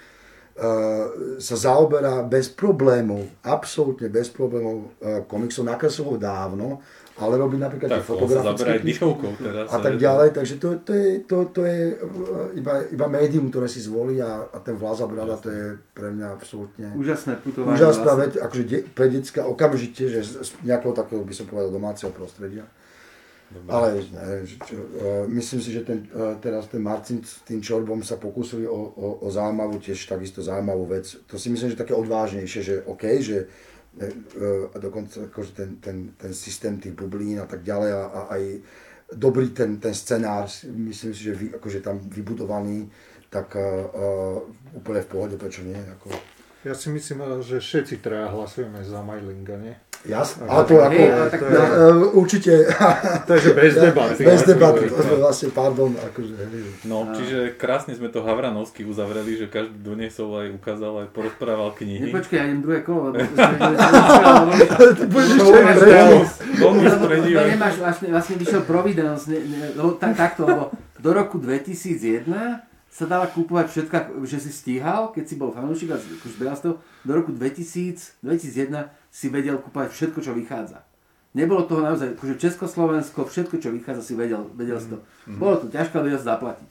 sa 1.42 1.58
zaoberá 1.58 2.22
bez 2.22 2.46
problémov, 2.46 3.26
absolútne 3.42 4.06
bez 4.06 4.30
problémov 4.30 4.94
komiksom, 5.26 5.66
nakreslil 5.66 6.22
dávno, 6.22 6.78
ale 7.14 7.38
robí 7.38 7.62
napríklad 7.62 7.94
Tak, 7.94 8.00
tie 8.02 8.10
fotografické 8.10 8.82
knižky 8.82 8.88
dýchovkou 8.90 9.32
teraz. 9.38 9.70
a 9.70 9.78
tak 9.78 10.02
ďalej, 10.02 10.28
takže 10.34 10.56
to, 10.58 10.82
to 10.82 10.92
je, 10.98 11.08
to, 11.30 11.38
to 11.54 11.62
je 11.62 11.80
uh, 11.94 12.58
iba, 12.58 12.82
iba 12.90 13.06
médium, 13.06 13.54
ktoré 13.54 13.70
si 13.70 13.86
zvolí 13.86 14.18
a, 14.18 14.50
a 14.50 14.58
ten 14.58 14.74
Vláza 14.74 15.06
Brada 15.06 15.38
to 15.38 15.54
je 15.54 15.78
pre 15.94 16.10
mňa 16.10 16.28
absolútne 16.34 16.90
Úžasné 16.98 17.38
putovanie. 17.38 17.78
úžasná 17.78 18.14
vec, 18.18 18.34
akože 18.42 18.64
de, 18.66 18.78
pre 18.90 19.14
detská 19.14 19.46
okamžite, 19.46 20.10
že 20.10 20.26
z, 20.26 20.32
z 20.42 20.50
nejakého 20.66 20.94
takého, 20.98 21.22
by 21.22 21.34
som 21.38 21.46
povedal, 21.46 21.70
domáceho 21.70 22.10
prostredia. 22.10 22.66
Dobre. 23.54 23.70
Ale 23.70 23.88
ne, 24.02 24.50
že 24.50 24.58
čo, 24.66 24.74
uh, 24.74 25.30
myslím 25.30 25.62
si, 25.62 25.70
že 25.70 25.86
ten, 25.86 26.10
uh, 26.18 26.34
teraz 26.42 26.66
ten 26.66 26.82
Marcin 26.82 27.22
s 27.22 27.46
tým 27.46 27.62
Čorbom 27.62 28.02
sa 28.02 28.18
pokúsili 28.18 28.66
o, 28.66 28.74
o, 28.74 29.22
o 29.22 29.28
zaujímavú, 29.30 29.78
tiež 29.78 30.10
takisto 30.10 30.42
zaujímavú 30.42 30.90
vec. 30.90 31.14
To 31.30 31.38
si 31.38 31.54
myslím, 31.54 31.70
že 31.70 31.78
také 31.78 31.94
odvážnejšie, 31.94 32.62
že 32.66 32.76
OK, 32.90 33.22
že 33.22 33.46
a 34.74 34.78
dokonca 34.82 35.30
akože 35.30 35.52
ten, 35.54 35.70
ten, 35.78 35.98
ten 36.18 36.34
systém 36.34 36.82
tých 36.82 36.98
bublín 36.98 37.38
a 37.40 37.46
tak 37.46 37.62
ďalej 37.62 37.92
a, 37.94 38.04
a 38.06 38.20
aj 38.34 38.44
dobrý 39.14 39.50
ten, 39.54 39.78
ten 39.78 39.94
scenár, 39.94 40.50
myslím 40.66 41.14
si, 41.14 41.24
že 41.30 41.34
vy, 41.38 41.54
akože 41.54 41.80
tam 41.86 42.02
vybudovaný, 42.02 42.90
tak 43.30 43.58
uh, 43.58 44.42
úplne 44.78 45.02
v 45.02 45.10
pohode, 45.10 45.36
prečo 45.42 45.66
nie. 45.66 45.78
Ako, 45.78 46.10
Ja 46.64 46.72
si 46.72 46.88
myslím, 46.88 47.44
že 47.44 47.60
všetci 47.60 48.00
traja 48.00 48.32
hlasujeme 48.32 48.80
za 48.88 49.04
Majlinga, 49.04 49.60
nie? 49.60 49.76
Jasne, 50.04 50.52
ale 50.52 50.68
to 50.68 50.84
ako, 50.84 50.92
hej, 50.92 51.10
ale 51.16 51.28
tak- 51.32 51.40
to 51.40 51.48
je, 51.48 51.64
e, 51.64 51.92
určite, 52.12 52.54
Takže 53.32 53.50
bez 53.56 53.72
debaty. 53.80 54.20
bez 54.28 54.42
debaty, 54.44 54.84
to 54.92 55.00
sme 55.00 55.16
vlastne, 55.16 55.48
pardon, 55.56 55.96
akože. 55.96 56.34
No, 56.84 57.08
čiže 57.16 57.56
krásne 57.56 57.96
sme 57.96 58.12
to 58.12 58.20
Havranovsky 58.20 58.84
uzavreli, 58.84 59.40
že 59.40 59.48
každý 59.48 59.80
doniesol 59.80 60.44
aj 60.44 60.48
ukázal, 60.60 61.08
aj 61.08 61.16
porozprával 61.16 61.72
knihy. 61.80 62.12
Nepočkaj, 62.12 62.36
ja 62.36 62.44
idem 62.52 62.60
druhé 62.60 62.84
kolo, 62.84 63.16
lebo 63.16 63.32
Ty 63.32 63.56
budeš 65.16 65.40
ešte 65.40 65.52
aj 67.40 67.48
nemáš, 67.56 67.76
vlastne, 67.80 68.08
vlastne 68.12 68.36
vyšiel 68.40 68.62
Providence, 68.68 69.32
ne, 69.32 69.40
ne, 69.40 69.68
takto, 70.00 70.44
lebo 70.44 70.64
do 71.00 71.10
roku 71.16 71.40
2001 71.40 72.73
sa 72.94 73.10
dala 73.10 73.26
kúpovať 73.26 73.66
všetko, 73.74 74.22
že 74.22 74.38
si 74.38 74.54
stíhal, 74.54 75.10
keď 75.10 75.26
si 75.26 75.36
bol 75.42 75.50
fanúšik 75.50 75.90
a 75.90 75.98
akože 75.98 76.38
zberal 76.38 76.54
si 76.54 76.64
to, 76.70 76.78
do 77.02 77.12
roku 77.18 77.34
2000, 77.34 78.22
2001 78.22 78.86
si 79.10 79.34
vedel 79.34 79.58
kúpovať 79.58 79.90
všetko, 79.90 80.20
čo 80.22 80.38
vychádza. 80.38 80.86
Nebolo 81.34 81.66
toho 81.66 81.82
naozaj, 81.82 82.14
akože 82.14 82.38
Československo, 82.38 83.26
všetko, 83.26 83.58
čo 83.58 83.74
vychádza, 83.74 84.06
si 84.06 84.14
vedel, 84.14 84.46
vedel 84.54 84.78
si 84.78 84.94
to. 84.94 85.02
Mhm. 85.26 85.42
Bolo 85.42 85.58
to 85.58 85.74
ťažké, 85.74 85.98
ale 85.98 86.14
vedel 86.14 86.22
si 86.22 86.30
zaplatiť. 86.30 86.70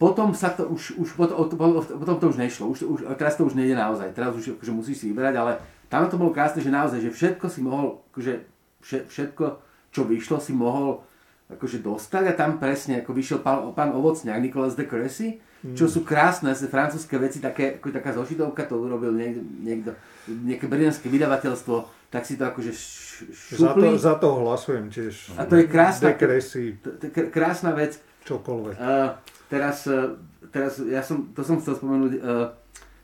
Potom 0.00 0.32
sa 0.32 0.56
to 0.56 0.64
už, 0.72 0.96
už 0.96 1.12
potom, 1.12 1.52
potom 1.84 2.16
to 2.16 2.32
už 2.32 2.40
nešlo, 2.40 2.72
už, 2.72 2.88
už, 2.88 2.98
teraz 3.20 3.36
to 3.36 3.44
už 3.44 3.52
nejde 3.52 3.76
naozaj, 3.76 4.16
teraz 4.16 4.32
už 4.32 4.56
akože 4.56 4.72
musíš 4.72 5.04
si 5.04 5.12
vyberať, 5.12 5.36
ale 5.36 5.60
tam 5.92 6.08
to 6.08 6.16
bolo 6.16 6.32
krásne, 6.32 6.64
že 6.64 6.72
naozaj, 6.72 7.04
že 7.04 7.12
všetko 7.12 7.52
si 7.52 7.60
mohol, 7.60 8.00
akože 8.08 8.48
všetko, 8.80 9.44
čo 9.92 10.08
vyšlo, 10.08 10.40
si 10.40 10.56
mohol 10.56 11.04
akože 11.54 11.82
dostať 11.82 12.24
a 12.30 12.32
tam 12.38 12.62
presne 12.62 13.02
ako 13.02 13.10
vyšiel 13.10 13.38
pán, 13.42 13.74
pán 13.74 13.90
Ovocňák, 13.90 14.38
Nicolas 14.38 14.78
de 14.78 14.86
Cressy, 14.86 15.42
čo 15.60 15.84
sú 15.92 16.08
krásne 16.08 16.56
francúzske 16.56 17.20
veci, 17.20 17.36
také, 17.36 17.76
ako 17.76 17.92
taká 17.92 18.16
zošitovka, 18.16 18.64
to 18.64 18.80
urobil 18.80 19.12
niekto, 19.12 19.44
niekto 19.60 19.90
nejaké 20.24 20.64
brňanské 20.64 21.12
vydavateľstvo, 21.12 21.84
tak 22.08 22.24
si 22.24 22.40
to 22.40 22.48
akože 22.48 22.72
šupli. 22.72 23.60
Za 23.60 23.72
to, 23.76 23.86
za 24.00 24.14
to 24.16 24.28
hlasujem 24.40 24.88
tiež. 24.88 25.36
A 25.36 25.44
to 25.44 25.60
je 25.60 25.68
krásna, 25.68 26.16
je 26.16 27.24
krásna 27.28 27.76
vec. 27.76 28.00
čokoľvek. 28.24 28.74
Uh, 28.80 29.12
teraz, 29.52 29.84
uh, 29.84 30.16
teraz 30.48 30.80
ja 30.80 31.04
som, 31.04 31.28
to 31.36 31.44
som 31.44 31.60
chcel 31.60 31.76
spomenúť, 31.76 32.12
uh, 32.16 32.56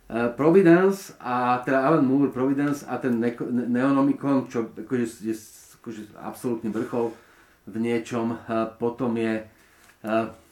uh, 0.09 0.32
Providence 0.32 1.12
a 1.20 1.60
teda 1.60 1.85
Alan 1.85 2.09
Moore, 2.09 2.32
Providence 2.32 2.89
a 2.89 2.97
ten 2.97 3.20
ne- 3.20 3.36
Neonomicon, 3.68 4.48
čo 4.48 4.73
akože, 4.73 5.06
je 5.28 5.36
akože 5.85 6.16
absolútny 6.16 6.73
vrchol 6.73 7.12
v 7.67 7.77
niečom. 7.83 8.39
Potom 8.79 9.15
je 9.19 9.43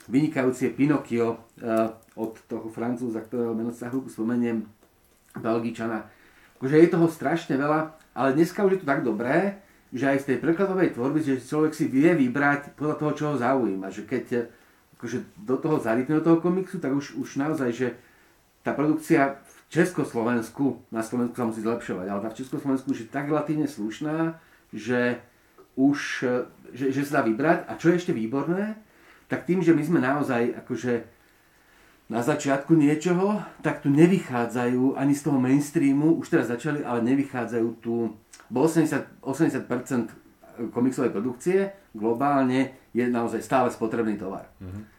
vynikajúci 0.09 0.69
je 0.69 0.77
Pinocchio 0.77 1.27
uh, 1.33 1.89
od 2.15 2.37
toho 2.45 2.69
francúza, 2.69 3.25
ktorého 3.25 3.57
meno 3.57 3.73
sa 3.73 3.89
chvíľku 3.89 4.13
spomeniem, 4.13 4.69
Belgičana. 5.35 6.07
Akože 6.61 6.79
je 6.79 6.93
toho 6.93 7.09
strašne 7.11 7.59
veľa, 7.59 7.91
ale 8.15 8.39
dneska 8.39 8.63
už 8.63 8.79
je 8.79 8.81
to 8.85 8.91
tak 8.91 9.03
dobré, 9.03 9.59
že 9.91 10.07
aj 10.07 10.19
z 10.23 10.27
tej 10.35 10.39
prekladovej 10.43 10.95
tvorby, 10.95 11.19
že 11.23 11.43
človek 11.43 11.75
si 11.75 11.91
vie 11.91 12.15
vybrať 12.15 12.79
podľa 12.79 12.97
toho, 12.99 13.13
čo 13.15 13.25
ho 13.31 13.37
zaujíma. 13.39 13.91
Že 13.91 14.03
keď 14.07 14.25
akože 14.99 15.19
do 15.43 15.57
toho 15.59 15.77
zarypne 15.83 16.23
do 16.23 16.25
toho 16.25 16.39
komiksu, 16.39 16.79
tak 16.79 16.95
už, 16.95 17.19
už 17.19 17.39
naozaj, 17.39 17.71
že 17.75 17.89
tá 18.63 18.71
produkcia 18.71 19.43
v 19.43 19.83
Československu, 19.83 20.87
na 20.95 21.03
Slovensku 21.03 21.35
sa 21.35 21.51
musí 21.51 21.61
zlepšovať, 21.67 22.07
ale 22.07 22.23
tá 22.23 22.29
v 22.31 22.39
Československu 22.39 22.95
už 22.95 23.07
je 23.07 23.09
tak 23.11 23.27
relatívne 23.27 23.67
slušná, 23.67 24.39
že 24.71 25.19
už 25.75 26.25
že, 26.75 26.91
že 26.91 27.07
sa 27.07 27.23
dá 27.23 27.31
vybrať. 27.31 27.71
A 27.71 27.79
čo 27.79 27.95
je 27.95 28.03
ešte 28.03 28.13
výborné, 28.13 28.75
tak 29.31 29.47
tým, 29.47 29.63
že 29.63 29.73
my 29.73 29.83
sme 29.87 30.01
naozaj 30.03 30.59
akože 30.67 31.07
na 32.13 32.21
začiatku 32.21 32.77
niečoho, 32.77 33.41
tak 33.65 33.81
tu 33.81 33.89
nevychádzajú 33.89 35.01
ani 35.01 35.17
z 35.17 35.23
toho 35.25 35.39
mainstreamu, 35.41 36.21
už 36.21 36.29
teraz 36.29 36.53
začali, 36.53 36.85
ale 36.85 37.01
nevychádzajú 37.01 37.69
tu, 37.81 38.13
bo 38.53 38.69
80%, 38.69 39.25
80% 39.25 40.69
komiksovej 40.77 41.11
produkcie 41.11 41.73
globálne 41.97 42.77
je 42.93 43.09
naozaj 43.09 43.41
stále 43.41 43.73
spotrebný 43.73 44.21
tovar. 44.21 44.53
Mm-hmm. 44.61 44.93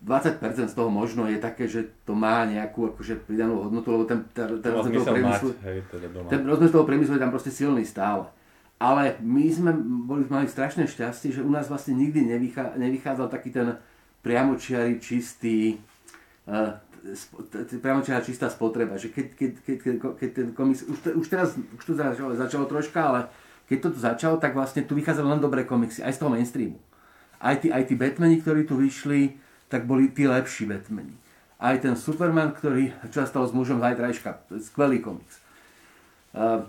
20% 0.00 0.72
z 0.72 0.74
toho 0.74 0.88
možno 0.88 1.28
je 1.28 1.36
také, 1.36 1.68
že 1.68 1.92
to 2.08 2.16
má 2.16 2.48
nejakú 2.48 2.96
akože 2.96 3.20
pridanú 3.28 3.68
hodnotu, 3.68 3.92
lebo 3.92 4.08
ten, 4.08 4.24
ten, 4.32 4.48
ten 4.64 4.72
rozmer 4.72 4.96
toho 4.96 5.12
priemyslu, 5.12 5.48
mať, 5.52 5.64
hej, 5.68 5.78
teda 5.92 6.06
ten 6.24 6.40
rozmer 6.48 6.70
toho 6.72 6.88
priemyslu 6.88 7.20
je 7.20 7.22
tam 7.22 7.28
proste 7.28 7.52
silný 7.52 7.84
stále. 7.84 8.24
Ale 8.80 9.20
my 9.20 9.44
sme 9.52 9.76
boli, 10.08 10.24
mali 10.32 10.48
strašné 10.48 10.88
šťastie, 10.88 11.36
že 11.36 11.44
u 11.44 11.52
nás 11.52 11.68
vlastne 11.68 11.92
nikdy 12.00 12.24
nevychá, 12.24 12.80
nevychádzal 12.80 13.28
taký 13.28 13.52
ten 13.52 13.76
priamočiarý, 14.24 14.96
čistý, 14.96 15.76
uh, 16.48 16.80
priamočiará 17.84 18.24
čistá 18.24 18.48
spotreba. 18.48 18.96
Že 18.96 19.12
keď, 19.12 19.26
keď, 19.36 19.50
keď, 19.60 19.76
keď, 20.16 20.30
ten 20.32 20.48
komiks, 20.56 20.88
už, 20.88 20.96
už 21.12 21.26
teraz 21.28 21.60
už 21.60 21.84
to 21.84 21.92
začalo, 21.92 22.32
začalo 22.32 22.64
troška, 22.64 23.00
ale 23.04 23.20
keď 23.68 23.78
to 23.84 23.88
tu 23.92 23.98
začalo, 24.00 24.40
tak 24.40 24.56
vlastne 24.56 24.80
tu 24.88 24.96
vychádzali 24.96 25.28
len 25.28 25.44
dobré 25.44 25.68
komiksy, 25.68 26.00
aj 26.00 26.16
z 26.16 26.20
toho 26.24 26.32
mainstreamu. 26.32 26.80
Aj 27.36 27.60
tí, 27.60 27.68
aj 27.68 27.84
tí 27.84 27.94
Batmani, 28.00 28.40
ktorí 28.40 28.64
tu 28.64 28.80
vyšli, 28.80 29.36
tak 29.68 29.84
boli 29.84 30.08
tí 30.08 30.24
lepší 30.24 30.64
Batmani. 30.64 31.12
Aj 31.60 31.76
ten 31.76 31.92
Superman, 32.00 32.56
ktorý, 32.56 32.96
čo 33.12 33.20
sa 33.20 33.28
stalo 33.28 33.44
s 33.44 33.52
mužom 33.52 33.76
zajtrajška, 33.84 34.56
skvelý 34.64 35.04
komiks. 35.04 35.36
Uh, 36.32 36.64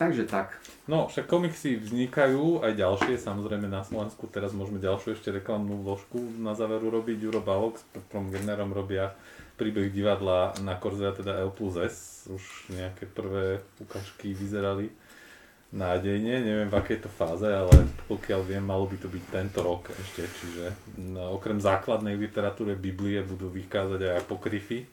Takže 0.00 0.24
tak. 0.24 0.56
No, 0.88 1.12
však 1.12 1.28
komiksy 1.28 1.76
vznikajú, 1.76 2.64
aj 2.64 2.72
ďalšie, 2.72 3.20
samozrejme 3.20 3.68
na 3.68 3.84
Slovensku, 3.84 4.24
teraz 4.32 4.56
môžeme 4.56 4.80
ďalšiu 4.80 5.12
ešte 5.12 5.28
reklamnú 5.28 5.76
vložku 5.84 6.16
na 6.40 6.56
záver 6.56 6.80
urobiť. 6.80 7.20
Juro 7.20 7.44
Balok 7.44 7.76
s 7.76 7.84
Petrom 7.92 8.32
Generom 8.32 8.72
robia 8.72 9.12
príbeh 9.60 9.92
divadla 9.92 10.56
na 10.64 10.80
Korze, 10.80 11.04
teda 11.12 11.44
L 11.44 11.52
plus 11.52 11.76
S. 11.76 12.24
Už 12.32 12.72
nejaké 12.72 13.04
prvé 13.12 13.60
ukážky 13.76 14.32
vyzerali 14.32 14.88
nádejne, 15.68 16.48
neviem 16.48 16.72
v 16.72 16.80
akej 16.80 17.04
to 17.04 17.12
fáze, 17.12 17.44
ale 17.44 17.84
pokiaľ 18.08 18.40
viem, 18.42 18.64
malo 18.64 18.88
by 18.88 18.96
to 18.96 19.06
byť 19.06 19.24
tento 19.28 19.60
rok 19.60 19.92
ešte, 19.92 20.24
čiže 20.26 20.64
no, 21.12 21.36
okrem 21.36 21.60
základnej 21.60 22.16
literatúry 22.16 22.72
Biblie 22.72 23.20
budú 23.20 23.52
vychádzať 23.52 24.00
aj 24.00 24.14
apokryfy 24.24 24.88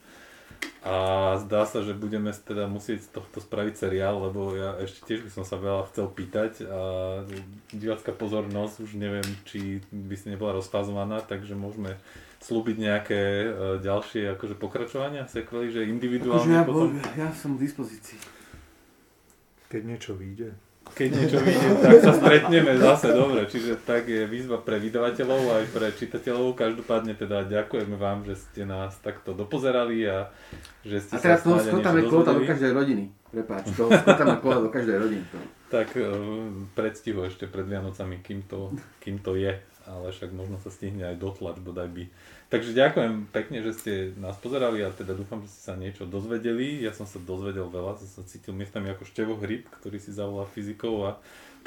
a 0.88 1.36
zdá 1.44 1.68
sa, 1.68 1.84
že 1.84 1.92
budeme 1.92 2.32
teda 2.32 2.70
musieť 2.72 3.04
z 3.04 3.20
tohto 3.20 3.44
spraviť 3.44 3.76
seriál, 3.76 4.24
lebo 4.24 4.56
ja 4.56 4.80
ešte 4.80 5.04
tiež 5.04 5.28
by 5.28 5.32
som 5.36 5.44
sa 5.44 5.60
veľa 5.60 5.84
chcel 5.92 6.08
pýtať 6.08 6.64
a 6.64 6.82
divácká 7.76 8.16
pozornosť 8.16 8.88
už 8.88 8.96
neviem, 8.96 9.26
či 9.44 9.84
by 9.92 10.16
si 10.16 10.32
nebola 10.32 10.56
rozfázovaná, 10.56 11.20
takže 11.28 11.60
môžeme 11.60 12.00
slúbiť 12.40 12.76
nejaké 12.80 13.22
uh, 13.22 13.50
ďalšie 13.84 14.38
akože 14.40 14.56
pokračovania 14.56 15.28
sekvely, 15.28 15.74
že 15.76 15.92
individuálne 15.92 16.46
akože 16.46 16.56
ja, 16.56 16.64
potom... 16.64 16.90
ja 17.20 17.30
som 17.36 17.60
k 17.60 17.68
dispozícii. 17.68 18.20
Keď 19.68 19.82
niečo 19.84 20.16
vyjde 20.16 20.56
keď 20.94 21.08
niečo 21.12 21.40
vyjde, 21.42 21.70
tak 21.82 21.98
sa 22.00 22.14
stretneme 22.16 22.74
zase, 22.78 23.12
dobre. 23.12 23.44
Čiže 23.48 23.82
tak 23.84 24.08
je 24.08 24.24
výzva 24.30 24.62
pre 24.62 24.78
vydavateľov 24.78 25.42
aj 25.60 25.66
pre 25.74 25.88
čitateľov. 25.92 26.56
Každopádne 26.56 27.14
teda 27.18 27.48
ďakujeme 27.48 27.96
vám, 27.98 28.24
že 28.24 28.38
ste 28.38 28.64
nás 28.64 28.96
takto 29.02 29.34
dopozerali 29.34 30.06
a 30.08 30.30
že 30.86 31.04
ste 31.04 31.18
a 31.18 31.24
teraz 31.24 31.44
toho 31.44 31.60
skotáme 31.60 32.06
kvóta 32.06 32.32
do 32.36 32.44
každej 32.46 32.72
rodiny. 32.72 33.04
Prepáč, 33.28 33.76
toho 33.76 33.90
skotáme 33.92 34.40
kvóta 34.40 34.60
do 34.64 34.72
každej 34.72 34.98
rodiny. 35.02 35.24
Tak 35.68 35.92
uh, 36.00 36.08
predstihu 36.78 37.28
ešte 37.28 37.50
pred 37.50 37.68
Vianocami, 37.68 38.24
kým 38.24 38.48
to, 38.48 38.72
kým 39.04 39.20
to 39.20 39.36
je. 39.36 39.58
Ale 39.88 40.12
však 40.12 40.36
možno 40.36 40.60
sa 40.60 40.68
stihne 40.68 41.08
aj 41.08 41.16
dotlač, 41.16 41.64
bodaj 41.64 41.88
by 41.88 42.04
Takže 42.48 42.72
ďakujem 42.72 43.28
pekne, 43.36 43.60
že 43.60 43.72
ste 43.76 43.94
nás 44.16 44.40
pozerali 44.40 44.80
a 44.80 44.88
teda 44.88 45.12
dúfam, 45.12 45.44
že 45.44 45.52
ste 45.52 45.62
sa 45.68 45.76
niečo 45.76 46.08
dozvedeli. 46.08 46.80
Ja 46.80 46.96
som 46.96 47.04
sa 47.04 47.20
dozvedel 47.20 47.68
veľa, 47.68 48.00
som 48.00 48.08
sa 48.08 48.24
cítil 48.24 48.56
miestami 48.56 48.88
ako 48.88 49.04
števo 49.04 49.36
hryb, 49.36 49.68
ktorý 49.68 50.00
si 50.00 50.16
zavolá 50.16 50.48
fyzikov 50.48 50.96
a 51.04 51.12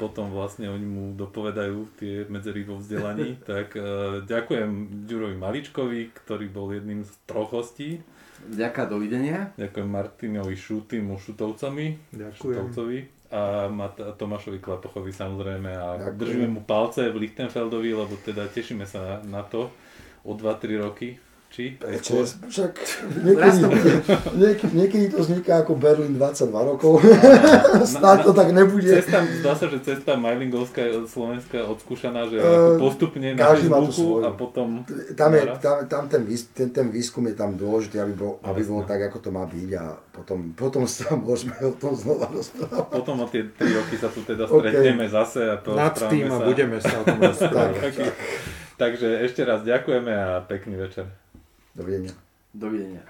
potom 0.01 0.33
vlastne 0.33 0.65
oni 0.73 0.87
mu 0.89 1.03
dopovedajú 1.13 2.01
tie 2.01 2.25
medzery 2.25 2.65
vo 2.65 2.81
vzdelaní. 2.81 3.37
tak 3.49 3.77
uh, 3.77 4.25
ďakujem 4.25 5.05
Ďurovi 5.05 5.35
Maličkovi, 5.37 6.01
ktorý 6.17 6.49
bol 6.49 6.73
jedným 6.73 7.05
z 7.05 7.13
troch 7.29 7.53
hostí. 7.53 8.01
Ďakujem, 8.41 8.89
dovidenia. 8.89 9.53
Ďakujem 9.61 9.85
Martinovi 9.85 10.57
Šutimu 10.57 11.21
Šutovcovi. 11.21 12.09
Ďakujem. 12.09 12.41
Šutovcovi 12.41 12.99
a 13.31 13.71
Tomášovi 14.19 14.59
Klapochovi 14.59 15.13
samozrejme 15.15 15.71
a 15.71 15.87
Ďakujem. 15.95 16.17
držíme 16.19 16.47
mu 16.51 16.61
palce 16.67 17.07
v 17.07 17.29
Lichtenfeldovi, 17.29 17.95
lebo 17.95 18.11
teda 18.19 18.43
tešíme 18.51 18.83
sa 18.83 19.23
na 19.23 19.45
to 19.45 19.71
o 20.23 20.31
2-3 20.33 20.83
roky, 20.83 21.17
či? 21.51 21.75
Čes, 21.99 22.39
však 22.47 22.71
niekedy, 23.27 23.59
niekedy, 24.39 24.71
niekedy 24.71 25.05
to 25.11 25.19
vzniká 25.19 25.67
ako 25.67 25.75
Berlin 25.75 26.15
22 26.15 26.47
rokov. 26.47 27.03
Snáď 27.83 28.17
to 28.27 28.31
tak 28.31 28.55
nebude. 28.55 28.87
Cesta, 28.87 29.19
zdá 29.19 29.51
sa, 29.51 29.67
že 29.67 29.83
cesta 29.83 30.15
Majlingovská 30.15 31.03
Slovenská 31.11 31.59
je 31.59 31.65
odskúšaná, 31.67 32.31
že 32.31 32.39
uh, 32.39 32.79
postupne 32.79 33.35
na 33.35 33.51
Facebooku 33.51 34.23
a 34.23 34.31
potom... 34.31 34.87
Tam, 35.19 35.35
je, 35.35 35.43
tam, 35.59 35.75
tam 35.91 36.03
ten, 36.07 36.23
ten, 36.55 36.71
ten 36.71 36.87
výskum 36.87 37.27
je 37.27 37.35
tam 37.35 37.59
dôležitý, 37.59 37.99
aby 37.99 38.15
bol, 38.15 38.39
aby 38.47 38.63
bol 38.63 38.87
tak, 38.87 39.11
ako 39.11 39.19
to 39.19 39.29
má 39.35 39.43
byť 39.43 39.69
a 39.75 39.99
potom, 40.15 40.55
potom 40.55 40.87
sa 40.87 41.19
môžeme 41.19 41.51
o 41.67 41.75
tom 41.75 41.91
znova 41.99 42.31
rozprávať. 42.31 42.95
Potom 42.95 43.19
o 43.19 43.27
tie 43.27 43.43
3 43.43 43.75
roky 43.75 43.99
sa 43.99 44.07
tu 44.07 44.23
teda 44.23 44.47
stretneme 44.47 45.03
okay. 45.03 45.15
zase 45.19 45.51
a 45.51 45.59
to 45.59 45.75
Nad 45.75 45.99
tým 45.99 46.31
a 46.31 46.39
sa. 46.39 46.47
budeme 46.47 46.79
sa 46.79 46.95
o 46.95 47.03
tom 47.03 47.19
rozprávať. 47.19 48.07
Takže 48.81 49.21
ešte 49.29 49.45
raz 49.45 49.61
ďakujeme 49.61 50.09
a 50.09 50.41
pekný 50.41 50.73
večer. 50.73 51.05
Dovidenia. 51.77 52.17
Dovidenia. 52.49 53.05